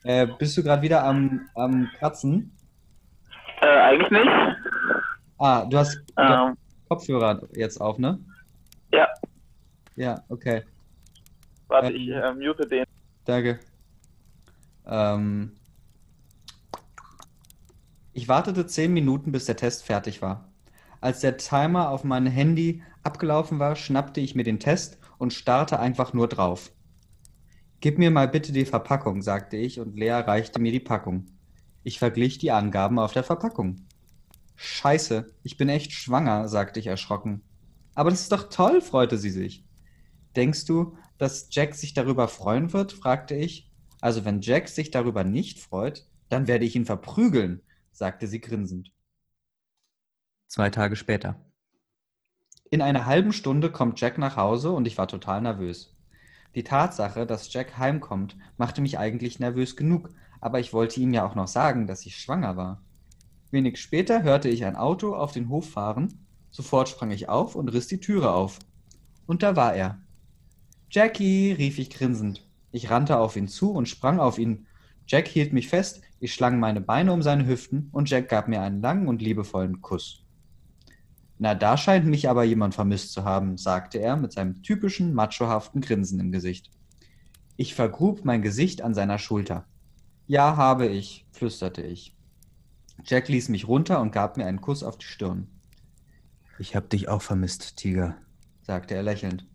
Äh, 0.04 0.26
bist 0.38 0.56
du 0.56 0.62
gerade 0.62 0.82
wieder 0.82 1.04
am, 1.04 1.48
am 1.54 1.88
Kratzen? 1.98 2.52
Äh, 3.60 3.66
eigentlich 3.66 4.10
nicht. 4.10 4.28
Ah, 5.38 5.64
du 5.66 5.78
hast, 5.78 5.98
Ähm, 6.16 6.56
Kopfhörer 6.88 7.42
jetzt 7.52 7.80
auf, 7.80 7.98
ne? 7.98 8.18
ja, 8.92 9.06
Ja, 9.94 10.22
okay. 10.28 10.62
warte, 11.68 11.88
Ähm. 11.88 11.96
ich 11.96 12.08
äh, 12.08 12.34
mute 12.34 12.66
den. 12.66 12.84
Danke. 13.24 13.60
Ähm, 14.86 15.57
ich 18.18 18.26
wartete 18.26 18.66
zehn 18.66 18.92
Minuten, 18.92 19.30
bis 19.30 19.44
der 19.44 19.54
Test 19.54 19.84
fertig 19.84 20.22
war. 20.22 20.52
Als 21.00 21.20
der 21.20 21.36
Timer 21.36 21.90
auf 21.90 22.02
meinem 22.02 22.26
Handy 22.26 22.82
abgelaufen 23.04 23.60
war, 23.60 23.76
schnappte 23.76 24.20
ich 24.20 24.34
mir 24.34 24.42
den 24.42 24.58
Test 24.58 24.98
und 25.18 25.32
starrte 25.32 25.78
einfach 25.78 26.12
nur 26.14 26.26
drauf. 26.26 26.72
Gib 27.78 27.96
mir 27.96 28.10
mal 28.10 28.26
bitte 28.26 28.50
die 28.50 28.64
Verpackung, 28.64 29.22
sagte 29.22 29.56
ich, 29.56 29.78
und 29.78 29.96
Lea 29.96 30.10
reichte 30.10 30.58
mir 30.58 30.72
die 30.72 30.80
Packung. 30.80 31.26
Ich 31.84 32.00
verglich 32.00 32.38
die 32.38 32.50
Angaben 32.50 32.98
auf 32.98 33.12
der 33.12 33.22
Verpackung. 33.22 33.86
Scheiße, 34.56 35.32
ich 35.44 35.56
bin 35.56 35.68
echt 35.68 35.92
schwanger, 35.92 36.48
sagte 36.48 36.80
ich 36.80 36.88
erschrocken. 36.88 37.42
Aber 37.94 38.10
das 38.10 38.22
ist 38.22 38.32
doch 38.32 38.48
toll, 38.48 38.80
freute 38.80 39.16
sie 39.16 39.30
sich. 39.30 39.64
Denkst 40.34 40.64
du, 40.64 40.96
dass 41.18 41.46
Jack 41.52 41.76
sich 41.76 41.94
darüber 41.94 42.26
freuen 42.26 42.72
wird? 42.72 42.90
fragte 42.92 43.36
ich. 43.36 43.70
Also 44.00 44.24
wenn 44.24 44.40
Jack 44.40 44.66
sich 44.66 44.90
darüber 44.90 45.22
nicht 45.22 45.60
freut, 45.60 46.04
dann 46.28 46.48
werde 46.48 46.64
ich 46.64 46.74
ihn 46.74 46.84
verprügeln, 46.84 47.62
sagte 47.98 48.28
sie 48.28 48.40
grinsend. 48.40 48.92
Zwei 50.46 50.70
Tage 50.70 50.94
später. 50.94 51.34
In 52.70 52.80
einer 52.80 53.06
halben 53.06 53.32
Stunde 53.32 53.72
kommt 53.72 54.00
Jack 54.00 54.18
nach 54.18 54.36
Hause 54.36 54.70
und 54.70 54.86
ich 54.86 54.96
war 54.96 55.08
total 55.08 55.42
nervös. 55.42 55.96
Die 56.54 56.62
Tatsache, 56.62 57.26
dass 57.26 57.52
Jack 57.52 57.76
heimkommt, 57.76 58.36
machte 58.56 58.82
mich 58.82 59.00
eigentlich 59.00 59.40
nervös 59.40 59.74
genug, 59.74 60.10
aber 60.40 60.60
ich 60.60 60.72
wollte 60.72 61.00
ihm 61.00 61.12
ja 61.12 61.26
auch 61.26 61.34
noch 61.34 61.48
sagen, 61.48 61.88
dass 61.88 62.06
ich 62.06 62.16
schwanger 62.16 62.56
war. 62.56 62.82
Wenig 63.50 63.80
später 63.80 64.22
hörte 64.22 64.48
ich 64.48 64.64
ein 64.64 64.76
Auto 64.76 65.16
auf 65.16 65.32
den 65.32 65.48
Hof 65.48 65.68
fahren, 65.68 66.24
sofort 66.52 66.88
sprang 66.88 67.10
ich 67.10 67.28
auf 67.28 67.56
und 67.56 67.68
riss 67.68 67.88
die 67.88 68.00
Türe 68.00 68.30
auf. 68.30 68.60
Und 69.26 69.42
da 69.42 69.56
war 69.56 69.74
er. 69.74 69.98
Jackie, 70.88 71.50
rief 71.50 71.80
ich 71.80 71.90
grinsend. 71.90 72.46
Ich 72.70 72.90
rannte 72.90 73.18
auf 73.18 73.34
ihn 73.34 73.48
zu 73.48 73.72
und 73.72 73.88
sprang 73.88 74.20
auf 74.20 74.38
ihn. 74.38 74.68
Jack 75.08 75.26
hielt 75.26 75.52
mich 75.52 75.68
fest, 75.68 76.02
ich 76.20 76.34
schlang 76.34 76.58
meine 76.58 76.80
Beine 76.80 77.12
um 77.12 77.22
seine 77.22 77.46
Hüften 77.46 77.88
und 77.92 78.10
Jack 78.10 78.28
gab 78.28 78.48
mir 78.48 78.60
einen 78.60 78.82
langen 78.82 79.08
und 79.08 79.22
liebevollen 79.22 79.80
Kuss. 79.80 80.24
Na, 81.38 81.54
da 81.54 81.76
scheint 81.76 82.06
mich 82.06 82.28
aber 82.28 82.42
jemand 82.42 82.74
vermisst 82.74 83.12
zu 83.12 83.24
haben, 83.24 83.56
sagte 83.56 83.98
er 83.98 84.16
mit 84.16 84.32
seinem 84.32 84.62
typischen 84.62 85.14
machohaften 85.14 85.80
Grinsen 85.80 86.18
im 86.18 86.32
Gesicht. 86.32 86.70
Ich 87.56 87.74
vergrub 87.74 88.24
mein 88.24 88.42
Gesicht 88.42 88.82
an 88.82 88.94
seiner 88.94 89.18
Schulter. 89.18 89.64
Ja, 90.26 90.56
habe 90.56 90.86
ich, 90.86 91.26
flüsterte 91.30 91.82
ich. 91.82 92.16
Jack 93.04 93.28
ließ 93.28 93.48
mich 93.50 93.68
runter 93.68 94.00
und 94.00 94.10
gab 94.10 94.36
mir 94.36 94.46
einen 94.46 94.60
Kuss 94.60 94.82
auf 94.82 94.98
die 94.98 95.06
Stirn. 95.06 95.46
Ich 96.58 96.74
hab 96.74 96.90
dich 96.90 97.08
auch 97.08 97.22
vermisst, 97.22 97.76
Tiger, 97.76 98.16
sagte 98.62 98.94
er 98.94 99.04
lächelnd. 99.04 99.46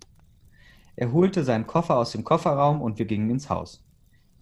Er 0.96 1.12
holte 1.12 1.44
seinen 1.44 1.68
Koffer 1.68 1.98
aus 1.98 2.12
dem 2.12 2.24
Kofferraum 2.24 2.82
und 2.82 2.98
wir 2.98 3.06
gingen 3.06 3.30
ins 3.30 3.50
Haus. 3.50 3.83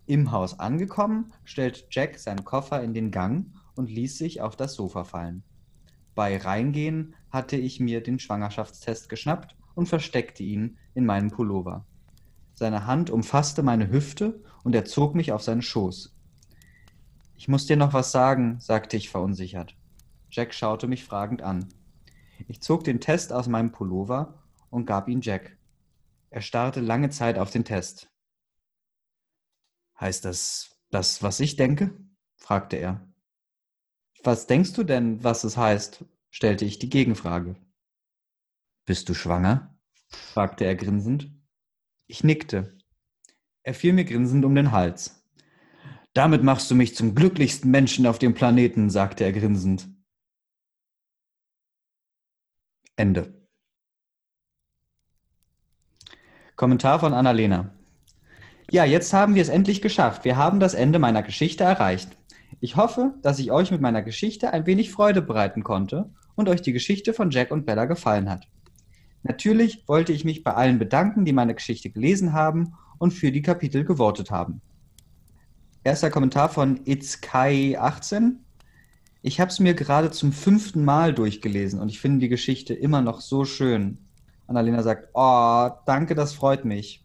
Im 0.05 0.31
Haus 0.31 0.59
angekommen, 0.59 1.31
stellte 1.43 1.83
Jack 1.89 2.19
seinen 2.19 2.43
Koffer 2.43 2.83
in 2.83 2.93
den 2.93 3.11
Gang 3.11 3.47
und 3.75 3.89
ließ 3.89 4.17
sich 4.17 4.41
auf 4.41 4.55
das 4.55 4.73
Sofa 4.73 5.03
fallen. 5.03 5.43
Bei 6.15 6.37
Reingehen 6.37 7.15
hatte 7.29 7.55
ich 7.55 7.79
mir 7.79 8.03
den 8.03 8.19
Schwangerschaftstest 8.19 9.09
geschnappt 9.09 9.55
und 9.75 9.87
versteckte 9.87 10.43
ihn 10.43 10.77
in 10.93 11.05
meinem 11.05 11.31
Pullover. 11.31 11.85
Seine 12.53 12.85
Hand 12.85 13.09
umfasste 13.09 13.63
meine 13.63 13.89
Hüfte 13.89 14.43
und 14.63 14.75
er 14.75 14.85
zog 14.85 15.15
mich 15.15 15.31
auf 15.31 15.41
seinen 15.41 15.61
Schoß. 15.61 16.15
Ich 17.35 17.47
muss 17.47 17.65
dir 17.65 17.77
noch 17.77 17.93
was 17.93 18.11
sagen, 18.11 18.59
sagte 18.59 18.97
ich 18.97 19.09
verunsichert. 19.09 19.75
Jack 20.29 20.53
schaute 20.53 20.87
mich 20.87 21.03
fragend 21.03 21.41
an. 21.41 21.69
Ich 22.47 22.61
zog 22.61 22.83
den 22.83 22.99
Test 22.99 23.33
aus 23.33 23.47
meinem 23.47 23.71
Pullover 23.71 24.43
und 24.69 24.85
gab 24.85 25.07
ihn 25.07 25.21
Jack. 25.21 25.57
Er 26.29 26.41
starrte 26.41 26.81
lange 26.81 27.09
Zeit 27.09 27.39
auf 27.39 27.49
den 27.49 27.65
Test. 27.65 28.10
Heißt 30.01 30.25
das 30.25 30.75
das, 30.89 31.23
was 31.23 31.39
ich 31.39 31.55
denke? 31.55 31.97
fragte 32.35 32.75
er. 32.75 33.07
Was 34.23 34.47
denkst 34.47 34.73
du 34.73 34.83
denn, 34.83 35.23
was 35.23 35.43
es 35.43 35.57
heißt? 35.57 36.03
stellte 36.31 36.65
ich 36.65 36.79
die 36.79 36.89
Gegenfrage. 36.89 37.55
Bist 38.85 39.07
du 39.09 39.13
schwanger? 39.13 39.79
fragte 40.07 40.65
er 40.65 40.75
grinsend. 40.75 41.31
Ich 42.07 42.23
nickte. 42.23 42.77
Er 43.63 43.73
fiel 43.73 43.93
mir 43.93 44.05
grinsend 44.05 44.43
um 44.43 44.55
den 44.55 44.71
Hals. 44.71 45.23
Damit 46.13 46.43
machst 46.43 46.69
du 46.69 46.75
mich 46.75 46.95
zum 46.95 47.15
glücklichsten 47.15 47.71
Menschen 47.71 48.05
auf 48.05 48.19
dem 48.19 48.33
Planeten, 48.33 48.89
sagte 48.89 49.23
er 49.23 49.31
grinsend. 49.31 49.87
Ende. 52.95 53.47
Kommentar 56.55 56.99
von 56.99 57.13
Annalena. 57.13 57.73
Ja, 58.71 58.85
jetzt 58.85 59.11
haben 59.11 59.35
wir 59.35 59.41
es 59.41 59.49
endlich 59.49 59.81
geschafft. 59.81 60.23
Wir 60.23 60.37
haben 60.37 60.61
das 60.61 60.73
Ende 60.73 60.97
meiner 60.97 61.23
Geschichte 61.23 61.65
erreicht. 61.65 62.15
Ich 62.61 62.77
hoffe, 62.77 63.15
dass 63.21 63.37
ich 63.37 63.51
euch 63.51 63.69
mit 63.69 63.81
meiner 63.81 64.01
Geschichte 64.01 64.53
ein 64.53 64.65
wenig 64.65 64.93
Freude 64.93 65.21
bereiten 65.21 65.61
konnte 65.61 66.09
und 66.35 66.47
euch 66.47 66.61
die 66.61 66.71
Geschichte 66.71 67.13
von 67.13 67.31
Jack 67.31 67.51
und 67.51 67.65
Bella 67.65 67.83
gefallen 67.83 68.29
hat. 68.29 68.47
Natürlich 69.23 69.83
wollte 69.89 70.13
ich 70.13 70.23
mich 70.23 70.45
bei 70.45 70.53
allen 70.53 70.79
bedanken, 70.79 71.25
die 71.25 71.33
meine 71.33 71.53
Geschichte 71.53 71.89
gelesen 71.89 72.31
haben 72.31 72.73
und 72.97 73.11
für 73.11 73.33
die 73.33 73.41
Kapitel 73.41 73.83
gewotet 73.83 74.31
haben. 74.31 74.61
erster 75.83 76.09
Kommentar 76.09 76.47
von 76.47 76.79
itzkai18. 76.85 78.35
Ich 79.21 79.41
habe 79.41 79.51
es 79.51 79.59
mir 79.59 79.73
gerade 79.73 80.11
zum 80.11 80.31
fünften 80.31 80.85
Mal 80.85 81.13
durchgelesen 81.13 81.81
und 81.81 81.89
ich 81.89 81.99
finde 81.99 82.19
die 82.19 82.29
Geschichte 82.29 82.73
immer 82.73 83.01
noch 83.01 83.19
so 83.19 83.43
schön. 83.43 83.97
Annalena 84.47 84.81
sagt, 84.81 85.09
oh, 85.13 85.71
danke, 85.85 86.15
das 86.15 86.33
freut 86.33 86.63
mich. 86.63 87.00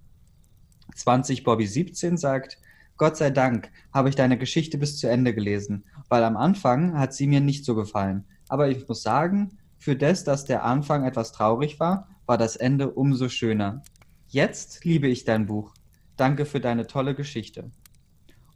20 0.94 1.44
Bobby 1.44 1.66
17 1.66 2.16
sagt, 2.16 2.58
Gott 2.96 3.16
sei 3.16 3.30
Dank 3.30 3.70
habe 3.92 4.08
ich 4.08 4.14
deine 4.14 4.38
Geschichte 4.38 4.78
bis 4.78 4.98
zu 4.98 5.08
Ende 5.08 5.34
gelesen, 5.34 5.84
weil 6.08 6.24
am 6.24 6.36
Anfang 6.36 6.98
hat 6.98 7.12
sie 7.12 7.26
mir 7.26 7.40
nicht 7.40 7.64
so 7.64 7.74
gefallen. 7.74 8.24
Aber 8.48 8.68
ich 8.68 8.88
muss 8.88 9.02
sagen, 9.02 9.58
für 9.76 9.96
das, 9.96 10.24
dass 10.24 10.44
der 10.44 10.64
Anfang 10.64 11.04
etwas 11.04 11.32
traurig 11.32 11.78
war, 11.78 12.08
war 12.24 12.38
das 12.38 12.56
Ende 12.56 12.90
umso 12.90 13.28
schöner. 13.28 13.82
Jetzt 14.28 14.84
liebe 14.84 15.08
ich 15.08 15.24
dein 15.24 15.46
Buch. 15.46 15.74
Danke 16.16 16.46
für 16.46 16.60
deine 16.60 16.86
tolle 16.86 17.14
Geschichte. 17.14 17.70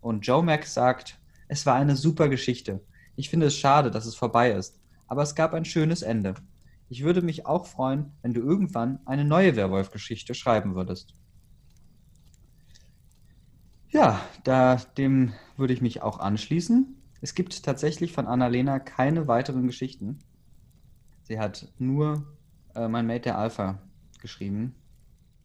Und 0.01 0.27
Joe 0.27 0.43
Max 0.43 0.73
sagt, 0.73 1.19
es 1.49 1.67
war 1.67 1.75
eine 1.75 1.97
super 1.97 2.29
Geschichte. 2.29 2.81
Ich 3.17 3.29
finde 3.29 3.47
es 3.47 3.57
schade, 3.57 3.91
dass 3.91 4.07
es 4.07 4.15
vorbei 4.15 4.53
ist, 4.53 4.81
aber 5.07 5.23
es 5.23 5.35
gab 5.35 5.53
ein 5.53 5.65
schönes 5.67 6.03
Ende. 6.03 6.35
Ich 6.89 7.05
würde 7.05 7.23
mich 7.23 7.47
auch 7.47 7.67
freuen, 7.67 8.13
wenn 8.23 8.33
du 8.33 8.41
irgendwann 8.41 9.01
eine 9.05 9.25
neue 9.25 9.55
Werwolf-Geschichte 9.55 10.35
schreiben 10.35 10.75
würdest. 10.75 11.15
Ja, 13.93 14.21
da, 14.45 14.77
dem 14.77 15.33
würde 15.57 15.73
ich 15.73 15.83
mich 15.83 16.03
auch 16.03 16.21
anschließen. 16.21 16.97
Es 17.21 17.35
gibt 17.35 17.65
tatsächlich 17.65 18.13
von 18.13 18.27
Annalena 18.27 18.79
keine 18.79 19.27
weiteren 19.27 19.67
Geschichten. 19.67 20.21
Sie 21.25 21.39
hat 21.39 21.69
nur 21.79 22.25
äh, 22.75 22.89
mein 22.89 23.07
Mate 23.07 23.21
der 23.21 23.39
Alpha 23.39 23.79
geschrieben. 24.21 24.75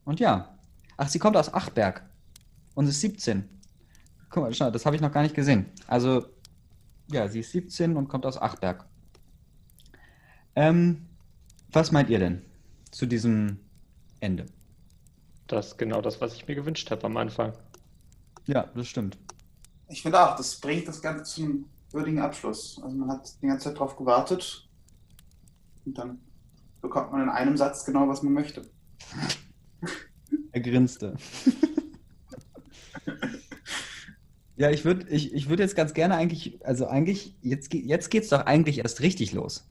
Und 0.03 0.19
ja, 0.19 0.57
ach, 0.95 1.09
sie 1.09 1.19
kommt 1.19 1.37
aus 1.37 1.53
Achberg 1.53 2.03
und 2.75 2.87
ist 2.87 3.01
17. 3.01 3.49
Guck 4.29 4.43
mal, 4.43 4.53
schau, 4.53 4.69
das 4.69 4.85
habe 4.85 4.95
ich 4.95 5.01
noch 5.01 5.11
gar 5.11 5.23
nicht 5.23 5.35
gesehen. 5.35 5.65
Also, 5.87 6.25
ja, 7.11 7.27
sie 7.27 7.39
ist 7.39 7.51
17 7.51 7.97
und 7.97 8.07
kommt 8.07 8.25
aus 8.25 8.39
Achberg. 8.39 8.85
Ähm, 10.55 11.07
was 11.71 11.91
meint 11.91 12.09
ihr 12.09 12.19
denn 12.19 12.41
zu 12.91 13.05
diesem 13.05 13.59
Ende? 14.19 14.45
Das 15.47 15.67
ist 15.67 15.77
genau 15.77 16.01
das, 16.01 16.21
was 16.21 16.33
ich 16.35 16.47
mir 16.47 16.55
gewünscht 16.55 16.89
habe 16.91 17.05
am 17.05 17.17
Anfang. 17.17 17.53
Ja, 18.47 18.63
das 18.75 18.87
stimmt. 18.87 19.17
Ich 19.87 20.01
finde 20.01 20.19
auch, 20.19 20.35
das 20.35 20.55
bringt 20.59 20.87
das 20.87 21.01
Ganze 21.01 21.23
zum 21.23 21.65
würdigen 21.91 22.19
Abschluss. 22.19 22.79
Also 22.83 22.95
man 22.97 23.09
hat 23.09 23.41
die 23.41 23.47
ganze 23.47 23.69
Zeit 23.69 23.79
drauf 23.79 23.95
gewartet 23.95 24.67
und 25.85 25.97
dann 25.97 26.19
bekommt 26.81 27.11
man 27.11 27.23
in 27.23 27.29
einem 27.29 27.57
Satz 27.57 27.85
genau, 27.85 28.07
was 28.07 28.21
man 28.23 28.33
möchte. 28.33 28.69
Er 30.51 30.61
grinste. 30.61 31.15
ja, 34.57 34.69
ich 34.69 34.85
würde 34.85 35.07
ich, 35.09 35.33
ich 35.33 35.49
würd 35.49 35.59
jetzt 35.59 35.75
ganz 35.75 35.93
gerne 35.93 36.15
eigentlich, 36.15 36.65
also 36.65 36.87
eigentlich, 36.87 37.35
jetzt, 37.41 37.73
jetzt 37.73 38.09
geht 38.09 38.23
es 38.23 38.29
doch 38.29 38.45
eigentlich 38.45 38.79
erst 38.79 39.01
richtig 39.01 39.33
los. 39.33 39.67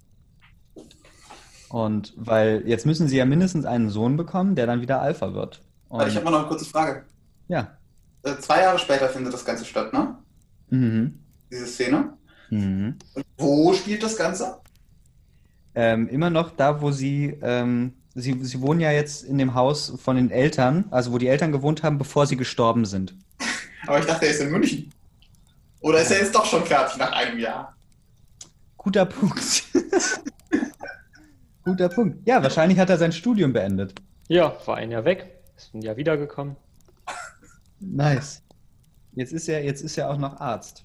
Und 1.69 2.13
weil 2.17 2.63
jetzt 2.67 2.87
müssen 2.87 3.09
sie 3.09 3.17
ja 3.17 3.25
mindestens 3.25 3.65
einen 3.65 3.91
Sohn 3.91 4.17
bekommen, 4.17 4.55
der 4.55 4.67
dann 4.67 4.81
wieder 4.81 5.01
Alpha 5.01 5.35
wird. 5.35 5.61
Aber 5.89 6.07
ich 6.07 6.11
Und, 6.11 6.17
habe 6.17 6.25
mal 6.27 6.31
noch 6.33 6.39
eine 6.41 6.49
kurze 6.49 6.67
Frage. 6.67 7.05
ja. 7.49 7.77
Äh, 8.25 8.39
zwei 8.39 8.63
Jahre 8.63 8.79
später 8.79 9.09
findet 9.09 9.35
das 9.35 9.45
Ganze 9.45 9.65
statt, 9.65 9.93
ne? 9.93 10.17
Mhm. 10.71 11.19
Diese 11.51 11.67
Szene. 11.67 12.15
Mhm. 12.51 12.97
Und 13.15 13.25
wo 13.37 13.73
spielt 13.75 14.03
das 14.03 14.17
Ganze? 14.17 14.59
Ähm, 15.75 16.09
immer 16.09 16.31
noch 16.31 16.51
da, 16.51 16.81
wo 16.81 16.91
sie, 16.91 17.37
ähm, 17.43 17.93
sie, 18.15 18.43
sie 18.43 18.61
wohnen 18.61 18.81
ja 18.81 18.93
jetzt 18.93 19.25
in 19.25 19.39
dem 19.39 19.55
Haus 19.55 19.93
von 20.03 20.17
den 20.17 20.31
Eltern, 20.31 20.87
also 20.91 21.13
wo 21.13 21.19
die 21.19 21.27
Eltern 21.27 21.53
gewohnt 21.53 21.83
haben, 21.83 21.99
bevor 21.99 22.27
sie 22.27 22.37
gestorben 22.37 22.87
sind. 22.87 23.15
Aber 23.87 23.99
ich 23.99 24.07
dachte, 24.07 24.25
er 24.25 24.31
ist 24.31 24.41
in 24.41 24.51
München. 24.51 24.91
Oder 25.81 26.01
ist 26.01 26.11
er 26.11 26.21
jetzt 26.21 26.35
doch 26.35 26.47
schon 26.47 26.65
fertig 26.65 26.97
nach 26.97 27.13
einem 27.13 27.39
Jahr? 27.39 27.77
Guter 28.79 29.05
Punkt. 29.05 29.65
Guter 31.65 31.89
Punkt. 31.91 32.27
Ja, 32.27 32.43
wahrscheinlich 32.43 32.79
hat 32.79 32.89
er 32.89 32.97
sein 32.97 33.13
Studium 33.13 33.53
beendet. 33.53 33.95
Ja, 34.29 34.57
war 34.65 34.77
ein 34.77 34.91
Jahr 34.91 35.05
weg, 35.05 35.27
ist 35.57 35.75
ein 35.75 35.83
Jahr 35.83 35.97
wiedergekommen. 35.97 36.57
Nice. 37.85 38.43
Jetzt 39.13 39.33
ist 39.33 39.49
er, 39.49 39.65
jetzt 39.65 39.83
ist 39.83 39.97
er 39.99 40.11
auch 40.11 40.19
noch 40.19 40.41
Arzt. 40.41 40.85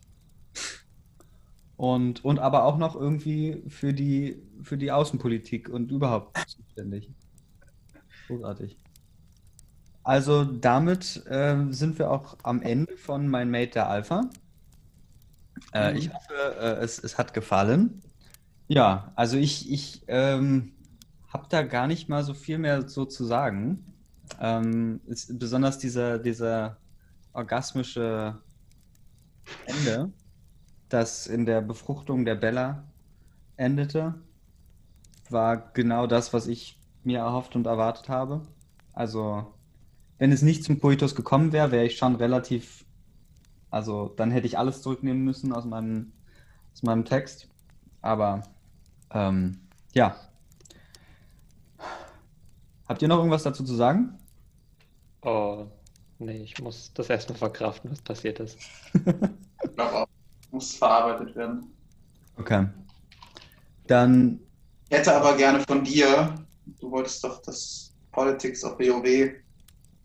Und, 1.77 2.23
und 2.25 2.39
aber 2.39 2.65
auch 2.65 2.77
noch 2.77 2.95
irgendwie 2.95 3.63
für 3.69 3.93
die, 3.93 4.43
für 4.61 4.77
die 4.77 4.91
Außenpolitik 4.91 5.69
und 5.69 5.91
überhaupt 5.91 6.37
zuständig. 6.45 7.11
Großartig. 8.27 8.77
Also 10.03 10.43
damit 10.43 11.23
ähm, 11.29 11.71
sind 11.73 11.99
wir 11.99 12.11
auch 12.11 12.37
am 12.43 12.61
Ende 12.61 12.97
von 12.97 13.27
Mein 13.29 13.49
Mate 13.49 13.71
der 13.71 13.89
Alpha. 13.89 14.29
Äh, 15.73 15.93
Mhm. 15.93 15.97
Ich 15.97 16.13
hoffe, 16.13 16.33
äh, 16.59 16.83
es, 16.83 16.99
es 16.99 17.17
hat 17.17 17.33
gefallen. 17.33 18.01
Ja, 18.67 19.11
also 19.15 19.37
ich, 19.37 19.71
ich 19.71 20.03
ähm, 20.07 20.73
habe 21.27 21.47
da 21.49 21.63
gar 21.63 21.87
nicht 21.87 22.09
mal 22.09 22.23
so 22.23 22.33
viel 22.33 22.57
mehr 22.59 22.87
so 22.87 23.05
zu 23.05 23.25
sagen. 23.25 23.95
Ähm, 24.39 25.01
ist, 25.07 25.39
besonders 25.39 25.79
dieser, 25.79 26.19
dieser 26.19 26.81
orgasmische 27.39 28.37
Ende, 29.65 30.11
das 30.89 31.25
in 31.25 31.45
der 31.45 31.61
Befruchtung 31.61 32.25
der 32.25 32.35
Bella 32.35 32.83
endete, 33.55 34.15
war 35.29 35.71
genau 35.73 36.05
das, 36.05 36.33
was 36.33 36.47
ich 36.47 36.79
mir 37.03 37.19
erhofft 37.19 37.55
und 37.55 37.65
erwartet 37.65 38.09
habe. 38.09 38.41
Also, 38.93 39.53
wenn 40.17 40.31
es 40.31 40.41
nicht 40.41 40.63
zum 40.63 40.79
Coitus 40.81 41.15
gekommen 41.15 41.53
wäre, 41.53 41.71
wäre 41.71 41.85
ich 41.85 41.97
schon 41.97 42.15
relativ, 42.15 42.85
also 43.69 44.09
dann 44.09 44.31
hätte 44.31 44.47
ich 44.47 44.57
alles 44.57 44.81
zurücknehmen 44.81 45.23
müssen 45.23 45.53
aus 45.53 45.65
meinem, 45.65 46.11
aus 46.73 46.83
meinem 46.83 47.05
Text. 47.05 47.47
Aber 48.01 48.43
ähm, 49.11 49.61
ja. 49.93 50.15
Habt 52.87 53.01
ihr 53.01 53.07
noch 53.07 53.17
irgendwas 53.17 53.43
dazu 53.43 53.63
zu 53.63 53.75
sagen? 53.75 54.17
Oh, 55.21 55.67
nee, 56.19 56.41
ich 56.43 56.59
muss 56.61 56.91
das 56.93 57.09
erstmal 57.09 57.37
verkraften, 57.37 57.91
was 57.91 58.01
passiert 58.01 58.39
ist. 58.39 58.57
Ich 58.93 59.75
glaube 59.75 59.93
auch. 59.95 60.07
Muss 60.51 60.75
verarbeitet 60.75 61.35
werden. 61.35 61.65
Okay. 62.37 62.67
Dann, 63.85 64.39
Ich 64.89 64.97
hätte 64.97 65.15
aber 65.15 65.37
gerne 65.37 65.59
von 65.67 65.83
dir, 65.83 66.33
du 66.79 66.89
wolltest 66.91 67.23
doch 67.23 67.41
das 67.43 67.93
Politics 68.11 68.63
of 68.63 68.79
WoW 68.79 69.31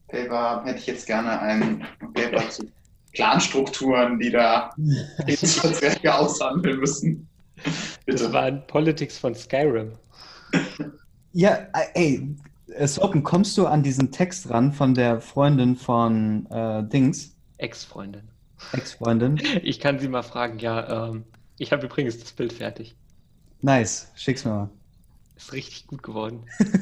Paper 0.09 0.39
haben, 0.39 0.67
hätte 0.67 0.81
ich 0.81 0.87
jetzt 0.87 1.07
gerne 1.07 1.41
ein 1.41 1.87
Paper 2.13 2.49
zu 2.51 2.71
Clanstrukturen, 3.15 4.19
die 4.19 4.31
da 4.31 4.71
Verträge 5.29 6.15
aushandeln 6.15 6.79
müssen. 6.81 7.29
Das 7.57 8.05
Bitte. 8.05 8.33
waren 8.33 8.67
Politics 8.67 9.17
von 9.17 9.35
Skyrim. 9.35 9.93
ja, 11.33 11.67
ey, 11.95 12.37
äh, 12.75 12.87
Soken, 12.87 13.23
kommst 13.23 13.57
du 13.57 13.67
an 13.67 13.83
diesen 13.83 14.11
Text 14.13 14.51
ran 14.51 14.73
von 14.73 14.95
der 14.95 15.21
Freundin 15.21 15.77
von 15.77 16.47
äh, 16.51 16.83
Dings, 16.85 17.35
Ex-Freundin. 17.59 18.29
Ex-Freundin? 18.73 19.41
Ich 19.63 19.81
kann 19.81 19.99
sie 19.99 20.09
mal 20.09 20.23
fragen, 20.23 20.59
ja, 20.59 21.09
ähm, 21.09 21.25
ich 21.59 21.73
habe 21.73 21.87
übrigens 21.87 22.19
das 22.19 22.33
Bild 22.33 22.53
fertig. 22.53 22.95
Nice, 23.63 24.11
schick's 24.15 24.45
mir 24.45 24.51
mal. 24.51 24.71
Ist 25.37 25.53
richtig 25.53 25.87
gut 25.87 26.03
geworden. 26.03 26.45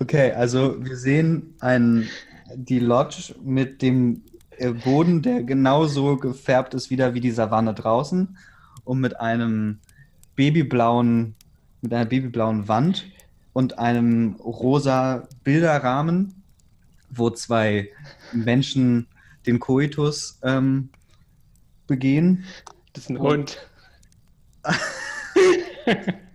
Okay, 0.00 0.32
also 0.32 0.84
wir 0.84 0.96
sehen 0.96 1.54
ein, 1.60 2.08
die 2.54 2.78
Lodge 2.78 3.34
mit 3.42 3.82
dem 3.82 4.22
Boden, 4.84 5.22
der 5.22 5.42
genauso 5.42 6.16
gefärbt 6.16 6.74
ist 6.74 6.90
wieder 6.90 7.14
wie 7.14 7.20
die 7.20 7.30
Savanne 7.30 7.74
draußen 7.74 8.36
und 8.84 9.00
mit 9.00 9.20
einem 9.20 9.78
babyblauen, 10.36 11.34
mit 11.80 11.92
einer 11.92 12.04
babyblauen 12.06 12.68
Wand 12.68 13.06
und 13.52 13.78
einem 13.78 14.34
rosa 14.36 15.28
Bilderrahmen, 15.44 16.42
wo 17.10 17.30
zwei 17.30 17.88
Menschen 18.32 19.06
den 19.46 19.58
Koitus 19.60 20.38
ähm, 20.42 20.90
begehen. 21.86 22.44
Das 22.92 23.04
ist 23.04 23.10
ein. 23.10 23.18
Hund. 23.18 23.58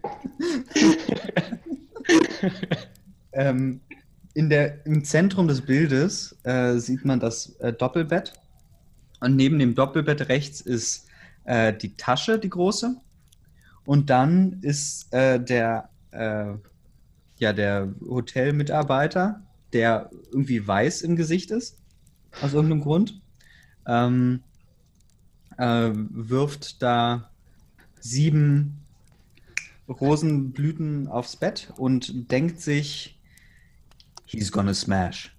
Ähm, 3.33 3.81
in 4.33 4.49
der, 4.49 4.85
Im 4.85 5.03
Zentrum 5.03 5.47
des 5.47 5.61
Bildes 5.61 6.35
äh, 6.43 6.77
sieht 6.77 7.05
man 7.05 7.19
das 7.19 7.55
äh, 7.59 7.73
Doppelbett. 7.73 8.33
Und 9.19 9.35
neben 9.35 9.59
dem 9.59 9.75
Doppelbett 9.75 10.27
rechts 10.27 10.59
ist 10.61 11.07
äh, 11.45 11.73
die 11.73 11.95
Tasche, 11.95 12.39
die 12.39 12.49
große. 12.49 12.95
Und 13.85 14.09
dann 14.09 14.59
ist 14.61 15.13
äh, 15.13 15.39
der, 15.39 15.89
äh, 16.11 16.53
ja, 17.37 17.53
der 17.53 17.93
Hotelmitarbeiter, 18.01 19.41
der 19.71 20.09
irgendwie 20.31 20.65
weiß 20.65 21.01
im 21.01 21.15
Gesicht 21.15 21.51
ist, 21.51 21.77
aus 22.41 22.53
irgendeinem 22.53 22.81
Grund, 22.81 23.21
ähm, 23.85 24.41
äh, 25.57 25.91
wirft 25.93 26.81
da 26.81 27.29
sieben 27.99 28.79
Rosenblüten 29.87 31.07
aufs 31.07 31.35
Bett 31.35 31.71
und 31.77 32.31
denkt 32.31 32.61
sich, 32.61 33.19
he's 34.25 34.51
gonna 34.51 34.73
smash. 34.73 35.35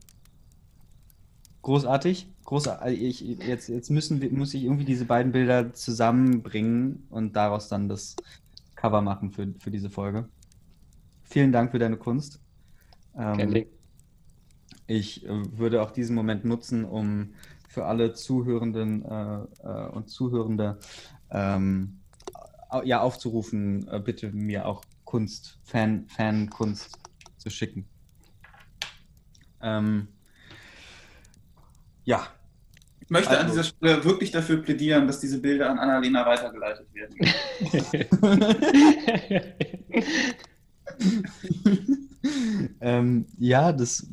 Großartig. 1.62 2.28
Großartig. 2.44 3.02
Ich, 3.02 3.20
jetzt 3.20 3.69
jetzt 3.69 3.90
müssen 3.90 4.20
wir, 4.20 4.31
muss 4.31 4.52
ich 4.55 4.65
irgendwie 4.65 4.85
diese 4.85 5.06
beiden 5.06 5.32
Bilder 5.32 5.73
zusammenbringen 5.73 7.06
und 7.11 7.35
daraus 7.36 7.69
dann 7.69 7.89
das 7.89 8.16
Cover 8.74 9.01
machen 9.01 9.31
für, 9.31 9.55
für 9.59 9.70
diese 9.70 9.89
Folge. 9.89 10.28
Vielen 11.23 11.52
Dank 11.52 11.70
für 11.70 11.78
deine 11.78 11.97
Kunst. 11.97 12.40
Ähm, 13.16 13.65
ich 14.86 15.24
äh, 15.24 15.59
würde 15.59 15.82
auch 15.82 15.90
diesen 15.90 16.15
Moment 16.15 16.44
nutzen, 16.44 16.85
um 16.85 17.32
für 17.69 17.86
alle 17.86 18.12
Zuhörenden 18.12 19.05
äh, 19.05 19.39
äh, 19.62 19.89
und 19.89 20.11
Zuhörende 20.11 20.78
ähm, 21.31 22.01
ja, 22.85 23.01
aufzurufen, 23.01 23.89
äh, 23.89 24.01
bitte 24.01 24.32
mir 24.32 24.66
auch 24.66 24.85
Kunst, 25.05 25.59
Fan, 25.65 26.06
Fan-Kunst 26.09 26.98
zu 27.39 27.51
schicken. 27.51 27.86
Ähm, 29.65 30.09
ja, 32.05 32.27
Ich 33.01 33.11
möchte 33.11 33.31
an 33.31 33.36
Also- 33.47 33.51
dieser 33.51 33.65
Stelle 33.65 34.05
wirklich 34.05 34.31
dafür 34.31 34.62
plädieren, 34.62 35.07
dass 35.07 35.20
diese 35.20 35.41
Bilder 35.41 35.70
an 35.70 35.78
Annalena 35.78 36.24
weitergeleitet 36.27 36.86
werden. 36.95 37.16
ähm, 42.81 43.27
ja, 43.39 43.73
das 43.73 44.07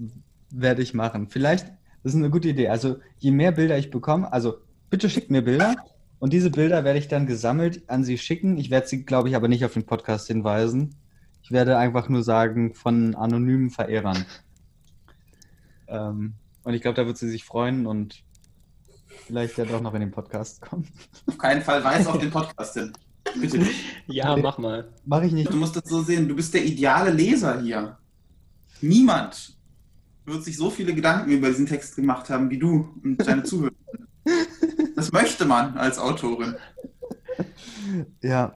werde 0.49 0.82
ich 0.82 0.94
machen. 0.94 1.28
Vielleicht, 1.30 1.68
das 2.03 2.14
ist 2.14 2.19
eine 2.19 2.30
gute 2.30 2.49
Idee. 2.49 2.69
Also, 2.69 2.98
je 3.18 3.32
mehr 3.32 3.52
Bilder 3.52 3.78
ich 3.78 3.91
bekomme, 3.91 4.32
also 4.32 4.56
bitte 4.90 5.10
schickt 5.10 5.32
mir 5.32 5.41
Bilder 5.41 5.76
und 6.19 6.34
diese 6.34 6.49
Bilder 6.52 6.84
werde 6.84 6.99
ich 6.99 7.07
dann 7.07 7.28
gesammelt 7.28 7.90
an 7.90 8.03
Sie 8.03 8.18
schicken. 8.18 8.57
Ich 8.57 8.69
werde 8.69 8.88
Sie, 8.88 9.06
glaube 9.06 9.30
ich, 9.30 9.36
aber 9.36 9.48
nicht 9.48 9.65
auf 9.65 9.73
den 9.73 9.86
Podcast 9.86 10.28
hinweisen. 10.28 10.95
Ich 11.44 11.52
werde 11.52 11.78
einfach 11.78 12.10
nur 12.10 12.23
sagen, 12.23 12.73
von 12.73 13.15
anonymen 13.15 13.69
Verehrern. 13.69 14.26
Ähm, 15.91 16.34
und 16.63 16.73
ich 16.73 16.81
glaube, 16.81 16.95
da 16.95 17.05
wird 17.05 17.18
sie 17.18 17.30
sich 17.30 17.43
freuen 17.43 17.85
und 17.85 18.23
vielleicht 19.27 19.57
ja 19.57 19.65
doch 19.65 19.81
noch 19.81 19.93
in 19.93 19.99
den 19.99 20.11
Podcast 20.11 20.61
kommen. 20.61 20.88
Auf 21.27 21.38
keinen 21.38 21.61
Fall 21.61 21.84
weiß 21.84 22.07
auf 22.07 22.18
den 22.18 22.31
Podcast 22.31 22.76
hin. 22.76 22.93
Bitte 23.39 23.59
nicht. 23.59 23.76
ja, 24.07 24.35
mach 24.38 24.57
mal. 24.57 24.89
Mache 25.05 25.26
ich 25.26 25.34
nicht. 25.34 25.51
Du 25.51 25.57
musst 25.57 25.76
das 25.76 25.84
so 25.85 26.01
sehen, 26.01 26.27
du 26.27 26.35
bist 26.35 26.53
der 26.53 26.63
ideale 26.63 27.11
Leser 27.11 27.61
hier. 27.61 27.97
Niemand 28.81 29.57
wird 30.26 30.43
sich 30.43 30.57
so 30.57 30.69
viele 30.69 30.93
Gedanken 30.93 31.31
über 31.31 31.49
diesen 31.49 31.65
Text 31.65 31.95
gemacht 31.95 32.30
haben 32.30 32.49
wie 32.49 32.57
du 32.57 32.89
und 33.03 33.18
deine 33.18 33.43
Zuhörer. 33.43 33.73
Das 34.95 35.11
möchte 35.11 35.45
man 35.45 35.77
als 35.80 35.97
Autorin. 35.97 36.55
Ja. 38.22 38.55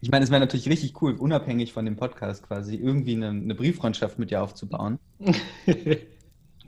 Ich 0.00 0.10
meine, 0.10 0.24
es 0.24 0.30
wäre 0.30 0.40
natürlich 0.40 0.68
richtig 0.68 1.02
cool, 1.02 1.14
unabhängig 1.14 1.72
von 1.72 1.84
dem 1.84 1.96
Podcast 1.96 2.46
quasi, 2.46 2.76
irgendwie 2.76 3.16
eine, 3.16 3.30
eine 3.30 3.54
Brieffreundschaft 3.56 4.20
mit 4.20 4.30
dir 4.30 4.40
aufzubauen 4.40 5.00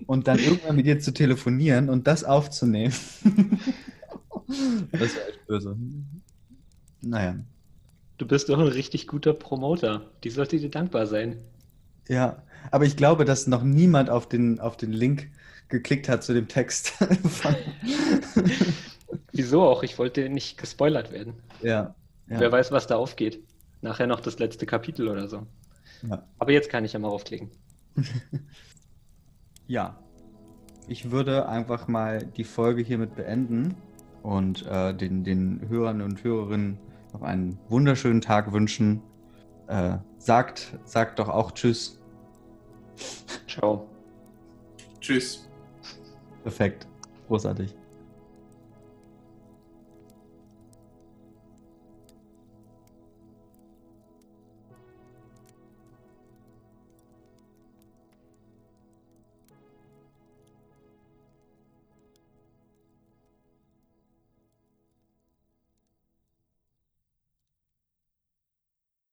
und 0.07 0.29
dann 0.29 0.39
irgendwann 0.39 0.77
mit 0.77 0.87
dir 0.87 0.99
zu 0.99 1.13
telefonieren 1.13 1.89
und 1.89 2.07
das 2.07 2.25
aufzunehmen. 2.25 2.95
das 4.93 5.15
wäre 5.15 5.29
echt 5.29 5.47
böse. 5.47 5.77
Naja. 7.01 7.37
Du 8.19 8.27
bist 8.27 8.49
doch 8.49 8.59
ein 8.59 8.69
richtig 8.69 9.07
guter 9.07 9.35
Promoter. 9.35 10.11
Die 10.23 10.31
sollte 10.31 10.59
dir 10.59 10.71
dankbar 10.71 11.07
sein. 11.07 11.39
Ja, 12.09 12.43
aber 12.71 12.85
ich 12.85 12.97
glaube, 12.97 13.25
dass 13.25 13.47
noch 13.47 13.63
niemand 13.63 14.11
auf 14.11 14.29
den, 14.29 14.61
auf 14.61 14.77
den 14.77 14.93
Link 14.93 15.31
geklickt 15.69 16.09
hat 16.09 16.23
zu 16.23 16.35
dem 16.35 16.49
Text. 16.49 16.93
Wieso 19.33 19.63
auch? 19.63 19.83
Ich 19.83 19.99
wollte 19.99 20.29
nicht 20.29 20.59
gespoilert 20.59 21.13
werden. 21.13 21.35
ja, 21.63 21.95
ja, 22.29 22.41
Wer 22.41 22.53
weiß, 22.53 22.73
was 22.73 22.87
da 22.87 22.97
aufgeht. 22.97 23.41
Nachher 23.83 24.07
noch 24.07 24.21
das 24.21 24.39
letzte 24.39 24.65
Kapitel 24.65 25.09
oder 25.09 25.29
so. 25.29 25.47
ja. 26.09 26.27
Aber 26.39 26.53
jetzt 26.53 26.71
kann 26.71 26.85
ich 26.85 26.93
ja 26.95 26.99
mal 26.99 27.09
aufklicken. 27.09 27.51
Ja, 29.67 29.97
ich 30.87 31.11
würde 31.11 31.49
einfach 31.49 31.89
mal 31.89 32.25
die 32.25 32.45
Folge 32.45 32.83
hiermit 32.83 33.15
beenden 33.15 33.75
und 34.23 34.67
äh, 34.67 34.95
den, 34.95 35.25
den 35.25 35.67
Hörern 35.69 36.03
und 36.03 36.23
Hörerinnen 36.23 36.79
noch 37.13 37.23
einen 37.23 37.59
wunderschönen 37.69 38.21
Tag 38.21 38.53
wünschen. 38.53 39.03
Äh, 39.67 39.99
sagt, 40.19 40.79
sagt 40.85 41.19
doch 41.19 41.29
auch 41.29 41.53
Tschüss. 41.53 42.01
Ciao. 43.49 43.87
Tschüss. 45.01 45.49
Perfekt. 46.43 46.87
Großartig. 47.29 47.75